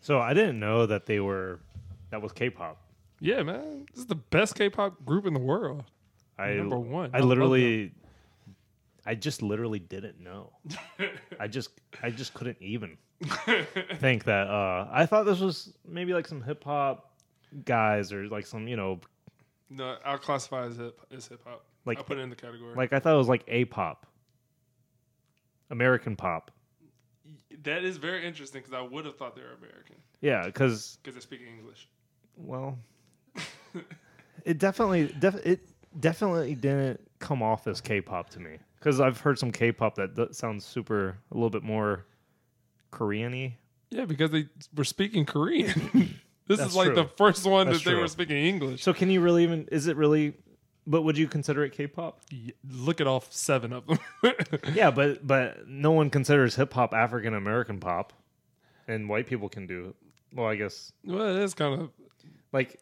So 0.00 0.18
I 0.20 0.32
didn't 0.34 0.58
know 0.58 0.86
that 0.86 1.06
they 1.06 1.20
were 1.20 1.60
that 2.10 2.20
was 2.22 2.32
K-pop. 2.32 2.78
Yeah, 3.20 3.42
man, 3.42 3.86
this 3.92 4.00
is 4.00 4.06
the 4.06 4.14
best 4.14 4.54
K-pop 4.54 5.04
group 5.04 5.26
in 5.26 5.34
the 5.34 5.40
world. 5.40 5.84
I 6.38 6.54
Number 6.54 6.78
one. 6.78 7.10
I 7.12 7.18
I 7.18 7.20
literally 7.20 7.92
I 9.06 9.14
just 9.14 9.42
literally 9.42 9.78
didn't 9.78 10.20
know. 10.20 10.52
I 11.38 11.46
just 11.48 11.70
I 12.02 12.10
just 12.10 12.32
couldn't 12.34 12.56
even 12.60 12.96
think 13.96 14.24
that 14.24 14.46
uh 14.48 14.88
I 14.90 15.04
thought 15.06 15.24
this 15.24 15.40
was 15.40 15.74
maybe 15.86 16.14
like 16.14 16.26
some 16.26 16.40
hip 16.42 16.64
hop 16.64 17.12
guys 17.64 18.12
or 18.12 18.26
like 18.28 18.46
some, 18.46 18.66
you 18.68 18.76
know, 18.76 19.00
No, 19.68 19.96
I'll 20.04 20.18
classify 20.18 20.64
as 20.66 20.76
hip 20.76 20.98
as 21.14 21.26
hip 21.26 21.40
hop. 21.44 21.64
Like- 21.84 21.98
I'll 21.98 22.04
put 22.04 22.18
it 22.18 22.22
in 22.22 22.30
the 22.30 22.36
category. 22.36 22.74
like 22.74 22.92
I 22.94 22.98
thought 23.00 23.14
it 23.14 23.18
was 23.18 23.28
like 23.28 23.44
A-pop. 23.48 24.06
American 25.70 26.16
pop. 26.16 26.50
That 27.62 27.84
is 27.84 27.96
very 27.96 28.24
interesting 28.26 28.60
because 28.62 28.74
I 28.74 28.80
would 28.82 29.04
have 29.04 29.16
thought 29.16 29.34
they 29.36 29.42
were 29.42 29.54
American 29.54 29.96
Yeah, 30.20 30.48
cuz 30.50 30.98
because 31.02 31.14
they're 31.14 31.20
speaking 31.20 31.46
English. 31.58 31.88
well 32.36 32.78
it 34.44 34.58
definitely 34.58 35.14
def- 35.18 35.44
it 35.46 35.60
definitely 35.98 36.54
didn't 36.54 37.00
come 37.18 37.42
off 37.42 37.66
as 37.66 37.80
K-pop 37.80 38.30
to 38.30 38.40
me 38.40 38.58
cuz 38.80 39.00
I've 39.00 39.20
heard 39.20 39.38
some 39.38 39.50
K-pop 39.52 39.94
that 39.96 40.34
sounds 40.34 40.64
super 40.64 41.18
a 41.30 41.34
little 41.34 41.50
bit 41.50 41.62
more 41.62 42.06
Korean-y. 42.90 43.56
Yeah, 43.90 44.04
because 44.04 44.30
they 44.30 44.46
were 44.74 44.84
speaking 44.84 45.24
Korean. 45.24 45.74
this 46.46 46.58
That's 46.58 46.70
is 46.70 46.76
like 46.76 46.86
true. 46.88 46.94
the 46.96 47.04
first 47.04 47.44
one 47.44 47.66
That's 47.66 47.78
that 47.78 47.84
they 47.84 47.92
true. 47.92 48.00
were 48.02 48.08
speaking 48.08 48.36
English. 48.36 48.82
So 48.82 48.92
can 48.92 49.10
you 49.10 49.20
really 49.20 49.42
even 49.42 49.68
is 49.70 49.86
it 49.86 49.96
really 49.96 50.34
but 50.90 51.02
would 51.02 51.16
you 51.16 51.26
consider 51.28 51.64
it 51.64 51.70
K-pop? 51.72 52.20
Y- 52.32 52.52
Look 52.70 53.00
at 53.00 53.06
all 53.06 53.24
seven 53.30 53.72
of 53.72 53.86
them. 53.86 53.98
Yeah, 54.74 54.90
but 54.90 55.26
but 55.26 55.66
no 55.68 55.92
one 55.92 56.10
considers 56.10 56.56
hip 56.56 56.72
hop 56.74 56.92
African 56.92 57.32
American 57.34 57.78
pop, 57.80 58.12
and 58.88 59.08
white 59.08 59.26
people 59.26 59.48
can 59.48 59.66
do. 59.66 59.88
It. 59.88 59.94
Well, 60.36 60.46
I 60.46 60.56
guess 60.56 60.92
well, 61.04 61.36
it 61.36 61.42
is 61.42 61.54
kind 61.54 61.80
of 61.80 61.90
like 62.52 62.80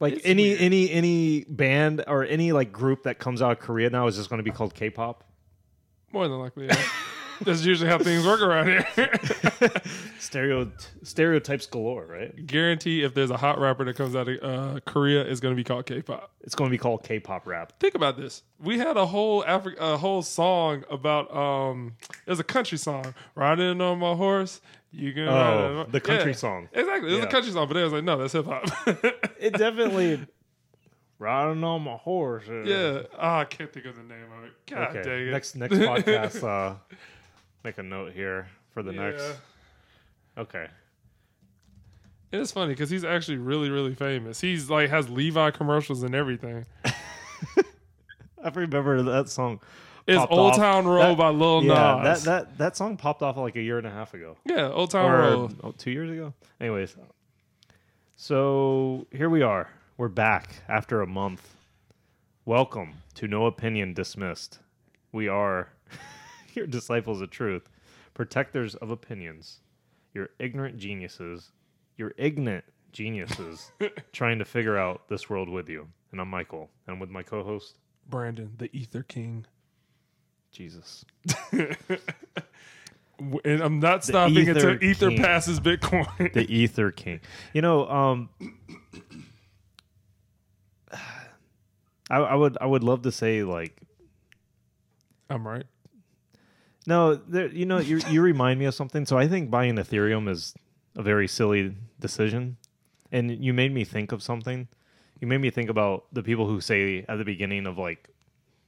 like 0.00 0.14
It's 0.14 0.26
any 0.26 0.48
weird. 0.50 0.60
any 0.60 0.90
any 0.90 1.44
band 1.48 2.04
or 2.06 2.24
any 2.24 2.52
like 2.52 2.72
group 2.72 3.04
that 3.04 3.18
comes 3.18 3.40
out 3.42 3.52
of 3.52 3.58
Korea 3.60 3.90
now 3.90 4.06
is 4.06 4.16
just 4.16 4.28
going 4.30 4.38
to 4.38 4.44
be 4.44 4.50
called 4.52 4.74
K-pop. 4.74 5.24
more 6.12 6.28
than 6.28 6.38
likely. 6.38 6.66
Yeah. 6.66 6.82
That's 7.44 7.64
usually 7.64 7.88
how 7.90 7.98
things 7.98 8.26
work 8.26 8.40
around 8.40 8.66
here. 8.94 9.10
Stereo 10.18 10.70
stereotypes 11.02 11.66
galore, 11.66 12.06
right? 12.06 12.46
Guarantee 12.46 13.02
if 13.02 13.14
there's 13.14 13.30
a 13.30 13.36
hot 13.36 13.58
rapper 13.60 13.84
that 13.84 13.96
comes 13.96 14.14
out 14.16 14.28
of 14.28 14.42
uh, 14.42 14.80
Korea, 14.84 15.22
it's 15.22 15.40
going 15.40 15.52
to 15.52 15.56
be 15.56 15.64
called 15.64 15.86
K-pop. 15.86 16.30
It's 16.40 16.54
going 16.54 16.68
to 16.70 16.74
be 16.74 16.78
called 16.78 17.04
K-pop 17.04 17.46
rap. 17.46 17.72
Think 17.80 17.94
about 17.94 18.16
this. 18.16 18.42
We 18.58 18.78
had 18.78 18.96
a 18.96 19.06
whole 19.06 19.42
Afri- 19.44 19.78
a 19.78 19.96
whole 19.96 20.22
song 20.22 20.84
about 20.90 21.34
um 21.34 21.94
it 22.26 22.30
was 22.30 22.40
a 22.40 22.44
country 22.44 22.78
song. 22.78 23.14
Riding 23.34 23.80
on 23.80 23.98
my 23.98 24.14
horse. 24.14 24.60
You 24.90 25.12
can 25.12 25.28
Oh, 25.28 25.86
the 25.90 26.00
country 26.00 26.32
Yeah, 26.32 26.36
song. 26.36 26.68
Exactly. 26.72 27.10
It 27.10 27.12
was 27.12 27.18
Yeah. 27.20 27.28
a 27.28 27.30
country 27.30 27.52
song, 27.52 27.68
but 27.68 27.74
they 27.74 27.84
was 27.84 27.92
like, 27.92 28.04
no, 28.04 28.16
that's 28.16 28.32
hip 28.32 28.46
hop. 28.46 28.64
It 29.38 29.52
definitely 29.54 30.26
riding 31.18 31.62
on 31.62 31.82
my 31.82 31.92
horse. 31.96 32.44
uh, 32.48 32.62
yeah. 32.62 33.02
Oh, 33.18 33.38
I 33.38 33.44
can't 33.44 33.72
think 33.72 33.86
of 33.86 33.96
the 33.96 34.02
name 34.02 34.26
of 34.36 34.44
it. 34.44 34.52
God 34.66 34.96
Okay. 34.96 35.02
dang 35.02 35.28
it. 35.28 35.30
Next 35.30 35.54
next 35.56 35.74
podcast. 35.76 36.42
Uh, 36.48 36.74
make 37.64 37.78
a 37.78 37.82
note 37.82 38.12
here 38.12 38.48
for 38.72 38.82
the 38.82 38.92
next. 38.92 39.24
Okay. 40.36 40.66
It's 42.32 42.52
funny 42.52 42.72
because 42.74 42.90
he's 42.90 43.04
actually 43.04 43.38
really, 43.38 43.70
really 43.70 43.94
famous. 43.94 44.40
He's 44.40 44.68
like 44.68 44.90
has 44.90 45.08
Levi 45.08 45.50
commercials 45.50 46.02
and 46.02 46.14
everything. 46.14 46.66
I 46.84 48.48
remember 48.54 49.02
that 49.02 49.28
song. 49.28 49.60
It's 50.06 50.24
Old 50.30 50.52
off. 50.52 50.56
Town 50.56 50.86
Road 50.86 51.10
That- 51.12 51.18
by 51.18 51.28
Lil 51.30 51.64
Yeah, 51.64 51.74
that, 51.74 52.02
Nas. 52.04 52.24
that 52.24 52.58
that 52.58 52.76
song 52.76 52.96
popped 52.96 53.22
off 53.22 53.36
like 53.36 53.56
a 53.56 53.62
year 53.62 53.78
and 53.78 53.86
a 53.86 53.90
half 53.90 54.14
ago, 54.14 54.36
yeah, 54.44 54.68
Old 54.70 54.90
Town 54.90 55.10
or 55.10 55.18
Road. 55.18 55.56
oh, 55.62 55.72
two 55.72 55.90
years 55.90 56.10
ago. 56.10 56.32
Anyways, 56.60 56.96
so 58.16 59.06
here 59.12 59.28
we 59.28 59.42
are. 59.42 59.68
We're 59.96 60.08
back 60.08 60.62
after 60.68 61.00
a 61.02 61.06
month. 61.06 61.56
Welcome 62.44 62.94
to 63.14 63.26
No 63.28 63.46
Opinion 63.46 63.92
Dismissed. 63.94 64.60
We 65.12 65.28
are 65.28 65.68
your 66.58 66.66
disciples 66.66 67.20
of 67.22 67.30
truth, 67.30 67.68
protectors 68.12 68.74
of 68.74 68.90
opinions, 68.90 69.60
your 70.12 70.28
ignorant 70.38 70.76
geniuses, 70.76 71.52
your 71.96 72.12
ignorant 72.18 72.64
geniuses, 72.92 73.70
trying 74.12 74.38
to 74.40 74.44
figure 74.44 74.76
out 74.76 75.08
this 75.08 75.30
world 75.30 75.48
with 75.48 75.68
you. 75.68 75.88
And 76.12 76.20
I'm 76.20 76.28
Michael, 76.28 76.68
and 76.86 76.94
I'm 76.94 77.00
with 77.00 77.10
my 77.10 77.22
co-host 77.22 77.78
Brandon, 78.08 78.52
the 78.58 78.68
Ether 78.76 79.02
King. 79.02 79.46
Jesus. 80.52 81.04
And 83.44 83.60
I'm 83.60 83.80
not 83.80 84.04
stopping 84.04 84.36
Ether 84.36 84.50
until 84.52 84.84
Ether 84.88 85.08
King. 85.08 85.18
passes 85.18 85.58
Bitcoin. 85.58 86.32
the 86.32 86.42
Ether 86.54 86.92
King. 86.92 87.18
You 87.52 87.62
know, 87.62 87.88
um, 87.88 88.28
I, 92.08 92.18
I 92.18 92.34
would 92.36 92.56
I 92.60 92.66
would 92.66 92.84
love 92.84 93.02
to 93.02 93.10
say 93.10 93.42
like 93.42 93.82
I'm 95.28 95.44
right. 95.46 95.64
No, 96.92 97.14
there, 97.14 97.48
you 97.60 97.66
know, 97.66 97.78
you 97.90 97.96
you 98.10 98.20
remind 98.22 98.58
me 98.58 98.64
of 98.66 98.74
something. 98.74 99.04
So 99.06 99.18
I 99.18 99.28
think 99.28 99.50
buying 99.50 99.76
Ethereum 99.76 100.28
is 100.28 100.54
a 100.96 101.02
very 101.02 101.28
silly 101.28 101.74
decision, 102.00 102.56
and 103.12 103.24
you 103.46 103.52
made 103.52 103.72
me 103.72 103.84
think 103.84 104.12
of 104.12 104.22
something. 104.22 104.68
You 105.20 105.26
made 105.28 105.40
me 105.46 105.50
think 105.50 105.68
about 105.68 106.06
the 106.12 106.22
people 106.22 106.46
who 106.46 106.60
say 106.60 107.04
at 107.08 107.16
the 107.18 107.24
beginning 107.24 107.66
of 107.66 107.76
like 107.76 108.08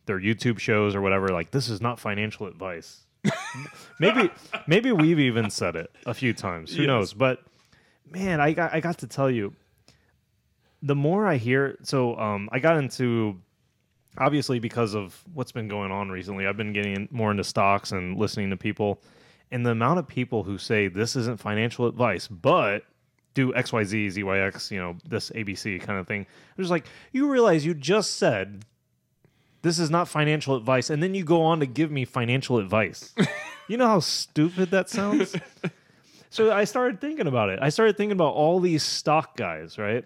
their 0.06 0.20
YouTube 0.20 0.58
shows 0.58 0.94
or 0.94 1.00
whatever, 1.00 1.28
like 1.28 1.50
this 1.50 1.68
is 1.68 1.80
not 1.80 1.98
financial 1.98 2.46
advice. 2.46 3.06
maybe 4.00 4.30
maybe 4.66 4.92
we've 4.92 5.20
even 5.20 5.50
said 5.50 5.74
it 5.76 5.90
a 6.06 6.14
few 6.14 6.32
times. 6.32 6.74
Who 6.74 6.82
Yes. 6.82 6.88
knows? 6.88 7.12
But 7.14 7.42
man, 8.10 8.40
I 8.40 8.52
got 8.52 8.74
I 8.74 8.80
got 8.80 8.98
to 8.98 9.06
tell 9.06 9.30
you, 9.30 9.54
the 10.82 10.94
more 10.94 11.26
I 11.26 11.36
hear, 11.36 11.78
so 11.82 12.16
um, 12.18 12.48
I 12.52 12.58
got 12.58 12.76
into 12.76 13.40
obviously 14.20 14.58
because 14.58 14.94
of 14.94 15.24
what's 15.32 15.50
been 15.50 15.66
going 15.66 15.90
on 15.90 16.10
recently. 16.10 16.46
I've 16.46 16.56
been 16.56 16.72
getting 16.72 17.08
more 17.10 17.30
into 17.30 17.42
stocks 17.42 17.90
and 17.90 18.16
listening 18.16 18.50
to 18.50 18.56
people, 18.56 19.02
and 19.50 19.66
the 19.66 19.70
amount 19.70 19.98
of 19.98 20.06
people 20.06 20.44
who 20.44 20.58
say 20.58 20.86
this 20.86 21.16
isn't 21.16 21.40
financial 21.40 21.86
advice, 21.86 22.28
but 22.28 22.84
do 23.34 23.54
X 23.54 23.72
Y 23.72 23.82
Z 23.84 24.10
Z 24.10 24.22
Y 24.22 24.38
X, 24.38 24.70
you 24.70 24.78
know, 24.78 24.96
this 25.08 25.30
ABC 25.30 25.80
kind 25.80 25.98
of 25.98 26.06
thing. 26.06 26.26
It's 26.58 26.70
like 26.70 26.86
you 27.12 27.28
realize 27.28 27.64
you 27.64 27.74
just 27.74 28.16
said 28.16 28.64
this 29.62 29.78
is 29.78 29.90
not 29.90 30.08
financial 30.08 30.56
advice, 30.56 30.90
and 30.90 31.02
then 31.02 31.14
you 31.14 31.24
go 31.24 31.42
on 31.42 31.60
to 31.60 31.66
give 31.66 31.90
me 31.90 32.04
financial 32.04 32.58
advice. 32.58 33.14
you 33.68 33.76
know 33.76 33.88
how 33.88 34.00
stupid 34.00 34.70
that 34.70 34.88
sounds. 34.88 35.34
so 36.30 36.52
I 36.52 36.64
started 36.64 37.00
thinking 37.00 37.26
about 37.26 37.48
it. 37.50 37.58
I 37.60 37.70
started 37.70 37.96
thinking 37.96 38.12
about 38.12 38.34
all 38.34 38.60
these 38.60 38.82
stock 38.82 39.36
guys, 39.36 39.78
right? 39.78 40.04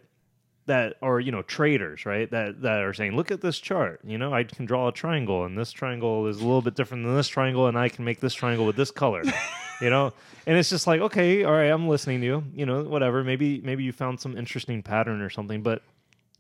That 0.67 0.95
are 1.03 1.21
you 1.21 1.31
know 1.31 1.43
traders, 1.43 2.07
right? 2.07 2.31
That 2.31 2.63
that 2.63 2.81
are 2.81 2.95
saying, 2.95 3.17
look 3.17 3.31
at 3.31 3.41
this 3.41 3.59
chart. 3.59 4.01
You 4.05 4.17
know, 4.17 4.33
I 4.33 4.45
can 4.45 4.65
draw 4.65 4.89
a 4.89 4.93
triangle, 4.93 5.45
and 5.45 5.59
this 5.59 5.73
triangle 5.73 6.27
is 6.27 6.39
a 6.39 6.45
little 6.45 6.63
bit 6.63 6.75
different 6.75 7.05
than 7.05 7.15
this 7.15 7.29
triangle, 7.29 7.67
and 7.67 7.79
I 7.79 7.89
can 7.89 8.05
make 8.05 8.21
this 8.21 8.33
triangle 8.33 8.65
with 8.65 8.77
this 8.77 8.91
color. 8.91 9.23
you 9.81 9.91
know, 9.91 10.13
and 10.47 10.57
it's 10.57 10.71
just 10.71 10.87
like, 10.87 11.01
okay, 11.03 11.45
all 11.45 11.53
right, 11.53 11.71
I'm 11.71 11.89
listening 11.89 12.21
to 12.21 12.27
you. 12.27 12.45
You 12.55 12.65
know, 12.65 12.83
whatever. 12.83 13.23
Maybe 13.23 13.61
maybe 13.61 13.85
you 13.85 13.93
found 13.93 14.21
some 14.21 14.39
interesting 14.39 14.83
pattern 14.83 15.21
or 15.21 15.29
something, 15.29 15.63
but 15.63 15.83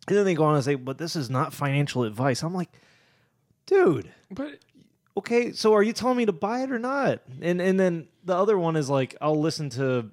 and 0.08 0.16
then 0.16 0.24
they 0.24 0.34
go 0.34 0.44
on 0.44 0.54
and 0.54 0.64
say, 0.64 0.74
but 0.74 0.98
this 0.98 1.16
is 1.16 1.30
not 1.30 1.52
financial 1.52 2.04
advice. 2.04 2.42
I'm 2.42 2.54
like, 2.54 2.70
dude, 3.66 4.10
But 4.30 4.58
okay, 5.16 5.52
so 5.52 5.74
are 5.74 5.82
you 5.82 5.92
telling 5.92 6.16
me 6.16 6.26
to 6.26 6.32
buy 6.32 6.62
it 6.62 6.70
or 6.70 6.78
not? 6.78 7.20
And 7.40 7.60
and 7.60 7.78
then 7.78 8.08
the 8.24 8.36
other 8.36 8.58
one 8.58 8.76
is 8.76 8.90
like 8.90 9.16
I'll 9.20 9.40
listen 9.40 9.70
to 9.70 10.10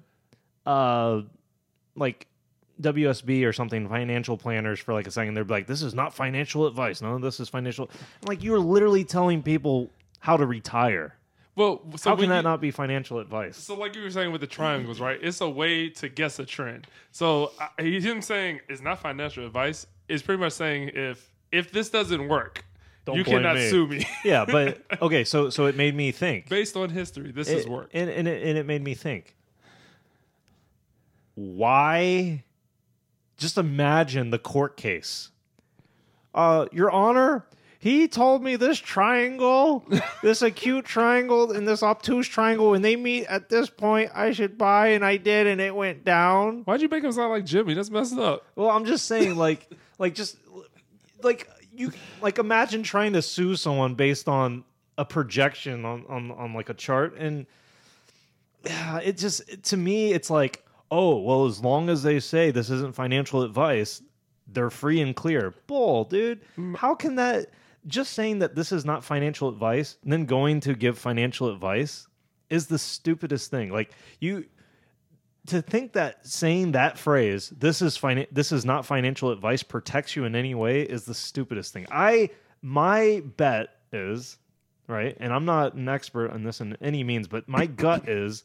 uh 0.64 1.22
like 1.94 2.26
WSB 2.80 3.44
or 3.46 3.52
something 3.52 3.88
financial 3.88 4.36
planners 4.36 4.80
for 4.80 4.92
like 4.92 5.06
a 5.06 5.10
second 5.10 5.34
they're 5.34 5.44
like 5.44 5.66
this 5.66 5.82
is 5.82 5.94
not 5.94 6.14
financial 6.14 6.66
advice. 6.66 7.02
No, 7.02 7.18
this 7.18 7.40
is 7.40 7.48
financial. 7.48 7.90
I'm 8.22 8.28
like 8.28 8.42
you're 8.42 8.58
literally 8.58 9.04
telling 9.04 9.42
people 9.42 9.90
how 10.20 10.36
to 10.36 10.46
retire. 10.46 11.16
well, 11.56 11.82
so 11.96 12.10
how 12.10 12.16
can 12.16 12.28
that 12.30 12.38
you- 12.38 12.42
not 12.42 12.60
be 12.60 12.70
financial 12.70 13.18
advice? 13.18 13.56
So, 13.56 13.74
like 13.74 13.94
you 13.94 14.02
were 14.02 14.10
saying 14.10 14.32
with 14.32 14.40
the 14.40 14.46
triangles, 14.46 15.00
right? 15.00 15.18
It's 15.20 15.40
a 15.40 15.48
way 15.48 15.90
to 15.90 16.08
guess 16.08 16.38
a 16.38 16.46
trend. 16.46 16.86
So, 17.10 17.52
uh, 17.60 17.82
him 17.82 18.22
saying 18.22 18.60
it's 18.68 18.80
not 18.80 19.00
financial 19.00 19.44
advice 19.44 19.86
is 20.08 20.22
pretty 20.22 20.40
much 20.40 20.52
saying 20.52 20.90
if 20.94 21.30
if 21.50 21.70
this 21.70 21.90
doesn't 21.90 22.28
work, 22.28 22.64
Don't 23.04 23.16
you 23.16 23.24
cannot 23.24 23.56
me. 23.56 23.68
sue 23.68 23.86
me. 23.86 24.06
yeah, 24.24 24.44
but 24.44 24.82
okay, 25.02 25.24
so 25.24 25.50
so 25.50 25.66
it 25.66 25.76
made 25.76 25.94
me 25.94 26.10
think. 26.12 26.48
Based 26.48 26.76
on 26.76 26.88
history, 26.88 27.32
this 27.32 27.48
it, 27.48 27.56
has 27.56 27.68
worked. 27.68 27.94
And, 27.94 28.08
and, 28.08 28.26
it, 28.26 28.42
and 28.42 28.56
it 28.56 28.64
made 28.64 28.82
me 28.82 28.94
think 28.94 29.36
why 31.34 32.44
just 33.42 33.58
imagine 33.58 34.30
the 34.30 34.38
court 34.38 34.76
case 34.76 35.30
uh 36.34 36.66
your 36.72 36.90
honor 36.90 37.44
he 37.78 38.06
told 38.06 38.42
me 38.42 38.54
this 38.56 38.78
triangle 38.78 39.84
this 40.22 40.40
acute 40.42 40.84
triangle 40.84 41.50
and 41.52 41.66
this 41.66 41.82
obtuse 41.82 42.28
triangle 42.28 42.70
when 42.70 42.82
they 42.82 42.96
meet 42.96 43.26
at 43.26 43.48
this 43.48 43.68
point 43.68 44.10
i 44.14 44.30
should 44.32 44.56
buy 44.56 44.88
and 44.88 45.04
i 45.04 45.16
did 45.16 45.46
and 45.46 45.60
it 45.60 45.74
went 45.74 46.04
down 46.04 46.62
Why'd 46.64 46.80
you 46.80 46.88
make 46.88 47.04
him 47.04 47.12
sound 47.12 47.30
like 47.30 47.44
Jimmy? 47.44 47.74
That's 47.74 47.90
messed 47.90 48.16
up. 48.16 48.46
well 48.56 48.70
i'm 48.70 48.84
just 48.84 49.06
saying 49.06 49.36
like 49.36 49.68
like 49.98 50.14
just 50.14 50.36
like 51.22 51.48
you 51.74 51.92
like 52.20 52.38
imagine 52.38 52.82
trying 52.82 53.12
to 53.14 53.22
sue 53.22 53.56
someone 53.56 53.94
based 53.94 54.28
on 54.28 54.64
a 54.96 55.04
projection 55.04 55.84
on 55.84 56.04
on, 56.08 56.30
on 56.30 56.54
like 56.54 56.68
a 56.68 56.74
chart 56.74 57.16
and 57.18 57.46
yeah, 58.64 58.98
it 59.04 59.18
just 59.18 59.62
to 59.64 59.76
me 59.76 60.12
it's 60.12 60.30
like, 60.30 60.64
oh, 60.92 61.16
well, 61.16 61.46
as 61.46 61.60
long 61.60 61.88
as 61.88 62.02
they 62.02 62.20
say 62.20 62.50
this 62.50 62.68
isn't 62.68 62.94
financial 62.94 63.42
advice, 63.42 64.02
they're 64.46 64.70
free 64.70 65.00
and 65.00 65.16
clear. 65.16 65.54
Bull, 65.66 66.04
dude. 66.04 66.40
Mm. 66.58 66.76
How 66.76 66.94
can 66.94 67.16
that 67.16 67.48
just 67.86 68.12
saying 68.12 68.40
that 68.40 68.54
this 68.54 68.70
is 68.72 68.84
not 68.84 69.02
financial 69.02 69.48
advice 69.48 69.96
and 70.02 70.12
then 70.12 70.26
going 70.26 70.60
to 70.60 70.74
give 70.74 70.98
financial 70.98 71.48
advice 71.48 72.06
is 72.50 72.66
the 72.66 72.78
stupidest 72.78 73.50
thing. 73.50 73.72
Like 73.72 73.92
you 74.20 74.44
to 75.46 75.60
think 75.62 75.94
that 75.94 76.24
saying 76.26 76.72
that 76.72 76.98
phrase, 76.98 77.48
this 77.50 77.82
is 77.82 77.98
finan- 77.98 78.28
this 78.30 78.52
is 78.52 78.64
not 78.64 78.86
financial 78.86 79.30
advice 79.30 79.62
protects 79.62 80.14
you 80.14 80.24
in 80.24 80.36
any 80.36 80.54
way 80.54 80.82
is 80.82 81.04
the 81.04 81.14
stupidest 81.14 81.72
thing. 81.72 81.86
I 81.90 82.30
my 82.60 83.22
bet 83.36 83.70
is, 83.92 84.36
right? 84.86 85.16
And 85.18 85.32
I'm 85.32 85.44
not 85.44 85.74
an 85.74 85.88
expert 85.88 86.30
on 86.30 86.44
this 86.44 86.60
in 86.60 86.76
any 86.80 87.02
means, 87.02 87.26
but 87.26 87.48
my 87.48 87.66
gut 87.84 88.08
is 88.08 88.44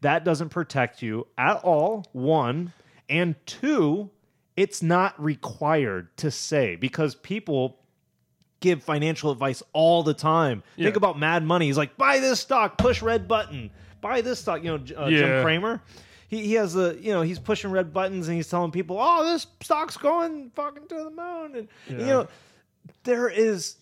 that 0.00 0.24
doesn't 0.24 0.50
protect 0.50 1.02
you 1.02 1.26
at 1.38 1.56
all. 1.64 2.04
One, 2.12 2.72
and 3.08 3.34
two, 3.46 4.10
it's 4.56 4.82
not 4.82 5.22
required 5.22 6.16
to 6.18 6.30
say 6.30 6.76
because 6.76 7.14
people 7.14 7.78
give 8.60 8.82
financial 8.82 9.30
advice 9.30 9.62
all 9.72 10.02
the 10.02 10.14
time. 10.14 10.62
Think 10.76 10.96
about 10.96 11.18
Mad 11.18 11.44
Money. 11.44 11.66
He's 11.66 11.76
like, 11.76 11.96
buy 11.96 12.18
this 12.20 12.40
stock, 12.40 12.78
push 12.78 13.02
red 13.02 13.28
button, 13.28 13.70
buy 14.00 14.20
this 14.22 14.40
stock. 14.40 14.62
You 14.64 14.78
know, 14.78 15.02
uh, 15.04 15.06
Yeah. 15.08 15.18
Jim 15.18 15.42
Cramer. 15.42 15.82
He, 16.28 16.42
he 16.42 16.54
has 16.54 16.74
a 16.74 16.96
you 17.00 17.12
know 17.12 17.22
he's 17.22 17.38
pushing 17.38 17.70
red 17.70 17.92
buttons 17.92 18.26
and 18.26 18.36
he's 18.36 18.48
telling 18.48 18.72
people, 18.72 18.96
oh, 19.00 19.24
this 19.24 19.46
stock's 19.62 19.96
going 19.96 20.50
fucking 20.56 20.88
to 20.88 20.94
the 20.94 21.10
moon, 21.10 21.54
and 21.54 21.68
you 21.88 22.06
know 22.06 22.28
there 23.04 23.28
is 23.28 23.76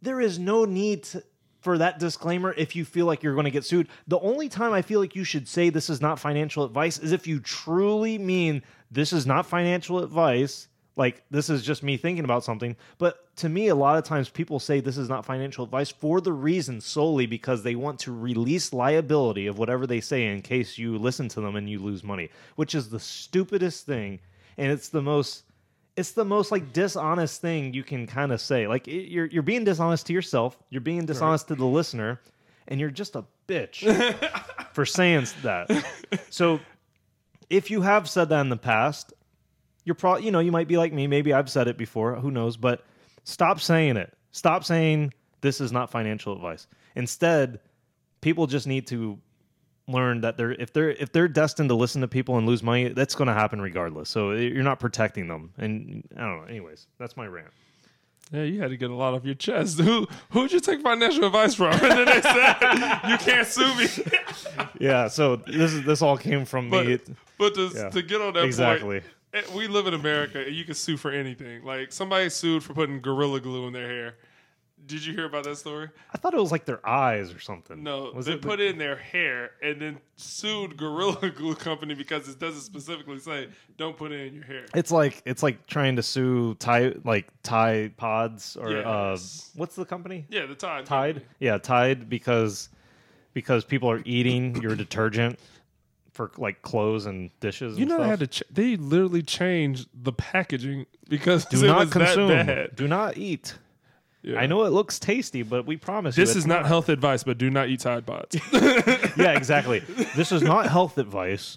there 0.00 0.20
is 0.22 0.38
no 0.38 0.64
need 0.64 1.02
to, 1.02 1.22
for 1.60 1.78
that 1.78 1.98
disclaimer 1.98 2.54
if 2.56 2.74
you 2.74 2.84
feel 2.84 3.06
like 3.06 3.22
you're 3.22 3.34
going 3.34 3.44
to 3.44 3.50
get 3.50 3.64
sued. 3.64 3.88
The 4.08 4.18
only 4.20 4.48
time 4.48 4.72
I 4.72 4.82
feel 4.82 5.00
like 5.00 5.14
you 5.14 5.24
should 5.24 5.46
say 5.46 5.70
this 5.70 5.90
is 5.90 6.00
not 6.00 6.18
financial 6.18 6.64
advice 6.64 6.98
is 6.98 7.12
if 7.12 7.26
you 7.26 7.40
truly 7.40 8.18
mean 8.18 8.62
this 8.90 9.12
is 9.12 9.26
not 9.26 9.46
financial 9.46 9.98
advice. 9.98 10.68
Like 10.96 11.22
this 11.30 11.48
is 11.48 11.62
just 11.62 11.82
me 11.82 11.96
thinking 11.96 12.24
about 12.24 12.44
something. 12.44 12.76
But 12.98 13.34
to 13.36 13.48
me, 13.48 13.68
a 13.68 13.74
lot 13.74 13.96
of 13.96 14.04
times 14.04 14.28
people 14.28 14.58
say 14.58 14.80
this 14.80 14.98
is 14.98 15.08
not 15.08 15.24
financial 15.24 15.64
advice 15.64 15.90
for 15.90 16.20
the 16.20 16.32
reason 16.32 16.80
solely 16.80 17.26
because 17.26 17.62
they 17.62 17.74
want 17.74 18.00
to 18.00 18.12
release 18.12 18.72
liability 18.72 19.46
of 19.46 19.58
whatever 19.58 19.86
they 19.86 20.00
say 20.00 20.26
in 20.26 20.42
case 20.42 20.76
you 20.76 20.98
listen 20.98 21.28
to 21.28 21.40
them 21.40 21.56
and 21.56 21.70
you 21.70 21.78
lose 21.78 22.02
money, 22.04 22.28
which 22.56 22.74
is 22.74 22.90
the 22.90 23.00
stupidest 23.00 23.86
thing. 23.86 24.18
And 24.58 24.70
it's 24.70 24.88
the 24.88 25.00
most 25.00 25.44
it's 25.96 26.12
the 26.12 26.24
most 26.24 26.50
like 26.50 26.72
dishonest 26.72 27.40
thing 27.40 27.74
you 27.74 27.82
can 27.82 28.06
kind 28.06 28.32
of 28.32 28.40
say. 28.40 28.66
Like 28.66 28.88
it, 28.88 29.10
you're 29.10 29.26
you're 29.26 29.42
being 29.42 29.64
dishonest 29.64 30.06
to 30.06 30.12
yourself, 30.12 30.58
you're 30.70 30.80
being 30.80 31.06
dishonest 31.06 31.48
to 31.48 31.54
the 31.54 31.64
listener, 31.64 32.20
and 32.68 32.80
you're 32.80 32.90
just 32.90 33.16
a 33.16 33.24
bitch 33.48 33.84
for 34.72 34.86
saying 34.86 35.26
that. 35.42 35.84
So 36.30 36.60
if 37.48 37.70
you 37.70 37.82
have 37.82 38.08
said 38.08 38.28
that 38.28 38.40
in 38.40 38.48
the 38.48 38.56
past, 38.56 39.12
you're 39.84 39.94
probably 39.94 40.24
you 40.24 40.30
know 40.30 40.40
you 40.40 40.52
might 40.52 40.68
be 40.68 40.76
like 40.76 40.92
me. 40.92 41.06
Maybe 41.06 41.32
I've 41.32 41.50
said 41.50 41.68
it 41.68 41.76
before. 41.76 42.14
Who 42.16 42.30
knows? 42.30 42.56
But 42.56 42.84
stop 43.24 43.60
saying 43.60 43.96
it. 43.96 44.16
Stop 44.32 44.64
saying 44.64 45.12
this 45.40 45.60
is 45.60 45.72
not 45.72 45.90
financial 45.90 46.32
advice. 46.32 46.66
Instead, 46.94 47.60
people 48.20 48.46
just 48.46 48.66
need 48.66 48.86
to 48.88 49.18
learn 49.92 50.20
that 50.22 50.36
they're 50.36 50.52
if 50.52 50.72
they're 50.72 50.90
if 50.90 51.12
they're 51.12 51.28
destined 51.28 51.68
to 51.70 51.74
listen 51.74 52.00
to 52.00 52.08
people 52.08 52.38
and 52.38 52.46
lose 52.46 52.62
money, 52.62 52.88
that's 52.88 53.14
going 53.14 53.28
to 53.28 53.34
happen 53.34 53.60
regardless. 53.60 54.08
So 54.08 54.32
you're 54.32 54.62
not 54.62 54.80
protecting 54.80 55.28
them. 55.28 55.52
And 55.58 56.02
I 56.16 56.20
don't 56.20 56.36
know. 56.40 56.44
Anyways, 56.44 56.86
that's 56.98 57.16
my 57.16 57.26
rant. 57.26 57.48
Yeah, 58.32 58.42
you 58.44 58.60
had 58.60 58.70
to 58.70 58.76
get 58.76 58.90
a 58.90 58.94
lot 58.94 59.14
off 59.14 59.24
your 59.24 59.34
chest. 59.34 59.80
Who 59.80 60.06
who'd 60.30 60.52
you 60.52 60.60
take 60.60 60.82
financial 60.82 61.24
advice 61.24 61.54
from? 61.54 61.72
And 61.82 61.82
then 61.82 62.06
they 62.06 62.20
said 62.20 62.56
you 63.08 63.18
can't 63.18 63.46
sue 63.46 63.74
me. 63.76 63.88
Yeah. 64.78 65.08
So 65.08 65.36
this 65.36 65.72
is 65.72 65.82
this 65.84 66.00
all 66.02 66.16
came 66.16 66.44
from 66.44 66.70
But 66.70 66.86
me. 66.86 66.98
but 67.38 67.54
to, 67.54 67.70
Yeah. 67.74 67.88
to 67.90 68.02
get 68.02 68.20
on 68.20 68.32
that 68.34 68.44
Exactly. 68.44 69.00
point, 69.00 69.04
eh, 69.34 69.42
we 69.56 69.66
live 69.66 69.86
in 69.88 69.94
America 69.94 70.40
and 70.46 70.54
you 70.54 70.64
can 70.64 70.74
sue 70.74 70.96
for 70.96 71.10
anything. 71.10 71.64
Like 71.64 71.92
somebody 71.92 72.30
sued 72.30 72.62
for 72.62 72.72
putting 72.72 73.00
gorilla 73.00 73.40
glue 73.40 73.66
in 73.66 73.72
their 73.72 73.88
hair. 73.88 74.14
Did 74.86 75.04
you 75.04 75.12
hear 75.14 75.26
about 75.26 75.44
that 75.44 75.56
story? 75.56 75.88
I 76.12 76.18
thought 76.18 76.34
it 76.34 76.40
was 76.40 76.50
like 76.50 76.64
their 76.64 76.86
eyes 76.88 77.32
or 77.32 77.38
something. 77.38 77.82
No, 77.82 78.12
Was 78.14 78.26
they 78.26 78.32
it 78.32 78.42
put 78.42 78.60
it 78.60 78.70
in 78.72 78.78
their 78.78 78.96
hair 78.96 79.52
and 79.62 79.80
then 79.80 79.98
sued 80.16 80.76
Gorilla 80.76 81.30
Glue 81.36 81.54
Company 81.54 81.94
because 81.94 82.28
it 82.28 82.38
doesn't 82.38 82.62
specifically 82.62 83.18
say 83.18 83.48
don't 83.76 83.96
put 83.96 84.12
it 84.12 84.26
in 84.26 84.34
your 84.34 84.44
hair. 84.44 84.66
It's 84.74 84.90
like 84.90 85.22
it's 85.24 85.42
like 85.42 85.66
trying 85.66 85.96
to 85.96 86.02
sue 86.02 86.54
Tide 86.54 87.04
like 87.04 87.28
Tide 87.42 87.96
Pods 87.96 88.56
or 88.56 88.76
uh, 88.78 89.16
what's 89.54 89.76
the 89.76 89.84
company? 89.84 90.26
Yeah, 90.28 90.46
the 90.46 90.54
Tide. 90.54 90.86
Tide. 90.86 91.14
Company. 91.16 91.34
Yeah, 91.38 91.58
Tide 91.58 92.08
because 92.08 92.68
because 93.32 93.64
people 93.64 93.90
are 93.90 94.02
eating 94.04 94.56
your 94.62 94.74
detergent 94.74 95.38
for 96.12 96.30
like 96.36 96.62
clothes 96.62 97.06
and 97.06 97.30
dishes. 97.40 97.78
You 97.78 97.82
and 97.82 97.90
know 97.90 98.02
they 98.02 98.08
had 98.08 98.20
to. 98.20 98.26
Ch- 98.26 98.42
they 98.50 98.76
literally 98.76 99.22
changed 99.22 99.88
the 99.94 100.12
packaging 100.12 100.86
because 101.08 101.44
do 101.46 101.66
not 101.66 101.90
consume. 101.90 102.68
Do 102.74 102.88
not 102.88 103.16
eat. 103.16 103.54
Yeah. 104.22 104.38
I 104.38 104.46
know 104.46 104.64
it 104.64 104.70
looks 104.70 104.98
tasty, 104.98 105.42
but 105.42 105.66
we 105.66 105.76
promise 105.78 106.16
you 106.16 106.22
This 106.22 106.30
it's 106.30 106.38
is 106.40 106.46
not 106.46 106.66
health 106.66 106.88
advice, 106.90 107.22
but 107.24 107.38
do 107.38 107.48
not 107.50 107.68
eat 107.68 107.80
Tide 107.80 108.04
Pods. 108.04 108.36
yeah, 109.16 109.32
exactly. 109.32 109.78
This 110.14 110.30
is 110.30 110.42
not 110.42 110.66
health 110.68 110.98
advice, 110.98 111.56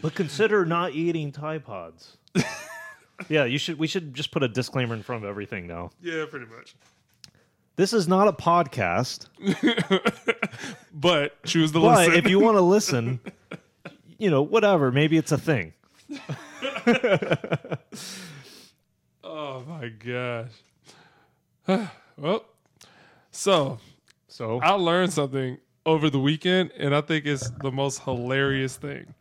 but 0.00 0.14
consider 0.14 0.64
not 0.64 0.92
eating 0.92 1.30
Tide 1.32 1.64
Pods. 1.66 2.16
yeah, 3.28 3.44
you 3.44 3.58
should. 3.58 3.78
We 3.78 3.86
should 3.86 4.14
just 4.14 4.30
put 4.30 4.42
a 4.42 4.48
disclaimer 4.48 4.94
in 4.94 5.02
front 5.02 5.22
of 5.24 5.28
everything 5.28 5.66
now. 5.66 5.90
yeah, 6.00 6.24
pretty 6.30 6.46
much. 6.46 6.74
This 7.76 7.92
is 7.92 8.06
not 8.08 8.28
a 8.28 8.32
podcast, 8.32 9.28
But 10.92 11.42
choose 11.44 11.72
the 11.72 11.80
but 11.80 11.98
listen. 12.06 12.14
if 12.14 12.28
you 12.30 12.38
want 12.38 12.56
to 12.56 12.60
listen, 12.62 13.20
you 14.18 14.30
know, 14.30 14.42
whatever. 14.42 14.92
Maybe 14.92 15.16
it's 15.16 15.32
a 15.32 15.38
thing. 15.38 15.72
oh 19.24 19.62
my 19.66 19.88
gosh. 19.88 20.50
well, 22.16 22.44
so 23.30 23.78
So 24.28 24.60
I 24.60 24.72
learned 24.72 25.12
something 25.12 25.58
over 25.84 26.10
the 26.10 26.18
weekend, 26.18 26.72
and 26.76 26.94
I 26.94 27.00
think 27.00 27.26
it's 27.26 27.50
the 27.50 27.72
most 27.72 28.02
hilarious 28.02 28.76
thing. 28.76 29.14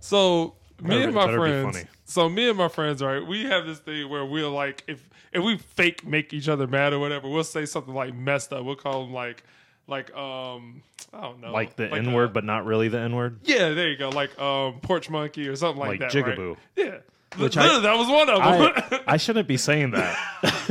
So 0.00 0.54
me 0.80 1.02
and 1.02 1.14
my 1.14 1.34
friends, 1.34 1.84
so 2.04 2.28
me 2.28 2.48
and 2.48 2.58
my 2.58 2.68
friends, 2.68 3.02
right? 3.02 3.26
We 3.26 3.44
have 3.44 3.66
this 3.66 3.78
thing 3.78 4.08
where 4.08 4.24
we're 4.24 4.48
like 4.48 4.84
if 4.86 5.08
if 5.32 5.42
we 5.42 5.58
fake 5.58 6.06
make 6.06 6.32
each 6.32 6.48
other 6.48 6.66
mad 6.66 6.92
or 6.92 6.98
whatever, 6.98 7.28
we'll 7.28 7.44
say 7.44 7.66
something 7.66 7.94
like 7.94 8.14
messed 8.14 8.52
up. 8.52 8.64
We'll 8.64 8.76
call 8.76 9.04
them 9.04 9.12
like 9.14 9.42
like 9.86 10.14
um 10.14 10.82
I 11.12 11.22
don't 11.22 11.40
know, 11.40 11.52
like 11.52 11.76
the 11.76 11.92
N 11.92 12.12
word, 12.12 12.32
but 12.32 12.44
not 12.44 12.66
really 12.66 12.88
the 12.88 12.98
N 13.00 13.14
word. 13.16 13.40
yeah, 13.44 13.70
there 13.70 13.88
you 13.88 13.96
go, 13.96 14.10
like 14.10 14.38
um 14.38 14.80
porch 14.80 15.08
monkey 15.08 15.48
or 15.48 15.56
something 15.56 15.80
like, 15.80 16.00
Like 16.00 16.12
that. 16.12 16.22
right? 16.22 16.36
jigaboo. 16.36 16.56
Yeah, 16.76 16.98
Which 17.38 17.56
I- 17.56 17.80
that 17.80 17.96
was 17.98 18.08
one 18.08 18.28
of 18.30 18.38
them. 18.38 19.00
I, 19.06 19.14
I 19.14 19.16
shouldn't 19.18 19.46
be 19.48 19.56
saying 19.56 19.90
that 19.90 20.16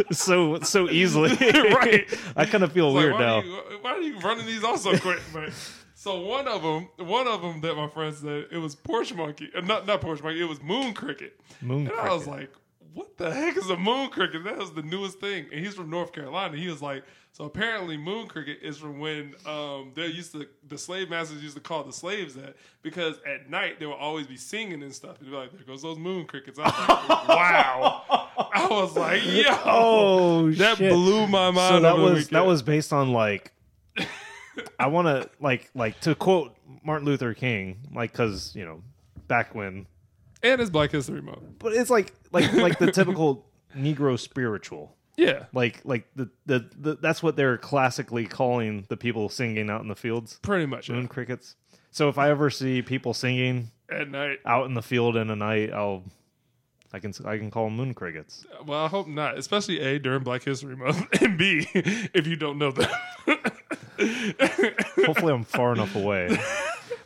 so 0.12 0.60
so 0.62 0.90
easily. 0.90 1.30
Right. 1.40 2.06
I 2.36 2.46
kind 2.46 2.64
of 2.64 2.72
feel 2.72 2.92
Like, 2.92 3.04
weird 3.04 3.14
why 3.14 3.20
now. 3.20 3.36
Are 3.40 3.44
you, 3.44 3.54
why 3.82 3.90
are 3.92 4.02
you 4.02 4.18
running 4.20 4.46
these 4.46 4.64
off 4.64 4.80
so 4.80 4.98
quick? 4.98 5.20
But 5.34 5.52
so 5.94 6.22
one 6.22 6.48
of 6.48 6.64
them, 6.64 6.90
one 7.08 7.28
of 7.28 7.42
them 7.42 7.62
that 7.62 7.76
my 7.76 7.88
friend 7.90 8.16
said 8.16 8.48
it 8.52 8.58
was 8.58 8.76
porch 8.76 9.14
monkey, 9.14 9.50
uh, 9.56 9.62
not 9.62 9.86
not 9.86 10.02
porch 10.02 10.24
monkey, 10.24 10.42
it 10.42 10.46
was 10.50 10.62
moon 10.64 10.94
cricket. 10.94 11.40
Moon 11.62 11.88
and 11.88 12.00
I 12.00 12.14
was 12.14 12.26
like, 12.26 12.50
what 12.94 13.18
the 13.18 13.32
heck 13.34 13.58
is 13.58 13.70
a 13.70 13.78
moon 13.78 14.10
cricket? 14.10 14.44
That 14.46 14.58
was 14.58 14.72
the 14.74 14.82
newest 14.84 15.20
thing. 15.20 15.46
And 15.52 15.64
he's 15.64 15.76
from 15.76 15.90
North 15.90 16.14
Carolina. 16.14 16.58
He 16.58 16.68
was 16.68 16.82
like, 16.82 17.04
so 17.36 17.44
apparently 17.44 17.98
moon 17.98 18.28
cricket 18.28 18.60
is 18.62 18.78
from 18.78 18.98
when 18.98 19.36
um 19.46 19.92
they 19.94 20.08
used 20.08 20.32
to 20.32 20.48
the 20.70 20.78
slave 20.78 21.10
masters 21.10 21.44
used 21.44 21.56
to 21.56 21.62
call 21.62 21.84
the 21.84 21.92
slaves 21.92 22.34
that 22.36 22.56
because 22.82 23.18
at 23.28 23.50
night 23.50 23.78
they 23.78 23.86
would 23.86 23.98
always 23.98 24.26
be 24.26 24.38
singing 24.38 24.82
and 24.82 24.96
stuff. 24.96 25.20
And 25.20 25.30
be 25.30 25.36
like, 25.36 25.52
there 25.52 25.62
goes 25.68 25.82
those 25.82 25.98
moon 25.98 26.26
crickets. 26.28 26.58
I 26.58 26.64
was 26.64 27.10
like, 27.10 27.28
wow. 27.28 28.30
I 28.54 28.68
was 28.72 28.96
like, 28.96 29.26
yo. 29.26 29.44
Oh, 29.66 30.52
That 30.52 30.78
shit. 30.78 30.94
blew 30.94 31.28
my 31.28 31.52
mind. 31.52 31.76
so 31.76 31.80
that 31.82 31.98
was 31.98 32.30
that 32.30 32.46
was 32.46 32.62
based 32.62 32.94
on 32.94 33.12
like 33.12 33.52
I 34.80 34.88
want 34.88 35.08
to 35.08 35.30
like 35.42 35.70
like 35.76 36.00
to 36.02 36.16
quote 36.16 36.56
Martin 36.86 37.06
Luther 37.06 37.34
King 37.34 37.80
like 37.94 38.14
because 38.14 38.56
you 38.56 38.64
know 38.64 38.82
back 39.28 39.54
when 39.54 39.88
and 40.42 40.62
it's 40.62 40.70
Black 40.70 40.92
History 40.92 41.22
Month. 41.22 41.44
but 41.60 41.74
it's 41.74 41.90
like 41.90 42.14
like 42.32 42.54
like 42.54 42.80
the 42.80 42.94
typical 42.94 43.46
Negro 43.78 44.18
spiritual 44.18 44.96
Yeah, 45.18 45.46
like 45.54 45.82
like 45.86 46.08
the, 46.16 46.30
the 46.46 46.66
the 46.78 46.96
that's 46.96 47.24
what 47.24 47.36
they're 47.36 47.58
classically 47.58 48.26
calling 48.26 48.86
the 48.90 48.98
people 48.98 49.30
singing 49.30 49.70
out 49.70 49.82
in 49.82 49.88
the 49.88 49.96
fields 49.96 50.40
pretty 50.42 50.66
much. 50.66 50.90
yeah. 50.90 50.96
moon 50.96 51.08
crickets. 51.08 51.56
So 51.92 52.10
if 52.10 52.18
I 52.18 52.30
ever 52.30 52.50
see 52.50 52.82
people 52.82 53.14
singing 53.14 53.72
At 53.90 54.10
night. 54.10 54.40
out 54.46 54.66
in 54.66 54.74
the 54.74 54.82
field 54.82 55.16
in 55.16 55.28
the 55.28 55.36
night, 55.36 55.72
I'll 55.72 56.04
I 56.94 57.00
can 57.00 57.14
I 57.26 57.38
can 57.38 57.50
call 57.52 57.66
them 57.66 57.78
moon 57.78 57.94
crickets. 57.94 58.46
Uh, 58.52 58.64
well, 58.66 58.84
I 58.84 58.88
hope 58.90 59.08
not. 59.08 59.38
Especially 59.38 59.80
A, 59.80 60.00
during 60.00 60.24
Black 60.24 60.44
History 60.44 60.76
Month. 60.76 61.08
And 61.22 61.38
B, 61.38 61.66
if 61.74 62.28
you 62.28 62.36
don't 62.36 62.58
know 62.58 62.72
that. 62.72 62.92
Hopefully, 65.06 65.34
I'm 65.34 65.44
far 65.44 65.74
enough 65.74 65.96
away. 65.96 66.38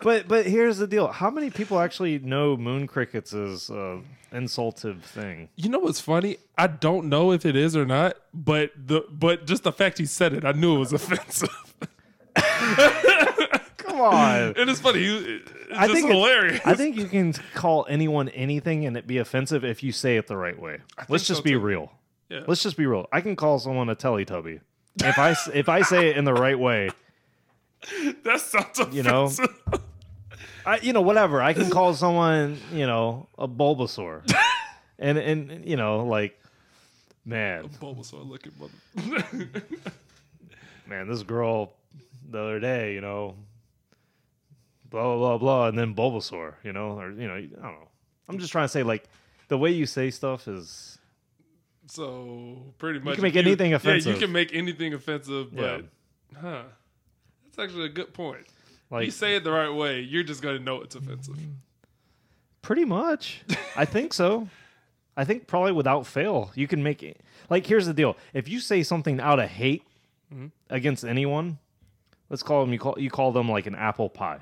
But 0.02 0.28
but 0.28 0.46
here's 0.46 0.78
the 0.78 0.88
deal: 0.88 1.08
how 1.08 1.30
many 1.30 1.50
people 1.50 1.80
actually 1.80 2.20
know 2.20 2.56
moon 2.58 2.88
crickets 2.88 3.34
is 3.34 3.70
a 3.70 4.02
insultive 4.32 5.04
thing? 5.04 5.50
you 5.56 5.70
know 5.70 5.80
what's 5.80 6.00
funny? 6.00 6.38
I 6.58 6.68
don't 6.68 7.10
know 7.10 7.32
if 7.32 7.46
it 7.46 7.56
is 7.56 7.76
or 7.76 7.86
not, 7.86 8.16
but 8.34 8.72
the 8.76 9.06
but 9.12 9.46
just 9.48 9.64
the 9.64 9.72
fact 9.72 9.98
he 9.98 10.06
said 10.06 10.34
it, 10.34 10.46
I 10.46 10.52
knew 10.52 10.76
it 10.76 10.80
was 10.80 10.94
offensive. 11.00 11.50
Come 13.78 14.02
on. 14.02 14.54
And 14.58 14.70
it's 14.70 14.80
funny. 14.80 15.04
It's 15.04 15.52
I 15.74 15.88
think 15.88 16.08
hilarious. 16.08 16.62
I 16.66 16.74
think 16.76 16.96
you 16.98 17.06
can 17.06 17.34
call 17.54 17.86
anyone 17.90 18.30
anything 18.30 18.86
and 18.86 18.96
it 18.98 19.08
be 19.08 19.18
offensive 19.18 19.64
if 19.66 19.84
you 19.84 19.92
say 19.92 20.18
it 20.18 20.28
the 20.28 20.38
right 20.38 20.60
way. 20.60 20.80
Let's 21.10 21.26
just 21.28 21.40
so, 21.40 21.44
be 21.44 21.52
too. 21.52 21.60
real. 21.60 21.92
Yeah. 22.30 22.42
Let's 22.48 22.64
just 22.64 22.78
be 22.78 22.86
real. 22.86 23.08
I 23.12 23.22
can 23.22 23.36
call 23.36 23.60
someone 23.60 23.90
a 23.90 23.96
Teletubby 23.96 24.62
if 25.04 25.18
I 25.18 25.32
s- 25.32 25.50
if 25.54 25.68
I 25.70 25.82
say 25.82 26.10
it 26.10 26.18
in 26.18 26.26
the 26.26 26.34
right 26.34 26.58
way. 26.58 26.90
that 28.24 28.40
sounds 28.42 28.80
offensive. 28.80 28.94
You 28.94 29.04
know? 29.04 29.32
Offensive. 30.70 30.84
I, 30.84 30.88
you 30.88 30.94
know, 30.94 31.02
whatever. 31.02 31.42
I 31.42 31.54
can 31.54 31.70
call 31.70 31.94
someone, 31.94 32.58
you 32.74 32.88
know, 32.88 33.28
a 33.38 33.48
Bulbasaur, 33.48 34.30
and 35.00 35.18
and 35.18 35.66
you 35.66 35.76
know, 35.78 36.06
like, 36.06 36.40
man, 37.26 37.70
Bulbasaur 37.82 38.28
looking 38.28 38.52
mother. 38.60 39.48
man, 40.88 41.08
this 41.08 41.24
girl 41.24 41.74
the 42.30 42.40
other 42.40 42.60
day, 42.60 42.94
you 42.94 43.02
know, 43.02 43.36
blah 44.90 45.04
blah 45.04 45.18
blah 45.18 45.38
blah, 45.38 45.68
and 45.68 45.78
then 45.78 45.96
Bulbasaur, 45.96 46.56
you 46.64 46.74
know, 46.74 47.00
or 47.00 47.12
you 47.12 47.28
know, 47.28 47.36
I 47.36 47.42
don't 47.42 47.62
know. 47.62 47.88
I'm 48.28 48.38
just 48.38 48.52
trying 48.52 48.66
to 48.66 48.70
say, 48.70 48.84
like, 48.84 49.06
the 49.48 49.58
way 49.58 49.72
you 49.72 49.86
say 49.88 50.12
stuff 50.12 50.48
is 50.48 51.00
so 51.88 52.62
pretty 52.78 53.00
much 53.00 53.08
You 53.10 53.16
can 53.16 53.24
make 53.24 53.36
if 53.36 53.46
anything 53.46 53.72
Yeah, 53.72 53.78
offensive. 53.78 54.14
you 54.14 54.20
can 54.20 54.32
make 54.32 54.54
anything 54.54 54.94
offensive, 54.94 55.56
but 55.56 55.82
Yeah. 56.34 56.40
huh? 56.40 56.64
That's 57.46 57.58
actually 57.58 57.86
a 57.86 57.90
good 57.90 58.14
point. 58.14 58.46
Like 58.92 59.06
you 59.06 59.12
say 59.12 59.36
it 59.36 59.44
the 59.44 59.52
right 59.52 59.70
way, 59.74 60.02
you're 60.02 60.24
just 60.24 60.42
gonna 60.42 60.60
know 60.60 60.82
it's 60.82 60.96
offensive. 60.96 61.38
Pretty 62.62 62.86
much. 62.86 63.42
I 63.76 63.86
think 63.86 64.14
so. 64.14 64.48
I 65.18 65.26
think 65.26 65.48
probably 65.48 65.72
without 65.72 66.06
fail, 66.08 66.52
you 66.56 66.68
can 66.68 66.82
make 66.84 67.04
it. 67.04 67.22
Like, 67.50 67.66
here's 67.66 67.86
the 67.88 67.94
deal: 67.94 68.16
if 68.34 68.48
you 68.48 68.60
say 68.60 68.84
something 68.84 69.20
out 69.20 69.40
of 69.40 69.50
hate 69.50 69.84
Mm-hmm. 70.32 70.46
against 70.70 71.04
anyone, 71.04 71.58
let's 72.30 72.44
call 72.44 72.62
them 72.64 72.72
you 72.72 72.78
call 72.78 72.94
you 73.00 73.10
call 73.10 73.32
them 73.32 73.50
like 73.50 73.66
an 73.66 73.74
apple 73.74 74.10
pie, 74.10 74.38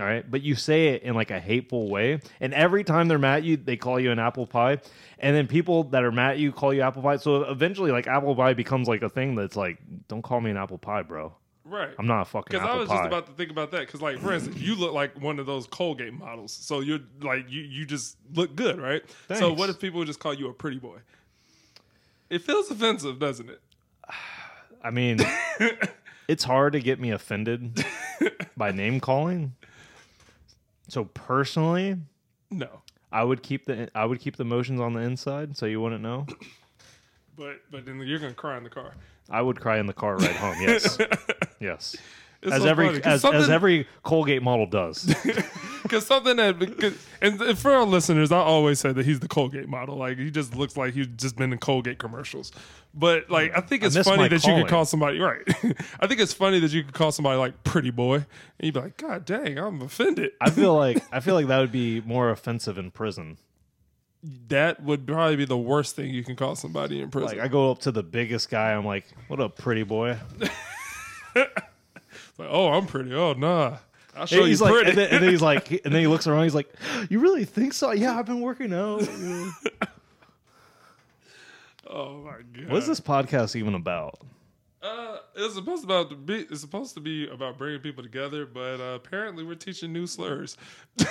all 0.00 0.06
right? 0.06 0.24
But 0.30 0.40
you 0.40 0.54
say 0.54 0.88
it 0.88 1.02
in 1.02 1.14
like 1.14 1.30
a 1.30 1.38
hateful 1.38 1.90
way, 1.90 2.20
and 2.40 2.54
every 2.54 2.82
time 2.82 3.08
they're 3.08 3.18
mad 3.18 3.36
at 3.40 3.44
you, 3.44 3.58
they 3.58 3.76
call 3.76 4.00
you 4.00 4.10
an 4.10 4.18
apple 4.18 4.46
pie, 4.46 4.78
and 5.18 5.36
then 5.36 5.46
people 5.46 5.84
that 5.90 6.02
are 6.02 6.10
mad 6.10 6.30
at 6.30 6.38
you 6.38 6.50
call 6.50 6.72
you 6.72 6.80
apple 6.80 7.02
pie. 7.02 7.16
So 7.18 7.42
eventually, 7.42 7.92
like 7.92 8.06
apple 8.06 8.34
pie 8.34 8.54
becomes 8.54 8.88
like 8.88 9.02
a 9.02 9.10
thing 9.10 9.34
that's 9.34 9.54
like, 9.54 9.76
don't 10.08 10.22
call 10.22 10.40
me 10.40 10.50
an 10.50 10.56
apple 10.56 10.78
pie, 10.78 11.02
bro. 11.02 11.34
Right. 11.68 11.90
I'm 11.98 12.06
not 12.06 12.22
a 12.22 12.24
fucking 12.24 12.46
Because 12.50 12.66
I 12.66 12.76
was 12.76 12.88
pie. 12.88 12.94
just 12.96 13.06
about 13.06 13.26
to 13.26 13.32
think 13.32 13.50
about 13.50 13.70
that. 13.72 13.80
Because, 13.80 14.00
like, 14.00 14.18
for 14.18 14.32
instance, 14.32 14.56
you 14.56 14.74
look 14.74 14.92
like 14.94 15.20
one 15.20 15.38
of 15.38 15.46
those 15.46 15.66
Colgate 15.66 16.14
models. 16.14 16.52
So 16.52 16.80
you're 16.80 17.00
like, 17.20 17.50
you 17.50 17.60
you 17.62 17.84
just 17.84 18.16
look 18.34 18.56
good, 18.56 18.80
right? 18.80 19.02
So 19.36 19.52
what 19.52 19.68
if 19.70 19.78
people 19.78 20.02
just 20.04 20.18
call 20.20 20.32
you 20.34 20.48
a 20.48 20.52
pretty 20.54 20.78
boy? 20.78 20.98
It 22.30 22.42
feels 22.42 22.70
offensive, 22.70 23.18
doesn't 23.18 23.48
it? 23.50 23.60
I 24.82 24.90
mean, 24.90 25.18
it's 26.28 26.44
hard 26.44 26.72
to 26.74 26.80
get 26.80 27.00
me 27.00 27.10
offended 27.10 27.84
by 28.56 28.70
name 28.70 29.00
calling. 29.00 29.54
So 30.88 31.04
personally, 31.04 31.96
No. 32.50 32.82
I 33.10 33.24
would 33.24 33.42
keep 33.42 33.66
the 33.66 33.90
I 33.94 34.04
would 34.04 34.20
keep 34.20 34.36
the 34.36 34.44
motions 34.44 34.80
on 34.80 34.92
the 34.92 35.00
inside, 35.00 35.56
so 35.56 35.66
you 35.66 35.80
wouldn't 35.80 36.02
know. 36.02 36.26
But 37.36 37.60
but 37.70 37.86
then 37.86 37.98
you're 38.00 38.18
gonna 38.18 38.34
cry 38.34 38.56
in 38.56 38.64
the 38.64 38.70
car. 38.70 38.92
I 39.30 39.42
would 39.42 39.60
cry 39.60 39.78
in 39.78 39.86
the 39.86 39.92
car 39.94 40.16
ride 40.16 40.36
home. 40.36 40.56
Yes, 40.60 40.98
yes. 41.60 41.96
It's 42.40 42.52
as 42.52 42.62
so 42.62 42.68
every 42.68 43.02
as, 43.02 43.24
as 43.24 43.50
every 43.50 43.88
Colgate 44.04 44.42
model 44.42 44.66
does. 44.66 45.12
Because 45.82 46.06
something 46.06 46.36
that, 46.36 46.94
and 47.22 47.58
for 47.58 47.72
our 47.72 47.84
listeners, 47.84 48.30
I 48.30 48.38
always 48.38 48.78
say 48.80 48.92
that 48.92 49.06
he's 49.06 49.20
the 49.20 49.28
Colgate 49.28 49.68
model. 49.68 49.96
Like 49.96 50.18
he 50.18 50.30
just 50.30 50.54
looks 50.54 50.76
like 50.76 50.92
he's 50.92 51.06
just 51.06 51.36
been 51.36 51.52
in 51.52 51.58
Colgate 51.58 51.98
commercials. 51.98 52.52
But 52.92 53.30
like 53.30 53.56
I 53.56 53.60
think 53.60 53.82
it's 53.82 53.94
miss 53.94 54.06
funny 54.06 54.28
that 54.28 54.44
you 54.44 54.54
could 54.54 54.68
call 54.68 54.84
somebody 54.84 55.18
right. 55.18 55.40
I 56.00 56.06
think 56.06 56.20
it's 56.20 56.34
funny 56.34 56.58
that 56.60 56.72
you 56.72 56.82
could 56.82 56.94
call 56.94 57.12
somebody 57.12 57.38
like 57.38 57.62
pretty 57.62 57.90
boy, 57.90 58.16
and 58.16 58.26
you'd 58.60 58.74
be 58.74 58.80
like, 58.80 58.96
God 58.96 59.24
dang, 59.24 59.56
I'm 59.56 59.80
offended. 59.80 60.32
I 60.40 60.50
feel 60.50 60.74
like 60.76 61.02
I 61.12 61.20
feel 61.20 61.34
like 61.34 61.46
that 61.46 61.58
would 61.58 61.72
be 61.72 62.00
more 62.02 62.30
offensive 62.30 62.76
in 62.76 62.90
prison. 62.90 63.38
that 64.48 64.82
would 64.82 65.06
probably 65.06 65.36
be 65.36 65.44
the 65.44 65.56
worst 65.56 65.96
thing 65.96 66.12
you 66.12 66.24
can 66.24 66.36
call 66.36 66.56
somebody 66.56 67.00
in 67.00 67.10
prison. 67.10 67.38
Like 67.38 67.44
I 67.44 67.48
go 67.48 67.70
up 67.70 67.78
to 67.80 67.92
the 67.92 68.02
biggest 68.02 68.50
guy, 68.50 68.72
I'm 68.72 68.84
like, 68.84 69.06
"What 69.28 69.40
up, 69.40 69.56
pretty 69.56 69.84
boy?" 69.84 70.18
Like, 71.34 72.48
oh, 72.50 72.68
I'm 72.72 72.86
pretty. 72.86 73.12
Oh, 73.14 73.32
nah. 73.32 73.78
I'll 74.16 74.26
show 74.26 74.36
And 74.36 74.44
you 74.44 74.48
he's 74.50 74.60
like, 74.60 74.72
pretty. 74.72 74.90
and 74.90 74.98
then, 74.98 75.10
and 75.10 75.22
then 75.24 75.30
he's 75.30 75.42
like, 75.42 75.70
and 75.84 75.92
then 75.94 76.00
he 76.00 76.06
looks 76.06 76.26
around. 76.26 76.44
He's 76.44 76.54
like, 76.54 76.68
"You 77.08 77.20
really 77.20 77.44
think 77.44 77.72
so? 77.72 77.92
Yeah, 77.92 78.18
I've 78.18 78.26
been 78.26 78.40
working 78.40 78.72
out." 78.72 79.02
oh 81.88 82.18
my 82.22 82.32
god. 82.52 82.68
What 82.70 82.78
is 82.78 82.86
this 82.86 83.00
podcast 83.00 83.56
even 83.56 83.74
about? 83.74 84.18
Uh, 84.82 85.18
it's 85.34 85.54
supposed 85.54 85.84
about 85.84 86.10
to 86.10 86.16
be. 86.16 86.46
It's 86.50 86.60
supposed 86.60 86.94
to 86.94 87.00
be 87.00 87.28
about 87.28 87.58
bringing 87.58 87.80
people 87.80 88.02
together, 88.02 88.46
but 88.46 88.80
uh, 88.80 88.94
apparently 88.94 89.44
we're 89.44 89.54
teaching 89.56 89.92
new 89.92 90.06
slurs. 90.06 90.56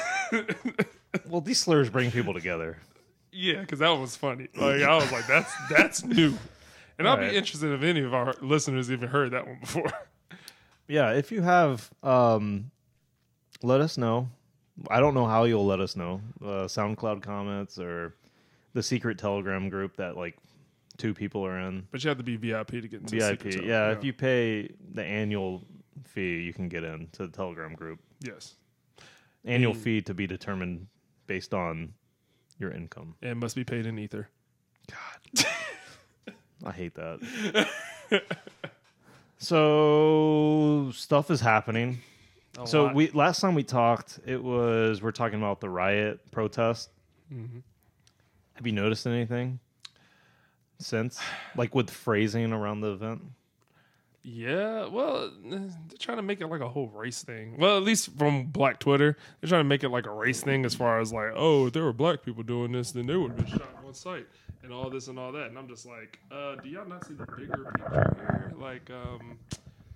Well, 1.29 1.39
these 1.41 1.57
slurs 1.59 1.89
bring 1.89 2.11
people 2.11 2.33
together. 2.33 2.77
yeah, 3.31 3.61
because 3.61 3.79
that 3.79 3.89
was 3.89 4.15
funny. 4.15 4.49
Like 4.55 4.81
I 4.81 4.95
was 4.95 5.09
like, 5.11 5.25
that's 5.25 5.51
that's 5.69 6.03
new. 6.03 6.37
And 6.99 7.07
I'll 7.07 7.17
Right. 7.17 7.31
be 7.31 7.37
interested 7.37 7.71
if 7.71 7.83
any 7.83 8.01
of 8.01 8.13
our 8.13 8.33
listeners 8.41 8.91
even 8.91 9.09
heard 9.09 9.31
that 9.31 9.45
one 9.47 9.59
before. 9.59 9.91
Yeah, 10.89 11.11
if 11.11 11.33
you 11.33 11.41
have, 11.41 11.89
um, 12.01 12.71
let 13.61 13.81
us 13.81 13.97
know. 13.97 14.29
I 14.89 15.01
don't 15.01 15.13
know 15.13 15.25
how 15.25 15.43
you'll 15.43 15.65
let 15.65 15.81
us 15.81 15.97
know. 15.97 16.21
Uh, 16.41 16.63
SoundCloud 16.67 17.21
comments 17.21 17.77
or 17.77 18.15
the 18.73 18.81
secret 18.81 19.17
Telegram 19.17 19.67
group 19.67 19.97
that 19.97 20.15
like 20.15 20.37
two 20.95 21.13
people 21.13 21.45
are 21.45 21.59
in. 21.59 21.85
But 21.91 22.05
you 22.05 22.07
have 22.07 22.17
to 22.19 22.23
be 22.23 22.37
VIP 22.37 22.79
to 22.79 22.87
get 22.87 23.01
into 23.01 23.15
the 23.15 23.19
VIP. 23.19 23.39
secret 23.51 23.65
Yeah, 23.65 23.79
channel. 23.87 23.97
if 23.97 24.03
you 24.05 24.13
pay 24.13 24.69
the 24.93 25.03
annual 25.03 25.65
fee, 26.05 26.39
you 26.41 26.53
can 26.53 26.69
get 26.69 26.85
in 26.85 27.07
to 27.13 27.27
the 27.27 27.33
Telegram 27.33 27.73
group. 27.73 27.99
yes, 28.21 28.55
Annual 29.43 29.73
Mm. 29.73 29.77
fee 29.77 30.01
to 30.03 30.13
be 30.13 30.25
determined 30.25 30.87
based 31.25 31.53
on 31.53 31.93
your 32.59 32.71
income. 32.71 33.15
and 33.21 33.31
it 33.31 33.35
must 33.35 33.57
be 33.57 33.65
paid 33.65 33.85
in 33.85 33.99
ether. 33.99 34.29
I 36.63 36.71
hate 36.71 36.95
that. 36.95 37.67
so 39.37 40.91
stuff 40.93 41.29
is 41.31 41.41
happening. 41.41 41.99
A 42.59 42.65
so 42.65 42.85
lot. 42.85 42.95
we 42.95 43.09
last 43.11 43.41
time 43.41 43.53
we 43.53 43.63
talked, 43.63 44.19
it 44.25 44.41
was 44.41 45.01
we're 45.01 45.11
talking 45.11 45.37
about 45.39 45.61
the 45.61 45.69
riot 45.69 46.19
protest. 46.31 46.89
Mm-hmm. 47.31 47.59
Have 48.55 48.65
you 48.65 48.73
noticed 48.73 49.05
anything 49.05 49.59
since, 50.79 51.19
like 51.55 51.75
with 51.75 51.91
phrasing 51.91 52.51
around 52.51 52.81
the 52.81 52.91
event? 52.91 53.21
Yeah, 54.23 54.87
well, 54.87 55.31
they're 55.45 55.69
trying 55.99 56.17
to 56.17 56.23
make 56.23 56.41
it 56.41 56.47
like 56.47 56.59
a 56.59 56.67
whole 56.67 56.89
race 56.89 57.23
thing. 57.23 57.55
Well, 57.57 57.77
at 57.77 57.83
least 57.83 58.09
from 58.17 58.47
Black 58.47 58.79
Twitter, 58.79 59.15
they're 59.39 59.47
trying 59.47 59.61
to 59.61 59.69
make 59.69 59.83
it 59.83 59.89
like 59.89 60.05
a 60.05 60.11
race 60.11 60.41
thing 60.41 60.65
as 60.65 60.75
far 60.75 60.99
as 60.99 61.13
like, 61.13 61.31
oh, 61.35 61.67
if 61.67 61.73
there 61.73 61.83
were 61.83 61.93
black 61.93 62.23
people 62.23 62.43
doing 62.43 62.71
this, 62.73 62.91
then 62.91 63.05
they 63.05 63.15
would 63.15 63.31
have 63.31 63.37
been 63.37 63.47
shot 63.47 63.69
on 63.85 63.93
site 63.93 64.27
and 64.67 64.75
all 64.75 64.89
this 64.89 65.07
and 65.07 65.17
all 65.17 65.31
that. 65.31 65.47
And 65.47 65.57
I'm 65.57 65.67
just 65.67 65.85
like, 65.85 66.19
uh, 66.29 66.55
do 66.55 66.67
y'all 66.67 66.87
not 66.87 67.05
see 67.07 67.13
the 67.13 67.25
bigger 67.25 67.71
picture 67.73 68.15
here? 68.19 68.53
Like, 68.59 68.89
um, 68.91 69.39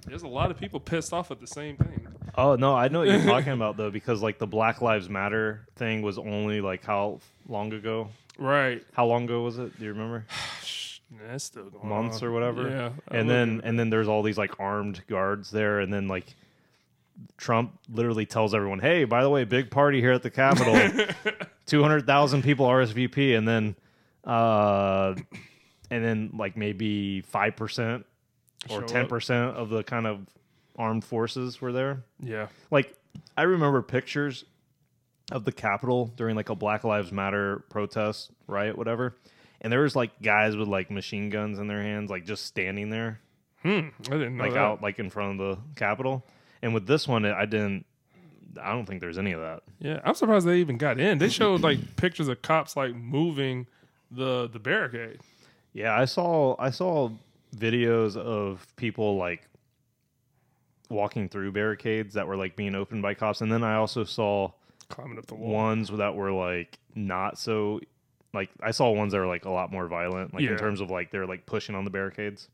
there's 0.08 0.24
a 0.24 0.28
lot 0.30 0.50
of 0.50 0.58
people 0.58 0.80
pissed 0.80 1.12
off 1.12 1.30
at 1.30 1.42
the 1.42 1.48
same 1.48 1.76
thing. 1.76 2.08
Oh 2.38 2.56
no, 2.56 2.74
I 2.74 2.88
know 2.88 3.00
what 3.00 3.10
you're 3.10 3.22
talking 3.24 3.52
about 3.52 3.76
though, 3.76 3.92
because 3.92 4.22
like 4.22 4.40
the 4.40 4.48
Black 4.48 4.82
Lives 4.82 5.10
Matter 5.10 5.68
thing 5.76 6.02
was 6.02 6.18
only 6.18 6.62
like 6.62 6.86
how 6.86 7.20
long 7.50 7.74
ago? 7.74 8.08
Right. 8.38 8.82
How 8.94 9.06
long 9.06 9.26
ago 9.26 9.42
was 9.42 9.60
it? 9.60 9.78
Do 9.78 9.84
you 9.84 9.92
remember? 9.92 10.26
That's 11.28 11.44
still 11.44 11.66
going 11.70 11.90
Months 11.90 12.22
on. 12.22 12.30
or 12.30 12.32
whatever. 12.32 12.70
Yeah. 12.70 12.90
I 13.10 13.18
and 13.18 13.30
then 13.30 13.58
at- 13.60 13.66
and 13.66 13.78
then 13.78 13.90
there's 13.90 14.08
all 14.08 14.24
these 14.24 14.38
like 14.38 14.58
armed 14.62 15.02
guards 15.08 15.52
there, 15.52 15.82
and 15.82 15.94
then 15.94 16.08
like 16.08 16.34
Trump 17.36 17.78
literally 17.92 18.26
tells 18.26 18.56
everyone, 18.56 18.80
"Hey, 18.80 19.04
by 19.04 19.22
the 19.24 19.30
way, 19.30 19.44
big 19.44 19.70
party 19.70 20.00
here 20.00 20.14
at 20.14 20.24
the 20.24 20.30
Capitol, 20.32 21.06
two 21.66 21.82
hundred 21.84 22.06
thousand 22.08 22.44
people 22.44 22.66
RSVP," 22.66 23.38
and 23.38 23.46
then 23.46 23.76
uh, 24.26 25.16
and 25.90 26.04
then 26.06 26.32
like 26.38 26.56
maybe 26.58 27.22
five 27.22 27.56
percent 27.56 28.06
or 28.70 28.84
ten 28.84 29.08
percent 29.08 29.56
of 29.58 29.70
the 29.70 29.84
kind 29.84 30.06
of 30.08 30.28
armed 30.78 31.04
forces 31.04 31.60
were 31.62 31.72
there. 31.72 32.04
yeah. 32.20 32.48
Like 32.70 32.96
I 33.38 33.44
remember 33.44 33.82
pictures 33.82 34.46
of 35.32 35.46
the 35.46 35.52
Capitol 35.52 36.12
during 36.16 36.36
like 36.36 36.50
a 36.50 36.56
Black 36.56 36.84
Lives 36.84 37.12
Matter 37.12 37.64
protest, 37.70 38.32
riot, 38.48 38.78
whatever. 38.78 39.16
And 39.62 39.72
there 39.72 39.82
was 39.82 39.96
like 39.96 40.22
guys 40.22 40.56
with 40.56 40.68
like 40.68 40.90
machine 40.90 41.30
guns 41.30 41.60
in 41.60 41.68
their 41.68 41.82
hands, 41.82 42.10
like 42.10 42.26
just 42.26 42.46
standing 42.46 42.90
there, 42.90 43.20
Hmm. 43.64 43.90
I 44.08 44.14
didn't 44.14 44.38
know 44.38 44.44
like 44.44 44.54
that. 44.54 44.60
out 44.60 44.82
like 44.82 44.98
in 44.98 45.10
front 45.12 45.40
of 45.40 45.58
the 45.58 45.62
Capitol. 45.76 46.26
And 46.64 46.74
with 46.74 46.88
this 46.88 47.08
one, 47.08 47.26
I 47.26 47.46
didn't. 47.46 47.86
I 48.62 48.72
don't 48.74 48.86
think 48.86 49.02
there's 49.02 49.18
any 49.18 49.32
of 49.34 49.40
that. 49.42 49.62
Yeah, 49.80 50.00
I'm 50.04 50.14
surprised 50.14 50.46
they 50.46 50.58
even 50.60 50.78
got 50.78 51.00
in. 51.00 51.20
They 51.20 51.30
showed 51.30 51.62
like 51.62 51.96
pictures 51.96 52.28
of 52.28 52.42
cops 52.42 52.76
like 52.76 52.94
moving 52.96 53.68
the 54.12 54.50
the 54.52 54.60
barricade. 54.60 55.20
Yeah, 55.74 55.98
I 55.98 56.06
saw 56.06 56.56
I 56.60 56.70
saw 56.70 57.10
videos 57.56 58.16
of 58.18 58.66
people 58.76 59.18
like 59.18 59.48
walking 60.90 61.30
through 61.30 61.52
barricades 61.54 62.14
that 62.16 62.28
were 62.28 62.36
like 62.36 62.56
being 62.56 62.76
opened 62.76 63.02
by 63.02 63.14
cops, 63.14 63.42
and 63.42 63.52
then 63.52 63.64
I 63.64 63.76
also 63.76 64.04
saw 64.04 64.52
climbing 64.90 65.18
up 65.18 65.26
the 65.28 65.36
wall. 65.36 65.52
ones 65.54 65.90
that 65.90 66.16
were 66.16 66.32
like 66.32 66.78
not 66.96 67.38
so 67.40 67.80
like 68.34 68.50
I 68.62 68.72
saw 68.72 68.90
ones 68.92 69.14
that 69.14 69.20
were 69.20 69.28
like 69.28 69.46
a 69.46 69.50
lot 69.52 69.72
more 69.72 69.88
violent, 69.88 70.34
like 70.34 70.44
Yeah. 70.44 70.52
in 70.52 70.58
terms 70.58 70.82
of 70.82 70.90
like 70.92 71.12
they're 71.12 71.26
like 71.28 71.46
pushing 71.46 71.76
on 71.76 71.84
the 71.86 71.90
barricades. 71.92 72.50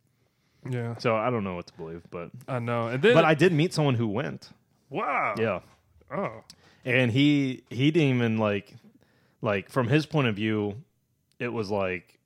Yeah, 0.69 0.97
So 0.97 1.15
I 1.15 1.29
don't 1.29 1.43
know 1.43 1.55
what 1.55 1.67
to 1.67 1.73
believe, 1.73 2.01
but 2.11 2.29
I 2.47 2.59
know. 2.59 2.87
And 2.87 3.01
then 3.01 3.13
but 3.13 3.23
I 3.25 3.35
did 3.35 3.53
meet 3.53 3.73
someone 3.73 3.95
who 3.95 4.07
went. 4.07 4.49
Wow. 4.89 5.35
Yeah. 5.37 5.59
Oh. 6.11 6.43
and 6.85 7.11
he 7.11 7.63
he 7.69 7.91
didn't 7.91 8.15
even 8.15 8.37
like 8.37 8.73
like 9.41 9.69
from 9.69 9.87
his 9.87 10.05
point 10.05 10.27
of 10.27 10.35
view 10.35 10.75
it 11.39 11.49
was 11.49 11.69
like 11.69 12.19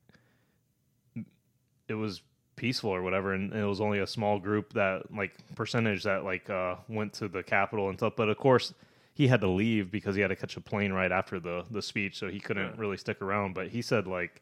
it 1.88 1.94
was 1.94 2.22
peaceful 2.56 2.90
or 2.92 3.02
whatever 3.02 3.34
and 3.34 3.54
it 3.54 3.66
was 3.66 3.82
only 3.82 4.00
a 4.00 4.08
small 4.08 4.38
group 4.40 4.72
that 4.74 5.12
like 5.14 5.34
percentage 5.56 6.04
that 6.04 6.24
like 6.24 6.50
uh 6.50 6.76
went 6.88 7.12
to 7.12 7.28
the 7.28 7.42
capitol 7.42 7.90
and 7.90 7.98
stuff 7.98 8.14
but 8.16 8.30
of 8.30 8.38
course 8.38 8.74
he 9.14 9.28
had 9.28 9.42
to 9.42 9.48
leave 9.48 9.90
because 9.92 10.16
he 10.16 10.22
had 10.22 10.28
to 10.28 10.36
catch 10.36 10.56
a 10.58 10.62
plane 10.62 10.94
right 10.94 11.12
after 11.12 11.40
the 11.40 11.64
the 11.72 11.82
speech 11.82 12.18
so 12.20 12.28
he 12.30 12.40
couldn't 12.40 12.64
Yeah. 12.68 12.74
really 12.78 12.98
stick 12.98 13.22
around 13.22 13.54
but 13.56 13.68
he 13.70 13.82
said 13.82 14.06
like 14.06 14.42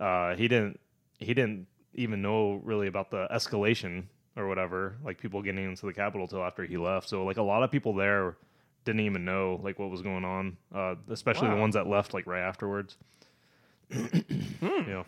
uh 0.00 0.34
he 0.36 0.48
didn't 0.48 0.80
he 1.18 1.34
didn't 1.34 1.66
even 1.94 2.22
know 2.22 2.54
really 2.64 2.86
about 2.86 3.10
the 3.10 3.28
escalation 3.30 4.04
or 4.36 4.48
whatever 4.48 4.96
like 5.04 5.18
people 5.20 5.42
getting 5.42 5.64
into 5.64 5.86
the 5.86 5.92
capitol 5.92 6.26
till 6.26 6.42
after 6.42 6.64
he 6.64 6.76
left 6.78 7.08
so 7.08 7.24
like 7.24 7.36
a 7.36 7.42
lot 7.42 7.62
of 7.62 7.70
people 7.70 7.92
there 7.94 8.36
didn't 8.84 9.00
even 9.02 9.24
know 9.24 9.60
like 9.62 9.78
what 9.78 9.88
was 9.90 10.02
going 10.02 10.26
on, 10.26 10.58
uh, 10.74 10.94
especially 11.08 11.48
the 11.48 11.56
ones 11.56 11.72
that 11.74 11.86
left 11.86 12.12
like 12.12 12.26
right 12.26 12.42
afterwards. 12.42 12.98
Yeah, 14.60 15.02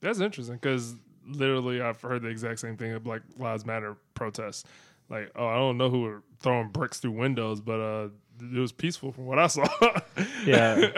That's 0.00 0.20
interesting 0.20 0.56
because 0.56 0.94
literally 1.26 1.80
I've 1.80 2.00
heard 2.00 2.22
the 2.22 2.28
exact 2.28 2.60
same 2.60 2.76
thing 2.76 2.92
of 2.92 3.04
Black 3.04 3.22
Lives 3.38 3.64
Matter 3.64 3.96
protests. 4.14 4.64
Like, 5.08 5.30
oh, 5.36 5.46
I 5.46 5.56
don't 5.56 5.78
know 5.78 5.90
who 5.90 6.02
were 6.02 6.22
throwing 6.40 6.68
bricks 6.68 7.00
through 7.00 7.12
windows, 7.12 7.60
but 7.60 7.80
uh, 7.80 8.08
it 8.40 8.58
was 8.58 8.72
peaceful 8.72 9.12
from 9.12 9.26
what 9.26 9.38
I 9.38 9.46
saw. 9.46 9.68
yeah. 10.46 10.90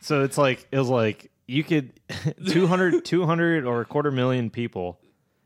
so 0.00 0.22
it's 0.22 0.38
like 0.38 0.66
it 0.72 0.78
was 0.78 0.88
like 0.88 1.30
you 1.46 1.64
could 1.64 1.92
200, 2.48 3.04
200 3.04 3.64
or 3.64 3.80
a 3.80 3.84
quarter 3.84 4.10
million 4.10 4.50
people, 4.50 5.00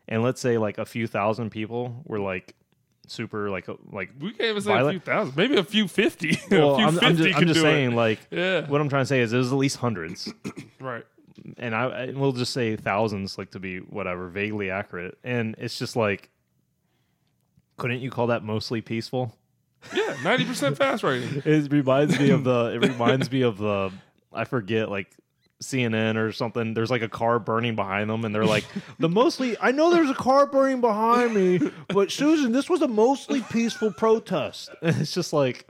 and 0.09 0.23
let's 0.23 0.41
say 0.41 0.59
like 0.59 0.79
a 0.79 0.85
few 0.85 1.07
thousand 1.07 1.51
people 1.51 2.03
were 2.05 2.21
like 2.21 2.55
super 3.09 3.51
like 3.51 3.69
uh, 3.69 3.75
like. 3.93 4.11
we 4.21 4.31
can't 4.33 4.51
even 4.51 4.63
say 4.63 4.73
a 4.79 4.91
few 4.91 5.01
thousand, 5.01 5.37
maybe 5.37 5.57
a 5.57 5.65
few 5.65 5.89
fifty. 5.89 6.39
Well, 6.51 6.75
a 6.75 6.77
few 6.79 6.87
I'm, 6.87 6.93
50 6.95 7.07
I'm 7.07 7.17
just, 7.17 7.39
I'm 7.39 7.47
just 7.49 7.61
saying 7.61 7.93
It. 7.93 7.97
like 7.97 8.21
Yeah. 8.31 8.67
what 8.69 8.81
I'm 8.81 8.89
trying 8.89 9.03
to 9.03 9.07
say 9.07 9.21
is 9.21 9.33
it 9.33 9.39
was 9.39 9.53
at 9.53 9.59
least 9.59 9.77
hundreds. 9.79 10.33
Right. 10.81 11.05
and 11.59 11.75
I, 11.75 11.85
I 11.85 12.11
we'll 12.15 12.33
just 12.33 12.53
say 12.53 12.77
thousands, 12.77 13.39
like 13.39 13.51
to 13.53 13.59
be 13.59 13.79
whatever 13.79 14.29
vaguely 14.29 14.71
accurate. 14.71 15.19
And 15.25 15.55
it's 15.59 15.79
just 15.79 15.97
like, 15.97 16.31
couldn't 17.77 18.01
you 18.01 18.11
call 18.11 18.29
that 18.29 18.45
mostly 18.45 18.81
peaceful? 18.81 19.35
Yeah. 19.95 20.17
Ninety 20.23 20.45
percent 20.45 20.77
fast 20.77 21.03
rating. 21.03 21.43
It 21.45 21.71
reminds 21.73 22.19
me 22.19 22.31
of 22.31 22.45
the. 22.45 22.73
It 22.75 22.79
reminds 22.91 23.31
me 23.31 23.43
of 23.43 23.59
the. 23.59 23.93
I 24.33 24.45
forget 24.45 24.91
like 24.91 25.09
CNN 25.65 26.17
or 26.17 26.33
something. 26.33 26.75
There's 26.75 26.91
like 26.91 27.03
a 27.03 27.09
car 27.09 27.39
burning 27.39 27.75
behind 27.75 28.09
them, 28.11 28.25
and 28.25 28.35
they're 28.35 28.45
like 28.47 28.65
the 28.99 29.09
mostly. 29.09 29.57
I 29.61 29.73
know 29.73 29.91
there's 29.93 30.11
a 30.11 30.15
car 30.15 30.47
burning 30.47 30.81
behind 30.81 31.35
me, 31.35 31.61
but 31.89 32.11
Susan, 32.13 32.53
this 32.53 32.69
was 32.71 32.83
a 32.83 32.89
mostly 32.89 33.41
peaceful 33.43 33.93
protest. 33.93 34.71
And 34.83 34.97
it's 35.01 35.13
just 35.15 35.33
like, 35.33 35.67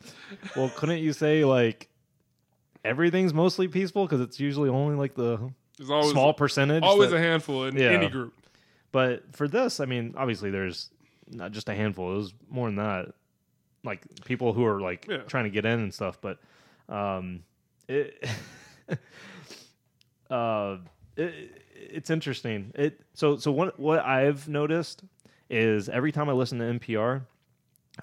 well, 0.57 0.71
couldn't 0.77 0.99
you 0.99 1.13
say 1.13 1.45
like 1.45 1.89
everything's 2.85 3.33
mostly 3.33 3.69
peaceful 3.69 4.05
because 4.07 4.21
it's 4.21 4.39
usually 4.39 4.69
only 4.69 4.95
like 4.97 5.15
the 5.15 5.51
always 5.89 6.11
small 6.11 6.35
percentage. 6.35 6.83
always 6.83 7.11
that- 7.11 7.17
a 7.17 7.21
handful 7.21 7.65
in 7.65 7.77
Yeah. 7.77 7.91
any 7.91 8.09
group. 8.09 8.35
But 8.93 9.35
for 9.35 9.49
this, 9.49 9.81
I 9.81 9.87
mean, 9.87 10.15
obviously 10.17 10.51
there's 10.51 10.91
not 11.31 11.53
just 11.53 11.69
a 11.69 11.75
handful. 11.75 12.13
It 12.13 12.17
was 12.17 12.35
more 12.51 12.69
than 12.69 12.77
that. 12.77 13.13
Like 13.83 14.03
people 14.25 14.53
who 14.53 14.65
are 14.67 14.81
like 14.81 15.07
Yeah. 15.09 15.19
trying 15.19 15.45
to 15.45 15.51
get 15.51 15.65
in 15.65 15.81
and 15.81 15.93
stuff. 15.95 16.19
But 16.21 16.39
um, 16.89 17.43
it, 17.89 18.25
uh, 20.35 20.79
it, 21.17 21.63
it's 21.75 22.11
interesting. 22.11 22.73
It 22.75 23.01
so 23.15 23.37
so 23.37 23.53
what 23.53 23.79
what 23.79 24.01
I've 24.05 24.49
noticed 24.49 25.05
is 25.49 25.89
every 25.89 26.11
time 26.11 26.29
I 26.29 26.33
listen 26.33 26.59
to 26.59 26.65
NPR, 26.65 27.23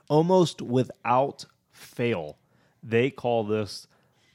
almost 0.07 0.61
without 0.61 1.45
fail, 1.71 2.37
they 2.81 3.09
call 3.09 3.43
this 3.43 3.87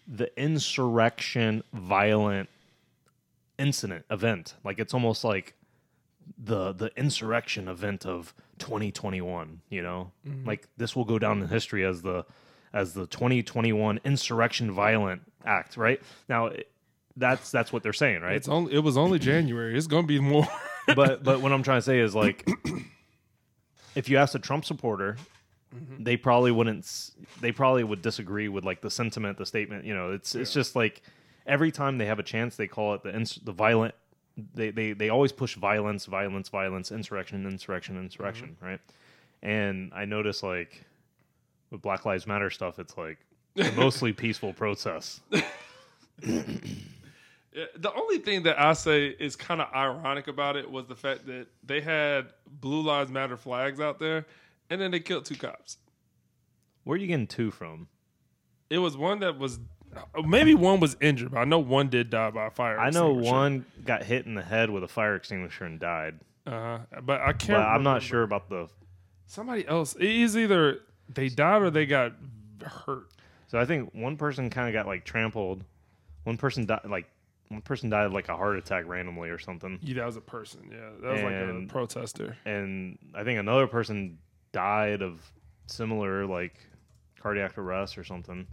the 0.06 0.30
insurrection 0.40 1.62
violent 1.72 2.50
incident 3.58 4.04
event. 4.10 4.54
Like 4.62 4.78
it's 4.78 4.92
almost 4.92 5.24
like 5.24 5.54
the 6.36 6.72
the 6.72 6.90
insurrection 6.96 7.68
event 7.68 8.04
of 8.04 8.34
2021 8.58 9.60
you 9.68 9.80
know 9.80 10.10
like 10.44 10.66
this 10.76 10.96
will 10.96 11.04
go 11.04 11.20
down 11.20 11.40
in 11.40 11.46
history 11.46 11.84
as 11.84 12.02
the 12.02 12.24
as 12.72 12.94
the 12.94 13.06
2021 13.06 14.00
insurrection 14.04 14.72
violent 14.72 15.22
act 15.44 15.76
right 15.76 16.02
now 16.28 16.46
it, 16.46 16.68
that's 17.16 17.50
that's 17.50 17.72
what 17.72 17.82
they're 17.82 17.92
saying 17.92 18.22
right? 18.22 18.36
It's 18.36 18.48
only 18.48 18.74
it 18.74 18.80
was 18.80 18.96
only 18.96 19.18
January. 19.18 19.76
It's 19.76 19.86
gonna 19.86 20.06
be 20.06 20.20
more. 20.20 20.46
but 20.94 21.24
but 21.24 21.40
what 21.40 21.52
i'm 21.52 21.62
trying 21.62 21.78
to 21.78 21.82
say 21.82 21.98
is 21.98 22.14
like 22.14 22.48
if 23.94 24.08
you 24.08 24.16
ask 24.16 24.34
a 24.34 24.38
trump 24.38 24.64
supporter 24.64 25.16
mm-hmm. 25.74 26.02
they 26.02 26.16
probably 26.16 26.52
wouldn't 26.52 27.10
they 27.40 27.52
probably 27.52 27.82
would 27.82 28.02
disagree 28.02 28.48
with 28.48 28.64
like 28.64 28.80
the 28.80 28.90
sentiment 28.90 29.38
the 29.38 29.46
statement 29.46 29.84
you 29.84 29.94
know? 29.94 30.12
It's 30.12 30.34
it's 30.34 30.52
just 30.52 30.76
like 30.76 31.02
every 31.46 31.72
time 31.72 31.98
they 31.98 32.06
have 32.06 32.18
a 32.18 32.22
chance 32.22 32.56
they 32.56 32.68
call 32.68 32.94
it 32.94 33.02
the 33.02 33.14
ins- 33.14 33.40
the 33.42 33.52
violent 33.52 33.94
they, 34.54 34.70
they 34.70 34.92
they 34.92 35.08
always 35.08 35.32
push 35.32 35.54
violence 35.54 36.04
violence 36.04 36.48
violence 36.48 36.92
insurrection 36.92 37.46
insurrection 37.46 37.96
insurrection 37.96 38.56
mm-hmm. 38.56 38.66
right? 38.66 38.80
And 39.42 39.92
i 39.94 40.04
notice 40.04 40.42
like 40.42 40.84
with 41.70 41.82
black 41.82 42.04
lives 42.04 42.26
matter 42.26 42.50
stuff 42.50 42.78
it's 42.78 42.96
like 42.96 43.18
mostly 43.74 44.12
peaceful 44.24 44.52
protests 44.52 45.20
Yeah, 45.30 45.42
The 47.76 47.92
only 47.94 48.18
thing 48.18 48.42
that 48.42 48.60
I 48.60 48.74
say 48.74 49.06
is 49.06 49.34
kind 49.34 49.60
of 49.62 49.68
ironic 49.74 50.28
about 50.28 50.56
it 50.56 50.70
was 50.70 50.86
the 50.86 50.94
fact 50.94 51.26
that 51.26 51.46
they 51.64 51.80
had 51.80 52.26
Blue 52.60 52.82
Lives 52.82 53.10
Matter 53.10 53.36
flags 53.36 53.80
out 53.80 53.98
there, 53.98 54.26
and 54.68 54.80
then 54.80 54.90
they 54.90 55.00
killed 55.00 55.24
two 55.24 55.36
cops. 55.36 55.78
where 56.84 56.96
are 56.96 56.98
you 56.98 57.06
getting 57.06 57.26
two 57.26 57.50
from 57.50 57.88
It 58.68 58.78
was 58.78 58.96
one 58.96 59.20
that 59.20 59.38
was 59.38 59.58
maybe 60.26 60.54
one 60.54 60.80
was 60.80 60.96
injured, 61.00 61.30
but 61.30 61.38
I 61.38 61.44
know 61.44 61.58
one 61.58 61.88
did 61.88 62.10
die 62.10 62.30
by 62.30 62.48
a 62.48 62.50
fire. 62.50 62.78
i 62.78 62.90
know 62.90 63.12
one 63.12 63.64
got 63.84 64.02
hit 64.02 64.26
in 64.26 64.34
the 64.34 64.42
head 64.42 64.68
with 64.68 64.84
a 64.84 64.88
fire 64.88 65.14
extinguisher 65.16 65.64
and 65.64 65.80
died 65.80 66.20
uh, 66.46 66.80
but 67.02 67.20
I 67.22 67.32
can't. 67.32 67.58
but 67.58 67.62
i'm 67.62 67.82
not 67.82 68.02
sure 68.02 68.22
about 68.22 68.48
the 68.50 68.68
Somebody 69.28 69.66
else. 69.66 69.96
It 69.96 70.04
is 70.04 70.36
either 70.36 70.80
they 71.12 71.28
died 71.28 71.62
or 71.62 71.70
they 71.70 71.84
got 71.84 72.12
hurt. 72.62 73.08
So 73.48 73.58
I 73.58 73.64
think 73.64 73.92
one 73.92 74.16
person 74.16 74.50
kind 74.50 74.68
of 74.68 74.72
got 74.72 74.86
like 74.86 75.04
trampled. 75.04 75.64
One 76.22 76.36
person 76.36 76.64
died 76.66 76.82
like 76.88 77.06
one 77.48 77.60
person 77.62 77.90
died 77.90 78.06
of 78.06 78.12
like 78.12 78.28
a 78.28 78.36
heart 78.36 78.56
attack 78.58 78.86
randomly 78.86 79.30
or 79.30 79.38
something, 79.38 79.78
Yeah, 79.82 79.94
that 80.00 80.06
was 80.06 80.16
a 80.16 80.20
person. 80.20 80.68
Yeah, 80.70 80.90
that 81.02 81.12
was 81.12 81.22
like 81.22 81.32
a 81.34 81.66
protester. 81.68 82.36
and 82.44 82.98
I 83.14 83.24
think 83.24 83.38
another 83.38 83.66
person 83.66 84.18
died 84.52 85.02
of 85.02 85.20
similar 85.66 86.26
like 86.26 86.54
cardiac 87.20 87.58
arrest 87.58 87.98
or 87.98 88.04
something. 88.04 88.46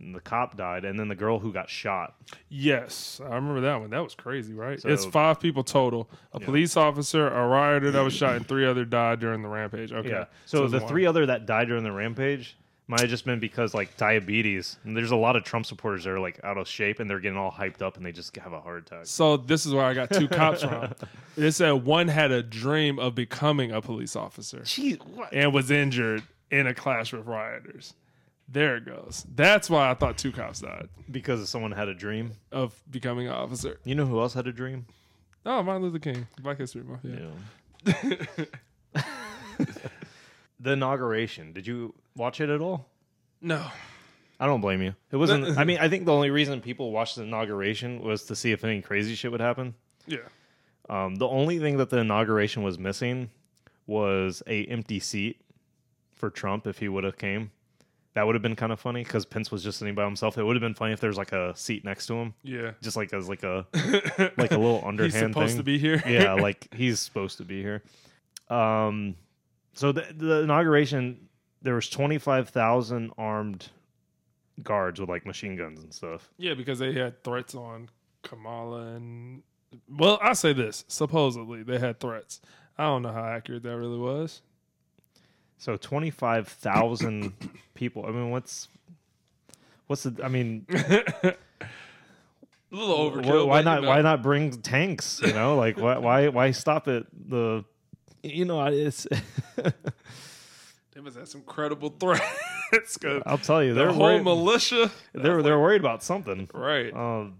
And 0.00 0.14
the 0.14 0.20
cop 0.20 0.56
died, 0.56 0.84
and 0.84 0.98
then 1.00 1.08
the 1.08 1.14
girl 1.16 1.38
who 1.40 1.52
got 1.52 1.68
shot. 1.68 2.14
Yes, 2.50 3.20
I 3.24 3.34
remember 3.34 3.62
that 3.62 3.80
one. 3.80 3.90
That 3.90 4.02
was 4.04 4.14
crazy, 4.14 4.52
right? 4.52 4.80
So- 4.80 4.88
it's 4.90 5.06
five 5.06 5.40
people 5.40 5.64
total: 5.64 6.08
a 6.34 6.38
Yeah. 6.38 6.44
police 6.44 6.76
officer, 6.76 7.26
a 7.26 7.46
rioter 7.48 7.90
that 7.90 8.02
was 8.02 8.12
shot, 8.12 8.36
and 8.36 8.46
three 8.46 8.66
other 8.66 8.84
died 8.84 9.18
during 9.18 9.42
the 9.42 9.48
rampage. 9.48 9.90
Okay, 9.98 10.10
Yeah. 10.10 10.26
So, 10.44 10.62
it's 10.64 10.72
the 10.72 10.80
three 10.80 11.06
other 11.06 11.26
that 11.26 11.46
died 11.46 11.68
during 11.68 11.82
the 11.84 11.90
rampage 11.92 12.56
might 12.88 13.00
have 13.00 13.10
just 13.10 13.24
been 13.26 13.38
because 13.38 13.74
like 13.74 13.96
diabetes. 13.98 14.76
And 14.84 14.96
there's 14.96 15.10
a 15.10 15.16
lot 15.16 15.36
of 15.36 15.44
Trump 15.44 15.66
supporters 15.66 16.04
that 16.04 16.10
are 16.10 16.18
like 16.18 16.40
out 16.42 16.56
of 16.56 16.66
shape 16.66 16.98
and 17.00 17.08
they're 17.08 17.20
getting 17.20 17.36
all 17.38 17.52
hyped 17.52 17.82
up 17.82 17.96
and 17.98 18.04
they 18.06 18.12
just 18.12 18.34
have 18.36 18.52
a 18.54 18.60
heart 18.60 18.86
attack. 18.86 19.04
So 19.06 19.36
this 19.36 19.66
is 19.66 19.74
where 19.74 19.84
I 19.84 19.92
got 19.94 20.10
two 20.10 20.26
cops 20.28 20.62
from. 20.62 20.94
They 21.36 21.52
said 21.52 21.70
one 21.84 22.08
had 22.08 22.32
a 22.32 22.42
dream 22.42 22.98
of 22.98 23.14
becoming 23.14 23.70
a 23.70 23.80
police 23.80 24.16
officer 24.16 24.58
Jeez, 24.62 24.98
what? 25.14 25.32
and 25.32 25.54
was 25.54 25.70
injured 25.70 26.24
in 26.50 26.66
a 26.66 26.74
clash 26.74 27.12
with 27.12 27.26
rioters. 27.26 27.94
There 28.48 28.76
it 28.78 28.86
goes. 28.86 29.24
That's 29.36 29.70
why 29.70 29.88
I 29.90 29.94
thought 29.94 30.18
two 30.18 30.32
cops 30.32 30.60
died 30.62 30.88
Because 31.08 31.46
someone 31.48 31.70
had 31.70 31.86
a 31.88 31.94
dream. 31.94 32.32
of 32.50 32.74
becoming 32.90 33.28
an 33.28 33.34
officer. 33.34 33.78
You 33.84 33.94
know 33.94 34.06
who 34.06 34.18
else 34.18 34.34
had 34.34 34.48
a 34.48 34.52
dream? 34.52 34.86
Oh, 35.46 35.62
Martin 35.62 35.82
Luther 35.84 35.98
King, 36.00 36.26
Black 36.42 36.58
History 36.58 36.82
Month. 36.82 37.04
Yeah. 37.04 38.44
The 40.60 40.72
inauguration. 40.72 41.52
Did 41.52 41.66
you 41.66 41.94
watch 42.16 42.40
it 42.40 42.50
at 42.50 42.60
all? 42.60 42.88
No. 43.40 43.64
I 44.40 44.46
don't 44.46 44.60
blame 44.60 44.82
you. 44.82 44.94
It 45.10 45.16
wasn't. 45.16 45.58
I 45.58 45.64
mean, 45.64 45.78
I 45.78 45.88
think 45.88 46.04
the 46.04 46.12
only 46.12 46.30
reason 46.30 46.60
people 46.60 46.92
watched 46.92 47.16
the 47.16 47.22
inauguration 47.22 48.00
was 48.02 48.24
to 48.24 48.36
see 48.36 48.52
if 48.52 48.64
any 48.64 48.80
crazy 48.82 49.14
shit 49.14 49.30
would 49.32 49.40
happen. 49.40 49.74
Yeah. 50.06 50.18
Um, 50.88 51.16
the 51.16 51.28
only 51.28 51.58
thing 51.58 51.76
that 51.78 51.90
the 51.90 51.98
inauguration 51.98 52.62
was 52.62 52.78
missing 52.78 53.30
was 53.86 54.42
a 54.46 54.64
empty 54.66 55.00
seat 55.00 55.40
for 56.14 56.30
Trump 56.30 56.66
if 56.66 56.78
he 56.78 56.88
would 56.88 57.04
have 57.04 57.18
came. 57.18 57.50
That 58.14 58.26
would 58.26 58.34
have 58.34 58.42
been 58.42 58.56
kind 58.56 58.72
of 58.72 58.80
funny 58.80 59.04
because 59.04 59.24
Pence 59.24 59.52
was 59.52 59.62
just 59.62 59.78
sitting 59.78 59.94
by 59.94 60.04
himself. 60.04 60.38
It 60.38 60.42
would 60.44 60.56
have 60.56 60.60
been 60.62 60.74
funny 60.74 60.92
if 60.92 60.98
there 61.00 61.08
was 61.10 61.18
like 61.18 61.32
a 61.32 61.54
seat 61.56 61.84
next 61.84 62.06
to 62.06 62.14
him, 62.14 62.34
Yeah. 62.42 62.72
just 62.82 62.96
like 62.96 63.12
as 63.12 63.28
like 63.28 63.44
a 63.44 63.66
like 64.36 64.50
a 64.50 64.56
little 64.58 64.82
underhand 64.84 65.12
He's 65.12 65.20
supposed 65.20 65.50
thing. 65.52 65.58
to 65.58 65.62
be 65.62 65.78
here. 65.78 66.02
yeah, 66.06 66.32
like 66.40 66.66
he's 66.74 66.98
supposed 67.00 67.36
to 67.38 67.44
be 67.44 67.62
here. 67.62 67.82
Um, 68.50 69.14
so 69.78 69.92
the, 69.92 70.06
the 70.12 70.42
inauguration, 70.42 71.28
there 71.62 71.74
was 71.74 71.88
twenty 71.88 72.18
five 72.18 72.48
thousand 72.48 73.12
armed 73.16 73.68
guards 74.62 74.98
with 74.98 75.08
like 75.08 75.24
machine 75.24 75.54
guns 75.54 75.80
and 75.80 75.94
stuff. 75.94 76.28
Yeah, 76.36 76.54
because 76.54 76.80
they 76.80 76.92
had 76.92 77.22
threats 77.22 77.54
on 77.54 77.88
Kamala 78.22 78.94
and 78.94 79.42
well, 79.88 80.18
I 80.20 80.32
say 80.32 80.52
this. 80.52 80.84
Supposedly 80.88 81.62
they 81.62 81.78
had 81.78 82.00
threats. 82.00 82.40
I 82.76 82.84
don't 82.86 83.02
know 83.02 83.12
how 83.12 83.24
accurate 83.24 83.62
that 83.62 83.76
really 83.76 83.98
was. 83.98 84.42
So 85.58 85.76
twenty 85.76 86.10
five 86.10 86.48
thousand 86.48 87.34
people. 87.74 88.04
I 88.04 88.10
mean, 88.10 88.30
what's 88.30 88.66
what's 89.86 90.02
the? 90.02 90.24
I 90.24 90.28
mean, 90.28 90.66
A 92.70 92.76
little 92.76 93.10
overkill. 93.10 93.46
why 93.46 93.62
but, 93.62 93.80
not? 93.80 93.82
Why 93.84 94.02
not 94.02 94.22
bring 94.24 94.50
tanks? 94.60 95.20
You 95.24 95.32
know, 95.32 95.56
like 95.56 95.78
why 95.78 95.98
why 95.98 96.28
why 96.28 96.50
stop 96.50 96.88
at 96.88 97.06
the? 97.12 97.64
You 98.22 98.44
know, 98.44 98.58
I- 98.60 98.70
it's. 98.70 99.06
Must 101.00 101.16
have 101.16 101.28
some 101.28 101.42
credible 101.42 101.90
threats. 101.90 102.98
I'll 103.24 103.38
tell 103.38 103.62
you, 103.62 103.72
the 103.72 103.78
they're 103.80 103.92
whole 103.92 104.02
worried, 104.02 104.24
militia. 104.24 104.90
they're 105.12 105.42
they're 105.44 105.58
worried 105.60 105.80
about 105.80 106.02
something. 106.02 106.50
Right. 106.52 106.92
Um, 106.92 107.36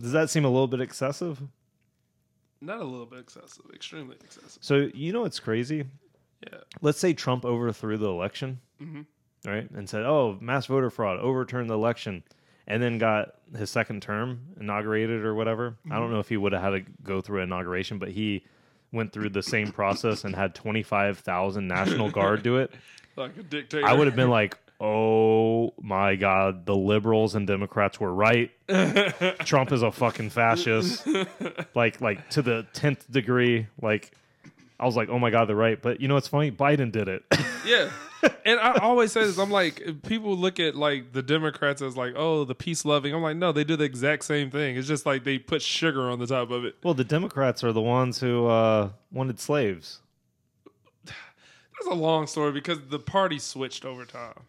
does 0.00 0.12
that 0.12 0.30
seem 0.30 0.46
a 0.46 0.48
little 0.48 0.66
bit 0.66 0.80
excessive? 0.80 1.42
Not 2.62 2.80
a 2.80 2.84
little 2.84 3.04
bit 3.04 3.18
excessive. 3.18 3.66
Extremely 3.74 4.16
excessive. 4.24 4.56
So 4.62 4.88
you 4.94 5.12
know 5.12 5.26
it's 5.26 5.38
crazy? 5.38 5.84
Yeah. 6.50 6.60
Let's 6.80 6.98
say 6.98 7.12
Trump 7.12 7.44
overthrew 7.44 7.98
the 7.98 8.08
election, 8.08 8.60
Mhm. 8.82 9.04
right, 9.44 9.70
and 9.72 9.86
said, 9.86 10.04
"Oh, 10.06 10.38
mass 10.40 10.64
voter 10.64 10.88
fraud, 10.88 11.18
overturned 11.20 11.68
the 11.68 11.74
election," 11.74 12.22
and 12.66 12.82
then 12.82 12.96
got 12.96 13.34
his 13.54 13.68
second 13.68 14.00
term 14.00 14.40
inaugurated 14.58 15.22
or 15.22 15.34
whatever. 15.34 15.76
I 15.90 15.98
don't 15.98 16.10
know 16.10 16.20
if 16.20 16.30
he 16.30 16.38
would 16.38 16.54
have 16.54 16.62
had 16.62 16.70
to 16.86 16.92
go 17.02 17.20
through 17.20 17.38
an 17.40 17.44
inauguration, 17.50 17.98
but 17.98 18.08
he 18.08 18.46
went 18.94 19.12
through 19.12 19.30
the 19.30 19.42
same 19.42 19.72
process 19.72 20.24
and 20.24 20.34
had 20.34 20.54
twenty 20.54 20.82
five 20.82 21.18
thousand 21.18 21.68
National 21.68 22.10
Guard 22.10 22.42
do 22.42 22.56
it. 22.58 22.70
Like 23.16 23.36
a 23.36 23.44
dictator. 23.44 23.86
I 23.86 23.92
would 23.92 24.08
have 24.08 24.16
been 24.16 24.28
like, 24.28 24.58
"Oh 24.80 25.72
my 25.80 26.16
god, 26.16 26.66
the 26.66 26.74
liberals 26.74 27.36
and 27.36 27.46
Democrats 27.46 28.00
were 28.00 28.12
right. 28.12 28.50
Trump 29.46 29.70
is 29.70 29.82
a 29.82 29.92
fucking 29.92 30.30
fascist." 30.30 31.06
like 31.76 32.00
like 32.00 32.28
to 32.30 32.42
the 32.42 32.66
10th 32.74 33.08
degree 33.08 33.68
like 33.80 34.10
I 34.80 34.86
was 34.86 34.96
like, 34.96 35.08
"Oh 35.08 35.18
my 35.18 35.30
god, 35.30 35.48
they're 35.48 35.56
right." 35.56 35.80
But 35.80 36.00
you 36.00 36.08
know 36.08 36.14
what's 36.14 36.28
funny? 36.28 36.50
Biden 36.50 36.90
did 36.92 37.08
it. 37.08 37.24
Yeah. 37.66 37.90
And 38.44 38.60
I 38.60 38.78
always 38.82 39.10
say 39.10 39.22
this. 39.24 39.38
I'm 39.38 39.50
like, 39.50 39.82
people 40.06 40.36
look 40.36 40.60
at 40.60 40.74
like 40.74 41.12
the 41.12 41.22
Democrats 41.22 41.80
as 41.80 41.96
like, 41.96 42.12
oh, 42.14 42.44
the 42.44 42.54
peace 42.54 42.84
loving. 42.84 43.14
I'm 43.14 43.22
like, 43.22 43.36
no, 43.38 43.52
they 43.52 43.64
do 43.64 43.74
the 43.74 43.84
exact 43.84 44.24
same 44.24 44.50
thing. 44.50 44.76
It's 44.76 44.86
just 44.86 45.06
like 45.06 45.24
they 45.24 45.38
put 45.38 45.62
sugar 45.62 46.10
on 46.10 46.18
the 46.18 46.26
top 46.26 46.50
of 46.50 46.66
it. 46.66 46.76
well, 46.82 46.92
the 46.92 47.04
Democrats 47.04 47.64
are 47.64 47.72
the 47.72 47.80
ones 47.80 48.20
who 48.20 48.46
uh, 48.46 48.90
wanted 49.10 49.40
slaves. 49.40 50.00
That's 51.06 51.86
a 51.90 51.94
long 51.94 52.26
story 52.26 52.52
because 52.52 52.78
the 52.88 52.98
party 52.98 53.38
switched 53.38 53.84
over 53.86 54.04
time. 54.04 54.40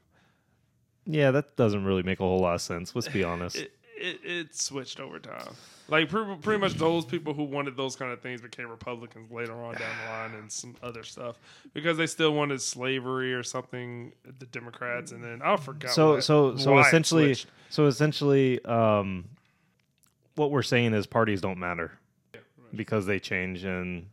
Yeah, 1.06 1.32
that 1.32 1.56
doesn't 1.56 1.86
really 1.86 2.04
make 2.04 2.20
a 2.20 2.24
whole 2.24 2.40
lot 2.40 2.56
of 2.56 2.62
sense. 2.62 2.94
Let's 2.96 3.08
be 3.08 3.24
honest. 3.24 3.58
It, 3.98 4.20
it, 4.24 4.32
it 4.32 4.56
switched 4.56 5.00
over 5.00 5.20
time. 5.20 5.54
Like 5.88 6.10
pretty, 6.10 6.36
pretty 6.42 6.60
much 6.60 6.74
those 6.74 7.06
people 7.06 7.34
who 7.34 7.44
wanted 7.44 7.78
those 7.78 7.96
kind 7.96 8.12
of 8.12 8.20
things 8.22 8.42
became 8.42 8.70
Republicans 8.70 9.32
later 9.32 9.54
on 9.54 9.76
down 9.76 9.82
the 10.04 10.12
line 10.12 10.34
and 10.34 10.52
some 10.52 10.76
other 10.82 11.04
stuff 11.04 11.38
because 11.74 11.96
they 11.98 12.08
still 12.08 12.34
wanted 12.34 12.60
slavery 12.62 13.34
or 13.34 13.44
something. 13.44 14.12
The 14.40 14.48
Democrats 14.48 15.12
and 15.12 15.24
then 15.24 15.42
I 15.44 15.58
forgot. 15.58 15.92
so 15.92 16.20
so 16.20 16.56
so 16.58 16.80
essentially 16.80 17.36
so 17.70 17.86
essentially 17.86 18.64
um, 18.66 19.26
what 20.36 20.50
we're 20.50 20.64
saying 20.64 20.94
is 20.96 21.06
parties 21.06 21.40
don't 21.40 21.60
matter 21.60 21.92
because 22.74 23.06
they 23.06 23.20
change 23.20 23.64
and 23.64 24.08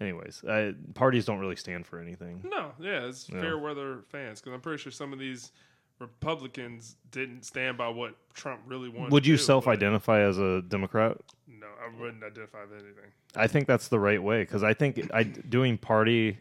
anyways, 0.00 0.44
uh, 0.44 0.72
parties 0.94 1.24
don't 1.24 1.40
really 1.40 1.56
stand 1.56 1.86
for 1.86 1.98
anything. 1.98 2.42
No, 2.44 2.72
yeah, 2.80 3.06
it's 3.06 3.28
Yeah. 3.28 3.40
fair 3.40 3.58
weather 3.58 4.04
fans 4.08 4.40
because 4.40 4.52
I'm 4.54 4.60
pretty 4.60 4.80
sure 4.80 4.92
some 4.92 5.12
of 5.12 5.18
these 5.18 5.50
Republicans 5.98 6.96
didn't 7.10 7.44
stand 7.44 7.76
by 7.78 7.88
what 7.88 8.14
Trump 8.34 8.60
really 8.66 8.88
wanted. 8.88 9.12
Would 9.12 9.26
you 9.26 9.36
do, 9.36 9.42
self-identify 9.42 10.20
as 10.20 10.38
a 10.38 10.62
Democrat? 10.62 11.16
No, 11.46 11.66
I 11.66 12.00
wouldn't 12.00 12.22
identify 12.22 12.62
with 12.62 12.72
anything. 12.74 13.10
I 13.36 13.46
think 13.46 13.66
that's 13.66 13.88
the 13.88 13.98
right 13.98 14.22
way 14.22 14.42
because 14.42 14.62
I 14.62 14.74
think 14.74 15.00
I 15.12 15.22
doing 15.24 15.76
party 15.78 16.38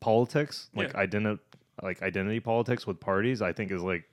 politics 0.00 0.68
like 0.74 0.92
Yeah. 0.92 1.06
identi- 1.06 1.38
like 1.82 2.02
identity 2.02 2.40
politics 2.40 2.86
with 2.86 2.98
parties 3.00 3.42
I 3.42 3.52
think 3.52 3.70
is 3.70 3.82
like 3.82 4.04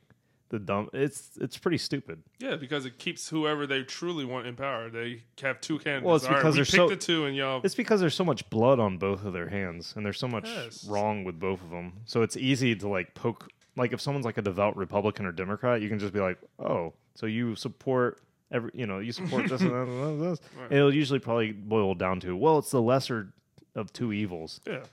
the 0.49 0.60
dumb 0.60 0.89
it's 0.93 1.32
it's 1.41 1.58
pretty 1.58 1.77
stupid. 1.79 2.21
Yeah, 2.39 2.56
because 2.56 2.86
it 2.86 2.99
keeps 2.99 3.27
whoever 3.29 3.65
they 3.65 3.84
truly 3.84 4.23
want 4.25 4.45
in 4.47 4.56
power. 4.56 4.89
They 4.89 5.23
have 5.41 5.60
two 5.62 5.79
candidates. 5.79 6.06
Well, 6.06 6.15
it's 6.15 6.25
right, 6.25 6.36
because 6.36 6.53
we 6.53 6.58
they're 6.60 6.65
so- 6.65 6.89
the 6.89 6.95
two, 6.95 7.25
and 7.25 7.36
y'all. 7.36 7.62
It's 7.63 7.73
because 7.75 7.99
there's 7.99 8.13
so 8.15 8.23
much 8.25 8.47
blood 8.49 8.79
on 8.79 8.97
both 8.97 9.25
of 9.25 9.34
their 9.34 9.49
hands 9.49 9.93
and 9.95 10.06
there's 10.06 10.19
so 10.19 10.27
much 10.27 10.47
Yes. 10.47 10.86
wrong 10.88 11.23
with 11.23 11.39
both 11.39 11.62
of 11.63 11.69
them. 11.71 11.93
So 12.06 12.21
it's 12.21 12.38
easy 12.38 12.75
to 12.75 12.88
like 12.88 13.15
poke 13.15 13.49
like 13.75 13.93
if 13.93 14.01
someone's 14.01 14.25
like 14.25 14.38
a 14.38 14.41
devout 14.41 14.77
Republican 14.77 15.25
or 15.25 15.31
Democrat, 15.31 15.81
you 15.81 15.89
can 15.89 15.99
just 15.99 16.13
be 16.13 16.19
like, 16.19 16.38
"Oh, 16.59 16.93
so 17.15 17.25
you 17.25 17.55
support 17.55 18.19
every 18.51 18.71
you 18.73 18.86
know, 18.86 18.99
you 18.99 19.12
support 19.12 19.47
this 19.49 19.62
and 19.62 19.71
that 19.71 19.88
and 19.88 20.21
this." 20.21 20.39
Right. 20.57 20.65
And 20.65 20.73
it'll 20.73 20.93
usually 20.93 21.19
probably 21.19 21.51
boil 21.51 21.95
down 21.95 22.19
to, 22.21 22.36
"Well, 22.36 22.59
it's 22.59 22.71
the 22.71 22.81
lesser 22.81 23.33
of 23.75 23.91
two 23.93 24.13
evils." 24.13 24.62
yeah, 24.67 24.83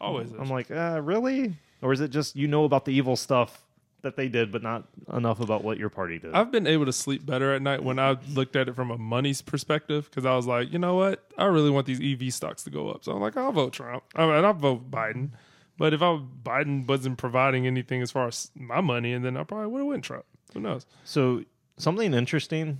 always. 0.00 0.32
I'm 0.32 0.42
is. 0.44 0.50
like, 0.50 0.70
uh, 0.70 1.00
really? 1.02 1.56
Or 1.82 1.92
is 1.92 2.00
it 2.00 2.10
just 2.10 2.36
you 2.36 2.48
know 2.48 2.64
about 2.64 2.84
the 2.84 2.92
evil 2.92 3.16
stuff 3.16 3.64
that 4.02 4.16
they 4.16 4.28
did, 4.28 4.52
but 4.52 4.62
not 4.62 4.84
enough 5.12 5.40
about 5.40 5.64
what 5.64 5.78
your 5.78 5.88
party 5.88 6.18
did? 6.18 6.32
I've 6.34 6.50
been 6.50 6.66
able 6.66 6.86
to 6.86 6.92
sleep 6.92 7.24
better 7.26 7.54
at 7.54 7.62
night 7.62 7.82
when 7.82 7.98
I 7.98 8.16
looked 8.32 8.56
at 8.56 8.68
it 8.68 8.74
from 8.74 8.90
a 8.90 8.98
money's 8.98 9.42
perspective 9.42 10.08
because 10.10 10.24
I 10.26 10.34
was 10.34 10.46
like, 10.46 10.72
you 10.72 10.78
know 10.78 10.94
what? 10.96 11.24
I 11.36 11.46
really 11.46 11.70
want 11.70 11.86
these 11.86 12.00
EV 12.00 12.32
stocks 12.32 12.64
to 12.64 12.70
go 12.70 12.88
up. 12.90 13.04
So 13.04 13.12
I'm 13.12 13.20
like, 13.20 13.36
I'll 13.36 13.52
vote 13.52 13.72
Trump. 13.72 14.04
I 14.14 14.26
mean, 14.26 14.44
I'll 14.44 14.54
vote 14.54 14.90
Biden. 14.90 15.30
But 15.78 15.94
if 15.94 16.02
I 16.02 16.18
Biden 16.42 16.86
wasn't 16.86 17.18
providing 17.18 17.66
anything 17.66 18.02
as 18.02 18.10
far 18.10 18.26
as 18.26 18.50
my 18.54 18.80
money, 18.80 19.12
and 19.12 19.24
then 19.24 19.36
I 19.36 19.44
probably 19.44 19.68
would 19.68 19.78
have 19.78 19.86
went 19.86 20.04
Trump. 20.04 20.24
Who 20.52 20.60
knows? 20.60 20.86
so 21.04 21.44
something 21.76 22.14
interesting 22.14 22.78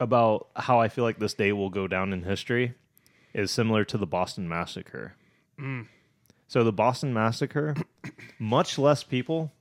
about 0.00 0.48
how 0.56 0.80
I 0.80 0.88
feel 0.88 1.04
like 1.04 1.18
this 1.18 1.34
day 1.34 1.52
will 1.52 1.70
go 1.70 1.86
down 1.86 2.12
in 2.12 2.22
history 2.22 2.74
is 3.34 3.50
similar 3.50 3.84
to 3.84 3.98
the 3.98 4.06
Boston 4.06 4.48
Massacre. 4.48 5.14
Mm. 5.60 5.86
So 6.46 6.64
the 6.64 6.72
Boston 6.72 7.12
Massacre, 7.12 7.76
much 8.38 8.78
less 8.78 9.02
people. 9.02 9.52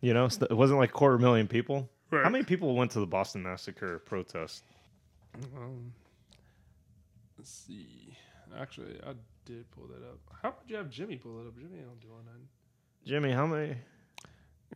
You 0.00 0.12
know, 0.12 0.26
it 0.26 0.52
wasn't 0.52 0.80
like 0.80 0.90
a 0.90 0.92
quarter 0.92 1.18
million 1.18 1.48
people. 1.48 1.88
Right. 2.10 2.24
How 2.24 2.30
many 2.30 2.44
people 2.44 2.74
went 2.74 2.90
to 2.92 3.00
the 3.00 3.06
Boston 3.06 3.42
Massacre 3.42 4.00
protest? 4.00 4.64
Um, 5.56 5.92
let's 7.38 7.50
see. 7.50 8.16
Actually, 8.58 9.00
I 9.06 9.14
did 9.44 9.70
pull 9.70 9.86
that 9.88 10.02
up. 10.06 10.18
How 10.42 10.50
would 10.50 10.70
you 10.70 10.76
have 10.76 10.90
Jimmy 10.90 11.16
pull 11.16 11.40
it 11.40 11.46
up? 11.46 11.56
Jimmy 11.56 11.78
don't 11.78 12.00
do 12.00 12.08
nothing. 12.24 12.48
Jimmy, 13.04 13.32
how 13.32 13.46
many? 13.46 13.76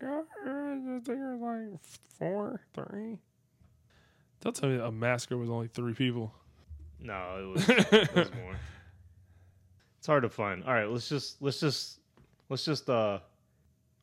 Yeah, 0.02 0.20
I 0.46 1.00
think 1.04 1.08
it 1.08 1.38
was 1.38 1.40
like 1.72 1.80
four, 2.18 2.60
three. 2.74 3.18
Don't 4.40 4.54
tell 4.54 4.68
me 4.68 4.78
a 4.78 4.92
massacre 4.92 5.36
was 5.36 5.50
only 5.50 5.68
three 5.68 5.94
people. 5.94 6.32
No, 7.00 7.38
it 7.40 7.46
was, 7.54 7.68
it 7.68 8.14
was 8.14 8.32
more. 8.34 8.54
It's 9.98 10.06
hard 10.06 10.22
to 10.22 10.28
find. 10.28 10.62
All 10.64 10.72
right, 10.72 10.88
let's 10.88 11.08
just 11.08 11.42
let's 11.42 11.58
just 11.58 11.98
let's 12.48 12.64
just 12.64 12.88
uh 12.88 13.18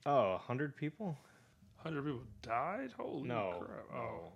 oh, 0.05 0.33
a 0.33 0.37
hundred 0.37 0.75
people? 0.75 1.17
Hundred 1.77 2.03
people 2.03 2.19
died. 2.41 2.89
Holy 2.99 3.25
No, 3.27 3.53
crap! 3.59 3.85
no, 3.93 3.97
Oh, 3.97 4.31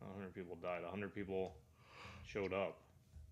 a 0.00 0.14
hundred 0.14 0.34
people 0.34 0.56
died. 0.62 0.80
A 0.86 0.90
hundred 0.90 1.14
people 1.14 1.54
showed 2.26 2.54
up. 2.54 2.78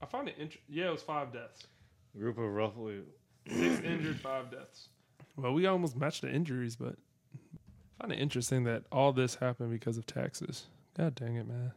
I 0.03 0.07
find 0.07 0.29
it 0.29 0.35
interesting. 0.39 0.63
Yeah, 0.69 0.89
it 0.89 0.93
was 0.93 1.01
five 1.03 1.33
deaths. 1.33 1.67
A 2.15 2.19
group 2.19 2.39
of 2.39 2.45
roughly. 2.45 3.01
Six 3.47 3.81
injured, 3.83 4.21
five 4.21 4.51
deaths. 4.51 4.89
Well, 5.37 5.53
we 5.53 5.67
almost 5.67 5.97
matched 5.97 6.23
the 6.23 6.31
injuries, 6.31 6.77
but 6.77 6.95
I 7.35 8.03
find 8.03 8.13
it 8.13 8.19
interesting 8.19 8.65
that 8.65 8.85
all 8.91 9.13
this 9.13 9.35
happened 9.35 9.71
because 9.71 9.99
of 9.99 10.07
taxes. 10.07 10.67
God 10.97 11.15
dang 11.15 11.37
it, 11.37 11.47
man. 11.47 11.73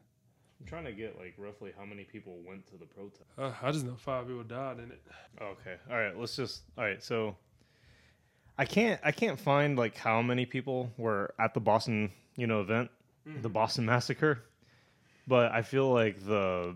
I'm 0.60 0.66
trying 0.66 0.86
to 0.86 0.92
get 0.94 1.18
like 1.18 1.34
roughly 1.38 1.72
how 1.78 1.86
many 1.86 2.04
people 2.04 2.38
went 2.48 2.66
to 2.68 2.78
the 2.78 2.86
protest. 2.86 3.24
Uh, 3.38 3.52
I 3.62 3.72
just 3.72 3.86
know 3.86 3.96
five 3.98 4.28
people 4.28 4.44
died 4.44 4.80
in 4.80 4.92
it. 4.92 5.02
Okay. 5.42 5.76
All 5.90 5.98
right. 5.98 6.18
Let's 6.18 6.36
just. 6.36 6.62
All 6.78 6.84
right. 6.84 7.04
So, 7.04 7.36
I 8.58 8.66
can't. 8.66 9.00
I 9.04 9.12
can't 9.12 9.40
find 9.40 9.78
like 9.78 9.98
how 9.98 10.22
many 10.22 10.46
people 10.46 10.92
were 10.98 11.34
at 11.40 11.54
the 11.54 11.60
Boston, 11.60 12.12
you 12.36 12.48
know, 12.48 12.62
event, 12.62 12.90
the 13.42 13.50
Boston 13.50 13.86
massacre, 13.86 14.44
but 15.28 15.52
I 15.52 15.62
feel 15.64 15.92
like 15.94 16.24
the 16.26 16.76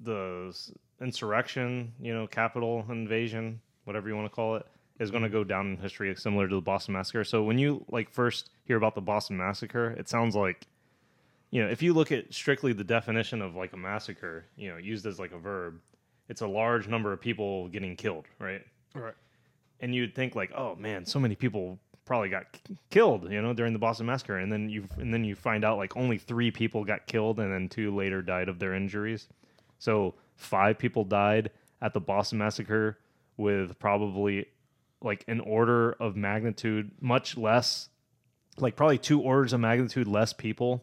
the 0.00 0.46
s- 0.50 0.72
insurrection, 1.00 1.92
you 2.00 2.14
know, 2.14 2.26
Capitol 2.26 2.84
invasion, 2.88 3.60
whatever 3.84 4.08
you 4.08 4.16
want 4.16 4.26
to 4.26 4.34
call 4.34 4.56
it, 4.56 4.66
is 4.98 5.10
going 5.10 5.22
to 5.22 5.28
mm-hmm. 5.28 5.38
go 5.38 5.44
down 5.44 5.66
in 5.66 5.76
history 5.76 6.14
similar 6.16 6.48
to 6.48 6.54
the 6.56 6.60
Boston 6.60 6.94
massacre. 6.94 7.24
So 7.24 7.42
when 7.42 7.58
you 7.58 7.84
like 7.88 8.10
first 8.10 8.50
hear 8.64 8.76
about 8.76 8.94
the 8.94 9.00
Boston 9.00 9.36
massacre, 9.36 9.90
it 9.90 10.08
sounds 10.08 10.34
like 10.34 10.66
you 11.50 11.62
know, 11.62 11.70
if 11.70 11.82
you 11.82 11.94
look 11.94 12.12
at 12.12 12.32
strictly 12.32 12.72
the 12.72 12.84
definition 12.84 13.40
of 13.40 13.56
like 13.56 13.72
a 13.72 13.76
massacre, 13.76 14.44
you 14.56 14.68
know, 14.68 14.76
used 14.76 15.06
as 15.06 15.18
like 15.18 15.32
a 15.32 15.38
verb, 15.38 15.80
it's 16.28 16.42
a 16.42 16.46
large 16.46 16.88
number 16.88 17.12
of 17.12 17.20
people 17.20 17.68
getting 17.68 17.96
killed, 17.96 18.26
right? 18.38 18.62
Right. 18.94 19.14
And 19.80 19.94
you'd 19.94 20.14
think 20.14 20.34
like, 20.34 20.52
oh 20.54 20.76
man, 20.76 21.06
so 21.06 21.18
many 21.18 21.34
people 21.34 21.78
probably 22.04 22.28
got 22.28 22.52
k- 22.52 22.76
killed, 22.90 23.30
you 23.30 23.40
know, 23.40 23.54
during 23.54 23.72
the 23.72 23.78
Boston 23.78 24.06
massacre, 24.06 24.38
and 24.38 24.52
then 24.52 24.68
you 24.68 24.86
and 24.98 25.12
then 25.12 25.24
you 25.24 25.34
find 25.34 25.64
out 25.64 25.78
like 25.78 25.96
only 25.96 26.18
three 26.18 26.50
people 26.50 26.84
got 26.84 27.06
killed, 27.06 27.38
and 27.38 27.52
then 27.52 27.68
two 27.68 27.94
later 27.94 28.20
died 28.20 28.48
of 28.48 28.58
their 28.58 28.74
injuries. 28.74 29.28
So 29.78 30.14
five 30.38 30.78
people 30.78 31.04
died 31.04 31.50
at 31.82 31.92
the 31.92 32.00
Boston 32.00 32.38
massacre, 32.38 32.98
with 33.36 33.78
probably 33.78 34.46
like 35.02 35.24
an 35.28 35.40
order 35.40 35.92
of 36.00 36.16
magnitude 36.16 36.90
much 37.00 37.36
less, 37.36 37.88
like 38.56 38.74
probably 38.74 38.98
two 38.98 39.20
orders 39.20 39.52
of 39.52 39.60
magnitude 39.60 40.08
less 40.08 40.32
people 40.32 40.82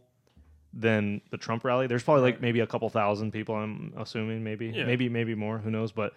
than 0.72 1.22
the 1.32 1.38
Trump 1.38 1.63
rally. 1.65 1.88
There's 1.88 2.04
probably 2.04 2.22
like 2.24 2.39
maybe 2.41 2.60
a 2.60 2.68
couple 2.68 2.88
thousand 2.89 3.32
people. 3.32 3.56
I'm 3.56 3.94
assuming 3.98 4.44
maybe, 4.44 4.68
Yeah. 4.68 4.86
maybe, 4.86 5.10
maybe 5.10 5.34
more. 5.36 5.58
Who 5.58 5.72
knows? 5.72 5.91
But 5.91 6.13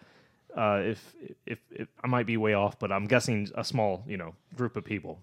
Uh, 0.56 0.80
if, 0.82 1.14
if 1.46 1.58
if 1.70 1.88
I 2.02 2.06
might 2.08 2.24
be 2.26 2.36
way 2.38 2.54
off, 2.54 2.78
but 2.78 2.90
I'm 2.90 3.06
guessing 3.06 3.48
a 3.54 3.62
small 3.62 4.02
you 4.08 4.16
know 4.16 4.34
group 4.56 4.76
of 4.76 4.84
people, 4.84 5.20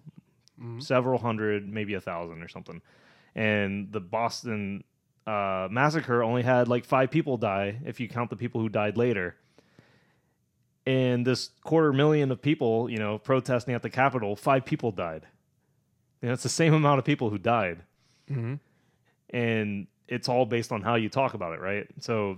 several 0.79 1.17
hundred, 1.19 1.67
maybe 1.67 1.95
a 1.95 1.99
thousand 2.01 2.43
or 2.43 2.47
something. 2.47 2.81
And 3.33 3.91
the 3.91 3.99
Boston 3.99 4.83
uh, 5.27 5.67
massacre 5.71 6.23
only 6.23 6.43
had 6.43 6.67
like 6.67 6.85
five 6.85 7.11
people 7.11 7.37
die 7.37 7.79
if 7.85 7.99
you 7.99 8.07
count 8.07 8.29
the 8.29 8.35
people 8.35 8.61
who 8.61 8.69
died 8.69 8.97
later. 8.97 9.35
And 10.87 11.25
this 11.25 11.49
quarter 11.63 11.91
million 11.91 12.31
of 12.31 12.41
people, 12.41 12.89
you 12.89 12.97
know, 12.97 13.17
protesting 13.17 13.73
at 13.73 13.81
the 13.81 13.89
Capitol, 13.89 14.35
five 14.35 14.65
people 14.65 14.91
died. 14.91 15.25
And 16.21 16.31
it's 16.31 16.43
the 16.43 16.49
same 16.49 16.73
amount 16.73 16.99
of 16.99 17.05
people 17.05 17.29
who 17.31 17.39
died. 17.39 17.81
And 19.31 19.87
it's 20.07 20.29
all 20.29 20.45
based 20.45 20.71
on 20.71 20.81
how 20.81 20.95
you 20.95 21.09
talk 21.09 21.33
about 21.33 21.53
it, 21.53 21.59
right? 21.59 21.87
So 22.01 22.37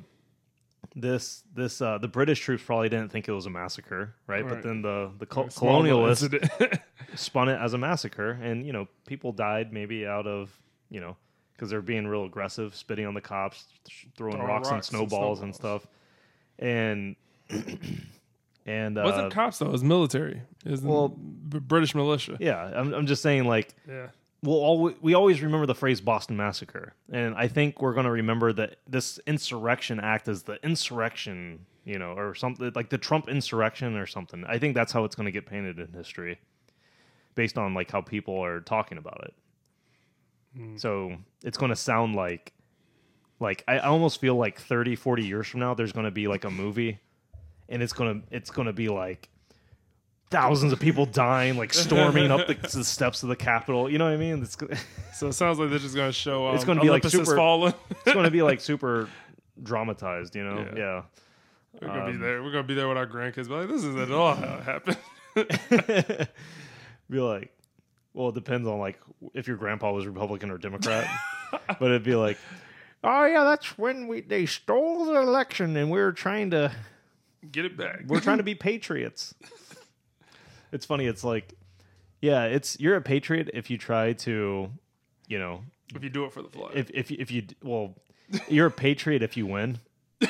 this 0.95 1.43
this 1.53 1.81
uh, 1.81 1.97
the 1.97 2.07
British 2.07 2.39
troops 2.39 2.63
probably 2.63 2.87
didn't 2.87 3.09
think 3.11 3.27
it 3.27 3.33
was 3.33 3.45
a 3.45 3.49
massacre, 3.49 4.15
right? 4.25 4.47
But 4.47 4.63
then 4.63 4.81
the 4.81 5.11
the 5.19 5.25
col- 5.25 5.47
colonialists 5.47 6.79
spun 7.15 7.49
it 7.49 7.59
as 7.59 7.73
a 7.73 7.77
massacre, 7.77 8.31
and 8.31 8.65
you 8.65 8.71
know 8.71 8.87
people 9.05 9.33
died 9.33 9.73
maybe 9.73 10.07
out 10.07 10.25
of 10.25 10.57
you 10.89 11.01
know 11.01 11.17
because 11.57 11.69
they're 11.71 11.81
being 11.81 12.07
real 12.07 12.23
aggressive, 12.25 12.73
spitting 12.75 13.05
on 13.07 13.13
the 13.15 13.21
cops, 13.21 13.65
throwing, 14.15 14.35
Throwing 14.35 14.47
rocks, 14.47 14.67
and 14.69 14.75
rocks 14.77 14.89
and 14.89 14.97
snowballs 15.09 15.41
and 15.41 15.53
snowballs. 15.55 15.81
stuff, 15.81 15.91
and 16.59 17.15
and 18.65 18.97
uh, 18.97 19.01
wasn't 19.05 19.33
cops 19.33 19.59
though. 19.59 19.67
It 19.67 19.71
was 19.71 19.83
military. 19.83 20.41
It 20.65 20.71
was 20.71 20.81
well- 20.81 21.09
B- 21.09 21.59
British 21.59 21.95
militia. 21.95 22.37
yeah, 22.39 22.71
I'm 22.75 22.93
I'm 22.93 23.05
just 23.07 23.21
saying 23.21 23.45
like 23.45 23.73
Yeah. 23.87 24.07
we'll 24.43 24.55
always, 24.59 24.95
we 25.01 25.13
always 25.13 25.41
remember 25.41 25.65
the 25.65 25.75
phrase 25.75 26.01
Boston 26.01 26.35
Massacre, 26.37 26.93
and 27.11 27.35
I 27.35 27.47
think 27.47 27.81
we're 27.81 27.93
going 27.93 28.05
to 28.05 28.11
remember 28.11 28.53
that 28.53 28.77
this 28.87 29.19
insurrection 29.27 29.99
act 29.99 30.27
is 30.27 30.43
the 30.43 30.63
insurrection, 30.63 31.65
you 31.85 31.97
know, 31.97 32.11
or 32.11 32.35
something 32.35 32.71
like 32.75 32.89
the 32.89 32.97
Trump 32.97 33.29
insurrection 33.29 33.95
or 33.95 34.05
something. 34.05 34.43
I 34.47 34.57
think 34.59 34.75
that's 34.75 34.91
how 34.91 35.05
it's 35.05 35.15
going 35.15 35.25
to 35.25 35.31
get 35.31 35.45
painted 35.45 35.79
in 35.79 35.93
history, 35.93 36.37
based 37.35 37.57
on 37.57 37.73
like 37.73 37.89
how 37.89 38.01
people 38.01 38.43
are 38.43 38.59
talking 38.59 38.97
about 38.97 39.21
it. 39.23 39.33
So 40.77 41.15
it's 41.43 41.57
going 41.57 41.69
to 41.69 41.75
sound 41.75 42.15
like, 42.15 42.53
like 43.39 43.63
I 43.67 43.79
almost 43.79 44.19
feel 44.21 44.35
like 44.35 44.59
30, 44.59 44.95
40 44.95 45.23
years 45.25 45.47
from 45.47 45.59
now, 45.59 45.73
there's 45.73 45.91
going 45.91 46.05
to 46.05 46.11
be 46.11 46.27
like 46.27 46.43
a 46.45 46.49
movie, 46.49 46.99
and 47.69 47.83
it's 47.83 47.93
gonna 47.93 48.21
it's 48.31 48.49
going 48.49 48.65
to 48.65 48.73
be 48.73 48.87
like 48.89 49.29
thousands 50.29 50.73
of 50.73 50.79
people 50.79 51.05
dying, 51.05 51.57
like 51.57 51.73
storming 51.73 52.31
up 52.31 52.47
the, 52.47 52.53
the 52.73 52.83
steps 52.83 53.23
of 53.23 53.29
the 53.29 53.35
Capitol. 53.35 53.89
You 53.89 53.97
know 53.97 54.05
what 54.05 54.13
I 54.13 54.17
mean? 54.17 54.41
It's 54.41 54.57
So 55.13 55.27
it 55.27 55.33
sounds 55.33 55.59
like 55.59 55.69
they're 55.69 55.79
just 55.79 55.95
going 55.95 56.09
to 56.09 56.13
show. 56.13 56.47
Um, 56.47 56.55
It's 56.55 56.63
gonna 56.65 56.81
be 56.81 56.89
like 56.89 57.03
Olympus 57.05 57.11
super- 57.27 57.35
fallen. 57.35 57.73
it's 57.91 58.13
going 58.13 58.25
to 58.25 58.31
be 58.31 58.41
like 58.41 58.59
super 58.59 59.07
dramatized. 59.63 60.35
You 60.35 60.43
know? 60.43 60.59
Yeah. 60.75 60.77
Yeah. 60.77 61.01
We're 61.81 61.87
gonna 61.89 62.05
Um, 62.05 62.11
be 62.13 62.17
there. 62.17 62.41
We're 62.43 62.51
gonna 62.51 62.63
be 62.63 62.73
there 62.73 62.87
with 62.87 62.97
our 62.97 63.05
grandkids. 63.05 63.47
Be 63.47 63.53
like, 63.53 63.67
this 63.69 63.83
isn't 63.83 63.99
at 63.99 64.11
all 64.11 64.33
how 64.35 64.57
it 64.57 64.63
happened. 64.63 64.97
be 67.09 67.19
like, 67.19 67.51
well, 68.17 68.29
it 68.29 68.35
depends 68.35 68.67
on 68.67 68.79
like 68.79 68.99
if 69.35 69.47
your 69.47 69.57
grandpa 69.57 69.91
was 69.91 70.07
Republican 70.07 70.49
or 70.49 70.57
Democrat, 70.57 71.07
but 71.51 71.83
it'd 71.83 72.03
be 72.03 72.15
like, 72.15 72.39
oh 73.03 73.25
yeah, 73.25 73.43
that's 73.43 73.77
when 73.77 74.07
we 74.07 74.21
they 74.21 74.47
stole 74.47 75.05
the 75.05 75.21
election 75.21 75.77
and 75.77 75.91
we 75.91 75.99
were 75.99 76.11
trying 76.11 76.49
to 76.49 76.71
Get 77.51 77.65
it 77.65 77.77
back. 77.77 78.01
we're 78.07 78.19
trying 78.19 78.37
to 78.37 78.43
be 78.43 78.55
patriots. 78.55 79.35
It's 80.69 80.85
funny. 80.85 81.05
It's 81.05 81.23
like, 81.23 81.53
yeah, 82.19 82.43
it's 82.43 82.77
you're 82.77 82.97
a 82.97 83.01
patriot 83.01 83.49
if 83.53 83.69
you 83.69 83.77
try 83.77 84.11
to, 84.11 84.69
you 85.25 85.39
know, 85.39 85.63
if 85.95 86.03
you 86.03 86.09
do 86.09 86.25
it 86.25 86.33
for 86.33 86.41
the 86.41 86.49
flag. 86.49 86.71
if 86.75 86.89
if 86.89 87.09
if 87.09 87.31
you 87.31 87.43
well, 87.63 87.95
you're 88.49 88.65
a 88.67 88.71
patriot 88.71 89.23
if 89.23 89.37
you 89.37 89.45
win, 89.45 89.79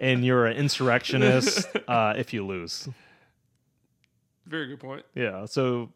and 0.00 0.24
you're 0.24 0.44
an 0.46 0.56
insurrectionist 0.56 1.68
uh, 1.86 2.14
if 2.16 2.32
you 2.32 2.44
lose. 2.44 2.88
Very 4.44 4.66
good 4.66 4.80
point. 4.80 5.04
Yeah, 5.14 5.44
so 5.44 5.92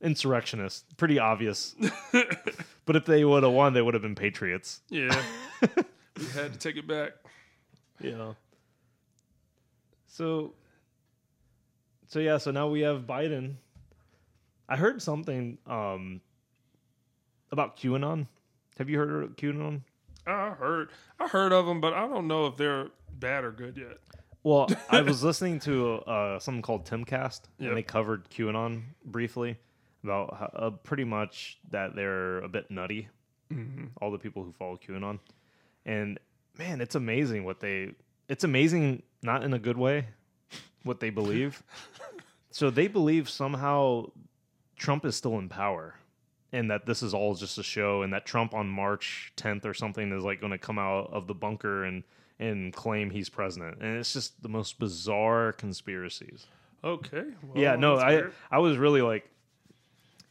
insurrectionist, 0.00 0.96
pretty 0.96 1.18
obvious. 1.18 1.74
but 2.84 2.96
if 2.96 3.04
they 3.04 3.24
would 3.24 3.42
have 3.42 3.52
won, 3.52 3.72
they 3.72 3.82
would 3.82 3.94
have 3.94 4.02
been 4.02 4.14
patriots. 4.14 4.80
Yeah. 4.88 5.22
we 5.62 6.26
had 6.34 6.52
to 6.52 6.58
take 6.58 6.76
it 6.76 6.86
back. 6.86 7.12
Yeah. 8.00 8.32
So. 10.08 10.54
So 12.08 12.20
yeah, 12.20 12.38
so 12.38 12.50
now 12.52 12.68
we 12.68 12.80
have 12.80 13.02
Biden. 13.02 13.56
I 14.68 14.76
heard 14.76 15.02
something 15.02 15.58
um, 15.66 16.20
about 17.50 17.76
QAnon. 17.76 18.26
Have 18.78 18.88
you 18.88 18.98
heard 18.98 19.24
of 19.24 19.36
QAnon? 19.36 19.80
I 20.26 20.50
heard, 20.50 20.90
I 21.20 21.28
heard 21.28 21.52
of 21.52 21.66
them, 21.66 21.80
but 21.80 21.94
I 21.94 22.06
don't 22.06 22.26
know 22.26 22.46
if 22.46 22.56
they're 22.56 22.88
bad 23.18 23.44
or 23.44 23.52
good 23.52 23.76
yet. 23.76 23.98
Well, 24.42 24.68
I 24.90 25.00
was 25.02 25.22
listening 25.24 25.60
to 25.60 25.94
uh, 26.00 26.38
something 26.38 26.62
called 26.62 26.84
Timcast, 26.84 27.42
Yep. 27.58 27.68
and 27.68 27.76
they 27.76 27.82
covered 27.82 28.28
QAnon 28.30 28.82
briefly 29.04 29.56
about 30.06 30.36
how, 30.38 30.50
uh, 30.54 30.70
pretty 30.70 31.04
much 31.04 31.58
that 31.70 31.94
they're 31.94 32.38
a 32.38 32.48
bit 32.48 32.70
nutty. 32.70 33.08
All 34.00 34.10
the 34.10 34.18
people 34.18 34.42
who 34.42 34.52
follow 34.52 34.76
QAnon, 34.76 35.18
and 35.84 36.18
man, 36.58 36.80
it's 36.80 36.94
amazing 36.94 37.44
what 37.44 37.60
they. 37.60 37.92
It's 38.28 38.44
amazing, 38.44 39.02
not 39.22 39.44
in 39.44 39.52
a 39.54 39.58
good 39.58 39.78
way, 39.78 40.06
what 40.82 40.98
they 40.98 41.10
believe. 41.10 41.62
so 42.50 42.70
they 42.70 42.88
believe 42.88 43.28
somehow 43.28 44.10
Trump 44.76 45.04
is 45.04 45.14
still 45.16 45.38
in 45.38 45.48
power. 45.48 45.94
And 46.52 46.70
that 46.70 46.86
this 46.86 47.02
is 47.02 47.12
all 47.12 47.34
just 47.34 47.58
a 47.58 47.62
show, 47.62 48.02
and 48.02 48.12
that 48.12 48.24
Trump 48.24 48.54
on 48.54 48.68
March 48.68 49.32
10th 49.36 49.64
or 49.66 49.74
something 49.74 50.10
is 50.12 50.22
like 50.22 50.40
going 50.40 50.52
to 50.52 50.58
come 50.58 50.78
out 50.78 51.10
of 51.12 51.26
the 51.26 51.34
bunker 51.34 51.84
and 51.84 52.02
and 52.38 52.72
claim 52.72 53.10
he's 53.10 53.28
president. 53.28 53.78
And 53.80 53.98
it's 53.98 54.12
just 54.12 54.42
the 54.42 54.48
most 54.48 54.78
bizarre 54.78 55.52
conspiracies. 55.52 56.46
Okay. 56.84 57.24
well, 57.42 57.62
yeah, 57.62 57.76
no, 57.76 57.96
I. 57.96 58.24
I 58.50 58.58
was 58.58 58.78
really 58.78 59.02
like 59.02 59.28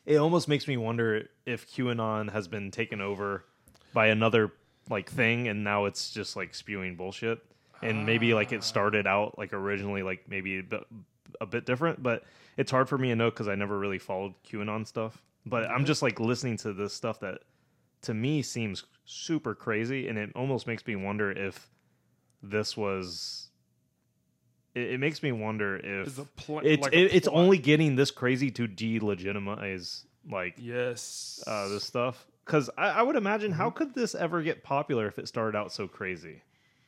it 0.06 0.18
almost 0.18 0.48
makes 0.48 0.68
me 0.68 0.78
wonder 0.78 1.30
if 1.46 1.70
QAnon 1.72 2.32
has 2.32 2.48
been 2.48 2.72
taken 2.72 3.02
over 3.02 3.46
by 3.94 4.08
another 4.08 4.52
like 4.90 5.10
thing 5.10 5.48
and 5.48 5.64
now 5.64 5.86
it's 5.86 6.12
just 6.12 6.36
like 6.36 6.54
spewing 6.54 6.96
bullshit. 6.96 7.40
And 7.82 8.06
maybe 8.06 8.34
like 8.34 8.52
it 8.52 8.64
started 8.64 9.06
out 9.06 9.38
like 9.38 9.54
originally 9.54 10.02
like 10.02 10.28
maybe 10.28 10.60
a 10.60 10.64
bit, 10.64 10.84
a 11.42 11.46
bit 11.46 11.66
different, 11.66 12.02
but 12.02 12.24
it's 12.58 12.72
hard 12.72 12.88
for 12.88 12.98
me 12.98 13.10
to 13.10 13.16
know 13.16 13.30
cuz 13.30 13.48
I 13.48 13.56
never 13.56 13.78
really 13.78 14.00
followed 14.00 14.34
QAnon 14.44 14.88
stuff. 14.88 15.22
But 15.46 15.70
I'm 15.70 15.86
just 15.86 16.02
like 16.02 16.20
listening 16.20 16.58
to 16.58 16.74
this 16.74 16.94
stuff 16.94 17.20
that 17.20 17.42
to 18.04 18.14
me 18.14 18.42
seems 18.42 18.86
super 19.06 19.54
crazy 19.54 20.08
and 20.08 20.18
it 20.18 20.32
almost 20.36 20.68
makes 20.68 20.86
me 20.86 20.96
wonder 20.96 21.32
if 21.32 21.70
this 22.42 22.78
was 22.78 23.45
it, 24.76 24.92
it 24.92 25.00
makes 25.00 25.24
me 25.24 25.32
wonder 25.32 25.78
if 25.78 26.20
pla- 26.36 26.60
it's 26.64 26.84
like 26.84 26.94
it, 26.94 27.16
it's 27.16 27.28
only 27.28 27.58
getting 27.58 27.96
this 27.96 28.12
crazy 28.12 28.52
to 28.52 28.68
delegitimize 28.68 30.04
like 30.30 30.56
yes. 30.58 31.44
uh, 31.48 31.68
this 31.70 31.84
stuff 31.84 32.26
because 32.46 32.70
I, 32.78 32.90
I 32.90 33.02
would 33.02 33.16
imagine 33.16 33.52
how 33.52 33.70
Mm-hmm. 33.70 33.78
could 33.78 33.94
this 33.96 34.16
ever 34.16 34.42
get 34.42 34.64
popular 34.64 35.08
if 35.08 35.18
it 35.20 35.28
started 35.28 35.58
out 35.58 35.72
so 35.72 35.88
crazy 35.88 36.42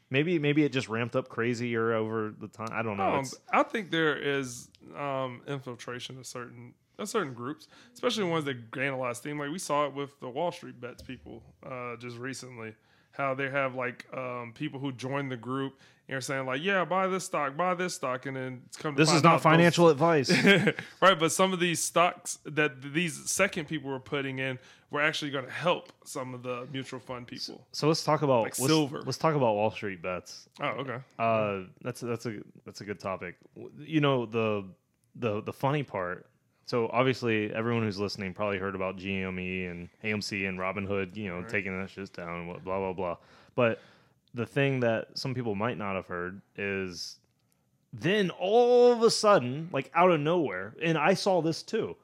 maybe 0.10 0.40
maybe 0.40 0.64
it 0.64 0.72
just 0.72 0.88
ramped 0.90 1.16
up 1.16 1.30
crazier 1.30 1.94
over 1.94 2.34
the 2.40 2.48
time 2.48 2.70
i 2.72 2.82
don't 2.82 2.98
know 2.98 3.04
Um, 3.18 3.26
I 3.52 3.64
think 3.64 3.92
there 3.92 4.18
is 4.18 4.70
um, 4.96 5.42
infiltration 5.48 6.18
of 6.18 6.26
certain 6.26 6.74
of 7.00 7.08
certain 7.08 7.36
groups, 7.36 7.68
especially 7.94 8.24
ones 8.24 8.46
that 8.46 8.72
gain 8.72 8.92
a 8.92 8.98
lot 8.98 9.12
of 9.12 9.18
steam. 9.18 9.38
Like 9.38 9.52
we 9.52 9.60
saw 9.60 9.86
it 9.86 9.94
with 9.94 10.20
the 10.20 10.30
Wall 10.30 10.52
Street 10.52 10.82
bets 10.82 11.04
people 11.04 11.44
uh, 11.64 11.96
just 11.98 12.18
recently. 12.18 12.74
How 13.18 13.34
they 13.34 13.50
have 13.50 13.74
like 13.74 14.06
um, 14.16 14.54
people 14.54 14.80
who 14.80 14.92
join 14.92 15.28
the 15.28 15.38
group 15.38 15.80
and 16.08 16.16
are 16.16 16.22
saying 16.22 16.46
like, 16.46 16.62
"Yeah, 16.62 16.86
buy 16.86 17.08
this 17.08 17.26
stock, 17.26 17.58
buy 17.58 17.74
this 17.74 17.96
stock," 17.96 18.28
and 18.28 18.38
then 18.38 18.62
it's 18.68 18.78
come. 18.78 18.96
To 18.96 19.02
this 19.02 19.12
is 19.12 19.24
not 19.24 19.30
out 19.30 19.36
those- 19.38 19.44
financial 19.44 19.90
advice 19.96 20.30
right, 21.02 21.20
but 21.20 21.32
some 21.32 21.52
of 21.52 21.60
these 21.60 21.84
stocks 21.84 22.38
that 22.46 22.94
these 22.94 23.28
second 23.30 23.66
people 23.68 23.90
were 23.90 24.00
putting 24.00 24.38
in 24.38 24.60
were 24.92 25.02
actually 25.02 25.32
going 25.32 25.46
to 25.46 25.52
help 25.52 25.92
some 26.06 26.34
of 26.36 26.44
the 26.44 26.68
mutual 26.72 27.00
fund 27.00 27.26
people. 27.28 27.66
so 27.74 27.88
let's 27.88 28.04
talk 28.04 28.22
about 28.22 28.44
Like 28.44 28.58
let's, 28.60 28.68
silver. 28.72 29.02
let's 29.02 29.18
talk 29.18 29.36
about 29.36 29.54
wall 29.56 29.70
street 29.72 30.02
bets 30.02 30.48
Oh, 30.62 30.68
okay. 30.68 31.00
Uh, 31.20 31.62
that's 31.82 32.02
that's 32.02 32.26
a 32.28 32.36
that's 32.66 32.82
a 32.82 32.86
good 32.86 33.00
topic. 33.00 33.36
You 33.80 34.00
know 34.00 34.28
the 34.28 34.64
the 35.16 35.42
the 35.42 35.54
funny 35.54 35.82
part. 35.84 36.28
So 36.68 36.90
obviously, 36.92 37.52
everyone 37.54 37.84
who's 37.84 37.98
listening 37.98 38.34
probably 38.34 38.58
heard 38.60 38.76
about 38.76 38.98
GME 38.98 39.72
and 39.72 39.88
AMC 40.04 40.48
and 40.50 40.60
Robinhood. 40.60 41.16
You 41.16 41.30
know, 41.30 41.42
taking 41.44 41.80
that 41.80 41.90
shit 41.90 42.12
down 42.12 42.40
and 42.42 42.48
what 42.50 42.64
blah 42.64 42.78
blah 42.78 42.92
blah. 42.94 43.18
But 43.56 43.80
the 44.34 44.46
thing 44.46 44.82
that 44.82 45.18
some 45.18 45.34
people 45.34 45.56
might 45.56 45.78
not 45.78 45.96
have 45.96 46.08
heard 46.08 46.42
is 46.58 47.16
then 47.94 48.30
all 48.32 48.92
of 48.92 49.02
a 49.02 49.10
sudden, 49.10 49.70
like 49.72 49.90
out 49.96 50.12
of 50.12 50.20
nowhere, 50.20 50.76
and 50.84 50.98
I 50.98 51.14
saw 51.14 51.42
this 51.42 51.64
too. 51.64 51.96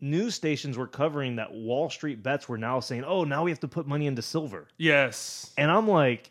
News 0.00 0.36
stations 0.36 0.78
were 0.78 0.86
covering 0.86 1.34
that 1.36 1.52
Wall 1.52 1.90
Street 1.90 2.22
bets 2.22 2.48
were 2.48 2.58
now 2.58 2.78
saying, 2.78 3.02
"Oh, 3.04 3.24
now 3.24 3.42
we 3.42 3.50
have 3.50 3.60
to 3.60 3.68
put 3.68 3.88
money 3.88 4.06
into 4.06 4.22
silver," 4.22 4.68
Yes. 4.78 5.52
and 5.58 5.72
I'm 5.72 5.88
like, 5.88 6.30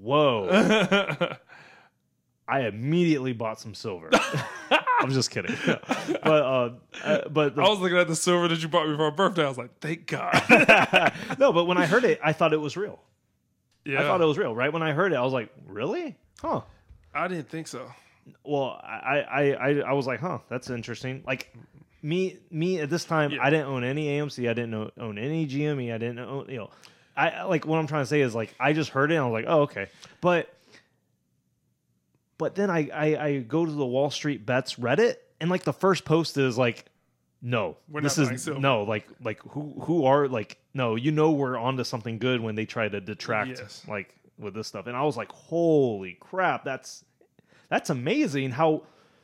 "Whoa!" 0.00 0.48
I 2.46 2.60
immediately 2.60 3.32
bought 3.32 3.58
some 3.58 3.74
silver. 3.74 4.10
I'm 5.00 5.10
just 5.10 5.30
kidding, 5.30 5.56
but 5.66 6.26
uh, 6.26 6.70
uh, 7.04 7.28
but 7.28 7.56
the, 7.56 7.62
I 7.62 7.68
was 7.68 7.78
looking 7.80 7.98
at 7.98 8.08
the 8.08 8.16
silver 8.16 8.48
that 8.48 8.60
you 8.62 8.68
bought 8.68 8.88
me 8.88 8.96
for 8.96 9.10
my 9.10 9.14
birthday. 9.16 9.44
I 9.44 9.48
was 9.48 9.58
like, 9.58 9.78
thank 9.80 10.06
God. 10.06 11.12
no, 11.38 11.52
but 11.52 11.64
when 11.66 11.76
I 11.78 11.86
heard 11.86 12.04
it, 12.04 12.20
I 12.22 12.32
thought 12.32 12.52
it 12.52 12.60
was 12.60 12.76
real. 12.76 13.00
yeah. 13.84 14.00
I 14.00 14.02
thought 14.04 14.20
it 14.20 14.24
was 14.24 14.38
real. 14.38 14.54
Right 14.54 14.72
when 14.72 14.82
I 14.82 14.92
heard 14.92 15.12
it, 15.12 15.16
I 15.16 15.22
was 15.22 15.32
like, 15.32 15.50
really? 15.66 16.16
Huh? 16.40 16.62
I 17.14 17.28
didn't 17.28 17.48
think 17.48 17.66
so. 17.68 17.90
Well, 18.44 18.80
I, 18.82 19.20
I, 19.20 19.42
I, 19.52 19.70
I 19.80 19.92
was 19.92 20.06
like, 20.06 20.20
huh, 20.20 20.38
that's 20.48 20.70
interesting. 20.70 21.22
Like 21.26 21.54
me, 22.02 22.38
me 22.50 22.80
at 22.80 22.88
this 22.88 23.04
time, 23.04 23.32
Yeah. 23.32 23.42
I 23.42 23.50
didn't 23.50 23.66
own 23.66 23.84
any 23.84 24.06
AMC. 24.06 24.48
I 24.48 24.54
didn't 24.54 24.70
know, 24.70 24.90
own 24.98 25.18
any 25.18 25.46
GME. 25.46 25.92
I 25.92 25.98
didn't 25.98 26.18
own, 26.20 26.46
you 26.48 26.56
know, 26.58 26.70
I 27.16 27.28
I- 27.30 27.42
like 27.44 27.66
what 27.66 27.78
I'm 27.78 27.86
trying 27.86 28.02
to 28.02 28.06
say 28.06 28.20
is 28.22 28.34
like 28.34 28.54
I 28.58 28.72
just 28.72 28.90
heard 28.90 29.10
it 29.12 29.16
and 29.16 29.24
I 29.24 29.28
was 29.28 29.32
like, 29.32 29.44
oh 29.48 29.60
okay, 29.62 29.88
but 30.20 30.53
but 32.38 32.54
then 32.54 32.70
I, 32.70 32.88
I 32.92 33.24
I 33.26 33.38
go 33.40 33.64
to 33.64 33.70
the 33.72 33.86
Wall 33.86 34.10
Street 34.10 34.44
Bets 34.46 34.74
Reddit 34.76 35.16
and 35.40 35.50
like 35.50 35.64
the 35.64 35.72
first 35.72 36.04
post 36.04 36.36
is 36.36 36.56
like, 36.58 36.84
no, 37.42 37.76
We're 37.88 38.00
this 38.00 38.18
is 38.18 38.42
silver. 38.42 38.60
no 38.60 38.82
like 38.84 39.06
like 39.22 39.40
who 39.42 39.74
who 39.82 40.04
are 40.06 40.28
like 40.28 40.58
no, 40.74 40.96
you 40.96 41.12
know 41.12 41.30
we're 41.32 41.56
onto 41.58 41.84
something 41.84 42.18
good 42.18 42.40
when 42.40 42.54
they 42.54 42.64
try 42.66 42.88
to 42.88 43.00
detract 43.00 43.50
Yes. 43.60 43.82
like 43.88 44.14
with 44.38 44.54
this 44.54 44.66
stuff, 44.66 44.86
and 44.88 44.96
I 44.96 45.02
was 45.02 45.16
like, 45.16 45.30
holy 45.30 46.14
crap, 46.14 46.64
that's 46.64 47.04
that's 47.68 47.90
amazing 47.90 48.50
how 48.52 48.82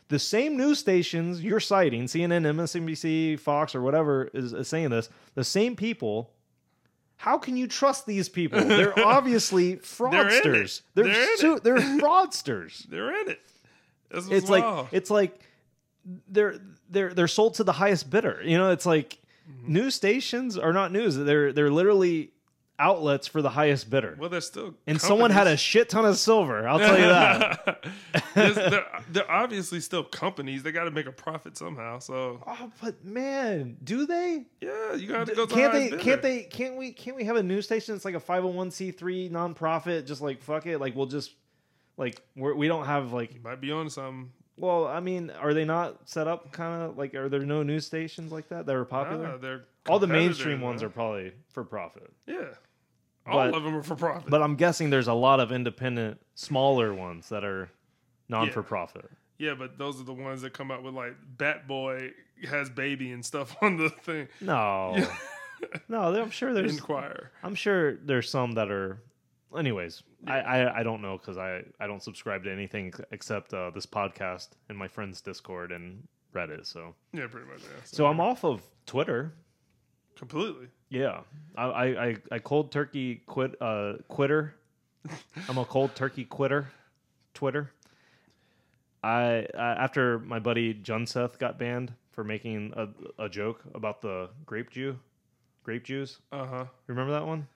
the 0.08 0.18
same 0.18 0.56
news 0.56 0.78
stations 0.78 1.42
you're 1.42 1.60
citing, 1.60 2.04
CNN, 2.04 2.42
MSNBC, 2.44 3.38
Fox, 3.38 3.74
or 3.76 3.80
whatever 3.82 4.28
is, 4.34 4.52
is 4.52 4.66
saying 4.68 4.90
this, 4.90 5.08
the 5.34 5.44
same 5.44 5.76
people. 5.76 6.30
How 7.20 7.36
can 7.36 7.54
you 7.56 7.66
trust 7.66 8.06
these 8.06 8.28
people? 8.30 8.64
They're 8.64 8.98
obviously 8.98 9.76
fraudsters. 9.76 10.80
They're 10.94 11.04
They're 11.04 11.56
it. 11.56 11.62
they're 11.62 11.76
fraudsters. 11.76 12.84
They're 12.88 13.14
in 13.20 13.30
it. 13.30 13.40
This 14.10 14.28
it's 14.30 14.48
like 14.48 14.64
wild. 14.64 14.88
it's 14.90 15.10
like 15.10 15.38
they're 16.28 16.56
they're 16.88 17.12
they're 17.12 17.28
sold 17.28 17.54
to 17.56 17.64
the 17.64 17.72
highest 17.72 18.08
bidder. 18.10 18.40
You 18.44 18.56
know, 18.58 18.70
it's 18.70 18.86
like 18.86 19.18
Mm-hmm. 19.50 19.72
news 19.72 19.94
stations 19.96 20.56
are 20.56 20.72
not 20.72 20.92
news. 20.92 21.16
They're 21.16 21.52
they're 21.52 21.70
literally 21.72 22.30
outlets 22.80 23.26
for 23.28 23.42
the 23.42 23.50
highest 23.50 23.90
bidder. 23.90 24.16
well, 24.18 24.28
they're 24.30 24.40
still 24.40 24.74
and 24.86 25.00
someone 25.00 25.30
had 25.30 25.46
a 25.46 25.56
shit 25.56 25.88
ton 25.88 26.04
of 26.04 26.16
silver. 26.16 26.66
I'll 26.66 26.78
tell 26.78 26.98
you 26.98 27.06
that. 27.06 27.84
They're, 28.34 28.86
they're 29.10 29.30
obviously 29.30 29.80
still 29.80 30.04
companies. 30.04 30.62
They 30.62 30.72
got 30.72 30.84
to 30.84 30.90
make 30.90 31.06
a 31.06 31.12
profit 31.12 31.56
somehow. 31.58 31.98
So 31.98 32.42
Oh, 32.46 32.70
but 32.82 33.04
man, 33.04 33.76
do 33.84 34.06
they? 34.06 34.46
yeah, 34.60 34.94
you 34.94 35.08
got 35.08 35.26
to 35.26 35.34
go. 35.34 35.46
To 35.46 35.54
can't 35.54 35.72
the 35.72 35.78
they? 35.78 35.90
bidder. 35.90 36.02
Can't 36.02 36.22
they? 36.22 36.42
Can't 36.44 36.76
we? 36.76 36.92
Can't 36.92 37.16
we 37.16 37.24
have 37.24 37.36
a 37.36 37.42
news 37.42 37.64
station 37.66 37.94
that's 37.94 38.04
like 38.04 38.14
a 38.14 38.20
five 38.20 38.42
hundred 38.42 38.56
one 38.56 38.70
c 38.70 38.90
three 38.92 39.28
nonprofit? 39.28 40.06
Just 40.06 40.20
like 40.22 40.42
fuck 40.42 40.66
it. 40.66 40.78
Like 40.78 40.94
we'll 40.96 41.06
just 41.06 41.32
like 41.96 42.22
we're, 42.36 42.54
we 42.54 42.68
don't 42.68 42.86
have 42.86 43.12
like. 43.12 43.34
You 43.34 43.40
might 43.42 43.60
be 43.60 43.72
on 43.72 43.90
something. 43.90 44.30
Well, 44.56 44.86
I 44.86 45.00
mean, 45.00 45.30
are 45.30 45.54
they 45.54 45.64
not 45.64 46.08
set 46.08 46.28
up 46.28 46.52
kind 46.52 46.82
of 46.82 46.96
like? 46.98 47.14
Are 47.14 47.28
there 47.28 47.40
no 47.40 47.62
news 47.62 47.86
stations 47.86 48.30
like 48.30 48.48
that 48.50 48.66
that 48.66 48.74
are 48.74 48.84
popular? 48.84 49.28
Nah, 49.28 49.36
they're 49.38 49.64
All 49.88 49.98
the 49.98 50.06
mainstream 50.06 50.60
ones 50.60 50.82
are 50.82 50.90
probably 50.90 51.32
for 51.52 51.64
profit. 51.64 52.10
Yeah, 52.26 52.48
all 53.26 53.38
But- 53.38 53.54
of 53.54 53.62
them 53.64 53.76
are 53.76 53.82
for 53.82 53.96
profit. 53.96 54.30
But 54.30 54.42
I'm 54.42 54.56
guessing 54.56 54.90
there's 54.90 55.08
a 55.08 55.14
lot 55.14 55.40
of 55.40 55.52
independent, 55.52 56.20
smaller 56.34 56.92
ones 56.94 57.28
that 57.28 57.44
are 57.44 57.70
non 58.28 58.50
for 58.50 58.62
profit. 58.62 59.10
yeah, 59.38 59.54
but 59.54 59.78
those 59.78 60.00
are 60.00 60.04
the 60.04 60.12
ones 60.14 60.42
that 60.42 60.52
come 60.52 60.70
out 60.70 60.82
with 60.82 60.94
like 60.94 61.14
Bat 61.38 61.66
Boy 61.68 62.12
has 62.48 62.70
baby 62.70 63.12
and 63.12 63.24
stuff 63.24 63.56
on 63.62 63.76
the 63.76 63.90
thing. 63.90 64.28
No, 64.40 64.96
no, 65.88 66.02
I'm 66.14 66.30
sure 66.30 66.54
there's. 66.54 66.72
Inquire. 66.74 67.30
I'm 67.42 67.54
sure 67.54 67.96
there's 67.96 68.30
some 68.30 68.52
that 68.52 68.70
are. 68.70 69.02
Anyways, 69.56 70.02
I, 70.28 70.38
I 70.40 70.80
I 70.80 70.82
don't 70.84 71.02
know 71.02 71.18
because 71.18 71.36
I 71.36 71.62
I 71.80 71.86
don't 71.88 72.02
subscribe 72.02 72.44
to 72.44 72.52
anything 72.52 72.92
except 73.10 73.52
uh, 73.52 73.70
this 73.70 73.84
podcast 73.84 74.50
and 74.68 74.78
my 74.78 74.86
friends' 74.88 75.20
Discord 75.20 75.72
and 75.72 76.06
Reddit. 76.32 76.66
So 76.66 76.94
Yeah, 77.12 77.26
pretty 77.26 77.48
much. 77.48 77.62
Yeah. 77.62 77.80
so 77.84 78.06
I'm 78.06 78.20
off 78.20 78.44
of 78.44 78.62
Twitter. 78.86 79.34
completely. 80.16 80.68
Yeah, 80.90 81.20
I 81.56 81.64
I 81.64 82.16
I, 82.32 82.38
cold 82.40 82.72
turkey 82.72 83.22
quit 83.26 83.54
uh 83.62 83.94
quitter. 84.08 84.54
I'm 85.48 85.56
a 85.58 85.64
cold 85.64 85.94
turkey 85.94 86.24
quitter. 86.24 86.70
Twitter. 87.32 87.70
I 89.02 89.46
uh, 89.54 89.58
after 89.78 90.18
my 90.18 90.40
buddy 90.40 90.74
Junseth 90.74 91.38
got 91.38 91.58
banned 91.58 91.92
for 92.10 92.24
making 92.24 92.72
a 92.76 92.88
a 93.24 93.28
joke 93.28 93.62
about 93.72 94.02
the 94.02 94.28
grape 94.44 94.70
Jew, 94.70 94.98
grape 95.62 95.84
Jews. 95.84 96.18
Uh 96.32 96.46
huh. 96.46 96.64
Remember 96.88 97.12
that 97.12 97.26
one? 97.26 97.46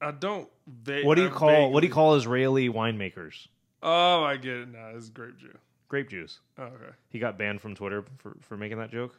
I 0.00 0.10
don't. 0.12 0.48
Va- 0.66 1.02
What 1.02 1.16
do 1.16 1.22
you 1.22 1.28
I 1.28 1.32
call 1.32 1.70
what 1.70 1.80
do 1.80 1.86
you 1.86 1.92
call 1.92 2.16
Israeli 2.16 2.68
winemakers? 2.70 3.46
Oh, 3.82 4.24
I 4.24 4.36
get 4.36 4.56
it 4.56 4.68
now. 4.72 4.92
It's 4.96 5.10
grape 5.10 5.38
juice. 5.38 5.56
Grape 5.88 6.08
Jews. 6.08 6.40
Oh, 6.58 6.64
okay. 6.64 6.92
He 7.10 7.18
got 7.18 7.36
banned 7.36 7.60
from 7.60 7.74
Twitter 7.74 8.04
for, 8.18 8.36
for 8.40 8.56
making 8.56 8.78
that 8.78 8.90
joke. 8.90 9.14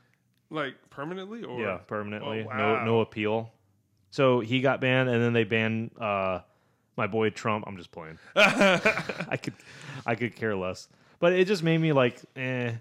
Like 0.51 0.75
permanently 0.89 1.43
or 1.43 1.59
yeah, 1.59 1.77
permanently. 1.77 2.43
Oh, 2.43 2.47
wow. 2.47 2.57
No 2.57 2.85
no 2.85 2.99
appeal. 2.99 3.51
So 4.11 4.41
he 4.41 4.59
got 4.59 4.81
banned, 4.81 5.09
and 5.09 5.23
then 5.23 5.31
they 5.33 5.45
banned 5.45 5.91
uh, 5.99 6.41
my 6.97 7.07
boy 7.07 7.29
Trump. 7.29 7.63
I'm 7.67 7.77
just 7.77 7.91
playing. 7.91 8.19
I 8.35 9.39
could 9.41 9.53
I 10.05 10.15
could 10.15 10.35
care 10.35 10.55
less. 10.55 10.87
But 11.19 11.33
it 11.33 11.47
just 11.47 11.63
made 11.63 11.77
me 11.77 11.93
like, 11.93 12.19
eh. 12.35 12.73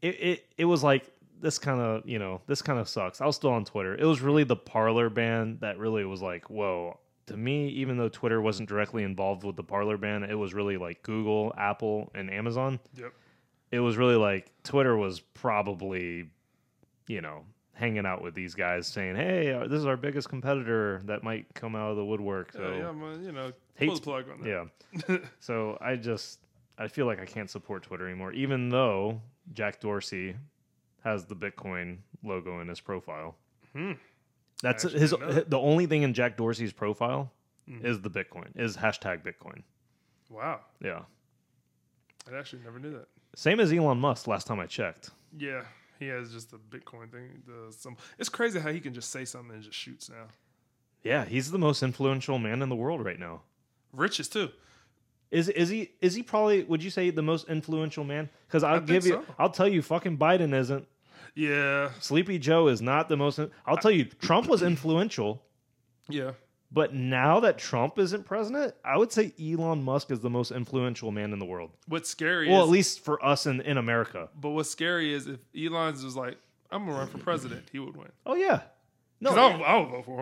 It 0.00 0.06
it, 0.20 0.44
it 0.58 0.64
was 0.64 0.82
like 0.82 1.08
this 1.40 1.58
kind 1.58 1.80
of 1.80 2.08
you 2.08 2.18
know 2.18 2.40
this 2.46 2.60
kind 2.60 2.78
of 2.78 2.88
sucks. 2.88 3.20
I 3.20 3.26
was 3.26 3.36
still 3.36 3.50
on 3.50 3.64
Twitter. 3.64 3.94
It 3.94 4.04
was 4.04 4.20
really 4.20 4.44
the 4.44 4.56
Parler 4.56 5.08
ban 5.08 5.58
that 5.60 5.78
really 5.78 6.04
was 6.04 6.20
like, 6.20 6.50
whoa. 6.50 6.98
To 7.26 7.36
me, 7.36 7.68
even 7.68 7.96
though 7.98 8.08
Twitter 8.08 8.40
wasn't 8.40 8.68
directly 8.68 9.04
involved 9.04 9.44
with 9.44 9.54
the 9.54 9.62
Parler 9.62 9.96
ban, 9.96 10.24
it 10.24 10.34
was 10.34 10.54
really 10.54 10.76
like 10.76 11.04
Google, 11.04 11.54
Apple, 11.56 12.10
and 12.16 12.28
Amazon. 12.28 12.80
Yep. 12.96 13.12
It 13.70 13.78
was 13.78 13.96
really 13.96 14.16
like 14.16 14.50
Twitter 14.64 14.96
was 14.96 15.20
probably, 15.20 16.28
you 17.06 17.20
know, 17.20 17.44
hanging 17.74 18.04
out 18.06 18.22
with 18.22 18.34
these 18.34 18.54
guys 18.54 18.86
saying, 18.86 19.16
"Hey, 19.16 19.52
uh, 19.52 19.66
this 19.66 19.78
is 19.78 19.86
our 19.86 19.96
biggest 19.96 20.28
competitor 20.28 21.00
that 21.04 21.22
might 21.22 21.46
come 21.54 21.74
out 21.76 21.90
of 21.90 21.96
the 21.96 22.04
woodwork." 22.04 22.52
So 22.52 22.60
Yeah, 22.72 22.92
yeah, 22.92 23.18
you 23.18 23.32
know, 23.32 23.52
Hates- 23.74 23.88
pull 23.90 23.94
the 23.96 24.22
plug 24.22 24.30
on 24.30 24.40
that. 24.42 24.68
yeah. 25.08 25.16
so 25.40 25.78
I 25.80 25.96
just 25.96 26.40
I 26.78 26.88
feel 26.88 27.06
like 27.06 27.20
I 27.20 27.24
can't 27.26 27.50
support 27.50 27.82
Twitter 27.82 28.06
anymore, 28.06 28.32
even 28.32 28.68
though 28.68 29.20
Jack 29.52 29.80
Dorsey 29.80 30.36
has 31.04 31.24
the 31.26 31.34
Bitcoin 31.36 31.98
logo 32.22 32.60
in 32.60 32.68
his 32.68 32.80
profile. 32.80 33.36
Hmm. 33.72 33.92
That's 34.62 34.84
his. 34.84 35.10
didn't 35.10 35.20
know 35.26 35.32
that. 35.32 35.50
The 35.50 35.58
only 35.58 35.86
thing 35.86 36.02
in 36.02 36.14
Jack 36.14 36.36
Dorsey's 36.36 36.72
profile 36.72 37.32
Mhm. 37.68 37.84
is 37.84 38.00
the 38.00 38.10
Bitcoin. 38.10 38.48
Is 38.56 38.76
hashtag 38.76 39.22
Bitcoin. 39.24 39.62
Wow, 40.30 40.60
Yeah. 40.80 41.02
I 42.32 42.36
actually 42.36 42.62
never 42.62 42.78
knew 42.78 42.92
that. 42.92 43.08
Same 43.34 43.58
as 43.60 43.72
Elon 43.72 43.98
Musk. 43.98 44.26
Last 44.28 44.46
time 44.46 44.60
I 44.60 44.66
checked. 44.66 45.10
Yeah, 45.36 45.64
he 46.02 46.08
has 46.08 46.32
just 46.32 46.50
the 46.50 46.58
Bitcoin 46.58 47.10
thing. 47.10 47.42
The, 47.46 47.72
some, 47.72 47.96
it's 48.18 48.28
crazy 48.28 48.60
how 48.60 48.70
he 48.70 48.80
can 48.80 48.94
just 48.94 49.10
say 49.10 49.24
something 49.24 49.54
and 49.54 49.62
just 49.62 49.76
shoots 49.76 50.10
now. 50.10 50.26
Yeah, 51.02 51.24
he's 51.24 51.50
the 51.50 51.58
most 51.58 51.82
influential 51.82 52.38
man 52.38 52.62
in 52.62 52.68
the 52.68 52.76
world 52.76 53.04
right 53.04 53.18
now. 53.18 53.42
Richest 53.92 54.32
too. 54.32 54.50
Is 55.30 55.48
is 55.48 55.70
he 55.70 55.92
is 56.00 56.14
he 56.14 56.22
probably 56.22 56.62
would 56.64 56.84
you 56.84 56.90
say 56.90 57.10
the 57.10 57.22
most 57.22 57.48
influential 57.48 58.04
man? 58.04 58.28
Because 58.46 58.62
I'll 58.62 58.76
think 58.76 58.88
give 58.88 59.06
you 59.06 59.12
so. 59.12 59.34
I'll 59.38 59.50
tell 59.50 59.66
you 59.66 59.80
fucking 59.80 60.18
Biden 60.18 60.54
isn't. 60.54 60.86
Yeah, 61.34 61.90
Sleepy 62.00 62.38
Joe 62.38 62.68
is 62.68 62.82
not 62.82 63.08
the 63.08 63.16
most. 63.16 63.40
I'll 63.64 63.78
tell 63.78 63.90
you, 63.90 64.04
Trump 64.04 64.46
was 64.46 64.62
influential, 64.62 65.42
yeah. 66.08 66.32
But 66.72 66.94
now 66.94 67.40
that 67.40 67.58
Trump 67.58 67.98
isn't 67.98 68.24
president, 68.24 68.74
I 68.84 68.96
would 68.96 69.12
say 69.12 69.32
Elon 69.40 69.82
Musk 69.82 70.10
is 70.10 70.20
the 70.20 70.30
most 70.30 70.50
influential 70.50 71.10
man 71.10 71.32
in 71.32 71.38
the 71.38 71.44
world. 71.44 71.70
What's 71.86 72.08
scary 72.08 72.48
Well, 72.48 72.62
is, 72.62 72.68
at 72.68 72.72
least 72.72 73.04
for 73.04 73.24
us 73.24 73.46
in, 73.46 73.60
in 73.60 73.76
America. 73.78 74.28
but 74.40 74.50
what's 74.50 74.70
scary 74.70 75.12
is 75.12 75.26
if 75.26 75.38
Elon's 75.56 76.02
was 76.04 76.16
like, 76.16 76.38
I'm 76.70 76.86
gonna 76.86 76.98
run 76.98 77.08
for 77.08 77.18
president, 77.18 77.68
he 77.70 77.78
would 77.78 77.96
win. 77.96 78.08
Oh 78.24 78.34
yeah, 78.34 78.62
no, 79.20 79.30
Because 79.34 79.38
I, 79.52 79.56
would- 79.56 79.64
I 79.66 79.76
would 79.78 79.88
vote 79.90 80.04
for 80.04 80.20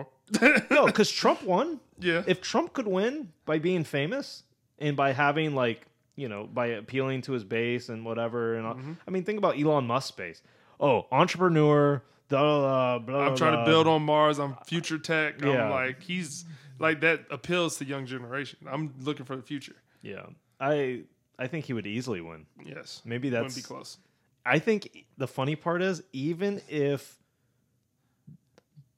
him. 0.49 0.63
no, 0.71 0.85
because 0.85 1.09
Trump 1.11 1.43
won. 1.43 1.79
yeah, 1.99 2.23
If 2.27 2.41
Trump 2.41 2.73
could 2.73 2.87
win 2.87 3.29
by 3.45 3.57
being 3.59 3.83
famous 3.83 4.43
and 4.79 4.95
by 4.97 5.13
having 5.13 5.55
like 5.55 5.85
you 6.17 6.27
know 6.27 6.45
by 6.53 6.67
appealing 6.67 7.21
to 7.23 7.31
his 7.31 7.43
base 7.45 7.87
and 7.89 8.03
whatever, 8.05 8.55
and 8.55 8.65
all, 8.67 8.73
Mm-hmm. 8.75 8.93
I 9.07 9.11
mean, 9.11 9.23
think 9.23 9.37
about 9.37 9.57
Elon 9.59 9.85
Musk's 9.87 10.11
base. 10.11 10.41
Oh, 10.79 11.05
entrepreneur. 11.11 12.01
Blah, 12.39 12.95
uh, 12.95 12.99
blah, 12.99 13.17
blah, 13.17 13.27
I'm 13.27 13.35
trying 13.35 13.57
to 13.57 13.69
build 13.69 13.87
on 13.87 14.03
Mars. 14.03 14.39
I'm 14.39 14.55
future 14.65 14.97
tech. 14.97 15.41
Yeah. 15.41 15.65
I'm 15.65 15.69
like 15.71 16.01
he's 16.01 16.45
like 16.79 17.01
that 17.01 17.25
appeals 17.29 17.77
to 17.77 17.85
young 17.85 18.05
generation. 18.05 18.59
I'm 18.69 18.93
looking 19.01 19.25
for 19.25 19.35
the 19.35 19.41
future. 19.41 19.75
Yeah, 20.01 20.25
I 20.59 21.03
I 21.37 21.47
think 21.47 21.65
he 21.65 21.73
would 21.73 21.87
easily 21.87 22.21
win. 22.21 22.45
Yes, 22.65 23.01
Maybe 23.05 23.29
wouldn't 23.29 23.47
that's 23.47 23.55
be 23.55 23.61
close. 23.61 23.97
I 24.45 24.59
think 24.59 25.05
the 25.17 25.27
funny 25.27 25.55
part 25.55 25.81
is 25.81 26.01
even 26.13 26.61
if 26.67 27.17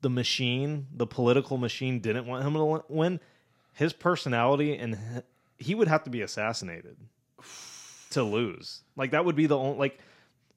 the 0.02 0.10
machine, 0.10 0.88
the 0.94 1.08
political 1.08 1.58
machine, 1.58 2.00
didn't 2.00 2.26
want 2.26 2.46
him 2.46 2.54
to 2.54 2.84
win, 2.88 3.20
his 3.74 3.94
personality 3.94 4.78
and 4.78 5.24
he 5.58 5.76
would 5.76 5.88
have 5.88 6.04
to 6.04 6.10
be 6.10 6.22
assassinated 6.22 6.98
to 8.12 8.24
lose. 8.24 8.82
Like 8.96 9.12
that 9.12 9.26
would 9.26 9.36
be 9.36 9.48
the 9.48 9.58
only 9.58 9.78
like 9.78 10.00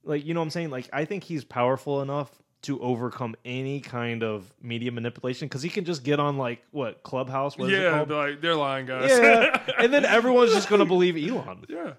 like 0.05 0.25
you 0.25 0.35
know 0.35 0.41
what 0.41 0.45
I'm 0.45 0.51
saying. 0.51 0.71
Like 0.71 0.89
I 0.93 1.05
think 1.05 1.25
he's 1.25 1.45
powerful 1.45 2.03
enough 2.03 2.31
to 2.63 2.81
overcome 2.81 3.37
any 3.45 3.81
kind 3.81 4.23
of 4.25 4.53
media 4.61 4.91
manipulation 4.91 5.47
because 5.47 5.63
he 5.63 5.69
can 5.69 5.85
just 5.85 6.03
get 6.03 6.19
on 6.19 6.37
like 6.37 6.63
what 6.71 7.03
Clubhouse. 7.03 7.57
What 7.57 7.71
yeah, 7.71 8.05
be 8.05 8.15
like 8.15 8.41
they're 8.41 8.57
lying, 8.57 8.87
guys. 8.87 9.11
yeah, 9.11 9.63
and 9.79 9.93
then 9.93 10.05
everyone's 10.05 10.53
just 10.53 10.69
gonna 10.69 10.85
believe 10.87 11.17
Elon. 11.17 11.65
yeah. 11.69 11.93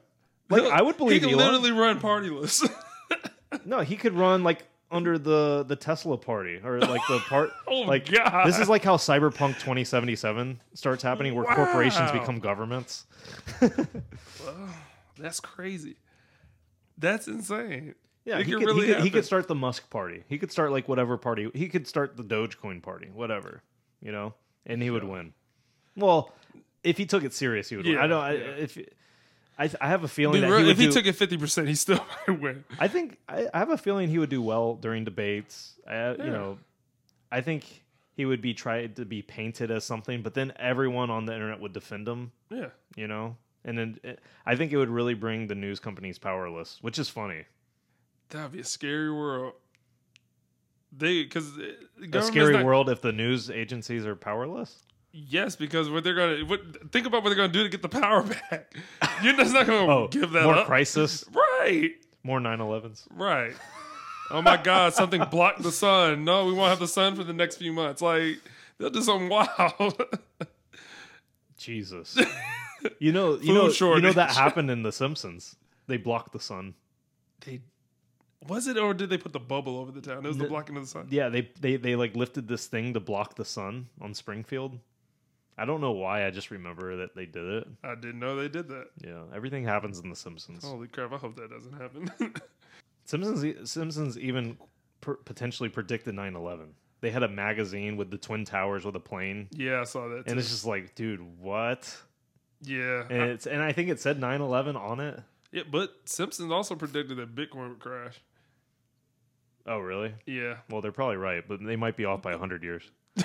Like, 0.50 0.64
I 0.64 0.82
would 0.82 0.98
believe 0.98 1.22
he 1.24 1.30
can 1.30 1.40
Elon. 1.40 1.54
literally 1.62 1.72
run 1.72 2.00
partyless. 2.00 2.68
No, 3.64 3.80
he 3.80 3.96
could 3.96 4.14
run 4.14 4.44
like 4.44 4.66
under 4.92 5.18
the 5.18 5.64
the 5.66 5.76
Tesla 5.78 6.18
party 6.18 6.60
or 6.64 6.80
like 6.82 7.02
the 7.08 7.20
part. 7.20 7.50
Oh, 7.68 7.82
like 7.82 8.10
God. 8.12 8.46
this 8.46 8.60
is 8.60 8.68
like 8.68 8.84
how 8.84 8.98
Cyberpunk 8.98 9.56
2077 9.56 10.62
starts 10.74 11.02
happening, 11.02 11.34
where 11.34 11.46
corporations 11.46 12.12
become 12.12 12.40
governments. 12.40 13.06
That's 15.18 15.40
crazy. 15.40 15.96
That's 16.98 17.28
insane. 17.28 17.96
Yeah, 18.28 18.40
It 18.40 18.46
he 18.46 18.52
could 18.52 18.66
really 18.66 18.88
he, 18.88 18.94
could, 18.94 19.04
he 19.06 19.10
could 19.10 19.26
start 19.26 19.48
the 19.48 19.56
Musk 19.56 19.90
party. 19.90 20.24
He 20.28 20.38
could 20.38 20.52
start 20.52 20.74
like 20.74 20.90
whatever 20.90 21.18
party. 21.18 21.50
He 21.54 21.70
could 21.70 21.88
start 21.88 22.18
the 22.18 22.24
Dogecoin 22.24 22.84
party, 22.84 23.10
whatever, 23.14 23.64
you 24.02 24.12
know, 24.12 24.34
and 24.66 24.82
he 24.84 24.90
would 24.90 25.06
win. 25.06 25.34
Well, 25.96 26.34
if 26.84 26.98
he 26.98 27.06
took 27.06 27.24
it 27.24 27.34
serious, 27.34 27.70
he 27.70 27.78
would. 27.78 27.86
win. 27.86 27.98
I 27.98 28.06
don't. 28.08 28.22
I, 28.22 28.34
if 28.34 28.78
I, 29.58 29.70
I 29.80 29.88
have 29.88 30.04
a 30.04 30.10
feeling 30.10 30.42
Dude, 30.42 30.52
that 30.52 30.58
he 30.60 30.64
would 30.66 30.72
if 30.72 30.78
he 30.78 30.88
do, 30.88 30.92
took 30.92 31.06
it 31.06 31.14
fifty 31.14 31.38
percent, 31.38 31.70
he 31.70 31.76
still 31.76 32.06
might 32.28 32.42
win. 32.42 32.66
I 32.78 32.90
think 32.90 33.18
I, 33.30 33.48
I 33.54 33.60
have 33.60 33.70
a 33.70 33.78
feeling 33.78 34.10
he 34.10 34.20
would 34.20 34.30
do 34.30 34.42
well 34.42 34.76
during 34.76 35.06
debates. 35.06 35.74
I, 35.88 35.94
Yeah. 35.94 36.24
You 36.26 36.32
know, 36.32 36.60
I 37.32 37.40
think 37.40 37.86
he 38.18 38.26
would 38.26 38.42
be 38.42 38.54
tried 38.54 38.98
to 38.98 39.06
be 39.06 39.22
painted 39.22 39.72
as 39.72 39.86
something, 39.86 40.22
but 40.22 40.34
then 40.34 40.52
everyone 40.58 41.10
on 41.10 41.26
the 41.26 41.34
internet 41.34 41.62
would 41.62 41.72
defend 41.72 42.08
him. 42.08 42.34
Yeah. 42.50 42.70
You 42.98 43.08
know, 43.08 43.38
and 43.64 43.78
then 43.78 44.00
it, 44.04 44.20
I 44.46 44.58
think 44.58 44.74
it 44.74 44.78
would 44.78 44.90
really 44.90 45.14
bring 45.14 45.48
the 45.48 45.56
news 45.56 45.80
companies 45.80 46.20
powerless, 46.20 46.80
which 46.82 47.00
is 47.00 47.08
funny. 47.10 47.46
That'd 48.30 48.52
be 48.52 48.60
a 48.60 48.64
scary 48.64 49.12
world. 49.12 49.54
They 50.96 51.24
because 51.24 51.52
uh, 51.58 52.18
A 52.18 52.22
scary 52.22 52.64
world 52.64 52.90
if 52.90 53.02
the 53.02 53.12
news 53.12 53.50
agencies 53.50 54.06
are 54.06 54.16
powerless. 54.16 54.84
Yes, 55.12 55.56
because 55.56 55.90
what 55.90 56.04
they're 56.04 56.14
gonna 56.16 56.46
what, 56.46 56.92
think 56.92 57.08
about 57.08 57.24
what 57.24 57.30
they're 57.30 57.38
gonna 57.38 57.52
do 57.54 57.64
to 57.64 57.70
get 57.70 57.82
the 57.82 57.90
power 57.90 58.24
back. 58.52 58.74
You're 59.24 59.34
just 59.36 59.54
not 59.54 59.66
gonna 59.68 59.92
Oh, 59.92 60.08
give 60.08 60.32
that 60.32 60.44
more 60.44 60.56
up, 60.56 60.68
crisis, 60.68 61.26
right? 61.34 61.92
more 62.24 62.40
9/11s. 62.40 63.08
Right. 63.12 63.54
Oh 64.30 64.42
my 64.42 64.58
God! 64.58 64.94
Something 64.94 65.24
blocked 65.32 65.64
the 65.64 65.72
sun. 65.72 66.24
No, 66.26 66.46
we 66.46 66.54
won't 66.54 66.70
have 66.70 66.80
the 66.80 66.88
sun 66.88 67.16
for 67.16 67.24
the 67.24 67.34
next 67.34 67.58
few 67.58 67.72
months. 67.72 68.02
Like 68.02 68.40
they'll 68.78 68.90
do 68.90 69.02
something 69.02 69.30
wild. 69.30 70.02
Jesus. 71.58 72.18
You 73.00 73.12
know, 73.12 73.38
you 73.40 73.54
know, 73.54 73.70
you 73.70 74.02
know 74.02 74.12
that 74.14 74.32
happened 74.32 74.70
in 74.70 74.84
The 74.84 74.92
Simpsons. 74.92 75.56
They 75.88 75.98
blocked 75.98 76.32
the 76.34 76.40
sun. 76.40 76.76
they 77.46 77.62
was 78.48 78.68
it 78.68 78.78
or 78.78 78.94
did 78.94 79.10
they 79.10 79.18
put 79.18 79.34
the 79.34 79.40
bubble 79.40 79.78
over 79.78 79.92
the 79.92 80.02
town? 80.02 80.26
It 80.26 80.28
was 80.28 80.38
the 80.38 80.44
No. 80.44 80.50
blocking 80.50 80.76
of 80.78 80.84
the 80.84 80.88
sun. 80.90 81.08
Yeah, 81.10 81.30
they 81.30 81.50
they 81.60 81.76
they 81.78 81.96
like 81.96 82.16
lifted 82.16 82.48
this 82.48 82.68
thing 82.68 82.94
to 82.94 83.00
block 83.00 83.36
the 83.36 83.46
sun 83.46 83.88
on 84.02 84.14
Springfield. 84.14 84.80
I 85.58 85.66
don't 85.66 85.82
know 85.82 85.92
why. 85.94 86.26
I 86.26 86.30
just 86.30 86.52
remember 86.52 86.98
that 86.98 87.16
they 87.16 87.26
did 87.26 87.44
it. 87.46 87.68
I 87.84 87.96
didn't 87.96 88.20
know 88.20 88.36
they 88.36 88.48
did 88.48 88.68
that. 88.68 88.90
Yeah, 89.04 89.24
everything 89.34 89.64
happens 89.64 89.98
in 90.00 90.10
The 90.10 90.16
Simpsons. 90.16 90.64
Holy 90.64 90.88
crap! 90.88 91.12
I 91.14 91.18
hope 91.18 91.36
that 91.38 91.50
doesn't 91.50 91.74
happen. 91.74 92.12
Simpsons 93.06 93.72
Simpsons 93.72 94.18
even 94.20 94.58
per- 95.02 95.16
potentially 95.16 95.70
predicted 95.70 96.14
9/11. 96.16 96.68
They 97.02 97.10
had 97.12 97.24
a 97.24 97.28
magazine 97.28 97.96
with 97.98 98.10
the 98.12 98.18
twin 98.18 98.44
towers 98.46 98.84
with 98.86 98.96
a 98.96 99.00
plane, 99.00 99.48
yeah, 99.52 99.82
I 99.82 99.84
saw 99.84 100.08
that. 100.10 100.26
Too. 100.26 100.32
and 100.32 100.40
it's 100.40 100.50
just 100.50 100.66
like, 100.66 100.96
dude, 100.96 101.22
what? 101.40 101.96
yeah, 102.64 103.04
And 103.10 103.22
it's 103.32 103.46
and 103.48 103.62
I 103.62 103.72
think 103.72 103.90
it 103.90 104.00
said 104.00 104.20
9/11 104.20 104.76
on 104.76 105.00
it. 105.00 105.20
Yeah, 105.52 105.64
but 105.70 105.94
Simpsons 106.06 106.52
also 106.52 106.76
predicted 106.76 107.18
that 107.18 107.36
Bitcoin 107.36 107.70
would 107.70 107.80
crash. 107.80 108.20
Oh, 109.66 109.80
really? 109.80 110.14
Yeah. 110.26 110.58
Well, 110.70 110.82
they're 110.82 110.92
probably 110.92 111.18
right, 111.18 111.44
but 111.48 111.64
they 111.64 111.76
might 111.76 111.98
be 111.98 112.06
off 112.06 112.22
by 112.22 112.32
100 112.32 112.64
years. 112.64 112.84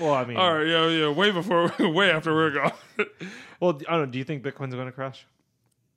well, 0.00 0.14
I 0.14 0.24
mean, 0.24 0.36
All 0.36 0.54
right. 0.54 0.66
Yeah. 0.66 0.88
Yeah. 0.88 1.08
Way 1.08 1.32
before. 1.32 1.72
Way 1.80 2.10
after 2.10 2.34
we're 2.34 2.50
gone. 2.50 2.72
well, 3.60 3.80
I 3.88 3.92
don't 3.92 4.00
know. 4.00 4.06
Do 4.06 4.18
you 4.18 4.24
think 4.24 4.44
Bitcoin's 4.44 4.74
going 4.74 4.86
to 4.86 4.92
crash? 4.92 5.26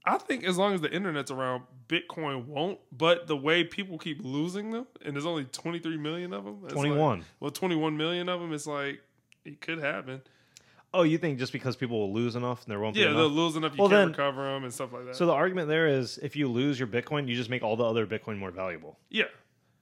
I 0.05 0.17
think 0.17 0.43
as 0.43 0.57
long 0.57 0.73
as 0.73 0.81
the 0.81 0.91
internet's 0.91 1.29
around, 1.29 1.63
Bitcoin 1.87 2.45
won't. 2.45 2.79
But 2.91 3.27
the 3.27 3.37
way 3.37 3.63
people 3.63 3.99
keep 3.99 4.23
losing 4.23 4.71
them, 4.71 4.87
and 5.05 5.13
there's 5.15 5.25
only 5.25 5.45
23 5.45 5.97
million 5.97 6.33
of 6.33 6.45
them. 6.45 6.61
it's 6.63 6.73
like- 6.73 6.85
21. 6.87 7.25
well, 7.39 7.51
21 7.51 7.95
million 7.95 8.27
of 8.27 8.39
them. 8.39 8.53
It's 8.53 8.65
like 8.65 9.01
it 9.45 9.61
could 9.61 9.79
happen. 9.79 10.21
Oh, 10.93 11.03
you 11.03 11.17
think 11.19 11.37
just 11.37 11.51
because 11.53 11.75
people 11.75 11.99
will 11.99 12.13
lose 12.13 12.35
enough 12.35 12.63
and 12.63 12.71
there 12.71 12.79
won't 12.79 12.95
be 12.95 13.01
Yeah, 13.01 13.07
enough? 13.07 13.17
they'll 13.17 13.29
lose 13.29 13.55
enough. 13.55 13.73
You 13.73 13.83
Well, 13.83 13.89
can't 13.89 14.01
then- 14.01 14.07
recover 14.25 14.43
them 14.43 14.63
and 14.63 14.73
stuff 14.73 14.91
like 14.91 15.05
that. 15.05 15.15
So 15.15 15.25
the 15.27 15.33
argument 15.33 15.67
there 15.67 15.87
is 15.87 16.17
if 16.19 16.35
you 16.35 16.47
lose 16.47 16.79
your 16.79 16.87
Bitcoin, 16.87 17.27
you 17.27 17.35
just 17.35 17.49
make 17.49 17.61
all 17.63 17.75
the 17.75 17.83
other 17.85 18.07
Bitcoin 18.07 18.37
more 18.37 18.49
valuable. 18.51 18.97
yeah, 19.09 19.25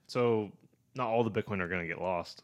So 0.08 0.52
not 0.96 1.08
all 1.08 1.24
the 1.24 1.32
Bitcoin 1.32 1.62
are 1.62 1.68
going 1.68 1.82
to 1.82 1.88
get 1.88 2.02
lost. 2.02 2.44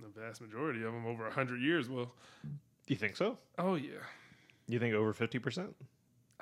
the 0.00 0.20
vast 0.20 0.42
majority 0.42 0.80
of 0.84 0.92
them 0.92 1.06
over 1.06 1.24
100 1.24 1.62
years 1.62 1.88
will. 1.88 2.12
Do 2.42 2.50
you 2.88 2.96
think 2.96 3.16
so? 3.16 3.38
Oh 3.58 3.74
yeah. 3.76 3.92
You 4.68 4.78
think 4.78 4.94
over 4.94 5.14
50%? 5.14 5.72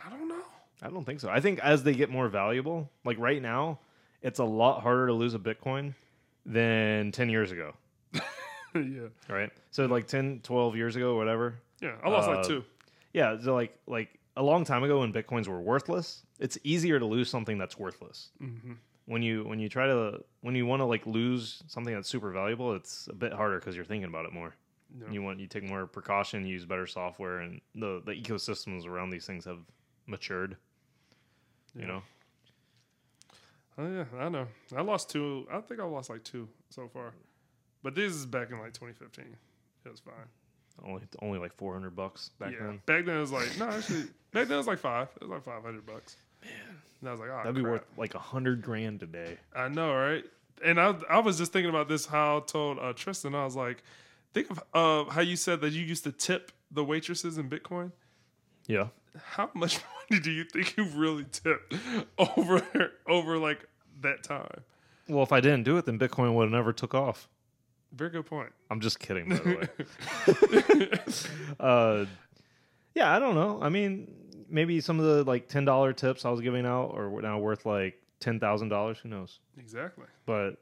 I 0.05 0.11
don't 0.11 0.27
know. 0.27 0.43
I 0.81 0.89
don't 0.89 1.05
think 1.05 1.21
so. 1.21 1.29
I 1.29 1.39
think 1.41 1.61
as 1.61 1.85
they 1.85 1.95
get 1.95 2.11
more 2.11 2.27
valuable, 2.29 2.91
like 3.05 3.19
right 3.19 3.41
now, 3.41 3.79
it's 4.23 4.41
a 4.41 4.45
lot 4.45 4.81
harder 4.83 5.07
to 5.07 5.13
lose 5.13 5.35
a 5.35 5.39
Bitcoin 5.39 5.95
than 6.45 7.13
10 7.13 7.29
years 7.29 7.53
ago, 7.53 7.75
yeah. 8.97 9.09
right? 9.29 9.51
So 9.71 9.87
like 9.87 10.07
10, 10.07 10.41
12 10.43 10.77
years 10.77 10.97
ago, 10.97 11.17
whatever. 11.17 11.57
Yeah. 11.81 11.97
I 12.03 12.09
lost 12.09 12.29
like 12.29 12.39
Uh, 12.41 12.43
two. 12.49 12.65
Yeah, 13.13 13.37
so 13.41 13.55
like 13.55 13.77
like 13.87 14.19
a 14.37 14.43
long 14.43 14.65
time 14.65 14.83
ago 14.85 15.01
when 15.01 15.13
Bitcoins 15.13 15.47
were 15.49 15.61
worthless, 15.61 16.25
it's 16.41 16.57
easier 16.65 16.99
to 16.99 17.05
lose 17.05 17.29
something 17.29 17.59
that's 17.59 17.79
worthless. 17.79 18.31
hmm 18.39 18.73
when 19.07 19.21
you 19.21 19.43
when 19.45 19.59
you 19.59 19.69
try 19.69 19.87
to 19.89 20.23
when 20.43 20.55
you 20.55 20.65
want 20.65 20.79
to 20.81 20.85
like 20.87 21.05
lose 21.07 21.61
something 21.67 21.93
that's 21.93 22.09
super 22.09 22.31
valuable 22.31 22.73
it's 22.77 23.09
a 23.09 23.13
bit 23.13 23.33
harder 23.33 23.59
because 23.59 23.75
you're 23.75 23.85
thinking 23.85 24.09
about 24.09 24.25
it 24.27 24.33
more 24.33 24.55
Yeah. 24.97 25.11
you 25.11 25.23
want 25.23 25.41
you 25.41 25.49
take 25.49 25.65
more 25.65 25.89
precaution 25.89 26.47
use 26.47 26.65
better 26.65 26.87
software 26.87 27.41
and 27.41 27.61
the 27.75 28.01
the 28.07 28.13
ecosystems 28.13 28.87
around 28.87 29.11
these 29.11 29.27
things 29.27 29.45
have 29.45 29.59
matured 30.07 30.57
you 31.75 31.85
know 31.87 32.01
Oh 33.79 33.91
yeah, 33.91 34.05
I 34.19 34.29
know. 34.29 34.47
I 34.77 34.83
lost 34.83 35.11
two. 35.11 35.47
I 35.51 35.61
think 35.61 35.81
I 35.81 35.85
lost 35.85 36.11
like 36.11 36.23
two 36.23 36.49
so 36.71 36.89
far, 36.89 37.15
but 37.83 37.95
this 37.95 38.13
is 38.13 38.27
back 38.27 38.51
in 38.51 38.59
like 38.59 38.73
2015. 38.73 39.25
It 39.85 39.89
was 39.91 40.01
fine. 40.01 40.15
only 40.85 41.03
only 41.21 41.39
like 41.39 41.53
400 41.55 41.95
bucks 41.97 42.31
back 42.39 42.53
yeah. 42.53 42.59
then 42.61 42.81
Back 42.87 43.05
then 43.05 43.17
it 43.17 43.21
was 43.21 43.33
like 43.33 43.49
no, 43.59 43.69
actually 43.69 44.05
back 44.33 44.49
then 44.49 44.53
it 44.53 44.57
was 44.57 44.67
like 44.67 44.79
five. 44.79 45.09
It 45.17 45.23
was 45.23 45.31
like 45.31 45.45
500 45.45 45.85
bucks. 45.87 46.17
Man, 46.43 46.51
and 47.01 47.09
I 47.09 47.13
was 47.13 47.21
like, 47.21 47.31
oh, 47.31 47.37
that'd 47.39 47.55
be 47.55 47.63
worth 47.63 47.85
like 47.97 48.15
a 48.15 48.19
hundred 48.19 48.63
grand 48.63 49.01
today 49.01 49.37
I 49.55 49.69
know, 49.69 49.95
right? 49.95 50.25
And 50.65 50.81
I 50.81 50.95
I 51.11 51.19
was 51.21 51.39
just 51.39 51.53
thinking 51.53 51.71
about 51.71 51.89
this. 51.89 52.07
How 52.07 52.39
I 52.39 52.41
told 52.41 52.79
uh, 52.79 52.93
Tristan, 52.95 53.35
I 53.35 53.45
was 53.45 53.57
like, 53.57 53.83
think 54.33 54.49
of 54.51 54.63
uh, 54.75 55.11
how 55.11 55.21
you 55.21 55.37
said 55.37 55.61
that 55.63 55.73
you 55.73 55.83
used 55.83 56.05
to 56.05 56.13
tip 56.13 56.53
the 56.71 56.85
waitresses 56.85 57.37
in 57.39 57.51
Bitcoin. 57.51 57.93
yeah 58.67 58.89
How 59.23 59.51
much 59.55 59.79
money 60.11 60.23
do 60.23 60.31
you 60.31 60.45
think 60.45 60.77
you 60.77 60.85
really 60.85 61.27
tipped 61.31 61.75
over 62.19 62.63
over 63.09 63.37
like 63.39 63.67
that 64.01 64.23
time? 64.23 64.63
well 65.09 65.23
if 65.25 65.33
i 65.33 65.41
didn't 65.41 65.65
do 65.65 65.77
it 65.77 65.85
then 65.85 65.99
bitcoin 65.99 66.33
would 66.35 66.45
have 66.45 66.53
never 66.53 66.73
took 66.73 66.95
off 66.95 67.29
Very 67.95 68.11
good 68.11 68.27
point. 68.27 68.51
i'm 68.71 68.81
just 68.81 68.99
kidding 68.99 69.29
by 69.29 69.37
the 69.37 71.27
way 71.29 71.55
uh 71.61 72.05
yeah 72.95 73.15
i 73.15 73.19
don't 73.19 73.35
know 73.35 73.59
i 73.63 73.69
mean 73.69 74.11
maybe 74.49 74.81
some 74.81 74.99
of 74.99 75.05
the 75.07 75.25
like 75.25 75.49
$10 75.49 75.97
tips 75.97 76.25
i 76.25 76.31
was 76.31 76.41
giving 76.41 76.67
out 76.67 76.95
are 76.97 77.11
now 77.21 77.39
worth 77.39 77.65
like 77.67 77.99
$10000 78.21 78.97
who 78.99 79.09
knows 79.09 79.41
exactly. 79.59 80.07
but 80.27 80.57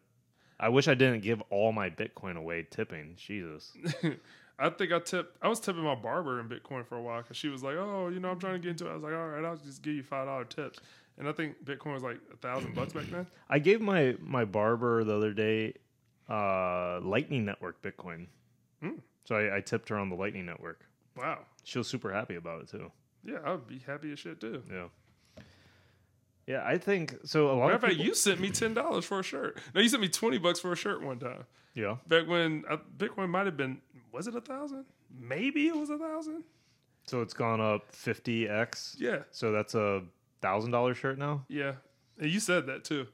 I 0.62 0.68
wish 0.68 0.88
I 0.88 0.94
didn't 0.94 1.22
give 1.22 1.42
all 1.48 1.72
my 1.72 1.88
Bitcoin 1.88 2.36
away 2.36 2.66
tipping. 2.70 3.14
Jesus. 3.16 3.72
I 4.58 4.68
think 4.68 4.92
I 4.92 4.98
tipped. 4.98 5.38
I 5.40 5.48
was 5.48 5.58
tipping 5.58 5.82
my 5.82 5.94
barber 5.94 6.38
in 6.38 6.50
Bitcoin 6.50 6.86
for 6.86 6.98
a 6.98 7.02
while 7.02 7.22
because 7.22 7.38
she 7.38 7.48
was 7.48 7.62
like, 7.62 7.76
"Oh, 7.76 8.08
you 8.08 8.20
know, 8.20 8.28
I'm 8.28 8.38
trying 8.38 8.52
to 8.54 8.58
get 8.58 8.72
into 8.72 8.86
it." 8.86 8.90
I 8.90 8.92
was 8.94 9.02
like, 9.02 9.14
"All 9.14 9.26
right, 9.28 9.42
I'll 9.42 9.56
just 9.56 9.80
give 9.80 9.94
you 9.94 10.02
five 10.02 10.26
dollar 10.26 10.44
tips." 10.44 10.78
And 11.16 11.26
I 11.26 11.32
think 11.32 11.64
Bitcoin 11.64 11.94
was 11.94 12.02
like 12.02 12.18
a 12.30 12.36
thousand 12.36 12.74
bucks 12.74 12.92
back 12.92 13.06
then. 13.06 13.26
I 13.48 13.58
gave 13.58 13.80
my 13.80 14.16
my 14.20 14.44
barber 14.44 15.02
the 15.02 15.16
other 15.16 15.32
day 15.32 15.76
uh 16.30 17.00
Lightning 17.02 17.44
Network 17.44 17.82
Bitcoin. 17.82 18.26
Hmm. 18.82 18.98
So 19.24 19.36
I, 19.36 19.56
I 19.56 19.60
tipped 19.60 19.88
her 19.90 19.98
on 19.98 20.08
the 20.08 20.16
Lightning 20.16 20.46
Network. 20.46 20.80
Wow. 21.16 21.40
She 21.64 21.78
was 21.78 21.88
super 21.88 22.12
happy 22.12 22.36
about 22.36 22.62
it 22.62 22.68
too. 22.68 22.90
Yeah, 23.24 23.38
I 23.44 23.50
would 23.52 23.66
be 23.66 23.78
happy 23.86 24.12
as 24.12 24.18
shit 24.18 24.40
too. 24.40 24.62
Yeah. 24.70 24.86
Yeah, 26.46 26.64
I 26.66 26.78
think 26.78 27.16
so. 27.24 27.48
A 27.50 27.52
lot 27.52 27.56
Matter 27.58 27.68
of 27.68 27.74
of 27.76 27.80
fact, 27.82 27.92
people, 27.92 28.06
you 28.06 28.14
sent 28.14 28.40
me 28.40 28.50
ten 28.50 28.74
dollars 28.74 29.04
for 29.04 29.20
a 29.20 29.22
shirt. 29.22 29.58
No, 29.74 29.80
you 29.80 29.88
sent 29.88 30.02
me 30.02 30.08
twenty 30.08 30.38
bucks 30.38 30.58
for 30.58 30.72
a 30.72 30.76
shirt 30.76 31.02
one 31.02 31.18
time. 31.18 31.44
yeah. 31.74 31.96
Back 32.08 32.26
when 32.26 32.64
uh, 32.68 32.78
Bitcoin 32.96 33.28
might 33.28 33.46
have 33.46 33.56
been, 33.56 33.80
was 34.12 34.26
it 34.26 34.34
a 34.34 34.40
thousand? 34.40 34.84
Maybe 35.16 35.68
it 35.68 35.76
was 35.76 35.90
a 35.90 35.98
thousand. 35.98 36.44
So 37.06 37.20
it's 37.20 37.34
gone 37.34 37.60
up 37.60 37.92
fifty 37.92 38.48
x. 38.48 38.96
Yeah, 38.98 39.20
So 39.30 39.52
that's 39.52 39.74
a 39.74 40.02
thousand 40.40 40.70
dollar 40.72 40.94
shirt 40.94 41.18
now. 41.18 41.44
yeah. 41.48 41.74
And 42.18 42.30
you 42.30 42.38
said 42.40 42.66
that 42.66 42.84
too. 42.84 43.06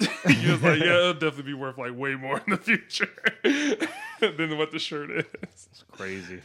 You 0.00 0.52
was 0.52 0.62
like, 0.62 0.80
yeah, 0.80 0.96
it'll 0.96 1.12
definitely 1.14 1.42
be 1.44 1.54
worth 1.54 1.78
like 1.78 1.96
way 1.96 2.14
more 2.14 2.38
in 2.46 2.50
the 2.52 2.56
future 2.56 3.08
than 4.20 4.56
what 4.58 4.70
the 4.70 4.78
shirt 4.78 5.10
is. 5.10 5.24
It's 5.42 5.84
crazy. 5.90 6.40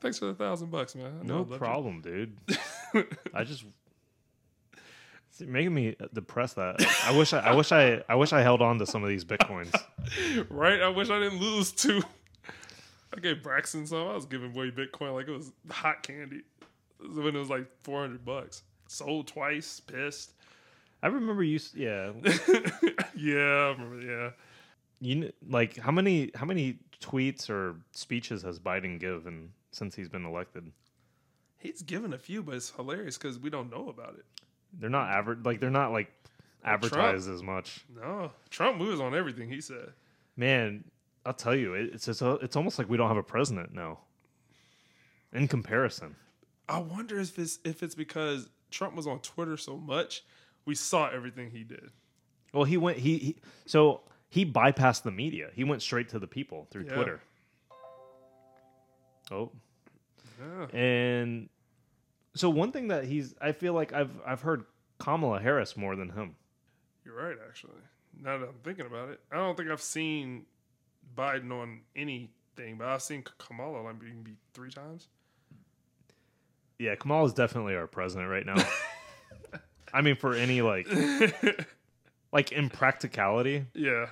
Thanks 0.00 0.18
for 0.18 0.26
the 0.26 0.34
thousand 0.34 0.70
bucks, 0.70 0.94
man. 0.94 1.06
I 1.06 1.10
know 1.10 1.20
I 1.22 1.26
No 1.26 1.36
loved 1.38 1.50
you. 1.52 1.58
problem, 1.58 2.00
dude. 2.00 2.36
I 3.34 3.44
just 3.44 3.64
it's 5.28 5.40
making 5.40 5.74
me 5.74 5.96
depressed. 6.12 6.56
That 6.56 6.76
I 7.04 7.16
wish 7.16 7.32
I, 7.32 7.40
I 7.40 7.54
wish 7.54 7.72
I 7.72 8.02
I 8.08 8.14
wish 8.14 8.32
I 8.32 8.42
held 8.42 8.62
on 8.62 8.78
to 8.78 8.86
some 8.86 9.02
of 9.02 9.08
these 9.08 9.24
bitcoins. 9.24 9.74
right? 10.50 10.80
I 10.80 10.88
wish 10.88 11.10
I 11.10 11.18
didn't 11.20 11.40
lose 11.40 11.70
two. 11.72 12.02
I 13.16 13.20
gave 13.20 13.42
Braxton 13.42 13.86
some. 13.86 14.06
I 14.08 14.14
was 14.14 14.24
giving 14.26 14.54
away 14.54 14.70
Bitcoin 14.70 15.14
like 15.14 15.26
it 15.28 15.32
was 15.32 15.52
hot 15.68 16.02
candy 16.02 16.42
when 17.00 17.34
it 17.34 17.38
was 17.38 17.50
like 17.50 17.66
400 17.82 18.24
bucks. 18.24 18.62
Sold 18.86 19.26
twice, 19.26 19.80
pissed. 19.80 20.32
I 21.02 21.08
remember 21.08 21.42
you. 21.42 21.56
s- 21.56 21.72
Yeah, 21.74 22.12
yeah, 23.16 23.36
I 23.36 23.68
remember, 23.72 24.00
yeah. 24.02 24.30
you 25.00 25.20
kn- 25.22 25.32
like 25.48 25.76
how 25.78 25.90
many 25.92 26.30
how 26.34 26.44
many 26.46 26.78
tweets 27.00 27.48
or 27.48 27.76
speeches 27.92 28.42
has 28.42 28.58
Biden 28.58 28.98
given 29.00 29.50
since 29.70 29.94
he's 29.94 30.08
been 30.08 30.24
elected? 30.24 30.70
He's 31.58 31.82
given 31.82 32.12
a 32.12 32.18
few, 32.18 32.42
but 32.42 32.54
it's 32.54 32.70
hilarious 32.70 33.18
because 33.18 33.38
we 33.38 33.50
don't 33.50 33.70
know 33.70 33.88
about 33.88 34.14
it. 34.18 34.24
They're 34.78 34.90
not 34.90 35.10
aver- 35.18 35.38
like 35.44 35.60
they're 35.60 35.70
not 35.70 35.92
like 35.92 36.10
advertised 36.64 37.28
as 37.30 37.42
much. 37.42 37.84
No, 37.94 38.32
Trump 38.50 38.76
moves 38.78 39.00
on 39.00 39.14
everything 39.14 39.48
he 39.50 39.60
said. 39.60 39.92
Man, 40.36 40.84
I'll 41.26 41.32
tell 41.34 41.54
you, 41.54 41.74
it- 41.74 41.94
it's 41.94 42.08
it's, 42.08 42.20
it's 42.22 42.56
almost 42.56 42.78
like 42.78 42.88
we 42.88 42.96
don't 42.96 43.08
have 43.08 43.16
a 43.16 43.22
president 43.22 43.72
now. 43.74 43.98
In 45.32 45.46
comparison, 45.48 46.16
I 46.68 46.78
wonder 46.80 47.18
if 47.20 47.38
it's 47.38 47.58
if 47.64 47.82
it's 47.82 47.94
because 47.94 48.48
Trump 48.70 48.96
was 48.96 49.06
on 49.06 49.20
Twitter 49.20 49.56
so 49.56 49.76
much, 49.76 50.24
we 50.66 50.74
saw 50.74 51.08
everything 51.10 51.50
he 51.50 51.64
did. 51.64 51.90
well, 52.52 52.64
he 52.64 52.76
went 52.76 52.98
he, 52.98 53.18
he 53.18 53.36
so 53.66 54.02
he 54.28 54.44
bypassed 54.46 55.02
the 55.02 55.10
media. 55.10 55.48
He 55.54 55.64
went 55.64 55.82
straight 55.82 56.08
to 56.10 56.18
the 56.18 56.26
people 56.26 56.66
through 56.70 56.84
Yeah. 56.84 56.94
Twitter. 56.94 57.20
Oh, 59.30 59.50
Yeah. 60.40 60.66
and 60.78 61.48
so 62.34 62.48
one 62.50 62.72
thing 62.72 62.88
that 62.88 63.04
he's 63.04 63.34
I 63.40 63.52
feel 63.52 63.72
like 63.74 63.92
I've 63.92 64.20
I've 64.26 64.40
heard 64.42 64.64
Kamala 64.98 65.40
Harris 65.40 65.76
more 65.76 65.96
than 65.96 66.10
him. 66.10 66.36
You're 67.04 67.14
right, 67.16 67.36
actually. 67.48 67.80
Now 68.20 68.38
that 68.38 68.48
I'm 68.48 68.54
thinking 68.62 68.86
about 68.86 69.08
it, 69.10 69.20
I 69.32 69.36
don't 69.36 69.56
think 69.56 69.70
I've 69.70 69.80
seen 69.82 70.44
Biden 71.16 71.50
on 71.50 71.80
anything, 71.96 72.76
but 72.78 72.88
I've 72.88 73.02
seen 73.02 73.24
Kamala 73.38 73.82
like 73.82 74.00
maybe 74.02 74.36
three 74.52 74.70
times. 74.70 75.08
Yeah, 76.78 76.94
Kamala 76.96 77.26
is 77.26 77.32
definitely 77.34 77.74
our 77.76 77.86
president 77.86 78.28
right 78.30 78.44
now. 78.46 78.56
I 79.92 80.02
mean, 80.02 80.16
for 80.16 80.34
any 80.34 80.62
like 80.62 80.86
like 82.32 82.52
impracticality, 82.52 83.64
Yeah. 83.74 84.06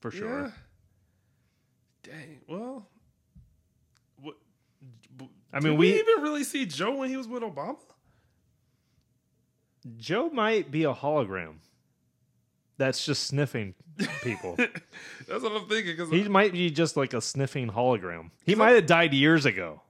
for 0.00 0.10
sure. 0.10 0.42
Yeah. 0.42 0.50
Dang. 2.02 2.40
Well, 2.48 2.86
what? 4.20 4.34
I 5.52 5.60
mean, 5.60 5.76
we, 5.76 5.92
we- 5.92 5.98
even 6.00 6.22
really 6.22 6.44
see 6.44 6.66
Joe 6.66 6.96
when 6.96 7.08
he 7.10 7.16
was 7.16 7.26
with 7.28 7.42
Obama. 7.42 7.76
Joe 9.98 10.30
might 10.30 10.70
be 10.70 10.84
a 10.84 10.94
hologram 10.94 11.56
that's 12.78 13.04
just 13.04 13.24
sniffing 13.24 13.74
people. 14.22 14.56
That's 15.28 15.42
what 15.42 15.52
I'm 15.52 15.68
thinking. 15.68 15.94
Because 15.96 16.10
he 16.10 16.26
might 16.28 16.52
be 16.52 16.70
just 16.70 16.96
like 16.96 17.12
a 17.12 17.20
sniffing 17.20 17.68
hologram. 17.68 18.30
He 18.44 18.54
might 18.54 18.70
have 18.70 18.86
died 18.86 19.12
years 19.14 19.44
ago. 19.46 19.82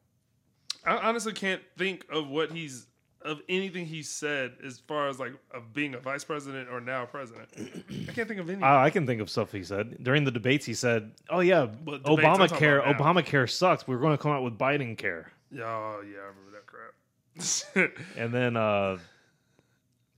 I 0.85 0.97
honestly 0.99 1.33
can't 1.33 1.63
think 1.79 2.05
of 2.11 2.29
what 2.29 2.51
he's 2.53 2.87
of 3.25 3.41
anything 3.49 3.87
he 3.87 4.03
said 4.03 4.57
as 4.65 4.79
far 4.79 5.09
as 5.09 5.19
like 5.19 5.33
of 5.53 5.73
being 5.73 5.95
a 5.95 5.99
vice 5.99 6.25
president 6.25 6.69
or 6.71 6.81
now 6.81 7.07
president. 7.07 7.49
I 7.57 8.13
can't 8.13 8.29
think 8.29 8.41
of 8.41 8.51
any. 8.51 8.63
I, 8.63 8.87
I 8.87 8.91
can 8.91 9.07
think 9.07 9.21
of 9.21 9.31
stuff 9.31 9.53
he 9.53 9.65
said 9.65 10.03
during 10.03 10.25
the 10.25 10.31
debates. 10.31 10.67
He 10.67 10.75
said, 10.75 11.13
"Oh 11.31 11.41
yeah, 11.41 11.67
debates, 11.67 12.09
Obamacare. 12.09 12.85
Obamacare 12.85 13.51
sucks. 13.51 13.89
We're 13.89 13.99
going 13.99 14.17
to 14.17 14.23
come 14.23 14.33
out 14.33 14.43
with 14.43 14.59
Biden 14.59 14.97
care." 14.97 15.33
yeah, 15.51 15.65
oh, 15.65 16.03
yeah, 16.03 16.19
I 16.19 16.27
remember 16.27 16.51
that 16.53 16.67
crap. 16.67 17.91
And 18.17 18.33
then, 18.33 18.57
uh, 18.57 18.99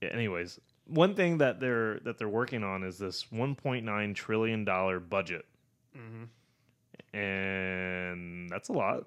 yeah, 0.01 0.09
anyways, 0.09 0.59
one 0.87 1.15
thing 1.15 1.39
that 1.39 1.61
they're 1.61 2.01
that 2.01 2.19
they're 2.19 2.29
working 2.29 2.65
on 2.65 2.83
is 2.83 2.99
this 2.99 3.25
1.9 3.33 4.15
trillion 4.15 4.65
dollar 4.65 5.01
budget, 5.01 5.45
hmm 5.95 6.25
and 7.13 8.51
that's 8.51 8.69
a 8.69 8.73
lot. 8.73 9.05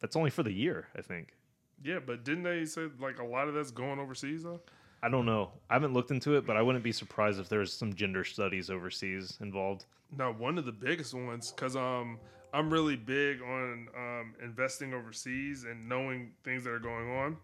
That's 0.00 0.16
only 0.16 0.30
for 0.30 0.42
the 0.42 0.52
year, 0.52 0.88
I 0.96 1.02
think. 1.02 1.35
Yeah, 1.84 1.98
but 2.04 2.24
didn't 2.24 2.44
they 2.44 2.64
say 2.64 2.88
like 3.00 3.18
a 3.18 3.24
lot 3.24 3.48
of 3.48 3.54
that's 3.54 3.70
going 3.70 3.98
overseas 3.98 4.42
though? 4.42 4.60
I 5.02 5.08
don't 5.08 5.26
know. 5.26 5.52
I 5.70 5.74
haven't 5.74 5.92
looked 5.92 6.10
into 6.10 6.36
it, 6.36 6.46
but 6.46 6.56
I 6.56 6.62
wouldn't 6.62 6.82
be 6.82 6.92
surprised 6.92 7.38
if 7.38 7.48
there's 7.48 7.72
some 7.72 7.94
gender 7.94 8.24
studies 8.24 8.70
overseas 8.70 9.38
involved. 9.40 9.84
No, 10.16 10.32
one 10.32 10.58
of 10.58 10.64
the 10.64 10.72
biggest 10.72 11.14
ones 11.14 11.52
because 11.52 11.76
um 11.76 12.18
I'm 12.52 12.70
really 12.70 12.96
big 12.96 13.42
on 13.42 13.88
um, 13.94 14.34
investing 14.42 14.94
overseas 14.94 15.64
and 15.64 15.88
knowing 15.88 16.32
things 16.42 16.64
that 16.64 16.70
are 16.70 16.78
going 16.78 17.10
on. 17.10 17.36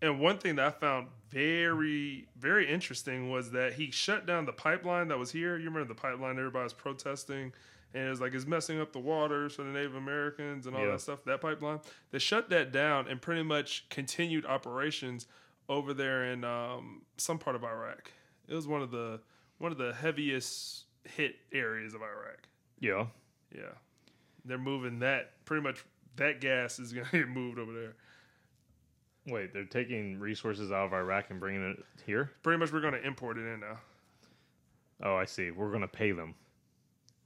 And 0.00 0.20
one 0.20 0.38
thing 0.38 0.56
that 0.56 0.66
I 0.66 0.70
found 0.70 1.08
very 1.30 2.26
very 2.38 2.70
interesting 2.70 3.30
was 3.30 3.50
that 3.50 3.74
he 3.74 3.90
shut 3.90 4.26
down 4.26 4.46
the 4.46 4.52
pipeline 4.52 5.08
that 5.08 5.18
was 5.18 5.30
here. 5.30 5.58
You 5.58 5.66
remember 5.66 5.88
the 5.88 6.00
pipeline 6.00 6.38
everybody 6.38 6.64
was 6.64 6.72
protesting 6.72 7.52
and 7.94 8.06
it 8.06 8.10
was 8.10 8.20
like 8.20 8.34
it's 8.34 8.46
messing 8.46 8.80
up 8.80 8.92
the 8.92 8.98
waters 8.98 9.54
for 9.54 9.62
the 9.62 9.70
Native 9.70 9.94
Americans 9.94 10.66
and 10.66 10.76
all 10.76 10.82
Yeah. 10.84 10.90
that 10.92 11.00
stuff. 11.00 11.24
That 11.24 11.40
pipeline 11.40 11.80
they 12.10 12.18
shut 12.18 12.50
that 12.50 12.72
down 12.72 13.08
and 13.08 13.22
pretty 13.22 13.42
much 13.42 13.86
continued 13.88 14.44
operations 14.44 15.26
over 15.68 15.94
there 15.94 16.24
in 16.26 16.44
um, 16.44 17.02
some 17.16 17.38
part 17.38 17.56
of 17.56 17.64
Iraq. 17.64 18.10
It 18.48 18.54
was 18.54 18.66
one 18.68 18.82
of 18.82 18.90
the 18.90 19.20
one 19.58 19.72
of 19.72 19.78
the 19.78 19.94
heaviest 19.94 20.84
hit 21.04 21.36
areas 21.52 21.94
of 21.94 22.02
Iraq. 22.02 22.48
Yeah. 22.80 23.06
Yeah, 23.54 23.72
they're 24.44 24.58
moving 24.58 24.98
that 24.98 25.44
pretty 25.44 25.62
much. 25.62 25.84
That 26.16 26.40
gas 26.40 26.78
is 26.78 26.92
gonna 26.92 27.06
get 27.12 27.28
moved 27.28 27.58
over 27.58 27.72
there. 27.72 27.94
Wait, 29.26 29.52
they're 29.54 29.64
taking 29.64 30.18
resources 30.20 30.70
out 30.70 30.84
of 30.86 30.92
Iraq 30.92 31.30
and 31.30 31.40
bringing 31.40 31.70
it 31.70 31.82
here? 32.04 32.30
Pretty 32.42 32.58
much, 32.58 32.72
we're 32.72 32.80
gonna 32.82 32.98
import 32.98 33.38
it 33.38 33.46
in 33.46 33.60
now. 33.60 33.78
Oh, 35.02 35.16
I 35.16 35.24
see. 35.24 35.50
We're 35.50 35.70
going 35.70 35.80
to 35.80 35.88
pay 35.88 36.12
them. 36.12 36.34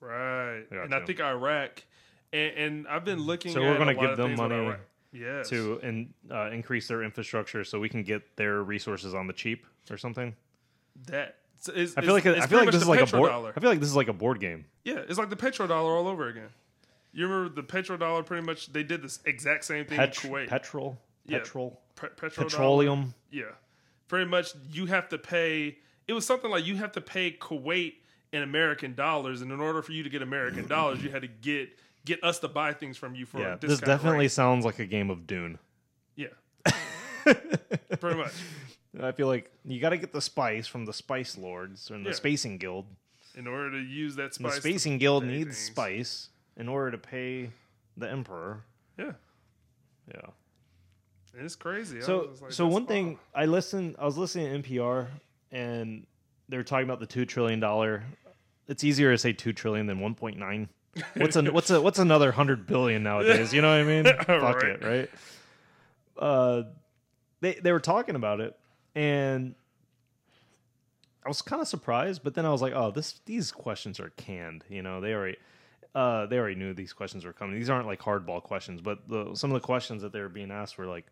Right, 0.01 0.63
and 0.71 0.95
I 0.95 1.05
think 1.05 1.21
Iraq, 1.21 1.83
and, 2.33 2.53
and 2.57 2.89
I've 2.89 3.05
been 3.05 3.21
looking. 3.21 3.53
So 3.53 3.61
we're 3.61 3.79
gonna 3.79 3.95
give 3.95 4.17
them 4.17 4.35
money. 4.37 4.75
Yes. 5.11 5.49
to 5.49 5.79
in, 5.83 6.13
uh, 6.31 6.51
increase 6.51 6.87
their 6.87 7.03
infrastructure 7.03 7.65
so 7.65 7.81
we 7.81 7.89
can 7.89 8.03
get 8.03 8.37
their 8.37 8.63
resources 8.63 9.15
on 9.15 9.27
the 9.27 9.33
cheap 9.33 9.65
or 9.91 9.97
something. 9.97 10.37
that. 11.07 11.37
It's, 11.75 11.97
I 11.97 12.03
feel 12.03 12.13
like 12.13 12.25
I 12.25 12.47
feel 12.47 12.61
like 12.61 12.71
this 12.71 12.83
is 12.83 12.89
like 12.89 13.01
a 13.01 13.07
board. 13.17 13.33
petrodollar. 13.33 13.53
I 13.57 13.61
feel 13.61 13.71
like 13.71 13.81
this 13.81 13.89
is 13.89 13.97
like 13.97 14.07
a 14.07 14.13
board 14.13 14.39
game. 14.39 14.67
Yeah, 14.85 15.01
it's 15.09 15.19
like 15.19 15.29
the 15.29 15.35
petrodollar 15.37 15.99
all 15.99 16.07
over 16.07 16.29
again. 16.29 16.51
You 17.13 17.27
remember 17.27 17.53
the 17.53 17.67
petrodollar? 17.67 18.25
Pretty 18.25 18.47
much, 18.47 18.73
they 18.73 18.85
did 18.85 19.03
this 19.03 19.19
exact 19.25 19.65
same 19.65 19.85
thing 19.85 19.97
Pet- 19.97 20.25
in 20.25 20.31
Kuwait. 20.31 20.47
petrol, 20.47 20.99
Yeah. 21.27 21.39
petrol, 21.39 21.81
Pe- 21.97 22.11
petroleum. 22.11 23.13
Yeah. 23.33 23.47
Pretty 24.07 24.27
much 24.31 24.53
you 24.71 24.87
have 24.87 25.09
to 25.09 25.19
pay 25.19 25.79
it 26.07 26.13
was 26.13 26.25
something 26.25 26.51
like 26.51 26.65
you 26.65 26.77
have 26.77 26.93
to 26.93 27.01
pay 27.01 27.33
Kuwait 27.33 27.95
in 28.33 28.43
American 28.43 28.95
dollars 28.95 29.41
and 29.43 29.51
in 29.53 29.61
order 29.61 29.81
for 29.83 29.93
you 29.93 30.03
to 30.03 30.09
get 30.11 30.21
American 30.23 30.67
dollars 30.77 31.03
you 31.03 31.11
had 31.11 31.23
to 31.23 31.29
get 31.29 31.71
get 32.05 32.23
us 32.25 32.39
to 32.41 32.49
buy 32.49 32.73
things 32.73 32.97
from 32.97 33.15
you 33.15 33.27
for 33.27 33.41
Yeah, 33.41 33.57
this 33.61 33.81
definitely 33.81 34.27
rate. 34.27 34.33
sounds 34.33 34.65
like 34.65 34.79
a 34.79 34.87
game 34.87 35.11
of 35.11 35.27
Dune. 35.27 35.59
Yeah. 36.17 36.29
Pretty 37.25 38.17
much. 38.17 38.33
I 39.03 39.13
feel 39.13 39.27
like 39.27 39.51
you 39.65 39.81
got 39.81 39.91
to 39.91 39.99
get 39.99 40.13
the 40.13 40.21
spice 40.23 40.67
from 40.67 40.85
the 40.87 40.93
Spice 40.93 41.37
Lords 41.37 41.91
and 41.91 42.05
the 42.05 42.11
Yeah. 42.11 42.17
Spacing 42.17 42.59
Guild. 42.59 42.87
In 43.37 43.47
order 43.47 43.71
to 43.73 43.79
use 43.79 44.17
that 44.17 44.37
And 44.39 44.47
the 44.47 44.51
spice. 44.51 44.61
Spacing 44.61 44.99
Guild 44.99 45.25
needs 45.25 45.45
things. 45.57 45.59
spice 45.59 46.29
in 46.57 46.69
order 46.69 46.91
to 46.93 46.99
pay 46.99 47.51
the 47.97 48.09
Emperor. 48.11 48.63
Yeah. 48.99 49.13
Yeah. 50.13 50.21
And 51.37 51.45
it's 51.45 51.55
crazy. 51.57 51.99
I 51.99 52.01
So, 52.01 52.29
was 52.31 52.43
like, 52.43 52.53
so 52.53 52.67
one 52.67 52.87
thing 52.87 53.19
I 53.35 53.45
listened, 53.45 53.97
I 53.99 54.07
was 54.07 54.17
listening 54.17 54.63
to 54.63 54.69
NPR, 54.69 55.07
and 55.53 56.07
they 56.49 56.57
were 56.57 56.63
talking 56.65 56.85
about 56.87 57.01
the 57.01 57.07
two 57.07 57.25
trillion 57.25 57.61
dollar. 57.61 58.05
It's 58.67 58.85
easier 58.85 59.13
to 59.13 59.19
say 59.19 59.33
two 59.33 59.53
trillion 59.53 59.87
than 59.87 60.01
one 60.01 60.15
point 60.15 60.37
nine. 60.39 60.69
What's 61.17 61.37
a 61.37 61.43
what's 61.45 61.71
a 61.71 61.81
what's 61.81 61.99
another 61.99 62.33
hundred 62.33 62.67
billion 62.67 63.03
nowadays? 63.03 63.53
You 63.55 63.63
know 63.63 63.69
what 63.69 63.81
I 63.81 63.85
mean? 63.85 64.05
Fuck 64.27 64.63
Right. 64.63 64.65
it, 64.65 64.85
right? 64.85 65.11
Uh, 66.19 66.63
they 67.41 67.55
they 67.55 67.73
were 67.73 67.81
talking 67.81 68.15
about 68.17 68.41
it, 68.41 68.57
and 68.95 69.55
I 71.25 71.29
was 71.29 71.43
kind 71.43 71.61
of 71.63 71.69
surprised, 71.69 72.23
but 72.25 72.35
then 72.35 72.45
I 72.47 72.51
was 72.51 72.63
like, 72.63 72.73
oh, 72.75 72.91
this 72.91 73.21
these 73.27 73.53
questions 73.53 74.01
are 74.01 74.11
canned. 74.17 74.65
You 74.69 74.83
know, 74.83 75.01
they 75.01 75.13
already. 75.15 75.37
Uh, 75.95 76.27
they 76.27 76.37
already 76.39 76.55
knew 76.55 76.75
these 76.75 76.93
questions 76.93 77.25
were 77.25 77.33
coming. 77.33 77.57
These 77.59 77.71
aren't 77.71 77.87
like 77.87 78.01
hardball 78.01 78.43
questions, 78.43 78.81
but 78.81 79.09
the, 79.09 79.35
some 79.35 79.51
of 79.51 79.55
the 79.55 79.65
questions 79.67 80.03
that 80.03 80.13
they 80.13 80.21
were 80.21 80.29
being 80.29 80.51
asked 80.51 80.77
were 80.79 80.87
like, 80.87 81.07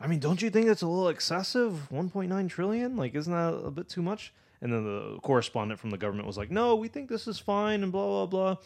I 0.00 0.06
mean, 0.06 0.18
don't 0.18 0.40
you 0.40 0.48
think 0.48 0.66
that's 0.66 0.82
a 0.82 0.88
little 0.88 1.10
excessive? 1.10 1.88
1.9 1.92 2.48
trillion? 2.48 2.96
Like, 2.96 3.14
isn't 3.14 3.32
that 3.32 3.52
a 3.52 3.70
bit 3.70 3.88
too 3.88 4.00
much? 4.00 4.32
And 4.62 4.72
then 4.72 4.84
the 4.84 5.18
correspondent 5.22 5.78
from 5.78 5.90
the 5.90 5.98
government 5.98 6.26
was 6.26 6.38
like, 6.38 6.50
no, 6.50 6.76
we 6.76 6.88
think 6.88 7.08
this 7.08 7.28
is 7.28 7.38
fine 7.38 7.82
and 7.82 7.92
blah, 7.92 8.06
blah, 8.06 8.26
blah. 8.26 8.56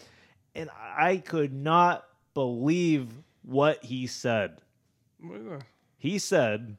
And 0.54 0.70
I 0.96 1.16
could 1.16 1.52
not 1.52 2.04
believe 2.34 3.08
what 3.42 3.84
he 3.84 4.06
said. 4.06 4.60
He 5.98 6.18
said, 6.18 6.76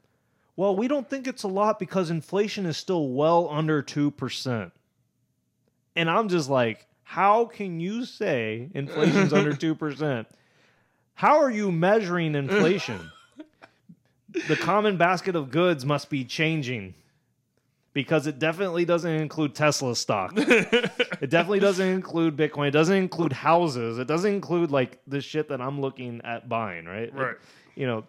well, 0.56 0.74
we 0.74 0.88
don't 0.88 1.08
think 1.08 1.26
it's 1.26 1.42
a 1.42 1.48
lot 1.48 1.78
because 1.78 2.10
inflation 2.10 2.64
is 2.64 2.76
still 2.76 3.08
well 3.08 3.48
under 3.50 3.82
2%. 3.82 4.70
And 5.96 6.10
I'm 6.10 6.28
just 6.28 6.48
like, 6.48 6.86
how 7.02 7.44
can 7.46 7.80
you 7.80 8.04
say 8.04 8.68
inflation's 8.74 9.32
under 9.32 9.52
2%? 9.52 10.26
How 11.14 11.40
are 11.40 11.50
you 11.50 11.70
measuring 11.70 12.34
inflation? 12.34 13.10
the 14.48 14.56
common 14.56 14.96
basket 14.96 15.36
of 15.36 15.50
goods 15.50 15.84
must 15.84 16.10
be 16.10 16.24
changing 16.24 16.94
because 17.92 18.26
it 18.26 18.38
definitely 18.38 18.84
doesn't 18.84 19.10
include 19.10 19.54
Tesla 19.54 19.96
stock. 19.96 20.32
it 20.36 21.30
definitely 21.30 21.60
doesn't 21.60 21.88
include 21.88 22.36
Bitcoin. 22.36 22.68
It 22.68 22.72
doesn't 22.72 22.94
include 22.94 23.32
houses. 23.32 23.98
It 23.98 24.06
doesn't 24.06 24.30
include 24.30 24.70
like 24.70 25.00
the 25.06 25.22
shit 25.22 25.48
that 25.48 25.62
I'm 25.62 25.80
looking 25.80 26.20
at 26.22 26.46
buying, 26.48 26.84
right? 26.84 27.12
Right. 27.14 27.36
you 27.74 27.86
know, 27.86 28.04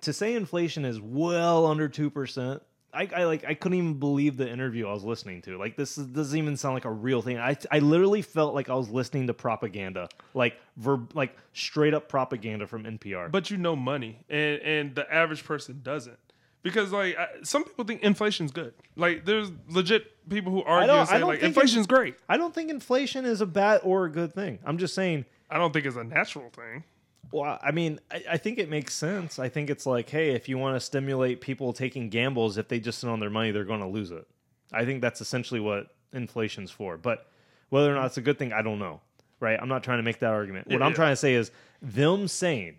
to 0.00 0.12
say 0.12 0.34
inflation 0.34 0.86
is 0.86 0.98
well 0.98 1.66
under 1.66 1.90
2%, 1.90 2.60
I, 2.92 3.08
I 3.14 3.24
like 3.24 3.44
I 3.44 3.54
couldn't 3.54 3.78
even 3.78 3.94
believe 3.94 4.36
the 4.36 4.48
interview 4.48 4.86
I 4.86 4.92
was 4.92 5.04
listening 5.04 5.42
to. 5.42 5.56
Like 5.58 5.76
this 5.76 5.96
is, 5.98 6.06
doesn't 6.06 6.36
even 6.36 6.56
sound 6.56 6.74
like 6.74 6.84
a 6.84 6.90
real 6.90 7.22
thing. 7.22 7.38
I 7.38 7.56
I 7.70 7.78
literally 7.78 8.22
felt 8.22 8.54
like 8.54 8.68
I 8.68 8.74
was 8.74 8.90
listening 8.90 9.26
to 9.28 9.34
propaganda, 9.34 10.08
like 10.34 10.56
verb, 10.76 11.12
like 11.14 11.36
straight 11.52 11.94
up 11.94 12.08
propaganda 12.08 12.66
from 12.66 12.84
NPR. 12.84 13.30
But 13.30 13.50
you 13.50 13.56
know 13.56 13.76
money, 13.76 14.24
and 14.28 14.60
and 14.60 14.94
the 14.94 15.12
average 15.12 15.44
person 15.44 15.80
doesn't. 15.82 16.18
Because 16.62 16.92
like 16.92 17.16
I, 17.16 17.28
some 17.42 17.64
people 17.64 17.84
think 17.84 18.02
inflation's 18.02 18.50
good. 18.52 18.74
Like 18.96 19.24
there's 19.24 19.50
legit 19.68 20.28
people 20.28 20.52
who 20.52 20.62
argue 20.62 20.90
and 20.90 21.08
say 21.08 21.22
like 21.22 21.40
inflation's 21.40 21.86
great. 21.86 22.16
I 22.28 22.36
don't 22.36 22.54
think 22.54 22.70
inflation 22.70 23.24
is 23.24 23.40
a 23.40 23.46
bad 23.46 23.80
or 23.84 24.04
a 24.04 24.10
good 24.10 24.34
thing. 24.34 24.58
I'm 24.64 24.78
just 24.78 24.94
saying. 24.94 25.24
I 25.48 25.58
don't 25.58 25.72
think 25.72 25.86
it's 25.86 25.96
a 25.96 26.04
natural 26.04 26.50
thing. 26.50 26.84
Well, 27.32 27.58
I 27.62 27.70
mean, 27.70 28.00
I, 28.10 28.24
I 28.32 28.36
think 28.38 28.58
it 28.58 28.68
makes 28.68 28.94
sense. 28.94 29.38
I 29.38 29.48
think 29.48 29.70
it's 29.70 29.86
like, 29.86 30.08
hey, 30.10 30.30
if 30.30 30.48
you 30.48 30.58
want 30.58 30.76
to 30.76 30.80
stimulate 30.80 31.40
people 31.40 31.72
taking 31.72 32.08
gambles, 32.08 32.58
if 32.58 32.68
they 32.68 32.80
just 32.80 32.98
sit 32.98 33.08
on 33.08 33.20
their 33.20 33.30
money, 33.30 33.50
they're 33.50 33.64
going 33.64 33.80
to 33.80 33.86
lose 33.86 34.10
it. 34.10 34.26
I 34.72 34.84
think 34.84 35.00
that's 35.00 35.20
essentially 35.20 35.60
what 35.60 35.88
inflation's 36.12 36.70
for. 36.70 36.96
But 36.96 37.26
whether 37.68 37.90
or 37.90 37.94
not 37.94 38.06
it's 38.06 38.16
a 38.16 38.22
good 38.22 38.38
thing, 38.38 38.52
I 38.52 38.62
don't 38.62 38.78
know. 38.78 39.00
Right? 39.38 39.58
I'm 39.60 39.68
not 39.68 39.82
trying 39.82 39.98
to 39.98 40.02
make 40.02 40.18
that 40.20 40.32
argument. 40.32 40.66
What 40.66 40.80
Yeah, 40.80 40.84
I'm 40.84 40.90
yeah. 40.90 40.96
trying 40.96 41.12
to 41.12 41.16
say 41.16 41.34
is 41.34 41.50
them 41.80 42.28
saying 42.28 42.76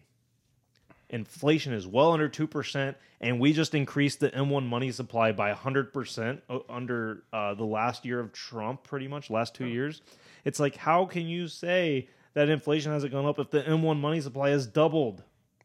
inflation 1.09 1.73
is 1.73 1.87
well 1.87 2.11
under 2.11 2.29
2% 2.29 2.95
and 3.19 3.39
we 3.39 3.51
just 3.53 3.75
increased 3.75 4.19
the 4.19 4.29
M1 4.29 4.67
money 4.67 4.91
supply 4.91 5.31
by 5.31 5.53
100% 5.53 6.41
under 6.69 7.23
uh, 7.33 7.53
the 7.53 7.65
last 7.65 8.05
year 8.05 8.19
of 8.19 8.31
Trump 8.31 8.83
pretty 8.83 9.07
much 9.07 9.29
last 9.29 9.55
2 9.55 9.65
years. 9.65 10.01
It's 10.45 10.59
like 10.59 10.75
how 10.75 11.05
can 11.05 11.27
you 11.27 11.47
say 11.47 12.07
that 12.33 12.49
inflation 12.49 12.91
hasn't 12.91 13.11
gone 13.11 13.25
up 13.25 13.39
if 13.39 13.49
the 13.49 13.61
M1 13.63 13.99
money 13.99 14.21
supply 14.21 14.49
has 14.49 14.65
doubled? 14.67 15.23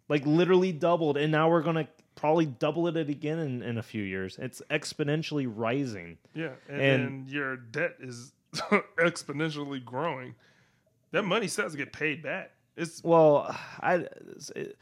Like 0.09 0.25
literally 0.27 0.73
doubled 0.73 1.17
and 1.17 1.33
now 1.33 1.51
we're 1.51 1.63
going 1.63 1.77
to 1.77 1.89
probably 2.15 2.47
double 2.47 2.87
it 2.89 2.97
again 2.97 3.39
in, 3.39 3.63
in 3.63 3.79
a 3.79 3.83
few 3.83 4.03
years. 4.03 4.39
It's 4.41 4.63
exponentially 4.71 5.51
rising. 5.53 6.17
Yeah, 6.35 6.51
and, 6.69 6.81
And- 6.81 7.03
and 7.05 7.29
your 7.29 7.57
debt 7.57 7.97
is 8.01 8.33
exponentially 8.99 9.85
growing. 9.85 10.35
That 11.13 11.25
money 11.25 11.47
still 11.49 11.65
has 11.65 11.73
to 11.73 11.79
get 11.79 11.93
paid 11.93 12.23
back. 12.23 12.53
It's 12.77 13.03
Well, 13.03 13.55
I 13.81 14.07
it, 14.55 14.77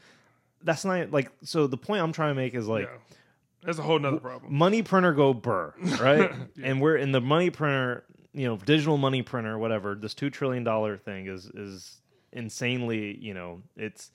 that's 0.63 0.83
not 0.85 1.11
like 1.11 1.31
so 1.43 1.67
the 1.67 1.77
point 1.77 2.01
I'm 2.01 2.11
trying 2.11 2.31
to 2.31 2.35
make 2.35 2.53
is 2.55 2.67
like 2.67 2.85
yeah, 2.85 2.97
that's 3.63 3.77
a 3.77 3.81
whole 3.83 3.99
nother 3.99 4.17
problem. 4.17 4.53
money 4.53 4.81
printer 4.83 5.13
go 5.13 5.33
burr, 5.33 5.73
right? 5.99 6.31
Yeah. 6.55 6.65
And 6.65 6.81
we're 6.81 6.97
in 6.97 7.11
the 7.13 7.21
money 7.21 7.49
printer, 7.51 8.03
you 8.35 8.45
know, 8.45 8.57
digital 8.57 8.97
money 8.97 9.21
printer, 9.21 9.57
whatever. 9.57 9.95
This 9.95 10.13
two 10.13 10.29
trillion 10.29 10.63
dollar 10.63 10.97
thing 10.97 11.27
is 11.27 11.45
is 11.45 12.01
insanely, 12.33 13.17
you 13.17 13.33
know, 13.33 13.61
it's 13.77 14.11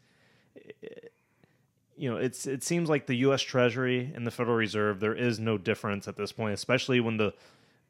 you 1.97 2.11
know, 2.11 2.19
it's 2.19 2.47
it 2.47 2.63
seems 2.63 2.89
like 2.89 3.07
the 3.07 3.17
U.S. 3.17 3.41
Treasury 3.41 4.13
and 4.15 4.27
the 4.27 4.31
Federal 4.31 4.57
Reserve 4.57 5.01
there 5.01 5.15
is 5.15 5.41
no 5.41 5.57
difference 5.57 6.07
at 6.07 6.17
this 6.17 6.33
point, 6.33 6.55
especially 6.55 7.01
when 7.01 7.17
the 7.17 7.33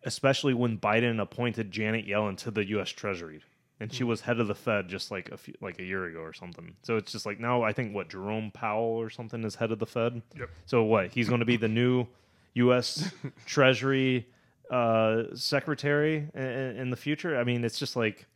especially 0.04 0.54
when 0.54 0.78
Biden 0.78 1.20
appointed 1.20 1.70
Janet 1.70 2.06
Yellen 2.06 2.36
to 2.38 2.50
the 2.50 2.66
U.S. 2.70 2.90
Treasury. 2.90 3.42
And 3.82 3.90
she 3.90 4.04
was 4.04 4.20
head 4.20 4.38
of 4.40 4.46
the 4.46 4.54
Fed 4.54 4.88
just 4.88 5.10
like 5.10 5.30
a 5.30 5.38
few, 5.38 5.54
like 5.62 5.78
a 5.78 5.82
year 5.82 6.04
ago 6.04 6.20
or 6.20 6.34
something. 6.34 6.74
So 6.82 6.96
it's 6.98 7.12
just 7.12 7.24
like 7.24 7.40
now 7.40 7.62
I 7.62 7.72
think 7.72 7.94
what 7.94 8.10
Jerome 8.10 8.50
Powell 8.52 9.00
or 9.00 9.10
something 9.10 9.42
is 9.42 9.54
head 9.54 9.72
of 9.72 9.78
the 9.78 9.86
Fed. 9.86 10.22
Yep. 10.38 10.50
So 10.66 10.82
what? 10.82 11.12
He's 11.12 11.28
going 11.28 11.40
to 11.40 11.46
be 11.46 11.56
the 11.56 11.68
new 11.68 12.06
U.S. 12.54 13.10
Treasury 13.46 14.26
uh, 14.70 15.34
Secretary 15.34 16.28
in, 16.34 16.42
in 16.42 16.90
the 16.90 16.96
future. 16.96 17.38
I 17.38 17.44
mean, 17.44 17.64
it's 17.64 17.78
just 17.78 17.96
like 17.96 18.26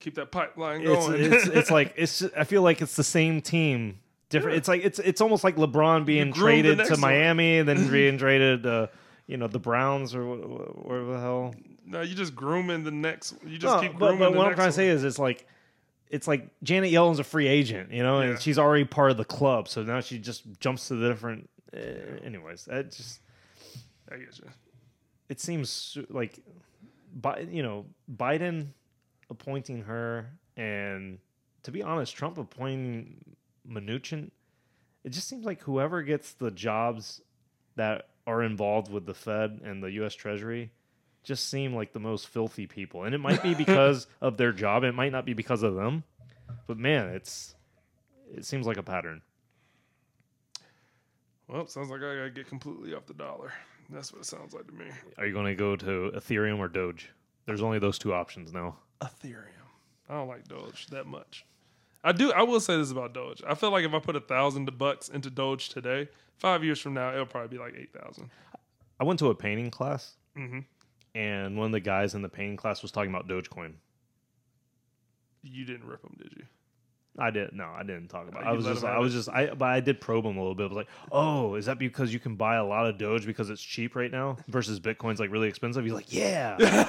Keep 0.00 0.14
that 0.14 0.30
pipeline 0.32 0.80
it's 0.80 1.06
going. 1.06 1.22
it's, 1.22 1.46
it's 1.52 1.70
like 1.70 1.92
it's. 1.96 2.22
I 2.36 2.44
feel 2.44 2.62
like 2.62 2.80
it's 2.80 2.96
the 2.96 3.04
same 3.04 3.42
team. 3.42 3.98
Different. 4.30 4.54
Yeah. 4.54 4.58
It's 4.58 4.68
like 4.68 4.84
it's 4.84 4.98
it's 4.98 5.20
almost 5.20 5.44
like 5.44 5.56
LeBron 5.56 6.04
being 6.06 6.32
traded 6.32 6.78
to. 6.86 6.96
Miami 6.96 7.58
and 7.58 7.68
then 7.68 7.90
being 7.90 8.16
traded. 8.16 8.64
Uh, 8.66 8.86
you 9.26 9.36
know 9.36 9.46
the 9.46 9.60
Browns 9.60 10.12
or 10.14 10.24
wh- 10.24 10.86
wh- 10.86 11.12
the 11.12 11.18
hell. 11.20 11.54
no, 11.86 12.00
you 12.00 12.16
just 12.16 12.34
grooming 12.34 12.82
the 12.82 12.90
next. 12.90 13.34
You 13.46 13.58
just 13.58 13.76
No, 13.76 13.80
keep 13.80 13.96
grooming 13.96 14.18
but 14.18 14.32
the 14.32 14.38
what 14.38 14.48
I'm 14.48 14.54
trying 14.54 14.68
to 14.70 14.72
say 14.72 14.88
is, 14.88 15.04
it's 15.04 15.20
like, 15.20 15.46
it's 16.08 16.26
like 16.26 16.48
Janet 16.64 16.90
Yellen's 16.90 17.20
a 17.20 17.24
free 17.24 17.46
agent, 17.46 17.92
you 17.92 18.02
know, 18.02 18.18
and 18.18 18.40
she's 18.40 18.58
already 18.58 18.84
part 18.84 19.12
of 19.12 19.18
the 19.18 19.24
club. 19.24 19.68
So 19.68 19.84
now 19.84 20.00
she 20.00 20.18
just 20.18 20.42
jumps 20.58 20.88
to 20.88 20.96
the 20.96 21.08
different. 21.08 21.48
Uh, 21.72 22.24
anyways, 22.24 22.64
that 22.64 22.90
just 22.90 23.20
I 24.10 24.16
you. 24.16 24.26
It 25.30 25.38
seems 25.38 25.96
like, 26.08 26.40
you 27.50 27.62
know, 27.62 27.86
Biden 28.14 28.66
appointing 29.30 29.82
her, 29.82 30.28
and 30.56 31.18
to 31.62 31.70
be 31.70 31.84
honest, 31.84 32.16
Trump 32.16 32.36
appointing 32.36 33.24
Mnuchin. 33.66 34.32
It 35.04 35.10
just 35.10 35.28
seems 35.28 35.46
like 35.46 35.62
whoever 35.62 36.02
gets 36.02 36.32
the 36.32 36.50
jobs 36.50 37.22
that 37.76 38.08
are 38.26 38.42
involved 38.42 38.92
with 38.92 39.06
the 39.06 39.14
Fed 39.14 39.60
and 39.64 39.80
the 39.80 39.92
U.S. 39.92 40.14
Treasury 40.14 40.72
just 41.22 41.48
seem 41.48 41.74
like 41.74 41.92
the 41.92 42.00
most 42.00 42.26
filthy 42.26 42.66
people, 42.66 43.04
and 43.04 43.14
it 43.14 43.18
might 43.18 43.40
be 43.40 43.54
because 43.64 44.08
of 44.20 44.36
their 44.36 44.52
job. 44.52 44.82
It 44.82 44.96
might 44.96 45.12
not 45.12 45.24
be 45.24 45.32
because 45.32 45.62
of 45.62 45.76
them, 45.76 46.02
but 46.66 46.76
man, 46.76 47.08
it's 47.08 47.54
it 48.34 48.44
seems 48.44 48.66
like 48.66 48.78
a 48.78 48.82
pattern. 48.82 49.22
Well, 51.46 51.68
sounds 51.68 51.88
like 51.88 52.00
I 52.00 52.16
gotta 52.16 52.30
get 52.30 52.48
completely 52.48 52.94
off 52.94 53.06
the 53.06 53.14
dollar. 53.14 53.52
That's 53.92 54.12
what 54.12 54.20
it 54.22 54.24
sounds 54.26 54.54
like 54.54 54.66
to 54.66 54.72
me. 54.74 54.86
Are 55.18 55.26
you 55.26 55.32
going 55.32 55.46
to 55.46 55.54
go 55.54 55.76
to 55.76 56.12
Ethereum 56.14 56.58
or 56.58 56.68
Doge? 56.68 57.10
There's 57.46 57.62
only 57.62 57.78
those 57.78 57.98
two 57.98 58.12
options 58.14 58.52
now. 58.52 58.76
Ethereum. 59.00 59.46
I 60.08 60.14
don't 60.14 60.28
like 60.28 60.46
Doge 60.48 60.86
that 60.88 61.06
much. 61.06 61.44
I 62.04 62.12
do. 62.12 62.32
I 62.32 62.42
will 62.42 62.60
say 62.60 62.76
this 62.76 62.90
about 62.90 63.12
Doge. 63.14 63.42
I 63.46 63.54
feel 63.54 63.70
like 63.70 63.84
if 63.84 63.92
I 63.92 63.98
put 63.98 64.16
a 64.16 64.20
thousand 64.20 64.76
bucks 64.78 65.08
into 65.08 65.28
Doge 65.30 65.68
today, 65.68 66.08
five 66.38 66.62
years 66.64 66.80
from 66.80 66.94
now, 66.94 67.12
it'll 67.12 67.26
probably 67.26 67.56
be 67.56 67.62
like 67.62 67.74
eight 67.76 67.92
thousand. 67.92 68.30
I 68.98 69.04
went 69.04 69.18
to 69.20 69.28
a 69.28 69.34
painting 69.34 69.70
class, 69.70 70.16
Mhm. 70.36 70.64
and 71.14 71.56
one 71.56 71.66
of 71.66 71.72
the 71.72 71.80
guys 71.80 72.14
in 72.14 72.22
the 72.22 72.28
painting 72.28 72.56
class 72.56 72.82
was 72.82 72.90
talking 72.92 73.10
about 73.10 73.26
Dogecoin. 73.28 73.74
You 75.42 75.64
didn't 75.64 75.86
rip 75.86 76.02
them, 76.02 76.16
did 76.18 76.32
you? 76.36 76.44
I 77.18 77.30
did 77.30 77.52
no, 77.52 77.64
I 77.64 77.82
didn't 77.82 78.08
talk 78.08 78.28
about. 78.28 78.42
it. 78.42 78.46
I 78.46 78.50
you 78.50 78.56
was 78.56 78.66
let 78.66 78.72
just, 78.72 78.84
him 78.84 78.90
I 78.90 78.92
have 78.94 79.02
was 79.02 79.14
it? 79.14 79.18
just, 79.18 79.28
I, 79.28 79.46
but 79.54 79.64
I 79.66 79.80
did 79.80 80.00
probe 80.00 80.24
him 80.24 80.36
a 80.36 80.40
little 80.40 80.54
bit. 80.54 80.64
I 80.64 80.66
was 80.68 80.76
like, 80.76 80.88
oh, 81.10 81.54
is 81.56 81.66
that 81.66 81.78
because 81.78 82.12
you 82.12 82.20
can 82.20 82.36
buy 82.36 82.56
a 82.56 82.64
lot 82.64 82.86
of 82.86 82.98
Doge 82.98 83.26
because 83.26 83.50
it's 83.50 83.62
cheap 83.62 83.96
right 83.96 84.10
now 84.10 84.36
versus 84.48 84.80
Bitcoin's 84.80 85.20
like 85.20 85.30
really 85.30 85.48
expensive? 85.48 85.84
He's 85.84 85.92
like, 85.92 86.12
yeah. 86.12 86.88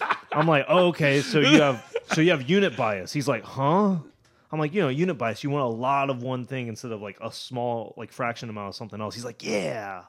I'm 0.32 0.46
like, 0.46 0.66
oh, 0.68 0.88
okay, 0.88 1.20
so 1.20 1.40
you 1.40 1.60
have, 1.60 1.84
so 2.12 2.20
you 2.20 2.30
have 2.30 2.48
unit 2.48 2.76
bias. 2.76 3.12
He's 3.12 3.28
like, 3.28 3.44
huh? 3.44 3.96
I'm 4.50 4.58
like, 4.58 4.74
you 4.74 4.82
know, 4.82 4.88
unit 4.88 5.16
bias. 5.18 5.42
You 5.42 5.50
want 5.50 5.64
a 5.64 5.68
lot 5.68 6.10
of 6.10 6.22
one 6.22 6.44
thing 6.44 6.68
instead 6.68 6.92
of 6.92 7.00
like 7.00 7.18
a 7.20 7.32
small, 7.32 7.94
like 7.96 8.12
fraction 8.12 8.50
amount 8.50 8.68
of 8.68 8.74
something 8.74 9.00
else. 9.00 9.14
He's 9.14 9.24
like, 9.24 9.42
yeah. 9.42 10.02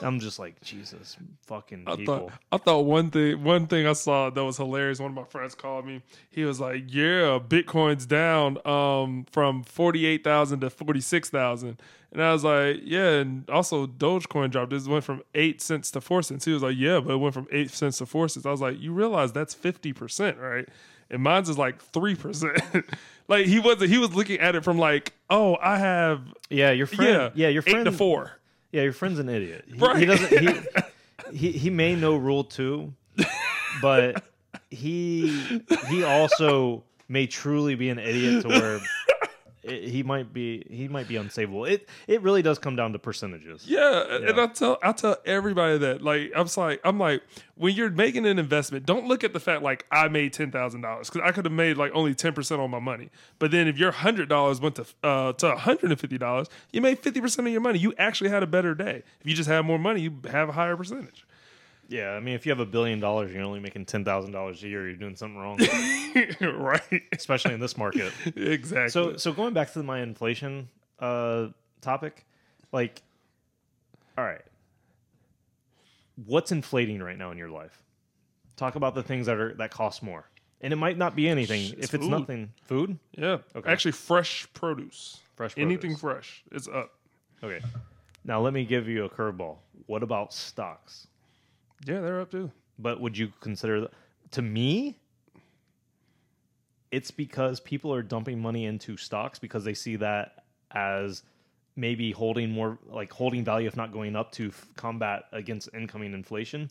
I'm 0.00 0.20
just 0.20 0.38
like, 0.38 0.60
Jesus, 0.62 1.16
fucking 1.46 1.84
I 1.86 1.96
people. 1.96 2.30
thought 2.30 2.32
I 2.52 2.56
thought 2.58 2.80
one 2.80 3.10
thing 3.10 3.42
one 3.42 3.66
thing 3.66 3.86
I 3.86 3.92
saw 3.92 4.30
that 4.30 4.44
was 4.44 4.56
hilarious. 4.56 5.00
One 5.00 5.10
of 5.10 5.16
my 5.16 5.24
friends 5.24 5.54
called 5.54 5.86
me. 5.86 6.02
He 6.30 6.44
was 6.44 6.60
like, 6.60 6.84
"Yeah, 6.88 7.38
Bitcoin's 7.38 8.06
down 8.06 8.58
um, 8.66 9.26
from 9.30 9.64
forty 9.64 10.06
eight 10.06 10.24
thousand 10.24 10.60
to 10.60 10.70
forty 10.70 11.00
six 11.00 11.30
thousand. 11.30 11.80
And 12.12 12.22
I 12.22 12.32
was 12.32 12.44
like, 12.44 12.80
"Yeah." 12.82 13.10
And 13.10 13.48
also, 13.50 13.86
Dogecoin 13.86 14.50
dropped. 14.50 14.70
This 14.70 14.86
went 14.86 15.04
from 15.04 15.22
eight 15.34 15.60
cents 15.60 15.90
to 15.92 16.00
four 16.00 16.22
cents. 16.22 16.44
He 16.44 16.52
was 16.52 16.62
like, 16.62 16.76
"Yeah, 16.76 17.00
but 17.00 17.14
it 17.14 17.16
went 17.16 17.34
from 17.34 17.48
eight 17.50 17.70
cents 17.70 17.98
to 17.98 18.06
four 18.06 18.28
cents." 18.28 18.46
I 18.46 18.50
was 18.50 18.60
like, 18.60 18.80
"You 18.80 18.92
realize 18.92 19.32
that's 19.32 19.54
fifty 19.54 19.92
percent, 19.92 20.38
right?" 20.38 20.68
And 21.10 21.22
mine's 21.22 21.48
is 21.48 21.58
like 21.58 21.82
three 21.82 22.14
percent. 22.14 22.60
like 23.28 23.46
he 23.46 23.58
wasn't. 23.58 23.90
He 23.90 23.98
was 23.98 24.14
looking 24.14 24.38
at 24.40 24.54
it 24.54 24.64
from 24.64 24.78
like, 24.78 25.12
"Oh, 25.28 25.56
I 25.60 25.78
have 25.78 26.22
yeah, 26.50 26.70
your 26.70 26.86
friend, 26.86 27.32
yeah, 27.34 27.46
yeah, 27.46 27.48
your 27.48 27.62
friend, 27.62 27.80
eight 27.86 27.90
to 27.90 27.92
four. 27.92 28.32
Yeah, 28.72 28.82
your 28.82 28.92
friend's 28.92 29.18
an 29.18 29.28
idiot. 29.28 29.64
He, 29.68 29.74
Right. 29.78 29.96
he 29.98 30.04
doesn't. 30.06 30.38
He, 30.38 30.60
he 31.36 31.52
he 31.52 31.70
may 31.70 31.94
know 31.94 32.16
rule 32.16 32.42
two, 32.44 32.92
but 33.80 34.24
he 34.70 35.60
he 35.88 36.02
also 36.02 36.82
may 37.08 37.26
truly 37.26 37.74
be 37.74 37.90
an 37.90 37.98
idiot 37.98 38.42
to 38.42 38.48
where 38.48 38.80
it, 39.62 39.84
he 39.88 40.02
might 40.02 40.32
be 40.32 40.64
he 40.68 40.88
might 40.88 41.08
be 41.08 41.14
unsavable. 41.14 41.68
It 41.68 41.88
it 42.08 42.20
really 42.22 42.42
does 42.42 42.58
come 42.58 42.76
down 42.76 42.92
to 42.92 42.98
percentages. 42.98 43.66
Yeah, 43.66 44.04
and 44.16 44.36
Yeah. 44.36 44.42
I 44.42 44.46
tell 44.48 44.78
I 44.82 44.92
tell 44.92 45.16
everybody 45.24 45.78
that. 45.78 46.02
Like 46.02 46.32
I'm 46.34 46.48
like 46.56 46.80
I'm 46.84 46.98
like 46.98 47.22
when 47.54 47.74
you're 47.74 47.90
making 47.90 48.26
an 48.26 48.38
investment, 48.38 48.86
don't 48.86 49.06
look 49.06 49.22
at 49.24 49.32
the 49.32 49.40
fact 49.40 49.62
like 49.62 49.86
I 49.90 50.08
made 50.08 50.32
ten 50.32 50.50
thousand 50.50 50.80
dollars 50.80 51.08
because 51.10 51.26
I 51.26 51.32
could 51.32 51.44
have 51.44 51.52
made 51.52 51.76
like 51.76 51.92
only 51.94 52.14
ten 52.14 52.32
percent 52.32 52.60
on 52.60 52.70
my 52.70 52.80
money. 52.80 53.10
But 53.38 53.50
then 53.50 53.68
if 53.68 53.78
your 53.78 53.92
hundred 53.92 54.28
dollars 54.28 54.60
went 54.60 54.76
to 54.76 54.86
uh, 55.04 55.32
to 55.34 55.56
hundred 55.56 55.90
and 55.90 56.00
fifty 56.00 56.18
dollars, 56.18 56.48
you 56.72 56.80
made 56.80 56.98
fifty 56.98 57.20
percent 57.20 57.46
of 57.46 57.52
your 57.52 57.60
money. 57.62 57.78
You 57.78 57.94
actually 57.98 58.30
had 58.30 58.42
a 58.42 58.46
better 58.48 58.74
day. 58.74 59.02
If 59.20 59.26
you 59.26 59.34
just 59.34 59.48
have 59.48 59.64
more 59.64 59.78
money, 59.78 60.00
you 60.00 60.18
have 60.30 60.48
a 60.48 60.52
higher 60.52 60.76
percentage. 60.76 61.24
Yeah, 61.92 62.12
I 62.12 62.20
mean, 62.20 62.34
if 62.34 62.46
you 62.46 62.50
have 62.52 62.60
a 62.60 62.64
billion 62.66 63.00
dollars, 63.00 63.26
and 63.26 63.36
you're 63.36 63.44
only 63.44 63.60
making 63.60 63.84
ten 63.84 64.02
thousand 64.02 64.32
dollars 64.32 64.62
a 64.62 64.68
year. 64.68 64.86
You're 64.88 64.96
doing 64.96 65.14
something 65.14 65.36
wrong, 65.38 65.58
right? 66.40 67.02
especially 67.12 67.52
in 67.52 67.60
this 67.60 67.76
market. 67.76 68.12
exactly. 68.36 68.88
So 68.88 69.16
so 69.18 69.32
going 69.32 69.52
back 69.52 69.72
to 69.74 69.82
my 69.82 70.00
inflation 70.00 70.70
uh 70.98 71.48
topic, 71.82 72.24
like 72.72 73.02
all 74.16 74.24
right. 74.24 74.40
What's 76.24 76.50
inflating 76.50 77.02
right 77.02 77.18
now 77.18 77.30
in 77.30 77.36
your 77.36 77.50
life? 77.50 77.82
Talk 78.56 78.74
about 78.74 78.94
the 78.94 79.02
things 79.02 79.26
that 79.26 79.36
are 79.36 79.54
that 79.54 79.70
cost 79.70 80.02
more. 80.02 80.24
And 80.62 80.72
it 80.72 80.76
might 80.76 80.96
not 80.96 81.14
be 81.14 81.28
anything. 81.28 81.72
It's 81.72 81.88
if 81.88 81.94
it's 81.94 82.04
food. 82.04 82.10
nothing, 82.10 82.52
food? 82.64 82.98
yeah, 83.18 83.38
Okay. 83.56 83.68
actually, 83.70 83.92
fresh 83.92 84.46
produce, 84.54 85.18
Fresh 85.34 85.54
anything 85.56 85.96
fresh, 85.96 86.44
is 86.52 86.68
up. 86.68 86.92
Okay. 87.42 87.60
Now 88.24 88.40
let 88.40 88.52
me 88.52 88.64
give 88.64 88.88
you 88.88 89.04
a 89.04 89.10
curveball. 89.10 89.56
What 89.86 90.02
about 90.04 90.32
stocks? 90.32 91.08
Yeah, 91.86 92.00
they're 92.00 92.20
up 92.20 92.30
too. 92.30 92.50
But 92.78 93.00
would 93.00 93.16
you 93.16 93.32
consider 93.40 93.80
th- 93.80 93.90
to 94.32 94.42
me? 94.42 94.98
It's 96.90 97.10
because 97.10 97.60
people 97.60 97.92
are 97.94 98.02
dumping 98.02 98.40
money 98.40 98.66
into 98.66 98.96
stocks 98.96 99.38
because 99.38 99.64
they 99.64 99.74
see 99.74 99.96
that 99.96 100.44
as 100.72 101.22
maybe 101.74 102.12
holding 102.12 102.50
more 102.50 102.78
like 102.86 103.10
holding 103.12 103.44
value 103.44 103.66
if 103.66 103.76
not 103.76 103.92
going 103.92 104.14
up 104.14 104.30
to 104.32 104.48
f- 104.48 104.68
combat 104.76 105.24
against 105.32 105.70
incoming 105.74 106.12
inflation. 106.12 106.70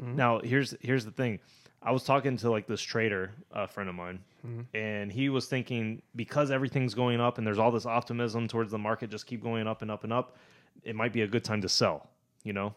Mm-hmm. 0.00 0.16
Now 0.16 0.40
here's 0.40 0.74
here's 0.80 1.04
the 1.04 1.10
thing. 1.10 1.40
I 1.82 1.92
was 1.92 2.02
talking 2.02 2.36
to 2.38 2.50
like 2.50 2.66
this 2.66 2.80
trader, 2.80 3.32
a 3.52 3.66
friend 3.66 3.88
of 3.88 3.94
mine, 3.94 4.20
mm-hmm. 4.46 4.76
and 4.76 5.12
he 5.12 5.28
was 5.28 5.46
thinking 5.46 6.02
because 6.16 6.50
everything's 6.50 6.94
going 6.94 7.20
up 7.20 7.38
and 7.38 7.46
there's 7.46 7.58
all 7.58 7.70
this 7.70 7.86
optimism 7.86 8.48
towards 8.48 8.70
the 8.70 8.78
market 8.78 9.10
just 9.10 9.26
keep 9.26 9.42
going 9.42 9.66
up 9.68 9.82
and 9.82 9.90
up 9.90 10.04
and 10.04 10.12
up, 10.12 10.36
it 10.82 10.96
might 10.96 11.12
be 11.12 11.22
a 11.22 11.26
good 11.26 11.44
time 11.44 11.60
to 11.62 11.68
sell, 11.68 12.08
you 12.42 12.52
know? 12.52 12.74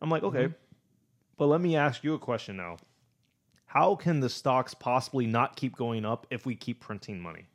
I'm 0.00 0.10
like, 0.10 0.22
okay. 0.22 0.44
Mm-hmm. 0.44 0.52
But 1.38 1.46
let 1.46 1.60
me 1.60 1.76
ask 1.76 2.04
you 2.04 2.12
a 2.14 2.18
question 2.18 2.56
now. 2.56 2.76
How 3.66 3.94
can 3.94 4.20
the 4.20 4.28
stocks 4.28 4.74
possibly 4.74 5.26
not 5.26 5.56
keep 5.56 5.76
going 5.76 6.04
up 6.04 6.26
if 6.30 6.44
we 6.44 6.54
keep 6.54 6.80
printing 6.80 7.20
money? 7.20 7.46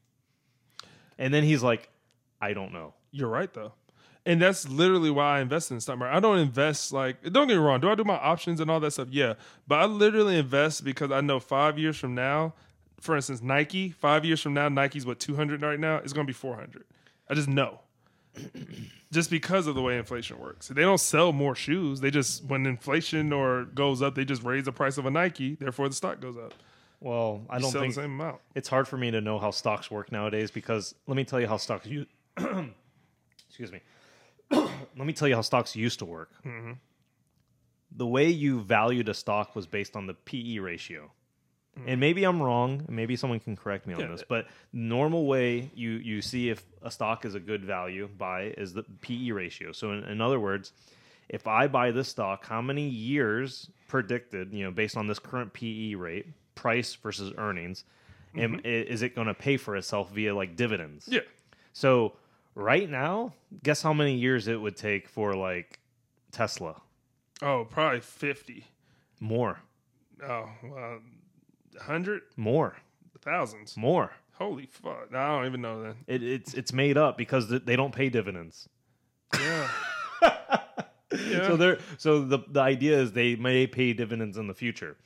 And 1.19 1.33
then 1.33 1.43
he's 1.43 1.61
like, 1.61 1.89
I 2.41 2.53
don't 2.53 2.73
know. 2.73 2.93
You're 3.11 3.29
right 3.29 3.53
though. 3.53 3.73
And 4.25 4.41
that's 4.41 4.67
literally 4.69 5.11
why 5.11 5.37
I 5.37 5.41
invest 5.41 5.69
in 5.69 5.77
the 5.77 5.81
stock 5.81 5.97
market. 5.97 6.15
I 6.15 6.21
don't 6.21 6.37
invest 6.37 6.93
like 6.93 7.21
don't 7.23 7.47
get 7.47 7.55
me 7.55 7.59
wrong. 7.61 7.81
Do 7.81 7.89
I 7.89 7.95
do 7.95 8.03
my 8.03 8.15
options 8.15 8.59
and 8.59 8.71
all 8.71 8.79
that 8.79 8.91
stuff? 8.91 9.09
Yeah. 9.11 9.33
But 9.67 9.79
I 9.79 9.85
literally 9.85 10.37
invest 10.37 10.83
because 10.83 11.11
I 11.11 11.21
know 11.21 11.39
five 11.39 11.77
years 11.77 11.97
from 11.97 12.15
now, 12.15 12.53
for 13.01 13.15
instance, 13.15 13.41
Nike, 13.41 13.89
five 13.89 14.23
years 14.23 14.41
from 14.41 14.53
now, 14.53 14.69
Nike's 14.69 15.05
what, 15.05 15.19
two 15.19 15.35
hundred 15.35 15.61
right 15.61 15.79
now? 15.79 15.97
It's 15.97 16.13
gonna 16.13 16.25
be 16.25 16.33
four 16.33 16.55
hundred. 16.55 16.85
I 17.29 17.33
just 17.33 17.49
know. 17.49 17.81
Just 19.11 19.29
because 19.29 19.67
of 19.67 19.75
the 19.75 19.81
way 19.81 19.97
inflation 19.97 20.39
works. 20.39 20.67
They 20.67 20.81
don't 20.81 20.99
sell 20.99 21.31
more 21.31 21.55
shoes. 21.55 22.01
They 22.01 22.11
just 22.11 22.43
when 22.45 22.65
inflation 22.65 23.31
or 23.31 23.65
goes 23.65 24.01
up, 24.01 24.15
they 24.15 24.25
just 24.25 24.43
raise 24.43 24.65
the 24.65 24.71
price 24.71 24.97
of 24.97 25.05
a 25.05 25.11
Nike, 25.11 25.55
therefore 25.55 25.89
the 25.89 25.95
stock 25.95 26.19
goes 26.19 26.37
up. 26.37 26.53
Well, 26.99 27.41
I 27.49 27.59
don't 27.59 27.71
think 27.71 27.95
the 27.95 28.01
same 28.01 28.19
amount. 28.19 28.39
it's 28.55 28.69
hard 28.69 28.87
for 28.87 28.95
me 28.97 29.11
to 29.11 29.19
know 29.19 29.37
how 29.37 29.51
stocks 29.51 29.91
work 29.91 30.11
nowadays 30.11 30.51
because 30.51 30.95
let 31.05 31.17
me 31.17 31.25
tell 31.25 31.39
you 31.39 31.47
how 31.47 31.57
stocks 31.57 31.85
use. 31.85 32.07
excuse 33.47 33.71
me. 33.71 33.81
let 34.51 35.05
me 35.05 35.11
tell 35.11 35.27
you 35.27 35.35
how 35.35 35.41
stocks 35.41 35.75
used 35.75 35.99
to 35.99 36.05
work. 36.05 36.31
Mm-hmm. 36.45 36.73
The 37.95 38.07
way 38.07 38.29
you 38.29 38.61
valued 38.61 39.09
a 39.09 39.13
stock 39.13 39.55
was 39.55 39.67
based 39.67 39.95
on 39.95 40.07
the 40.07 40.13
PE 40.13 40.59
ratio. 40.59 41.11
Mm. 41.79 41.83
And 41.87 41.99
maybe 41.99 42.23
I'm 42.23 42.41
wrong. 42.41 42.85
Maybe 42.87 43.15
someone 43.15 43.39
can 43.39 43.55
correct 43.55 43.87
me 43.87 43.93
on 43.95 44.01
Yeah. 44.01 44.07
this. 44.07 44.23
But 44.27 44.47
normal 44.71 45.25
way 45.25 45.71
you 45.73 45.91
you 45.91 46.21
see 46.21 46.49
if 46.49 46.63
a 46.81 46.91
stock 46.91 47.25
is 47.25 47.35
a 47.35 47.39
good 47.39 47.63
value 47.65 48.07
buy 48.07 48.53
is 48.57 48.73
the 48.73 48.83
PE 49.01 49.31
ratio. 49.31 49.71
So 49.71 49.91
in, 49.91 50.03
in 50.03 50.21
other 50.21 50.39
words, 50.39 50.71
if 51.29 51.47
I 51.47 51.67
buy 51.67 51.91
this 51.91 52.09
stock, 52.09 52.45
how 52.45 52.61
many 52.61 52.87
years 52.87 53.69
predicted, 53.87 54.53
you 54.53 54.63
know, 54.63 54.71
based 54.71 54.97
on 54.97 55.07
this 55.07 55.19
current 55.19 55.53
PE 55.53 55.95
rate, 55.95 56.27
price 56.53 56.93
versus 56.95 57.33
earnings, 57.37 57.85
am, 58.35 58.57
mm-hmm. 58.57 58.65
is 58.65 59.01
it 59.01 59.15
going 59.15 59.27
to 59.27 59.33
pay 59.33 59.57
for 59.57 59.75
itself 59.75 60.11
via 60.11 60.35
like 60.35 60.55
dividends? 60.55 61.07
Yeah. 61.09 61.21
So 61.71 62.13
right 62.53 62.87
now, 62.89 63.33
guess 63.63 63.81
how 63.81 63.93
many 63.93 64.15
years 64.15 64.47
it 64.47 64.61
would 64.61 64.77
take 64.77 65.07
for 65.07 65.33
like 65.33 65.79
Tesla? 66.31 66.81
Oh, 67.41 67.65
probably 67.69 67.99
fifty. 68.01 68.65
More, 69.19 69.59
Oh, 70.21 70.49
well, 70.63 70.99
hundred, 71.81 72.21
more, 72.37 72.77
thousands. 73.21 73.75
more. 73.77 74.11
Holy 74.33 74.65
fuck! 74.65 75.09
I 75.13 75.27
don't 75.27 75.45
even 75.45 75.61
know 75.61 75.83
then. 75.83 75.95
It, 76.07 76.23
it's 76.23 76.53
it's 76.53 76.73
made 76.73 76.97
up 76.97 77.17
because 77.17 77.49
th- 77.49 77.63
they 77.65 77.75
don't 77.75 77.93
pay 77.93 78.09
dividends. 78.09 78.67
Yeah. 79.39 79.69
yeah. 81.11 81.47
So 81.47 81.55
they're 81.55 81.79
so 81.97 82.23
the 82.23 82.39
the 82.47 82.61
idea 82.61 82.99
is 82.99 83.11
they 83.11 83.35
may 83.35 83.67
pay 83.67 83.93
dividends 83.93 84.37
in 84.37 84.47
the 84.47 84.53
future. 84.53 84.97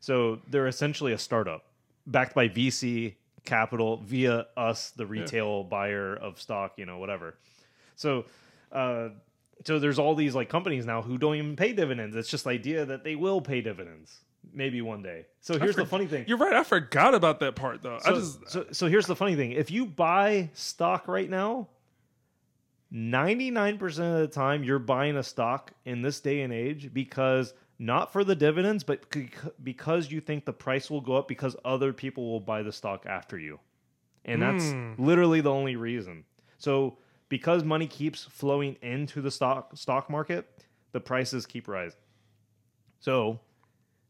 So 0.00 0.40
they're 0.50 0.66
essentially 0.66 1.12
a 1.12 1.18
startup 1.18 1.64
backed 2.06 2.34
by 2.34 2.48
VC 2.48 3.14
capital 3.44 3.98
via 4.04 4.46
us, 4.56 4.90
the 4.90 5.06
retail 5.06 5.64
buyer 5.64 6.14
of 6.14 6.40
stock, 6.40 6.74
you 6.76 6.86
know, 6.86 6.98
whatever. 6.98 7.36
So 7.96 8.26
uh 8.70 9.10
so 9.64 9.78
there's 9.78 9.98
all 9.98 10.14
these 10.14 10.34
like 10.34 10.48
companies 10.48 10.84
now 10.84 11.00
who 11.00 11.16
don't 11.16 11.36
even 11.36 11.56
pay 11.56 11.72
dividends. 11.72 12.16
It's 12.16 12.28
just 12.28 12.44
the 12.44 12.50
idea 12.50 12.84
that 12.84 13.02
they 13.02 13.16
will 13.16 13.40
pay 13.40 13.60
dividends 13.62 14.20
maybe 14.52 14.82
one 14.82 15.02
day. 15.02 15.26
So 15.40 15.58
here's 15.58 15.76
the 15.76 15.86
funny 15.86 16.06
thing. 16.06 16.24
You're 16.28 16.38
right. 16.38 16.52
I 16.54 16.64
forgot 16.64 17.14
about 17.14 17.40
that 17.40 17.56
part 17.56 17.82
though. 17.82 17.96
I 17.96 17.98
So, 18.00 18.14
just 18.14 18.50
so, 18.50 18.66
so 18.72 18.86
here's 18.86 19.06
the 19.06 19.16
funny 19.16 19.36
thing. 19.36 19.52
If 19.52 19.70
you 19.70 19.86
buy 19.86 20.50
stock 20.54 21.08
right 21.08 21.28
now, 21.28 21.68
99% 22.92 23.82
of 23.82 24.20
the 24.20 24.28
time 24.28 24.62
you're 24.62 24.78
buying 24.78 25.16
a 25.16 25.22
stock 25.22 25.72
in 25.84 26.02
this 26.02 26.20
day 26.20 26.42
and 26.42 26.52
age 26.52 26.92
because 26.92 27.54
not 27.78 28.12
for 28.12 28.22
the 28.22 28.36
dividends, 28.36 28.84
but 28.84 29.04
because 29.62 30.10
you 30.10 30.20
think 30.20 30.44
the 30.44 30.52
price 30.52 30.88
will 30.90 31.00
go 31.00 31.14
up 31.16 31.26
because 31.26 31.56
other 31.64 31.92
people 31.92 32.30
will 32.30 32.40
buy 32.40 32.62
the 32.62 32.72
stock 32.72 33.04
after 33.06 33.36
you. 33.38 33.58
And 34.24 34.40
that's 34.40 34.70
Hmm. 34.70 34.92
literally 34.96 35.40
the 35.40 35.50
only 35.50 35.76
reason. 35.76 36.24
So 36.58 36.98
because 37.28 37.64
money 37.64 37.86
keeps 37.88 38.24
flowing 38.24 38.76
into 38.80 39.20
the 39.20 39.30
stock 39.30 39.76
stock 39.76 40.08
market, 40.08 40.46
the 40.92 41.00
prices 41.00 41.46
keep 41.46 41.66
rising. 41.66 41.98
So 43.00 43.40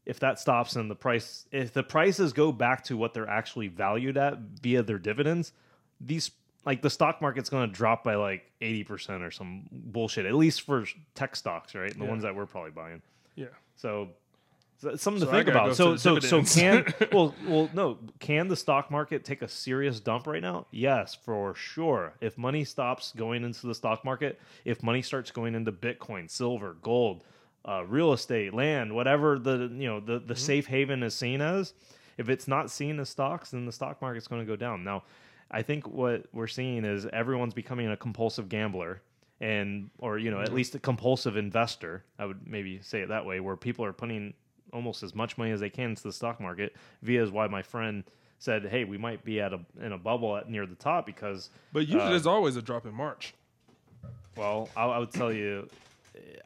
if 0.05 0.19
that 0.19 0.39
stops 0.39 0.75
and 0.75 0.89
the 0.89 0.95
price 0.95 1.45
if 1.51 1.73
the 1.73 1.83
prices 1.83 2.31
go 2.33 2.51
back 2.51 2.83
to 2.83 2.95
what 2.97 3.13
they're 3.13 3.29
actually 3.29 3.67
valued 3.67 4.17
at 4.17 4.37
via 4.61 4.83
their 4.83 4.99
dividends 4.99 5.51
these 5.99 6.31
like 6.65 6.81
the 6.81 6.89
stock 6.89 7.21
market's 7.21 7.49
going 7.49 7.69
to 7.69 7.75
drop 7.75 8.03
by 8.03 8.15
like 8.15 8.49
80% 8.61 9.21
or 9.21 9.29
some 9.31 9.67
bullshit 9.71 10.25
at 10.25 10.33
least 10.35 10.61
for 10.61 10.85
tech 11.13 11.35
stocks 11.35 11.75
right? 11.75 11.93
The 11.97 12.03
Yeah. 12.03 12.09
ones 12.09 12.23
that 12.23 12.35
we're 12.35 12.45
probably 12.47 12.71
buying. 12.71 13.01
Yeah. 13.35 13.47
so, 13.75 14.09
so 14.77 14.95
something 14.95 15.21
So 15.21 15.27
to 15.27 15.31
think 15.31 15.47
about. 15.47 15.75
so 15.75 15.95
so 15.95 16.19
so 16.19 16.43
can 16.43 16.91
well 17.11 17.33
well 17.47 17.69
no 17.73 17.97
can 18.19 18.47
the 18.47 18.55
stock 18.55 18.89
market 18.91 19.23
take 19.23 19.41
a 19.41 19.47
serious 19.47 19.99
dump 19.99 20.27
right 20.27 20.41
now? 20.41 20.65
Yes 20.71 21.13
for 21.15 21.53
sure. 21.55 22.13
If 22.19 22.37
money 22.37 22.63
stops 22.65 23.13
going 23.15 23.43
into 23.43 23.67
the 23.67 23.75
stock 23.75 24.03
market 24.03 24.39
if 24.65 24.81
money 24.83 25.01
starts 25.01 25.31
going 25.31 25.53
into 25.55 25.71
bitcoin 25.71 26.29
silver 26.29 26.75
gold 26.81 27.23
uh, 27.65 27.83
real 27.87 28.13
estate 28.13 28.53
land 28.53 28.93
whatever 28.93 29.39
the 29.39 29.69
you 29.75 29.87
know 29.87 29.99
the, 29.99 30.19
the 30.19 30.35
safe 30.35 30.67
haven 30.67 31.01
is 31.03 31.13
seen 31.15 31.41
as 31.41 31.73
if 32.17 32.29
it's 32.29 32.47
not 32.47 32.69
seen 32.71 32.99
as 32.99 33.09
stocks 33.09 33.51
then 33.51 33.65
the 33.65 33.71
stock 33.71 34.01
market's 34.01 34.27
going 34.27 34.39
to 34.41 34.45
go 34.47 34.55
down. 34.55 34.83
Now 34.83 35.03
i 35.51 35.61
think 35.61 35.87
what 35.87 36.25
we're 36.33 36.47
seeing 36.47 36.85
is 36.85 37.05
everyone's 37.13 37.53
becoming 37.53 37.89
a 37.91 37.97
compulsive 37.97 38.49
gambler 38.49 39.01
and 39.41 39.89
or 39.99 40.17
you 40.17 40.31
know 40.31 40.41
at 40.41 40.53
least 40.53 40.73
a 40.75 40.79
compulsive 40.79 41.37
investor 41.37 42.03
i 42.17 42.25
would 42.25 42.47
maybe 42.47 42.79
say 42.81 43.01
it 43.01 43.09
that 43.09 43.25
way 43.25 43.39
where 43.39 43.55
people 43.55 43.83
are 43.85 43.93
putting 43.93 44.33
almost 44.73 45.03
as 45.03 45.13
much 45.13 45.37
money 45.37 45.51
as 45.51 45.59
they 45.59 45.69
can 45.69 45.91
into 45.91 46.03
the 46.03 46.11
stock 46.11 46.39
market 46.39 46.75
via 47.03 47.21
is 47.21 47.29
why 47.31 47.45
my 47.47 47.61
friend 47.61 48.03
said 48.39 48.65
hey 48.65 48.83
we 48.85 48.97
might 48.97 49.23
be 49.23 49.39
at 49.39 49.53
a 49.53 49.59
in 49.81 49.91
a 49.91 49.97
bubble 49.97 50.35
at 50.35 50.49
near 50.49 50.65
the 50.65 50.75
top 50.75 51.05
because 51.05 51.49
But 51.73 51.81
usually 51.81 52.01
Uh, 52.03 52.09
there's 52.09 52.25
always 52.27 52.55
a 52.55 52.61
drop 52.61 52.85
in 52.85 52.93
March. 52.93 53.33
well 54.35 54.69
I, 54.75 54.85
I 54.85 54.97
would 54.99 55.11
tell 55.11 55.31
you 55.31 55.67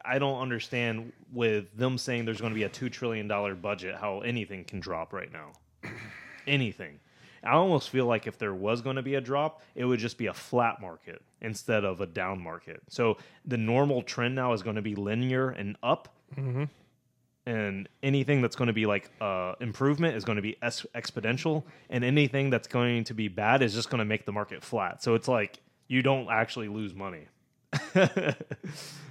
i 0.04 0.18
don't 0.18 0.40
understand 0.40 1.12
with 1.32 1.76
them 1.76 1.98
saying 1.98 2.24
there's 2.24 2.40
going 2.40 2.52
to 2.52 2.54
be 2.54 2.64
a 2.64 2.68
$2 2.68 2.90
trillion 2.90 3.28
budget 3.60 3.94
how 3.94 4.20
anything 4.20 4.64
can 4.64 4.80
drop 4.80 5.12
right 5.12 5.32
now. 5.32 5.52
Anything. 6.46 6.98
I 7.42 7.52
almost 7.52 7.88
feel 7.90 8.06
like 8.06 8.26
if 8.26 8.36
there 8.36 8.52
was 8.54 8.82
going 8.82 8.96
to 8.96 9.02
be 9.02 9.14
a 9.14 9.20
drop 9.20 9.62
it 9.74 9.84
would 9.84 10.00
just 10.00 10.18
be 10.18 10.26
a 10.26 10.34
flat 10.34 10.80
market 10.80 11.22
instead 11.40 11.84
of 11.84 12.00
a 12.00 12.06
down 12.06 12.42
market. 12.42 12.82
So 12.88 13.16
the 13.46 13.56
normal 13.56 14.02
trend 14.02 14.34
now 14.34 14.52
is 14.52 14.62
going 14.62 14.76
to 14.76 14.82
be 14.82 14.94
linear 14.94 15.50
and 15.50 15.76
up. 15.82 16.08
And 17.46 17.88
anything 18.02 18.42
that's 18.42 18.56
going 18.56 18.66
to 18.68 18.74
be 18.74 18.86
like 18.86 19.10
uh, 19.20 19.54
improvement 19.60 20.16
is 20.16 20.24
going 20.24 20.36
to 20.36 20.42
be 20.42 20.56
es- 20.62 20.86
exponential. 20.94 21.62
And 21.88 22.04
anything 22.04 22.50
that's 22.50 22.68
going 22.68 23.04
to 23.04 23.14
be 23.14 23.28
bad 23.28 23.62
is 23.62 23.74
just 23.74 23.88
going 23.90 24.00
to 24.00 24.04
make 24.04 24.26
the 24.26 24.32
market 24.32 24.62
flat. 24.62 25.02
So 25.02 25.14
it's 25.14 25.28
like 25.28 25.58
you 25.88 26.02
don't 26.02 26.28
actually 26.30 26.68
lose 26.68 26.94
money 26.94 27.26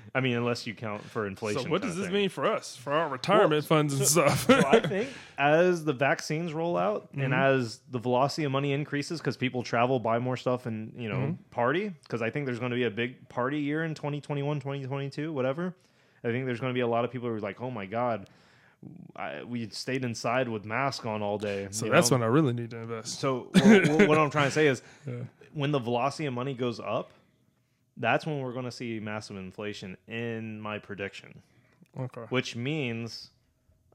i 0.15 0.19
mean 0.19 0.35
unless 0.35 0.65
you 0.67 0.73
count 0.73 1.03
for 1.03 1.27
inflation 1.27 1.63
So 1.63 1.69
what 1.69 1.81
does 1.81 1.95
this 1.95 2.05
thing. 2.05 2.13
mean 2.13 2.29
for 2.29 2.45
us, 2.45 2.75
for 2.75 2.93
our 2.93 3.09
retirement 3.09 3.65
funds 3.65 3.93
and 3.93 4.05
stuff? 4.07 4.45
so 4.47 4.55
I 4.67 4.79
think 4.87 5.09
as 5.37 5.83
the 5.85 5.93
vaccines 5.93 6.53
roll 6.53 6.77
out 6.77 7.09
and 7.13 7.31
Mm-hmm. 7.33 7.33
as 7.33 7.79
the 7.91 7.99
velocity 7.99 8.43
of 8.45 8.51
money 8.51 8.73
increases 8.73 9.19
because 9.19 9.37
people 9.37 9.63
travel, 9.63 9.99
buy 9.99 10.19
more 10.19 10.37
stuff, 10.37 10.65
and 10.65 10.93
you 10.97 11.09
know 11.09 11.15
Mm-hmm. 11.17 11.43
party, 11.51 11.93
because 12.03 12.21
I 12.21 12.29
think 12.29 12.45
there's 12.45 12.59
going 12.59 12.71
to 12.71 12.75
be 12.75 12.83
a 12.85 12.91
big 12.91 13.27
party 13.29 13.59
year 13.59 13.83
in 13.83 13.93
2021, 13.95 14.59
2022, 14.59 15.31
whatever. 15.33 15.73
I 16.23 16.27
think 16.31 16.45
there's 16.45 16.59
going 16.59 16.71
to 16.71 16.75
be 16.77 16.81
a 16.81 16.87
lot 16.87 17.05
of 17.05 17.11
people 17.11 17.29
who 17.29 17.35
are 17.35 17.39
like, 17.39 17.61
"Oh 17.61 17.71
my 17.71 17.85
god, 17.85 18.27
I, 19.15 19.43
we 19.43 19.69
stayed 19.69 20.03
inside 20.03 20.49
with 20.49 20.65
mask 20.65 21.05
on 21.05 21.21
all 21.21 21.37
day." 21.37 21.67
so 21.71 21.87
that's 21.89 22.09
know? 22.11 22.17
when 22.17 22.23
I 22.23 22.27
really 22.27 22.53
need 22.53 22.71
to 22.71 22.77
invest. 22.77 23.19
So 23.19 23.49
wh- 23.55 23.87
wh- 23.87 24.07
what 24.09 24.17
I'm 24.17 24.29
trying 24.29 24.45
to 24.47 24.51
say 24.51 24.67
is, 24.67 24.81
when 25.53 25.71
the 25.71 25.79
velocity 25.79 26.25
of 26.25 26.33
money 26.33 26.53
goes 26.53 26.79
up, 26.79 27.11
that's 27.99 28.25
when 28.25 28.39
we're 28.39 28.53
going 28.53 28.65
to 28.65 28.71
see 28.71 28.99
massive 28.99 29.37
inflation. 29.37 29.97
In 30.07 30.59
my 30.59 30.79
prediction 30.79 31.41
Okay. 31.99 32.21
which 32.29 32.55
means 32.55 33.31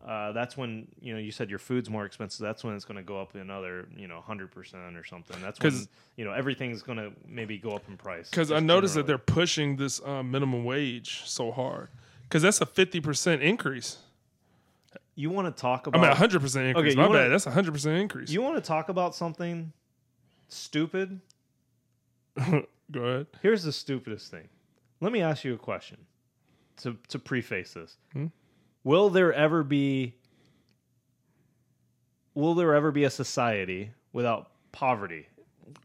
uh, 0.06 0.32
that's 0.32 0.56
when 0.56 0.86
you 1.00 1.14
know 1.14 1.18
you 1.18 1.30
said 1.30 1.48
your 1.48 1.58
food's 1.58 1.88
more 1.88 2.04
expensive. 2.04 2.40
That's 2.40 2.62
when 2.62 2.74
it's 2.74 2.84
going 2.84 2.96
to 2.98 3.02
go 3.02 3.18
up 3.20 3.34
another 3.34 3.88
you 3.96 4.06
know 4.06 4.20
hundred 4.20 4.50
percent 4.50 4.96
or 4.96 5.04
something. 5.04 5.40
That's 5.40 5.58
when 5.60 5.70
'Cause- 5.72 5.88
you 6.16 6.24
know 6.24 6.32
everything's 6.32 6.82
going 6.82 6.98
to 6.98 7.12
maybe 7.26 7.56
go 7.56 7.70
up 7.70 7.82
in 7.88 7.96
price. 7.96 8.28
Because 8.30 8.52
I 8.52 8.60
noticed 8.60 8.94
that 8.96 9.06
they're 9.06 9.16
pushing 9.16 9.76
this 9.76 10.02
uh, 10.04 10.22
minimum 10.22 10.64
wage 10.64 11.22
so 11.24 11.50
hard. 11.50 11.88
Because 12.24 12.42
that's 12.42 12.60
a 12.60 12.66
fifty 12.66 13.00
percent 13.00 13.42
increase. 13.42 13.98
you 15.14 15.30
want 15.30 15.46
to 15.54 15.58
talk 15.60 15.86
about? 15.86 15.98
I 16.00 16.02
mean, 16.02 16.10
a 16.10 16.14
hundred 16.16 16.40
percent 16.42 16.66
increase. 16.66 16.92
Okay, 16.92 17.00
My 17.00 17.06
wanna- 17.06 17.20
bad. 17.20 17.28
That's 17.30 17.46
a 17.46 17.50
hundred 17.52 17.72
percent 17.72 17.96
increase. 17.98 18.30
you 18.30 18.42
want 18.42 18.56
to 18.56 18.60
talk 18.60 18.88
about 18.90 19.14
something 19.14 19.72
stupid? 20.48 21.20
Go 22.92 23.00
ahead. 23.00 23.26
Here's 23.42 23.62
the 23.62 23.72
stupidest 23.72 24.30
thing. 24.30 24.48
Let 25.00 25.12
me 25.12 25.20
ask 25.22 25.44
you 25.44 25.54
a 25.54 25.58
question 25.58 25.98
to 26.78 26.96
to 27.08 27.18
preface 27.18 27.74
this. 27.74 27.96
Hmm? 28.12 28.26
Will 28.84 29.08
there 29.10 29.32
ever 29.32 29.62
be 29.62 30.14
will 32.34 32.54
there 32.54 32.74
ever 32.74 32.90
be 32.90 33.04
a 33.04 33.10
society 33.10 33.90
without 34.12 34.50
poverty? 34.72 35.26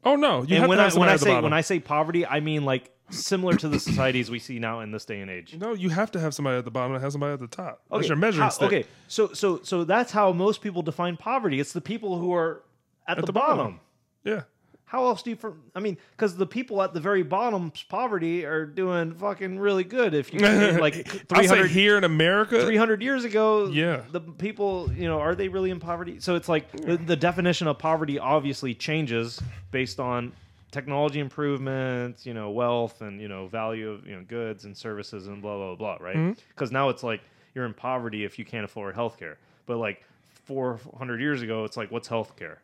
Oh 0.04 0.16
no, 0.16 0.44
you 0.44 0.56
and 0.56 0.62
have 0.62 0.70
when 0.70 0.78
to 0.78 0.84
I 0.84 1.00
when 1.00 1.10
I 1.10 1.16
say 1.16 1.42
when 1.42 1.54
I 1.54 1.62
say 1.62 1.80
poverty, 1.80 2.26
I 2.26 2.40
mean 2.40 2.66
like 2.66 2.92
similar 3.10 3.56
to 3.56 3.68
the 3.68 3.80
societies 3.80 4.30
we 4.30 4.38
see 4.40 4.60
now 4.60 4.82
in 4.82 4.92
this 4.92 5.04
day 5.06 5.20
and 5.22 5.32
age. 5.32 5.56
no, 5.60 5.74
you 5.74 5.90
have 5.90 6.12
to 6.12 6.20
have 6.20 6.34
somebody 6.34 6.58
at 6.58 6.66
the 6.66 6.72
bottom 6.72 6.94
and 6.94 7.02
have 7.04 7.12
somebody 7.12 7.34
at 7.34 7.40
the 7.40 7.48
top. 7.48 7.82
Okay, 7.92 7.98
That's 8.00 8.08
your 8.10 8.18
measuring 8.18 8.44
how- 8.44 8.50
stick. 8.50 8.68
Okay, 8.68 8.86
so 9.08 9.34
so 9.34 9.62
so 9.64 9.84
that's 9.84 10.12
how 10.12 10.32
most 10.32 10.62
people 10.62 10.82
define 10.82 11.18
poverty. 11.18 11.60
It's 11.60 11.74
the 11.74 11.82
people 11.82 12.18
who 12.20 12.34
are 12.34 12.64
at, 13.08 13.18
the, 13.18 13.26
the 13.26 13.34
bottom. 13.34 13.58
bottom. 13.58 13.80
Yeah. 14.24 14.42
How 14.90 15.06
else 15.06 15.22
do 15.22 15.30
you? 15.30 15.36
For, 15.36 15.54
I 15.76 15.80
mean, 15.82 15.98
because 16.12 16.36
the 16.36 16.48
people 16.48 16.82
at 16.82 16.96
the 16.96 17.00
very 17.00 17.22
bottom's 17.22 17.84
poverty 17.84 18.44
are 18.44 18.66
doing 18.66 19.14
fucking 19.14 19.60
really 19.60 19.84
good. 19.84 20.16
If 20.16 20.34
you 20.34 20.40
like 20.80 21.08
three 21.08 21.46
say 21.48 21.68
here 21.68 21.96
in 21.98 22.04
America. 22.04 22.66
300 22.66 23.02
years 23.04 23.24
ago 23.24 23.68
Yeah. 23.68 24.02
the 24.12 24.20
people 24.20 24.92
you 24.94 25.08
know 25.08 25.20
are 25.20 25.36
they 25.36 25.48
really 25.48 25.70
in 25.70 25.80
poverty 25.80 26.20
so 26.20 26.36
it's 26.36 26.50
like 26.50 26.72
the, 26.72 26.98
the 26.98 27.16
definition 27.16 27.68
of 27.68 27.78
poverty 27.78 28.18
obviously 28.18 28.74
changes 28.74 29.40
based 29.72 30.00
on 30.00 30.32
technology 30.72 31.20
improvements 31.20 32.26
you 32.26 32.34
know 32.34 32.50
wealth 32.50 33.02
and 33.02 33.22
you 33.22 33.28
know 33.28 33.48
value 33.48 33.90
of 33.92 34.08
you 34.08 34.16
know 34.16 34.24
goods 34.28 34.66
and 34.66 34.76
services 34.76 35.28
and 35.28 35.42
blah 35.42 35.56
blah 35.58 35.76
blah 35.76 35.98
right 36.00 36.16
Mm-hmm. 36.16 36.40
because 36.50 36.72
now 36.72 36.90
it's 36.90 37.04
like 37.04 37.22
you're 37.54 37.66
in 37.66 37.74
poverty 37.76 38.24
if 38.24 38.40
you 38.40 38.46
can't 38.46 38.66
afford 38.66 38.96
healthcare 38.96 39.36
but 39.68 39.78
like 39.78 40.04
400 40.46 41.22
years 41.22 41.42
ago 41.44 41.64
it's 41.64 41.78
like 41.78 41.92
what's 41.92 42.08
healthcare 42.10 42.58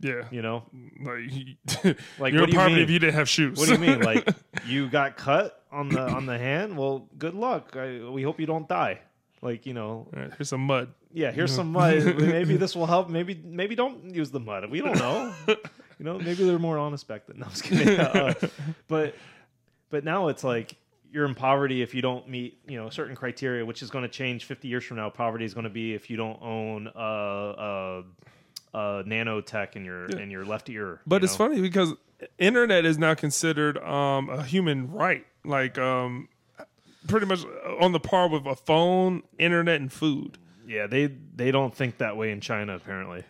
yeah. 0.00 0.24
you 0.30 0.42
know 0.42 0.64
Like, 1.02 1.18
Like, 2.18 2.32
you're 2.32 2.42
what 2.42 2.50
do 2.50 2.56
you 2.58 2.66
mean? 2.66 2.78
if 2.78 2.90
you 2.90 2.98
didn't 2.98 3.14
have 3.14 3.28
shoes. 3.28 3.58
what 3.58 3.68
do 3.68 3.74
you 3.74 3.78
mean 3.78 4.00
like 4.10 4.28
you 4.66 4.88
got 4.88 5.16
cut 5.16 5.62
on 5.72 5.88
the 5.88 6.00
on 6.00 6.26
the 6.26 6.38
hand 6.38 6.76
well 6.76 7.08
good 7.18 7.34
luck 7.34 7.76
I, 7.76 8.00
we 8.08 8.22
hope 8.22 8.38
you 8.40 8.46
don't 8.46 8.68
die 8.68 9.00
like 9.42 9.66
you 9.66 9.74
know 9.74 10.08
right, 10.12 10.32
here's 10.36 10.48
some 10.48 10.62
mud. 10.66 10.88
yeah, 11.12 11.30
here's 11.30 11.54
some 11.54 11.70
mud. 11.70 12.02
maybe 12.18 12.56
this 12.56 12.74
will 12.74 12.86
help. 12.86 13.10
Maybe 13.10 13.38
maybe 13.44 13.74
don't 13.74 14.14
use 14.14 14.30
the 14.30 14.40
mud. 14.40 14.70
We 14.70 14.80
don't 14.80 14.98
know. 14.98 15.34
you 15.46 15.56
know, 16.00 16.18
maybe 16.18 16.44
they're 16.44 16.58
more 16.58 16.78
honest 16.78 17.06
back 17.06 17.26
then. 17.26 17.40
No, 17.40 17.46
I 17.46 17.48
was 17.50 17.60
kidding. 17.60 18.00
Uh, 18.00 18.32
but 18.88 19.14
but 19.90 20.02
now 20.02 20.28
it's 20.28 20.44
like 20.44 20.76
you're 21.12 21.26
in 21.26 21.34
poverty 21.34 21.82
if 21.82 21.94
you 21.94 22.00
don't 22.00 22.26
meet 22.26 22.58
you 22.66 22.78
know 22.78 22.88
certain 22.88 23.14
criteria, 23.14 23.66
which 23.66 23.82
is 23.82 23.90
going 23.90 24.02
to 24.02 24.08
change 24.08 24.46
50 24.46 24.66
years 24.66 24.82
from 24.82 24.96
now. 24.96 25.10
Poverty 25.10 25.44
is 25.44 25.52
going 25.52 25.64
to 25.64 25.70
be 25.70 25.92
if 25.92 26.08
you 26.08 26.16
don't 26.16 26.40
own 26.40 26.90
a, 26.94 26.98
a, 26.98 28.02
a 28.74 29.02
nanotech 29.06 29.76
in 29.76 29.84
your 29.84 30.06
in 30.06 30.30
your 30.30 30.44
left 30.44 30.68
ear. 30.68 31.00
But 31.06 31.24
it's 31.24 31.38
know? 31.38 31.46
funny 31.46 31.60
because 31.60 31.94
internet 32.38 32.84
is 32.84 32.98
now 32.98 33.14
considered 33.14 33.78
um, 33.78 34.28
a 34.28 34.42
human 34.42 34.90
right, 34.92 35.24
like 35.44 35.78
um, 35.78 36.28
pretty 37.06 37.26
much 37.26 37.44
on 37.80 37.92
the 37.92 38.00
par 38.00 38.28
with 38.28 38.44
a 38.46 38.56
phone, 38.56 39.22
internet, 39.38 39.80
and 39.80 39.92
food. 39.92 40.38
Yeah, 40.66 40.86
they 40.86 41.06
they 41.06 41.50
don't 41.50 41.74
think 41.74 41.98
that 41.98 42.16
way 42.16 42.30
in 42.32 42.40
China 42.40 42.74
apparently. 42.74 43.24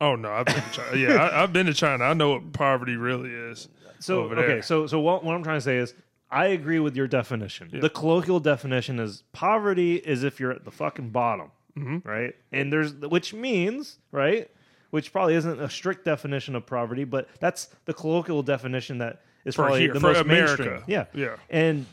Oh 0.00 0.16
no, 0.16 0.30
I've 0.30 0.46
been 0.46 0.56
to 0.56 0.70
China. 0.70 0.96
Yeah, 0.96 1.14
I, 1.14 1.42
I've 1.42 1.52
been 1.52 1.66
to 1.66 1.74
China. 1.74 2.04
I 2.04 2.14
know 2.14 2.30
what 2.30 2.52
poverty 2.52 2.96
really 2.96 3.30
is. 3.30 3.68
So 4.00 4.24
okay, 4.24 4.60
so 4.60 4.86
so 4.86 5.00
what, 5.00 5.24
what 5.24 5.34
I'm 5.34 5.42
trying 5.42 5.56
to 5.58 5.62
say 5.62 5.78
is 5.78 5.94
I 6.30 6.46
agree 6.46 6.78
with 6.80 6.94
your 6.94 7.06
definition. 7.06 7.70
The 7.80 7.88
colloquial 7.88 8.40
definition 8.40 8.98
is 9.00 9.22
poverty 9.32 9.96
is 9.96 10.24
if 10.24 10.40
you're 10.40 10.50
at 10.52 10.64
the 10.64 10.70
fucking 10.70 11.10
bottom, 11.10 11.50
Mm-hmm. 11.78 12.06
right? 12.08 12.34
And 12.52 12.72
there's 12.72 12.92
which 12.94 13.32
means 13.34 13.98
right, 14.12 14.50
which 14.94 15.10
probably 15.12 15.34
isn't 15.34 15.60
a 15.60 15.68
strict 15.68 16.04
definition 16.04 16.54
of 16.54 16.64
poverty, 16.64 17.02
but 17.02 17.26
that's 17.40 17.66
the 17.84 17.92
colloquial 17.92 18.44
definition 18.44 18.98
that 18.98 19.22
is 19.44 19.56
For 19.56 19.62
probably 19.64 19.80
here- 19.80 19.92
the 19.92 19.98
most 19.98 20.20
America. 20.20 20.62
mainstream. 20.62 20.84
Yeah, 20.86 21.06
Yeah. 21.12 21.34
and 21.50 21.86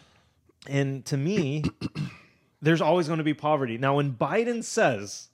and 0.68 1.04
to 1.08 1.18
me, 1.18 1.64
there's 2.62 2.80
always 2.80 3.08
going 3.08 3.18
to 3.18 3.24
be 3.24 3.34
poverty. 3.34 3.80
Now, 3.80 3.96
when 3.96 4.14
Biden 4.14 4.64
says 4.64 5.30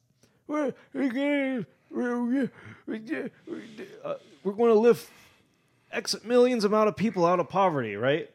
we're 0.48 0.74
we're 0.94 1.66
we're, 1.92 2.24
we're, 2.26 2.50
uh, 4.06 4.14
we're 4.46 4.54
going 4.54 4.72
to 4.74 4.80
lift 4.80 5.10
X 5.92 6.16
millions 6.24 6.64
amount 6.64 6.88
of 6.88 6.96
people 6.96 7.26
out 7.26 7.42
of 7.42 7.50
poverty, 7.50 7.98
right? 7.98 8.30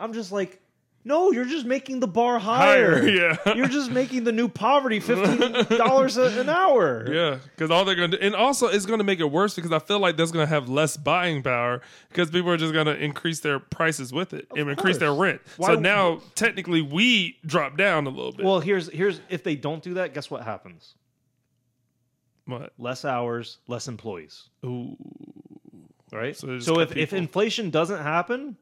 I'm 0.00 0.12
just 0.12 0.32
like, 0.32 0.60
no, 1.04 1.32
you're 1.32 1.44
just 1.44 1.66
making 1.66 1.98
the 2.00 2.06
bar 2.06 2.38
higher. 2.38 3.00
Higher, 3.00 3.08
yeah. 3.46 3.54
You're 3.56 3.66
just 3.66 3.90
making 3.90 4.24
the 4.24 4.30
new 4.32 4.48
poverty 4.48 5.00
fifteen 5.00 5.76
dollars 5.76 6.16
an 6.16 6.48
hour. 6.48 7.12
Yeah, 7.12 7.38
because 7.56 7.70
all 7.70 7.84
they're 7.84 7.94
gonna 7.96 8.08
do, 8.08 8.18
and 8.20 8.34
also 8.36 8.68
it's 8.68 8.86
gonna 8.86 9.02
make 9.04 9.18
it 9.18 9.24
worse 9.30 9.54
because 9.54 9.72
I 9.72 9.78
feel 9.80 9.98
like 9.98 10.16
that's 10.16 10.30
gonna 10.30 10.46
have 10.46 10.68
less 10.68 10.96
buying 10.96 11.42
power 11.42 11.82
because 12.08 12.30
people 12.30 12.50
are 12.50 12.56
just 12.56 12.72
gonna 12.72 12.92
increase 12.94 13.40
their 13.40 13.58
prices 13.58 14.12
with 14.12 14.32
it 14.32 14.46
and 14.56 14.70
increase 14.70 14.98
their 14.98 15.12
rent. 15.12 15.40
Why- 15.56 15.74
so 15.74 15.80
now 15.80 16.20
technically 16.36 16.82
we 16.82 17.36
drop 17.44 17.76
down 17.76 18.06
a 18.06 18.10
little 18.10 18.32
bit. 18.32 18.46
Well, 18.46 18.60
here's 18.60 18.88
here's 18.90 19.20
if 19.28 19.42
they 19.42 19.56
don't 19.56 19.82
do 19.82 19.94
that, 19.94 20.14
guess 20.14 20.30
what 20.30 20.42
happens? 20.44 20.94
What? 22.46 22.72
Less 22.78 23.04
hours, 23.04 23.58
less 23.68 23.88
employees. 23.88 24.48
Ooh. 24.64 24.96
right? 26.12 26.36
So 26.36 26.46
So, 26.46 26.46
they 26.46 26.56
just 26.58 26.68
cut 26.68 26.80
if, 26.82 26.90
if 26.90 26.96
people. 27.10 27.18
Inflation 27.18 27.70
doesn't 27.70 28.02
happen, 28.02 28.56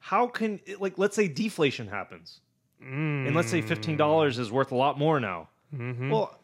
how 0.00 0.26
can 0.28 0.60
like 0.78 0.98
let's 0.98 1.16
say 1.16 1.28
deflation 1.28 1.88
happens, 1.88 2.40
Mm. 2.82 3.26
and 3.26 3.34
let's 3.34 3.50
say 3.50 3.60
fifteen 3.60 3.96
dollars 3.96 4.38
is 4.38 4.52
worth 4.52 4.70
a 4.72 4.76
lot 4.76 4.98
more 4.98 5.18
now. 5.20 5.48
Mm-hmm. 5.74 6.10
Well, 6.10 6.38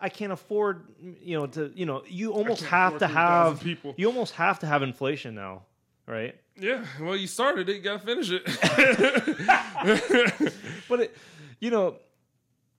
I 0.00 0.08
can't 0.10 0.32
afford 0.32 0.84
you 1.22 1.38
know 1.38 1.46
to 1.46 1.72
you 1.74 1.86
know 1.86 2.02
you 2.06 2.32
almost 2.32 2.62
have 2.64 2.98
to 2.98 3.06
have 3.06 3.60
people. 3.60 3.94
you 3.96 4.06
almost 4.06 4.34
have 4.34 4.58
to 4.58 4.66
have 4.66 4.82
inflation 4.82 5.34
now, 5.34 5.62
right? 6.06 6.36
Yeah. 6.60 6.84
Well, 7.00 7.16
you 7.16 7.26
started 7.26 7.70
it. 7.70 7.76
You 7.76 7.80
gotta 7.82 8.04
finish 8.04 8.30
it. 8.30 8.42
But 10.88 11.00
it, 11.00 11.16
you 11.60 11.70
know, 11.70 11.96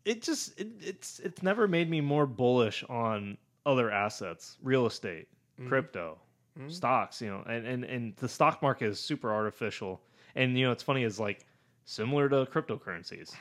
it 0.05 0.21
just 0.21 0.59
it, 0.59 0.67
it's 0.81 1.19
it's 1.19 1.41
never 1.41 1.67
made 1.67 1.89
me 1.89 1.99
more 2.01 2.25
bullish 2.27 2.83
on 2.89 3.37
other 3.65 3.89
assets, 3.89 4.57
real 4.61 4.85
estate, 4.85 5.27
Mm-hmm. 5.59 5.69
crypto, 5.69 6.17
Mm-hmm. 6.57 6.69
stocks. 6.69 7.21
You 7.21 7.29
know, 7.29 7.43
and, 7.47 7.65
and 7.65 7.83
and 7.83 8.15
the 8.17 8.29
stock 8.29 8.61
market 8.61 8.87
is 8.87 8.99
super 8.99 9.33
artificial. 9.33 10.01
And 10.35 10.57
you 10.57 10.65
know, 10.65 10.71
it's 10.71 10.83
funny 10.83 11.03
is 11.03 11.19
like 11.19 11.45
similar 11.85 12.29
to 12.29 12.45
cryptocurrencies. 12.45 13.33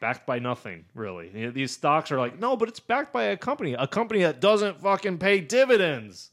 Backed 0.00 0.26
by 0.26 0.38
nothing, 0.38 0.86
really. 0.94 1.30
You 1.34 1.46
know, 1.46 1.50
these 1.50 1.72
stocks 1.72 2.10
are 2.10 2.18
like, 2.18 2.38
no, 2.38 2.56
but 2.56 2.70
it's 2.70 2.80
backed 2.80 3.12
by 3.12 3.24
a 3.24 3.36
company, 3.36 3.74
a 3.74 3.86
company 3.86 4.22
that 4.22 4.40
doesn't 4.40 4.80
fucking 4.80 5.18
pay 5.18 5.40
dividends. 5.40 6.30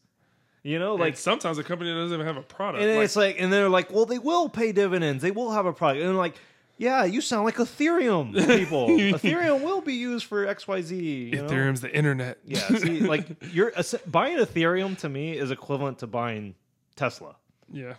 You 0.64 0.80
know, 0.80 0.94
like 0.94 1.02
like 1.02 1.18
sometimes 1.18 1.58
a 1.58 1.64
company 1.64 1.94
doesn't 1.94 2.14
even 2.14 2.26
have 2.26 2.38
a 2.38 2.42
product. 2.42 2.84
and 2.84 2.96
Like, 2.96 3.06
it's 3.06 3.16
like, 3.16 3.36
and 3.40 3.52
they're 3.52 3.70
like, 3.70 3.92
well, 3.92 4.06
they 4.06 4.20
will 4.20 4.50
pay 4.50 4.72
dividends. 4.72 5.22
They 5.22 5.32
will 5.32 5.52
have 5.52 5.66
a 5.66 5.74
product. 5.74 6.04
And 6.04 6.18
like, 6.18 6.36
yeah, 6.78 7.04
you 7.06 7.22
sound 7.22 7.46
like 7.46 7.56
Ethereum 7.56 8.34
people. 8.48 8.88
Ethereum 8.90 9.62
will 9.64 9.82
be 9.82 9.94
used 9.96 10.26
for 10.26 10.46
X, 10.48 10.68
Y, 10.68 10.82
Z. 10.82 10.96
You 11.34 11.42
know? 11.42 11.48
Ethereum's 11.48 11.82
the 11.82 11.94
internet. 11.94 12.38
Yeah. 12.46 12.60
See, 12.60 13.00
like 13.14 13.26
you're 13.54 13.72
buying 14.06 14.38
Ethereum 14.38 14.98
to 15.00 15.10
me 15.10 15.38
is 15.38 15.52
equivalent 15.52 16.00
to 16.00 16.08
buying 16.08 16.56
Tesla. 16.96 17.36
yeah. 17.72 17.94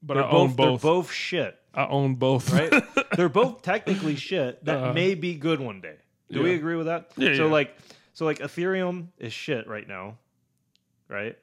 But 0.00 0.14
They're 0.14 0.24
I 0.24 0.30
own 0.30 0.48
both, 0.48 0.56
both. 0.56 0.82
They're 0.82 0.90
both 0.92 1.10
shit, 1.12 1.58
I 1.74 1.86
own 1.86 2.14
both. 2.14 2.52
right? 2.52 2.72
they're 3.16 3.28
both 3.28 3.62
technically 3.62 4.14
shit 4.14 4.64
that 4.64 4.76
Uh-huh. 4.76 4.92
may 4.92 5.14
be 5.16 5.34
good 5.34 5.58
one 5.58 5.80
day. 5.80 5.96
Do 6.30 6.42
we 6.42 6.54
agree 6.54 6.76
with 6.76 6.86
that? 6.86 7.10
Yeah, 7.16 7.34
So 7.34 7.46
yeah. 7.46 7.52
like, 7.52 7.76
so 8.12 8.24
like 8.24 8.38
Ethereum 8.38 9.08
is 9.18 9.32
shit 9.32 9.66
right 9.66 9.88
now, 9.88 10.18
right? 11.08 11.36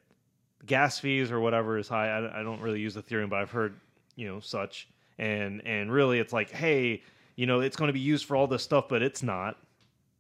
Gas 0.66 1.00
fees 1.00 1.32
or 1.32 1.40
whatever 1.42 1.78
is 1.78 1.90
high. 1.90 2.08
I, 2.10 2.40
I 2.40 2.44
don't 2.44 2.62
really 2.62 2.80
use 2.80 2.96
Ethereum, 2.96 3.30
but 3.30 3.40
I've 3.40 3.52
heard 3.52 3.76
you 4.16 4.28
know 4.28 4.40
such. 4.40 4.88
And 5.18 5.66
and 5.66 5.92
really, 5.92 6.20
it's 6.20 6.34
like, 6.34 6.52
hey, 6.52 7.04
you 7.36 7.46
know, 7.46 7.62
it's 7.62 7.76
going 7.76 7.88
to 7.88 7.94
be 7.94 8.00
used 8.00 8.26
for 8.26 8.36
all 8.36 8.48
this 8.48 8.64
stuff, 8.64 8.88
but 8.90 9.02
it's 9.02 9.24
not, 9.24 9.58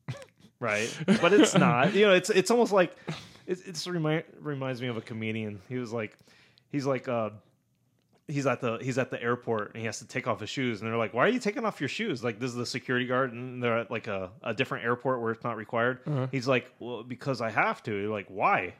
right? 0.59 0.95
but 1.21 1.33
it's 1.33 1.55
not. 1.55 1.93
You 1.93 2.07
know, 2.07 2.13
it's 2.13 2.29
it's 2.29 2.51
almost 2.51 2.71
like 2.71 2.95
it, 3.45 3.59
it's 3.65 3.85
remind, 3.87 4.23
reminds 4.39 4.81
me 4.81 4.87
of 4.87 4.97
a 4.97 5.01
comedian. 5.01 5.61
He 5.67 5.77
was 5.77 5.91
like, 5.91 6.17
he's 6.71 6.85
like, 6.85 7.07
uh, 7.07 7.31
he's 8.27 8.47
at 8.47 8.59
the 8.61 8.77
he's 8.81 8.97
at 8.97 9.11
the 9.11 9.21
airport 9.21 9.73
and 9.73 9.79
he 9.79 9.85
has 9.85 9.99
to 9.99 10.07
take 10.07 10.27
off 10.27 10.39
his 10.39 10.49
shoes 10.49 10.81
and 10.81 10.89
they're 10.89 10.97
like 10.97 11.13
why 11.13 11.25
are 11.25 11.29
you 11.29 11.39
taking 11.39 11.65
off 11.65 11.79
your 11.79 11.89
shoes? 11.89 12.23
Like 12.23 12.39
this 12.39 12.49
is 12.49 12.55
the 12.55 12.65
security 12.65 13.05
guard 13.05 13.33
and 13.33 13.61
they're 13.61 13.77
at 13.79 13.91
like 13.91 14.07
a, 14.07 14.31
a 14.43 14.53
different 14.53 14.83
airport 14.83 15.21
where 15.21 15.31
it's 15.31 15.43
not 15.43 15.57
required. 15.57 15.99
He's 16.31 16.47
like 16.47 16.71
well 16.79 17.03
because 17.03 17.41
i 17.41 17.49
have 17.49 17.83
to. 17.83 17.91
They're 17.91 18.09
like 18.09 18.27
why? 18.29 18.73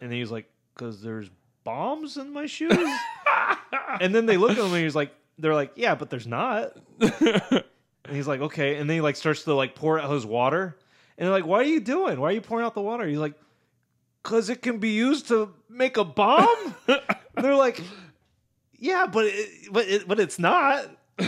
And 0.00 0.10
then 0.10 0.18
he's 0.18 0.30
like 0.30 0.48
because 0.74 1.02
there's 1.02 1.28
bombs 1.64 2.16
in 2.16 2.32
my 2.32 2.46
shoes. 2.46 2.72
And 4.00 4.14
then 4.14 4.26
they 4.26 4.36
look 4.36 4.52
at 4.52 4.58
him 4.58 4.72
and 4.72 4.82
he's 4.82 4.94
like 4.96 5.12
they're 5.40 5.54
like 5.54 5.72
yeah 5.76 5.94
but 5.94 6.10
there's 6.10 6.26
not 6.26 6.72
and 7.00 7.64
he's 8.10 8.28
like 8.28 8.40
okay 8.40 8.76
and 8.76 8.88
then 8.88 8.96
he 8.96 9.00
like 9.00 9.16
starts 9.16 9.44
to 9.44 9.54
like 9.54 9.74
pour 9.74 9.98
out 9.98 10.10
his 10.10 10.24
water 10.26 10.76
And 11.18 11.26
they're 11.26 11.34
like, 11.34 11.44
"Why 11.46 11.58
are 11.58 11.64
you 11.64 11.80
doing? 11.80 12.18
Why 12.18 12.28
are 12.28 12.32
you 12.32 12.40
pouring 12.40 12.64
out 12.64 12.74
the 12.74 12.80
water?" 12.80 13.06
He's 13.06 13.18
like, 13.18 13.34
"Cause 14.22 14.48
it 14.48 14.62
can 14.62 14.78
be 14.78 14.90
used 14.90 15.28
to 15.28 15.52
make 15.68 15.98
a 15.98 16.04
bomb." 16.04 16.74
they're 17.36 17.54
like, 17.54 17.78
"Yeah, 18.78 19.06
but 19.06 19.26
it, 19.26 19.48
but 19.70 19.84
it, 19.86 20.08
but 20.08 20.18
it's 20.18 20.38
not." 20.38 20.88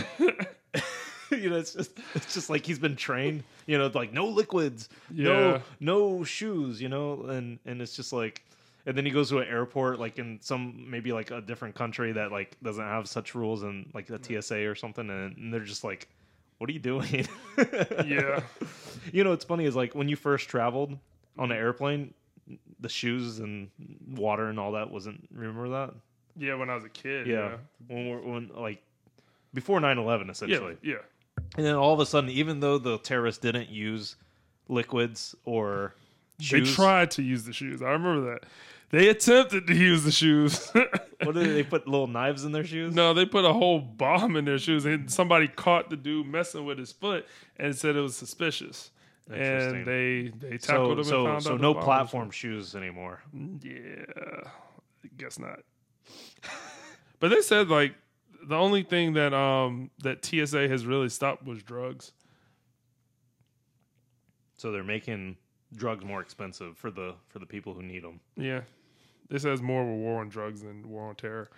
you 1.29 1.49
know, 1.49 1.57
it's 1.57 1.73
just 1.73 1.91
it's 2.15 2.33
just 2.33 2.49
like 2.49 2.65
he's 2.65 2.79
been 2.79 2.95
trained. 2.95 3.43
You 3.67 3.77
know, 3.77 3.91
like 3.93 4.13
no 4.13 4.25
liquids, 4.27 4.89
Yeah. 5.13 5.29
no 5.33 5.61
no 5.79 6.23
shoes. 6.23 6.81
You 6.81 6.89
know, 6.89 7.25
and 7.29 7.59
and 7.65 7.81
it's 7.81 7.95
just 7.95 8.13
like. 8.13 8.41
And 8.85 8.97
then 8.97 9.05
he 9.05 9.11
goes 9.11 9.29
to 9.29 9.39
an 9.39 9.47
airport, 9.47 9.99
like 9.99 10.19
in 10.19 10.39
some 10.41 10.89
maybe 10.89 11.13
like 11.13 11.31
a 11.31 11.39
different 11.39 11.75
country 11.75 12.11
that 12.13 12.31
like 12.31 12.57
doesn't 12.61 12.83
have 12.83 13.07
such 13.07 13.33
rules, 13.33 13.63
and 13.63 13.89
like 13.93 14.07
the 14.07 14.19
TSA 14.21 14.67
or 14.67 14.75
something, 14.75 15.09
and, 15.09 15.37
and 15.37 15.53
they're 15.53 15.61
just 15.61 15.83
like, 15.83 16.09
"What 16.57 16.69
are 16.69 16.73
you 16.73 16.79
doing?" 16.79 17.27
Yeah. 18.05 18.41
You 19.11 19.23
know, 19.23 19.31
what's 19.31 19.45
funny 19.45 19.65
is 19.65 19.75
like 19.75 19.95
when 19.95 20.09
you 20.09 20.15
first 20.15 20.49
traveled 20.49 20.97
on 21.37 21.51
an 21.51 21.57
mm-hmm. 21.57 21.63
airplane, 21.63 22.13
the 22.79 22.89
shoes 22.89 23.39
and 23.39 23.69
water 24.09 24.47
and 24.47 24.59
all 24.59 24.73
that 24.73 24.91
wasn't. 24.91 25.27
Remember 25.31 25.69
that? 25.69 25.93
Yeah, 26.37 26.55
when 26.55 26.69
I 26.69 26.75
was 26.75 26.83
a 26.83 26.89
kid. 26.89 27.27
Yeah. 27.27 27.57
When 27.87 28.09
we're 28.09 28.21
when 28.21 28.51
like 28.55 28.81
before 29.53 29.79
9-11 29.79 30.25
Yeah. 30.25 30.31
essentially. 30.31 30.77
Yeah. 30.81 30.95
And 31.57 31.65
then 31.65 31.75
all 31.75 31.93
of 31.93 31.99
a 31.99 32.05
sudden, 32.05 32.29
even 32.29 32.59
though 32.59 32.77
the 32.77 32.97
terrorists 32.99 33.41
didn't 33.41 33.69
use 33.69 34.15
liquids 34.67 35.35
or 35.45 35.95
They 36.51 36.61
tried 36.61 37.11
to 37.11 37.21
use 37.23 37.43
the 37.45 37.53
shoes. 37.53 37.81
I 37.81 37.91
remember 37.91 38.31
that. 38.33 38.45
They 38.89 39.09
attempted 39.09 39.65
to 39.67 39.73
use 39.75 40.03
the 40.03 40.11
shoes. 40.11 40.69
what 41.23 41.33
did 41.33 41.55
they, 41.55 41.63
put 41.63 41.87
little 41.87 42.05
knives 42.05 42.43
in 42.43 42.51
their 42.51 42.63
shoes? 42.63 42.93
no, 42.93 43.13
they 43.15 43.25
put 43.25 43.43
a 43.43 43.51
whole 43.51 43.79
bomb 43.79 44.35
in 44.35 44.45
their 44.45 44.59
shoes, 44.59 44.85
and 44.85 45.11
somebody 45.11 45.47
caught 45.47 45.89
the 45.89 45.95
dude 45.97 46.27
messing 46.27 46.63
with 46.65 46.77
his 46.77 46.91
foot 46.91 47.25
and 47.57 47.75
said 47.75 47.95
it 47.95 48.01
was 48.01 48.15
suspicious. 48.15 48.91
And 49.31 49.87
they 49.87 50.31
they 50.37 50.57
So 50.59 50.67
tackled 50.73 50.99
him 50.99 51.03
so 51.05 51.19
and 51.25 51.27
found 51.33 51.43
so 51.43 51.53
out 51.53 51.61
no 51.61 51.69
the 51.69 51.73
bomb 51.73 51.75
was- 51.77 51.85
platform 51.85 52.29
shoes 52.31 52.75
anymore. 52.75 53.23
Yeah, 53.63 54.03
I 54.45 55.09
guess 55.17 55.39
not. 55.39 55.61
but 57.19 57.29
they 57.29 57.41
said 57.41 57.69
like 57.69 57.95
the 58.47 58.57
only 58.57 58.83
thing 58.83 59.13
that 59.13 59.33
um 59.33 59.89
that 60.03 60.23
TSA 60.25 60.67
has 60.67 60.85
really 60.85 61.09
stopped 61.09 61.45
was 61.45 61.63
drugs. 61.63 62.11
So 64.57 64.71
they're 64.71 64.83
making 64.83 65.37
drugs 65.75 66.03
more 66.05 66.21
expensive 66.21 66.77
for 66.77 66.91
the 66.91 67.15
for 67.29 67.39
the 67.39 67.45
people 67.45 67.73
who 67.73 67.83
need 67.83 68.03
them. 68.03 68.19
Yeah, 68.37 68.61
this 69.29 69.43
has 69.43 69.61
more 69.61 69.81
of 69.81 69.87
a 69.87 69.93
war 69.93 70.21
on 70.21 70.29
drugs 70.29 70.61
than 70.61 70.87
war 70.89 71.07
on 71.09 71.15
terror. 71.15 71.49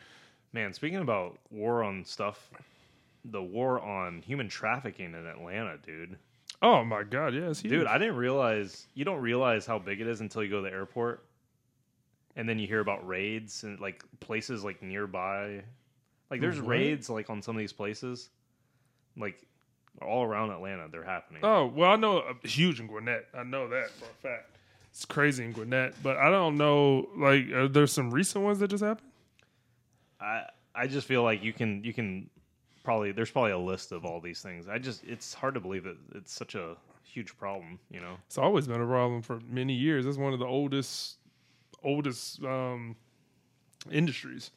Man, 0.53 0.74
speaking 0.74 0.99
about 0.99 1.38
war 1.51 1.84
on 1.84 2.05
stuff, 2.05 2.49
the 3.26 3.41
war 3.43 3.80
on 3.82 4.22
human 4.22 4.47
trafficking 4.47 5.13
in 5.13 5.26
Atlanta, 5.26 5.78
dude. 5.86 6.18
Oh 6.61 6.86
my 6.86 7.03
god, 7.03 7.34
yeah. 7.34 7.51
Dude, 7.61 7.86
I 7.88 7.97
didn't 7.97 8.16
realize 8.16 8.88
you 8.93 9.03
don't 9.05 9.22
realize 9.22 9.66
how 9.66 9.78
big 9.80 9.99
it 10.01 10.07
is 10.07 10.22
until 10.22 10.43
you 10.43 10.49
go 10.49 10.63
to 10.63 10.70
the 10.70 10.74
airport. 10.76 11.26
And 12.38 12.49
then 12.49 12.59
you 12.59 12.68
hear 12.68 12.82
about 12.82 13.07
raids 13.07 13.63
and 13.63 13.80
like 13.80 14.03
places 14.20 14.63
like 14.63 14.82
nearby. 14.82 15.61
Like 16.30 16.41
there's 16.41 16.59
What? 16.59 16.68
raids 16.70 17.09
like 17.09 17.30
on 17.30 17.41
some 17.41 17.55
of 17.55 17.59
these 17.59 17.72
places. 17.74 18.30
Like 19.18 19.45
all 20.01 20.23
around 20.23 20.51
Atlanta 20.51 20.87
they're 20.91 21.03
happening. 21.03 21.41
Oh 21.43 21.67
well, 21.67 21.91
I 21.91 21.95
know 21.95 22.23
a 22.43 22.47
huge 22.47 22.79
in 22.79 22.87
Gwinnett. 22.87 23.27
I 23.33 23.43
know 23.43 23.67
that 23.69 23.89
for 23.91 24.05
a 24.05 24.27
fact. 24.29 24.57
It's 24.89 25.05
crazy 25.05 25.43
in 25.43 25.51
Gwinnett, 25.51 25.93
but 26.01 26.15
I 26.17 26.29
don't 26.29 26.55
know. 26.55 27.09
Like, 27.17 27.49
are 27.51 27.67
there 27.67 27.87
some 27.87 28.11
recent 28.11 28.45
ones 28.45 28.59
that 28.59 28.69
just 28.69 28.83
happened? 28.83 29.09
I 30.21 30.43
I 30.73 30.87
just 30.87 31.07
feel 31.07 31.23
like 31.23 31.43
you 31.43 31.53
can 31.53 31.83
you 31.83 31.93
can 31.93 32.29
probably 32.83 33.11
there's 33.11 33.31
probably 33.31 33.51
a 33.51 33.57
list 33.57 33.91
of 33.91 34.05
all 34.05 34.21
these 34.21 34.41
things. 34.41 34.67
I 34.67 34.77
just 34.77 35.03
it's 35.03 35.33
hard 35.33 35.53
to 35.55 35.59
believe 35.59 35.83
that 35.83 35.97
it's 36.13 36.33
such 36.33 36.55
a 36.55 36.77
huge 37.03 37.37
problem, 37.37 37.79
you 37.89 37.99
know. 37.99 38.17
It's 38.27 38.37
always 38.37 38.67
been 38.67 38.81
a 38.81 38.85
problem 38.85 39.21
for 39.21 39.39
many 39.49 39.73
years. 39.73 40.05
It's 40.05 40.17
one 40.17 40.33
of 40.33 40.39
the 40.39 40.45
oldest, 40.45 41.17
oldest 41.83 42.43
um, 42.43 42.95
industries. 43.91 44.51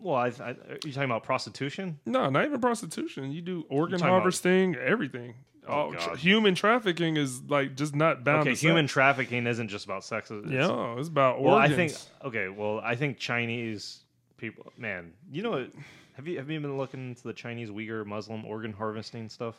Well, 0.00 0.16
I, 0.16 0.28
I, 0.28 0.50
are 0.50 0.56
you 0.84 0.92
talking 0.92 1.04
about 1.10 1.22
prostitution? 1.24 2.00
No, 2.06 2.30
not 2.30 2.44
even 2.46 2.60
prostitution. 2.60 3.32
You 3.32 3.42
do 3.42 3.66
organ 3.68 3.98
talking 3.98 4.08
about- 4.08 4.20
harvesting, 4.22 4.74
everything. 4.76 5.34
Oh, 5.68 5.88
Oh, 5.88 5.92
God. 5.92 6.18
human 6.18 6.54
trafficking 6.54 7.16
is 7.18 7.42
like 7.42 7.76
just 7.76 7.94
not 7.94 8.24
bound 8.24 8.40
Okay, 8.48 8.54
to 8.54 8.60
human 8.60 8.86
sex. 8.86 8.92
trafficking 8.94 9.46
isn't 9.46 9.68
just 9.68 9.84
about 9.84 10.02
sex. 10.04 10.30
It's, 10.30 10.50
Yeah, 10.50 10.94
it's 10.98 11.08
about 11.08 11.36
organs. 11.36 11.44
Well. 11.46 11.56
I 11.56 11.68
think 11.68 11.92
okay. 12.24 12.48
Well, 12.48 12.80
I 12.82 12.96
think 12.96 13.18
Chinese 13.18 14.00
people, 14.38 14.72
man. 14.78 15.12
You 15.30 15.42
know, 15.42 15.50
what- 15.50 15.70
have 16.14 16.26
you 16.26 16.38
have 16.38 16.50
you 16.50 16.58
been 16.60 16.76
looking 16.78 17.10
into 17.10 17.22
the 17.22 17.32
Chinese 17.34 17.68
Uyghur 17.70 18.04
Muslim 18.06 18.44
organ 18.46 18.72
harvesting 18.72 19.28
stuff? 19.28 19.54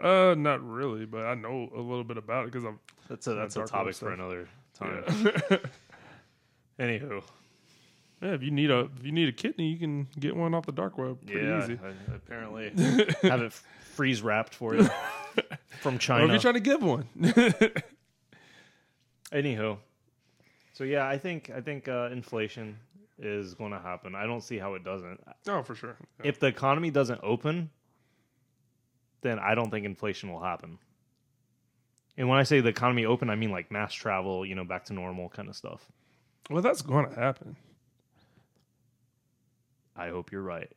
uh, 0.00 0.34
not 0.36 0.62
really, 0.66 1.04
but 1.06 1.24
I 1.26 1.34
know 1.34 1.68
a 1.74 1.80
little 1.80 2.04
bit 2.04 2.16
about 2.18 2.44
it 2.44 2.52
because 2.52 2.64
I'm. 2.64 2.78
That's 3.08 3.26
a 3.26 3.34
that's 3.34 3.56
a 3.56 3.64
topic 3.64 3.94
for 3.96 4.12
another 4.12 4.46
time. 4.74 5.04
Yeah. 5.50 5.56
Anywho, 6.78 7.22
yeah, 8.22 8.32
if 8.34 8.42
you 8.42 8.50
need 8.50 8.70
a 8.70 8.88
if 8.98 9.04
you 9.04 9.12
need 9.12 9.28
a 9.28 9.32
kidney, 9.32 9.68
you 9.68 9.78
can 9.78 10.06
get 10.18 10.34
one 10.36 10.54
off 10.54 10.66
the 10.66 10.72
dark 10.72 10.98
web. 10.98 11.18
Pretty 11.26 11.46
yeah, 11.46 11.62
easy. 11.64 11.78
I- 11.82 12.14
apparently 12.14 12.70
have 13.22 13.40
it 13.42 13.52
freeze 13.94 14.22
wrapped 14.22 14.54
for 14.54 14.74
you 14.76 14.88
from 15.80 15.94
Or 15.94 15.96
if 15.96 16.00
China. 16.00 16.26
you're 16.32 16.38
trying 16.40 16.54
to 16.54 16.60
give 16.60 16.82
one. 16.82 17.06
Anywho, 19.32 19.78
so 20.72 20.82
yeah, 20.84 21.06
I 21.06 21.16
think 21.18 21.50
I 21.54 21.60
think 21.60 21.86
uh, 21.88 22.08
inflation 22.10 22.76
is 23.18 23.54
going 23.54 23.70
to 23.70 23.78
happen. 23.78 24.14
I 24.14 24.26
don't 24.26 24.40
see 24.42 24.58
how 24.58 24.74
it 24.74 24.82
doesn't. 24.82 25.20
oh, 25.48 25.62
for 25.62 25.74
sure. 25.74 25.96
If 26.24 26.40
the 26.40 26.46
economy 26.48 26.90
doesn't 26.90 27.20
open, 27.22 27.70
then 29.20 29.38
I 29.38 29.54
don't 29.54 29.70
think 29.70 29.84
inflation 29.86 30.32
will 30.32 30.40
happen. 30.42 30.78
And 32.16 32.28
when 32.28 32.38
I 32.38 32.42
say 32.42 32.60
the 32.60 32.70
economy 32.70 33.04
open, 33.06 33.30
I 33.30 33.36
mean 33.36 33.50
like 33.52 33.70
mass 33.70 33.92
travel, 33.94 34.44
you 34.44 34.54
know, 34.56 34.64
back 34.64 34.84
to 34.86 34.92
normal 34.94 35.28
kind 35.28 35.48
of 35.48 35.54
stuff. 35.54 35.86
Well, 36.50 36.60
that's 36.62 36.82
going 36.82 37.08
to 37.08 37.14
happen. 37.14 37.56
I 39.96 40.08
hope 40.08 40.32
you're 40.32 40.42
right. 40.42 40.70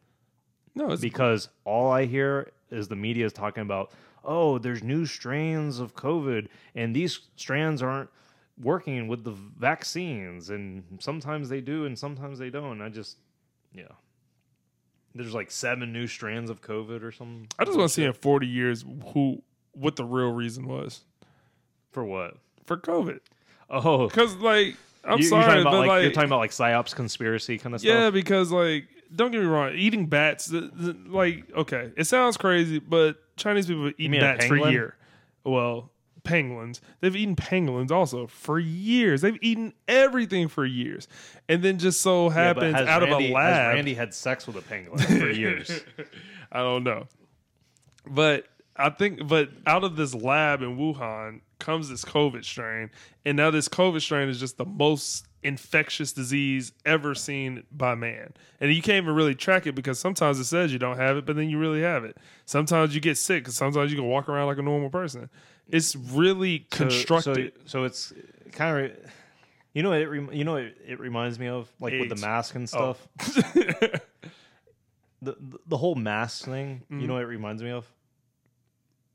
No, 0.75 0.91
it's 0.91 1.01
Because 1.01 1.49
all 1.65 1.91
I 1.91 2.05
hear 2.05 2.51
is 2.71 2.87
the 2.87 2.95
media 2.95 3.25
is 3.25 3.33
talking 3.33 3.61
about, 3.61 3.91
oh, 4.25 4.57
there's 4.57 4.81
new 4.83 5.05
strains 5.05 5.79
of 5.79 5.95
COVID, 5.95 6.47
and 6.75 6.95
these 6.95 7.19
strands 7.35 7.81
aren't 7.83 8.09
working 8.61 9.07
with 9.07 9.23
the 9.23 9.31
vaccines, 9.31 10.49
and 10.49 10.83
sometimes 10.99 11.49
they 11.49 11.61
do, 11.61 11.85
and 11.85 11.97
sometimes 11.97 12.39
they 12.39 12.49
don't. 12.49 12.81
I 12.81 12.89
just, 12.89 13.17
yeah. 13.73 13.83
There's 15.15 15.33
like 15.35 15.51
seven 15.51 15.93
new 15.93 16.07
strands 16.07 16.49
of 16.49 16.61
COVID 16.61 17.03
or 17.03 17.11
something. 17.11 17.47
I 17.59 17.65
just 17.65 17.77
want 17.77 17.89
to 17.89 17.93
see 17.93 18.03
in 18.03 18.13
40 18.13 18.47
years 18.47 18.83
who 19.13 19.43
what 19.73 19.95
the 19.95 20.05
real 20.05 20.31
reason 20.31 20.67
was 20.67 21.01
For 21.91 22.03
what? 22.03 22.35
for 22.65 22.77
COVID. 22.77 23.19
Oh, 23.69 24.07
Because 24.07 24.35
like 24.37 24.75
I'm 25.03 25.19
you, 25.19 25.25
sorry, 25.25 25.43
are 25.43 25.47
talking 25.47 25.61
about 25.61 25.73
like, 25.79 25.87
like, 25.89 26.01
you're 26.03 26.11
talking 26.13 26.29
about 26.29 26.39
like 26.39 26.51
psyops 26.51 26.95
conspiracy 26.95 27.57
kind 27.59 27.75
of 27.75 27.81
stuff. 27.81 27.89
yeah, 27.93 28.09
because 28.09 28.51
like 28.51 28.87
don't 29.15 29.31
get 29.31 29.41
me 29.41 29.45
wrong, 29.45 29.73
eating 29.75 30.07
bats, 30.07 30.45
the, 30.45 30.61
the, 30.73 30.97
like 31.07 31.45
okay, 31.55 31.91
it 31.95 32.05
sounds 32.05 32.37
crazy, 32.37 32.79
but 32.79 33.17
Chinese 33.35 33.67
people 33.67 33.85
have 33.85 33.93
eaten 33.97 34.11
mean 34.11 34.21
a 34.21 34.35
bats 34.35 34.45
for 34.45 34.55
a 34.55 34.71
year. 34.71 34.95
Well, 35.43 35.91
penguins, 36.23 36.81
they've 37.01 37.15
eaten 37.15 37.35
penguins 37.35 37.91
also 37.91 38.27
for 38.27 38.59
years. 38.59 39.21
They've 39.21 39.37
eaten 39.41 39.73
everything 39.87 40.47
for 40.47 40.65
years, 40.65 41.07
and 41.47 41.63
then 41.63 41.79
just 41.79 42.01
so 42.01 42.29
Yeah, 42.29 42.53
but 42.53 42.63
happens 42.63 42.75
has 42.75 42.87
out 42.87 43.01
Randy, 43.01 43.13
of 43.13 43.19
a 43.19 43.23
has 43.23 43.33
lab. 43.33 43.75
Randy 43.75 43.93
had 43.93 44.13
sex 44.13 44.47
with 44.47 44.55
a 44.55 44.61
penguin 44.61 44.99
for 44.99 45.29
years. 45.29 45.83
I 46.51 46.59
don't 46.59 46.83
know. 46.83 47.07
But 48.05 48.45
I 48.75 48.89
think, 48.89 49.27
but 49.27 49.49
out 49.65 49.83
of 49.83 49.95
this 49.95 50.13
lab 50.13 50.61
in 50.61 50.77
Wuhan 50.77 51.41
comes 51.63 51.89
this 51.89 52.03
COVID 52.05 52.43
strain, 52.43 52.89
and 53.25 53.37
now 53.37 53.49
this 53.51 53.67
COVID 53.69 54.01
strain 54.01 54.29
is 54.29 54.39
just 54.39 54.57
the 54.57 54.65
most 54.65 55.25
infectious 55.41 56.13
disease 56.13 56.71
ever 56.85 57.13
seen 57.15 57.63
by 57.71 57.95
man. 57.95 58.33
And 58.61 58.71
you 58.73 58.81
can't 58.81 59.03
even 59.03 59.15
really 59.15 59.35
track 59.35 59.67
it 59.67 59.73
because 59.75 59.99
sometimes 59.99 60.39
it 60.39 60.45
says 60.45 60.71
you 60.71 60.79
don't 60.79 60.97
have 60.97 61.17
it, 61.17 61.25
but 61.25 61.35
then 61.35 61.49
you 61.49 61.57
really 61.59 61.81
have 61.81 62.03
it. 62.05 62.17
Sometimes 62.45 62.95
you 62.95 63.01
get 63.01 63.17
sick, 63.17 63.43
because 63.43 63.55
sometimes 63.55 63.91
you 63.91 63.97
can 63.97 64.07
walk 64.07 64.29
around 64.29 64.47
like 64.47 64.57
a 64.57 64.61
normal 64.61 64.89
person. 64.89 65.29
It's 65.69 65.95
really 65.95 66.67
So- 66.71 66.77
constructed. 66.77 67.53
So, 67.65 67.65
so 67.65 67.83
it's 67.85 68.13
kind 68.51 68.85
of, 68.85 68.91
you 69.73 69.81
know, 69.83 69.91
it 69.93 70.03
rem- 70.05 70.31
you 70.33 70.43
know, 70.43 70.55
it, 70.57 70.77
it 70.85 70.99
reminds 70.99 71.39
me 71.39 71.47
of 71.47 71.71
like 71.79 71.93
with 71.93 72.09
the 72.09 72.15
mask 72.17 72.55
and 72.55 72.69
Oh. 72.73 72.95
stuff. 73.17 74.01
The, 75.21 75.37
the 75.39 75.57
the 75.67 75.77
whole 75.77 75.95
mask 75.95 76.43
thing. 76.45 76.81
Mm-hmm. 76.91 76.99
You 76.99 77.07
know, 77.07 77.13
what 77.13 77.23
it 77.23 77.27
reminds 77.27 77.63
me 77.63 77.71
of 77.71 77.85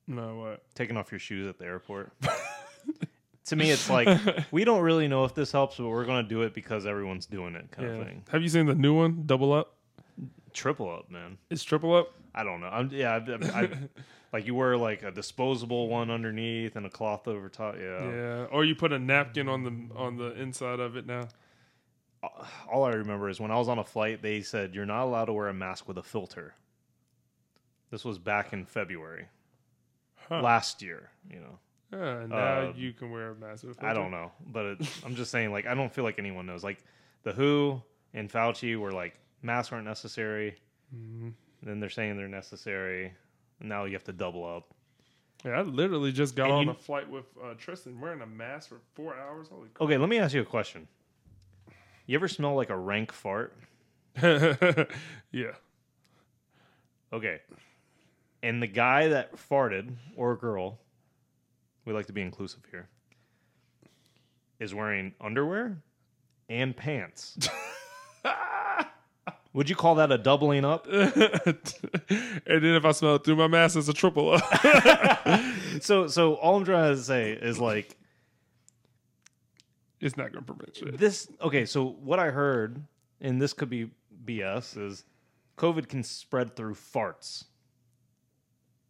no, 0.09 0.37
what? 0.37 0.63
taking 0.75 0.97
off 0.97 1.13
your 1.13 1.19
shoes 1.21 1.47
at 1.47 1.59
the 1.59 1.65
airport. 1.67 2.13
to 3.47 3.57
me, 3.57 3.71
it's 3.71 3.89
like 3.89 4.09
we 4.51 4.65
don't 4.65 4.81
really 4.83 5.07
know 5.07 5.25
if 5.25 5.35
this 5.35 5.53
helps, 5.53 5.77
but 5.77 5.89
we're 5.89 6.05
going 6.05 6.25
to 6.25 6.29
do 6.29 6.43
it 6.43 6.55
because 6.55 6.87
everyone's 6.87 7.27
doing 7.27 7.55
it, 7.55 7.71
kind 7.71 7.89
Yeah. 7.89 7.95
of 7.95 8.07
thing. 8.07 8.25
Have 8.31 8.43
you 8.43 8.49
seen 8.49 8.67
the 8.67 8.75
new 8.75 8.95
one, 8.95 9.23
Double 9.27 9.53
Up? 9.53 9.75
Triple 10.53 10.91
up, 10.91 11.11
man. 11.11 11.39
It's 11.51 11.63
Triple 11.63 11.95
Up. 11.95 12.15
I 12.35 12.43
don't 12.43 12.61
know. 12.61 12.67
I'm, 12.69 12.91
yeah, 12.91 13.15
I've, 13.15 13.29
I've, 13.29 13.55
I've- 13.55 13.77
like 14.33 14.47
you 14.47 14.55
wear 14.55 14.77
like 14.77 15.03
a 15.03 15.11
disposable 15.11 15.89
one 15.89 16.11
underneath 16.11 16.75
and 16.77 16.85
a 16.85 16.91
cloth 16.91 17.29
over 17.29 17.49
top. 17.49 17.77
Yeah. 17.79 18.11
Yeah, 18.11 18.45
or 18.51 18.65
you 18.65 18.75
put 18.75 18.93
a 18.93 18.99
napkin 18.99 19.49
on 19.49 19.63
the 19.63 19.95
on 19.99 20.17
the 20.17 20.33
inside 20.41 20.81
of 20.81 20.97
it 20.97 21.07
now. 21.07 21.29
All 22.71 22.85
I 22.85 22.91
remember 22.91 23.29
is 23.29 23.39
when 23.41 23.51
I 23.53 23.57
was 23.57 23.69
on 23.69 23.79
a 23.79 23.85
flight, 23.85 24.23
they 24.23 24.41
said 24.43 24.75
you're 24.75 24.85
not 24.87 25.05
allowed 25.05 25.27
to 25.27 25.33
wear 25.33 25.49
a 25.49 25.55
mask 25.55 25.87
with 25.87 25.97
a 25.99 26.03
filter. 26.03 26.55
This 27.91 28.05
was 28.05 28.19
back 28.19 28.53
in 28.53 28.65
February 28.67 29.29
Huh. 30.29 30.41
last 30.43 30.83
year. 30.83 31.11
You 31.31 31.41
know, 31.41 31.59
Uh, 31.99 32.27
now 32.27 32.37
Uh, 32.69 32.73
you 32.77 32.93
can 32.93 33.11
wear 33.11 33.31
a 33.31 33.35
mask. 33.35 33.65
with 33.65 33.79
a 33.79 33.81
I 33.81 33.95
filter. 33.95 34.01
don't 34.03 34.11
know, 34.11 34.31
but 34.47 34.67
it, 34.67 35.03
I'm 35.05 35.15
just 35.15 35.31
saying, 35.31 35.53
like, 35.53 35.67
I 35.67 35.75
don't 35.75 35.93
feel 35.93 36.05
like 36.05 36.19
anyone 36.19 36.45
knows. 36.47 36.63
Like, 36.63 36.79
the 37.23 37.33
WHO 37.33 37.83
and 38.15 38.31
Fauci 38.31 38.77
were 38.79 38.93
like, 38.93 39.15
masks 39.43 39.73
aren't 39.73 39.87
necessary. 39.87 40.57
Mhm. 40.95 41.33
Then 41.63 41.81
they're 41.81 41.89
saying 41.91 42.17
they're 42.17 42.29
necessary. 42.29 43.15
Now 43.61 43.85
you 43.85 43.95
have 43.95 44.05
to 44.05 44.13
double 44.13 44.45
up. 44.45 44.75
Yeah, 45.45 45.53
I 45.53 45.63
literally 45.63 46.13
just 46.13 46.35
got 46.37 46.45
And 46.47 46.53
on 46.53 46.65
you- 46.67 46.71
a 46.73 46.75
flight 46.75 47.09
with 47.09 47.27
uh, 47.43 47.55
Tristan 47.55 47.99
wearing 48.01 48.21
a 48.23 48.27
mask 48.27 48.69
for 48.69 48.81
four 48.95 49.17
hours. 49.17 49.49
Holy 49.49 49.69
Okay, 49.81 49.97
let 49.97 50.09
me 50.09 50.19
ask 50.19 50.35
you 50.35 50.43
a 50.43 50.45
question. 50.45 50.87
You 52.07 52.17
ever 52.17 52.29
smell 52.29 52.55
like 52.55 52.71
a 52.71 52.77
rank 52.77 53.13
fart? 53.13 53.57
yeah. 54.23 55.53
Okay. 57.13 57.41
And 58.43 58.63
the 58.63 58.67
guy 58.67 59.09
that 59.09 59.37
farted, 59.37 59.93
or 60.17 60.37
girl, 60.37 60.79
we 61.85 61.93
like 61.93 62.07
to 62.07 62.13
be 62.13 62.23
inclusive 62.23 62.63
here, 62.71 62.89
is 64.61 64.75
wearing 64.75 65.15
underwear 65.21 65.83
and 66.49 66.77
pants. 66.77 67.49
Would 69.55 69.69
you 69.69 69.75
call 69.75 69.97
that 69.97 70.13
a 70.13 70.19
doubling 70.19 70.65
up? 70.65 70.87
and 70.91 71.03
then 72.47 72.75
if 72.75 72.85
I 72.85 72.93
smell 72.93 73.17
it 73.17 73.25
through 73.25 73.37
my 73.37 73.49
mask, 73.49 73.77
it's 73.77 73.89
a 73.89 73.95
triple 73.95 74.35
up. 74.35 75.45
So, 75.81 76.09
so 76.09 76.35
all 76.35 76.57
I'm 76.57 76.65
trying 76.65 76.95
to 76.97 77.01
say 77.01 77.33
is 77.33 77.61
like 77.61 77.97
it's 80.01 80.17
not 80.17 80.33
going 80.33 80.45
to 80.45 80.53
prevent 80.53 80.77
shit. 80.77 80.99
this. 80.99 81.29
Okay, 81.41 81.65
so 81.67 81.97
what 82.03 82.19
I 82.19 82.31
heard, 82.31 82.83
and 83.21 83.41
this 83.41 83.53
could 83.53 83.71
be 83.71 83.91
BS, 84.25 84.77
is 84.77 85.05
COVID 85.57 85.89
can 85.89 86.03
spread 86.03 86.57
through 86.57 86.75
farts. 86.75 87.45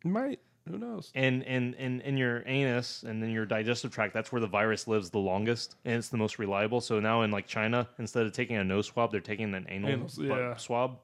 Might. 0.05 0.41
Who 0.69 0.79
knows? 0.79 1.11
and 1.15 1.43
and 1.45 1.75
and 1.77 2.03
in 2.03 2.17
your 2.17 2.43
anus 2.47 3.03
and 3.03 3.23
in 3.25 3.31
your 3.31 3.47
digestive 3.47 3.91
tract 3.91 4.13
that's 4.13 4.31
where 4.31 4.41
the 4.41 4.47
virus 4.47 4.87
lives 4.87 5.09
the 5.09 5.19
longest 5.19 5.77
and 5.87 5.95
it's 5.95 6.09
the 6.09 6.17
most 6.17 6.39
reliable 6.39 6.81
so 6.81 7.01
now 7.01 7.23
in 7.23 7.31
like 7.31 7.47
china 7.47 7.89
instead 7.99 8.27
of 8.27 8.33
taking 8.33 8.57
a 8.57 8.65
nose 8.65 8.87
swab 8.87 9.11
they're 9.11 9.21
taking 9.21 9.55
an 9.55 9.67
anal 9.71 10.07
yeah. 10.19 10.55
swab 10.57 10.99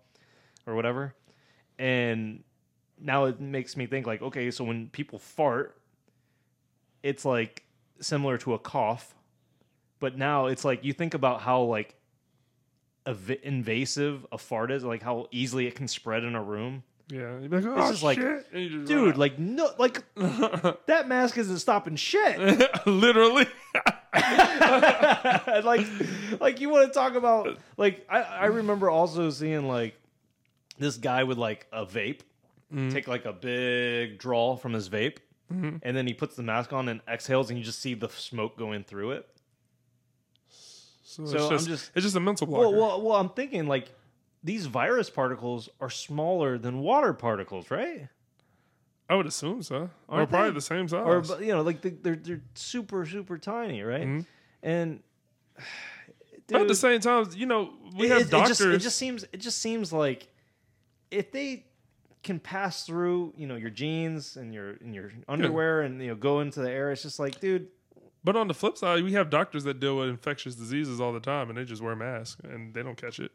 or 0.67 0.75
whatever 0.75 1.15
and 1.79 2.45
now 3.01 3.25
it 3.25 3.41
makes 3.41 3.77
me 3.77 3.87
think 3.87 4.07
like 4.07 4.21
okay 4.21 4.51
so 4.51 4.65
when 4.65 4.89
people 4.89 5.19
fart 5.19 5.79
it's 7.03 7.25
like 7.25 7.65
similar 8.01 8.37
to 8.37 8.53
a 8.55 8.59
cough 8.59 9.15
but 9.99 10.19
now 10.19 10.47
it's 10.47 10.65
like 10.65 10.85
you 10.85 10.93
think 10.93 11.15
about 11.15 11.41
how 11.41 11.63
like 11.63 11.97
invasive 13.43 14.27
a 14.33 14.39
fart 14.39 14.71
is 14.71 14.85
like 14.85 15.03
how 15.03 15.27
easily 15.31 15.67
it 15.67 15.75
can 15.75 15.89
spread 15.89 16.25
in 16.25 16.35
a 16.35 16.43
room 16.43 16.83
Yeah. 17.09 17.39
You'd 17.39 17.51
be 17.51 17.61
like, 17.61 17.67
oh, 17.67 17.77
This 17.89 17.99
is 17.99 18.03
like- 18.03 18.19
shit. 18.19 18.47
And 18.53 18.63
you 18.63 18.69
just 18.79 18.87
dude 18.87 19.11
run 19.11 19.19
like 19.19 19.39
no 19.39 19.71
like 19.79 20.03
that 20.87 21.07
mask 21.07 21.37
isn't 21.39 21.59
stopping 21.59 21.97
shit 21.97 22.39
literally. 22.87 23.47
like 24.15 25.87
like 26.41 26.61
you 26.61 26.69
want 26.71 26.87
to 26.89 26.93
talk 26.95 27.15
about 27.15 27.59
like 27.77 28.07
I, 28.09 28.21
I 28.23 28.45
remember 28.47 28.89
also 28.89 29.31
seeing 29.31 29.67
like 29.69 29.97
this 30.79 30.97
guy 30.97 31.25
with 31.25 31.37
like 31.39 31.67
a 31.73 31.85
vape 31.85 32.21
mm-hmm. 32.73 32.91
take 32.91 33.07
like 33.09 33.25
a 33.25 33.33
big 33.33 34.19
draw 34.19 34.57
from 34.57 34.73
his 34.73 34.89
vape 34.89 35.19
mm-hmm. 35.53 35.77
and 35.83 35.97
then 35.97 36.07
he 36.07 36.15
puts 36.15 36.37
the 36.37 36.43
mask 36.43 36.73
on 36.73 36.89
and 36.89 37.01
exhales 37.09 37.51
and 37.51 37.59
you 37.59 37.65
just 37.65 37.81
see 37.81 37.95
the 37.95 38.09
smoke 38.09 38.57
going 38.57 38.85
through 38.85 39.13
it 39.13 39.29
So, 40.49 41.27
So 41.27 41.35
it's 41.37 41.45
I'm 41.45 41.51
just, 41.51 41.67
just- 41.67 41.91
it's 41.95 42.05
just 42.05 42.17
a 42.17 42.21
mental 42.21 42.47
blocker. 42.47 42.69
well, 42.69 42.73
well 42.73 43.03
well 43.03 43.17
i'm 43.17 43.31
thinking 43.31 43.67
like 43.67 43.91
these 44.45 44.67
virus 44.67 45.09
particles 45.11 45.69
are 45.81 45.91
smaller 45.91 46.59
than 46.59 46.79
water 46.81 47.13
particles 47.15 47.71
right 47.71 48.09
I 49.09 49.15
would 49.17 49.27
assume 49.27 49.63
so. 49.63 49.91
or 50.09 50.19
Aren't 50.19 50.31
probably 50.31 50.51
they? 50.51 50.55
the 50.55 50.61
same 50.63 50.87
size. 50.89 51.31
or 51.31 51.43
you 51.43 51.53
know 51.53 51.63
like 51.63 51.81
they- 51.83 51.91
they're 51.91 52.17
they're 52.17 52.43
super 52.55 53.05
super 53.07 53.39
tiny 53.39 53.83
right 53.83 54.07
Mhm. 54.07 54.27
and 54.63 55.03
but 56.49 56.57
at 56.63 56.69
the 56.69 56.75
dude, 56.75 56.77
same 56.77 57.01
time, 57.01 57.27
you 57.35 57.47
know, 57.47 57.73
we 57.97 58.07
it, 58.07 58.11
have 58.11 58.21
it- 58.23 58.27
it 58.27 58.31
doctors. 58.31 58.59
just, 58.59 58.69
it 58.69 58.79
just 58.79 58.97
seems 58.99 59.25
it 59.33 59.39
just 59.39 59.59
seems 59.59 59.93
like 59.93 60.29
if 61.11 61.31
they 61.33 61.65
can 62.23 62.39
pass 62.41 62.85
through, 62.87 63.33
you 63.37 63.47
know, 63.47 63.55
your 63.57 63.71
jeans 63.71 64.37
and 64.37 64.53
your 64.55 64.71
and 64.81 64.95
your 64.95 65.11
underwear 65.29 65.83
and 65.83 66.01
you 66.03 66.09
know 66.09 66.15
go 66.15 66.41
into 66.41 66.61
the 66.61 66.71
air, 66.71 66.91
it's 66.91 67.03
just 67.03 67.19
like, 67.19 67.39
dude, 67.41 67.69
But 68.25 68.35
on 68.37 68.49
the 68.49 68.55
flip 68.55 68.77
side, 68.79 69.05
we 69.05 69.13
have 69.13 69.29
doctors 69.31 69.65
that 69.65 69.79
deal 69.81 69.97
with 69.99 70.09
infectious 70.09 70.55
diseases 70.55 71.01
all 71.01 71.13
the 71.13 71.21
time, 71.21 71.49
and 71.51 71.59
they 71.59 71.65
just 71.65 71.83
wear 71.83 71.95
masks 71.95 72.41
and 72.45 72.73
they 72.75 72.83
don't 72.83 72.97
catch 72.97 73.21
it. 73.21 73.31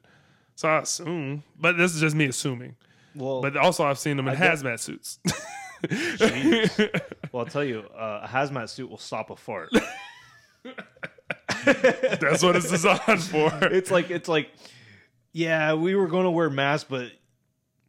So 0.59 0.67
I 0.67 0.79
assume, 0.79 1.43
but 1.57 1.77
this 1.77 1.95
is 1.95 2.01
just 2.01 2.17
me 2.17 2.25
assuming. 2.25 2.75
well, 3.15 3.39
But 3.41 3.55
also, 3.55 3.85
I've 3.85 3.97
seen 3.97 4.17
them 4.17 4.27
in 4.27 4.35
I 4.35 4.37
hazmat 4.37 4.81
suits. 4.81 5.17
well, 7.31 7.45
I'll 7.45 7.49
tell 7.49 7.63
you, 7.63 7.85
uh, 7.97 8.25
a 8.25 8.27
hazmat 8.27 8.67
suit 8.67 8.89
will 8.89 8.97
stop 8.97 9.29
a 9.29 9.37
fart. 9.37 9.69
That's 11.63 12.43
what 12.43 12.57
it's 12.57 12.69
designed 12.69 13.23
for. 13.23 13.49
it's 13.61 13.89
like 13.89 14.11
it's 14.11 14.27
like, 14.27 14.49
yeah, 15.31 15.75
we 15.75 15.95
were 15.95 16.07
going 16.07 16.25
to 16.25 16.29
wear 16.31 16.49
masks, 16.49 16.89
but 16.89 17.09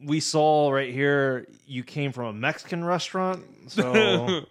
we 0.00 0.20
saw 0.20 0.70
right 0.70 0.94
here 0.94 1.48
you 1.66 1.82
came 1.82 2.12
from 2.12 2.26
a 2.26 2.32
Mexican 2.32 2.84
restaurant, 2.84 3.44
so 3.66 3.82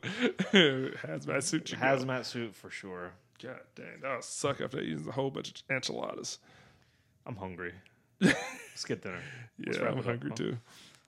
hazmat 0.51 1.43
suit. 1.43 1.72
You 1.72 1.78
go. 1.78 1.84
hazmat 1.86 2.26
suit 2.26 2.53
for 2.53 2.70
sure. 2.70 3.13
God 3.41 3.61
dang, 3.76 4.01
that 4.01 4.15
would 4.15 4.24
suck 4.26 4.59
after 4.59 4.82
eating 4.82 5.07
a 5.07 5.13
whole 5.13 5.32
bunch 5.32 5.51
of 5.51 5.55
enchiladas. 5.74 6.39
I'm 7.26 7.38
hungry. 7.38 7.72
Let's 8.22 8.86
get 8.86 9.01
dinner. 9.01 9.22
Let's 9.65 9.78
Yeah, 9.78 9.88
I'm 9.88 9.99
up, 9.99 10.05
hungry 10.05 10.32
too. 10.32 10.57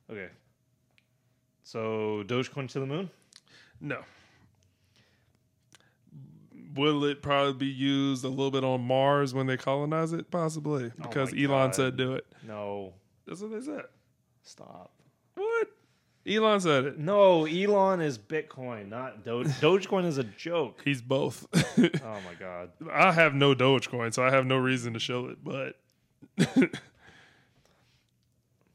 Okay. 0.09 0.29
So 1.63 2.23
Dogecoin 2.25 2.69
to 2.69 2.79
the 2.79 2.85
moon? 2.85 3.09
No. 3.79 3.99
Will 6.75 7.03
it 7.05 7.21
probably 7.21 7.53
be 7.53 7.65
used 7.65 8.23
a 8.23 8.29
little 8.29 8.51
bit 8.51 8.63
on 8.63 8.81
Mars 8.81 9.33
when 9.33 9.45
they 9.47 9.57
colonize 9.57 10.13
it? 10.13 10.31
Possibly. 10.31 10.85
Oh 10.85 11.01
because 11.01 11.33
Oh 11.33 11.37
Elon 11.37 11.67
God. 11.67 11.75
said 11.75 11.97
do 11.97 12.13
it. 12.13 12.25
No. 12.47 12.93
That's 13.27 13.41
what 13.41 13.51
they 13.51 13.61
said. 13.61 13.83
Stop. 14.43 14.91
What? 15.35 15.67
Elon 16.27 16.59
said 16.59 16.85
it. 16.85 16.99
No, 16.99 17.45
Elon 17.45 17.99
is 17.99 18.17
Bitcoin, 18.17 18.89
not 18.89 19.25
Doge. 19.25 19.47
Dogecoin 19.59 20.05
is 20.05 20.17
a 20.17 20.23
joke. 20.23 20.81
He's 20.85 21.01
both. 21.01 21.47
Oh 22.03 22.17
my 22.27 22.33
god. 22.39 22.69
I 22.91 23.11
have 23.11 23.33
no 23.33 23.55
Dogecoin, 23.55 24.13
so 24.13 24.23
I 24.23 24.29
have 24.31 24.45
no 24.45 24.57
reason 24.57 24.93
to 24.93 24.99
show 24.99 25.27
it, 25.27 25.37
but 25.43 25.79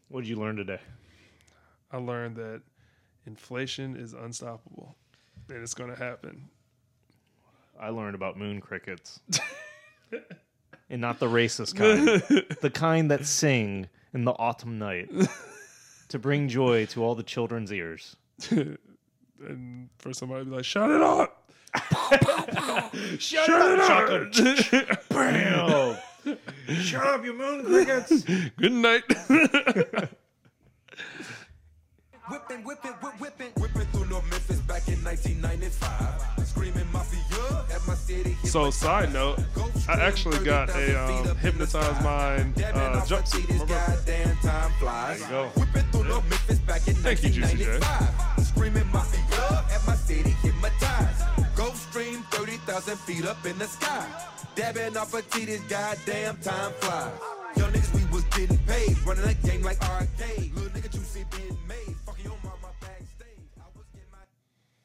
What 0.09 0.21
did 0.21 0.29
you 0.29 0.37
learn 0.37 0.57
today? 0.57 0.81
I 1.91 1.99
learned 1.99 2.37
that 2.37 2.63
inflation 3.27 3.97
is 3.97 4.13
unstoppable. 4.15 4.97
And 5.49 5.63
it's 5.63 5.75
gonna 5.75 5.97
happen. 5.97 6.49
I 7.79 7.91
learned 7.91 8.15
about 8.15 8.39
moon 8.39 8.61
crickets. 8.61 9.21
and 10.91 11.01
not 11.01 11.19
the 11.19 11.27
racist 11.27 11.77
kind. 11.77 12.07
the 12.61 12.71
kind 12.71 13.11
that 13.11 13.27
sing 13.27 13.89
in 14.15 14.25
the 14.25 14.33
autumn 14.33 14.79
night 14.79 15.11
to 16.09 16.19
bring 16.19 16.49
joy 16.49 16.87
to 16.87 17.05
all 17.05 17.15
the 17.15 17.23
children's 17.23 17.73
ears. 17.73 18.17
and 18.51 19.89
for 19.99 20.13
somebody 20.13 20.45
to 20.45 20.51
be 20.51 20.57
like, 20.57 20.65
shut 20.65 20.91
it 20.91 21.03
up! 21.03 21.43
Shut, 23.19 23.49
it 23.49 23.81
up, 23.81 24.33
shotgun. 24.33 24.99
Bam. 25.11 25.97
Shut 26.81 27.07
up, 27.07 27.25
you 27.25 27.33
moon 27.33 27.65
crickets. 27.65 28.23
Good 28.57 28.73
night. 28.73 29.05
Whipping, 32.29 32.65
whipping, 32.65 32.91
whip, 32.91 33.21
whipping, 33.21 33.53
whipping 33.57 33.87
through 33.93 34.07
North 34.07 34.29
Memphis 34.29 34.59
back 34.61 34.89
in 34.89 35.03
1995. 35.05 36.49
Screaming 36.49 36.91
mafia 36.93 37.65
at 37.73 37.87
my 37.87 37.95
city. 37.95 38.37
So, 38.43 38.71
side 38.71 39.13
note, 39.13 39.39
I 39.89 40.01
actually 40.01 40.45
got 40.45 40.69
a 40.71 41.01
um, 41.01 41.37
hypnotized 41.37 42.03
mind 42.03 42.61
uh, 42.61 43.05
jumpsuit. 43.07 43.69
Goddamn 43.69 44.37
time 44.39 44.73
flies. 44.81 45.21
There 45.21 45.29
you 45.29 45.35
go. 45.35 45.61
Whipping 45.61 45.91
through 45.93 46.05
North 46.09 46.29
Memphis 46.29 46.59
back 46.61 46.89
in 46.89 46.95
Thank 46.95 47.23
you, 47.23 47.31
Juicy 47.31 47.59
J. 47.59 47.79
1995. 47.79 48.47
Screaming 48.47 48.91
mafia 48.93 49.65
at 49.73 49.87
my 49.87 49.95
city, 49.95 50.31
hypnotized 50.31 51.26
frame 51.97 52.23
30,000 52.31 52.99
feet 52.99 53.25
up 53.25 53.43
in 53.47 53.57
the 53.57 53.65
sky. 53.65 54.07
Dabbing 54.55 54.99
off 54.99 55.15
a 55.15 55.19
of 55.19 55.31
titties, 55.31 55.67
goddamn 55.67 56.37
time 56.43 56.73
flies. 56.73 57.11
Young 57.57 57.73
niggas, 57.73 57.95
we 57.95 58.05
was 58.13 58.25
getting 58.37 58.59
paid, 58.67 58.99
running 59.07 59.25
a 59.25 59.33
game 59.33 59.63
like 59.63 59.81
arcade. 59.83 60.53
Little 60.55 60.69
nigga, 60.77 60.93
juicy 60.93 61.25
been 61.31 61.57
made. 61.67 61.86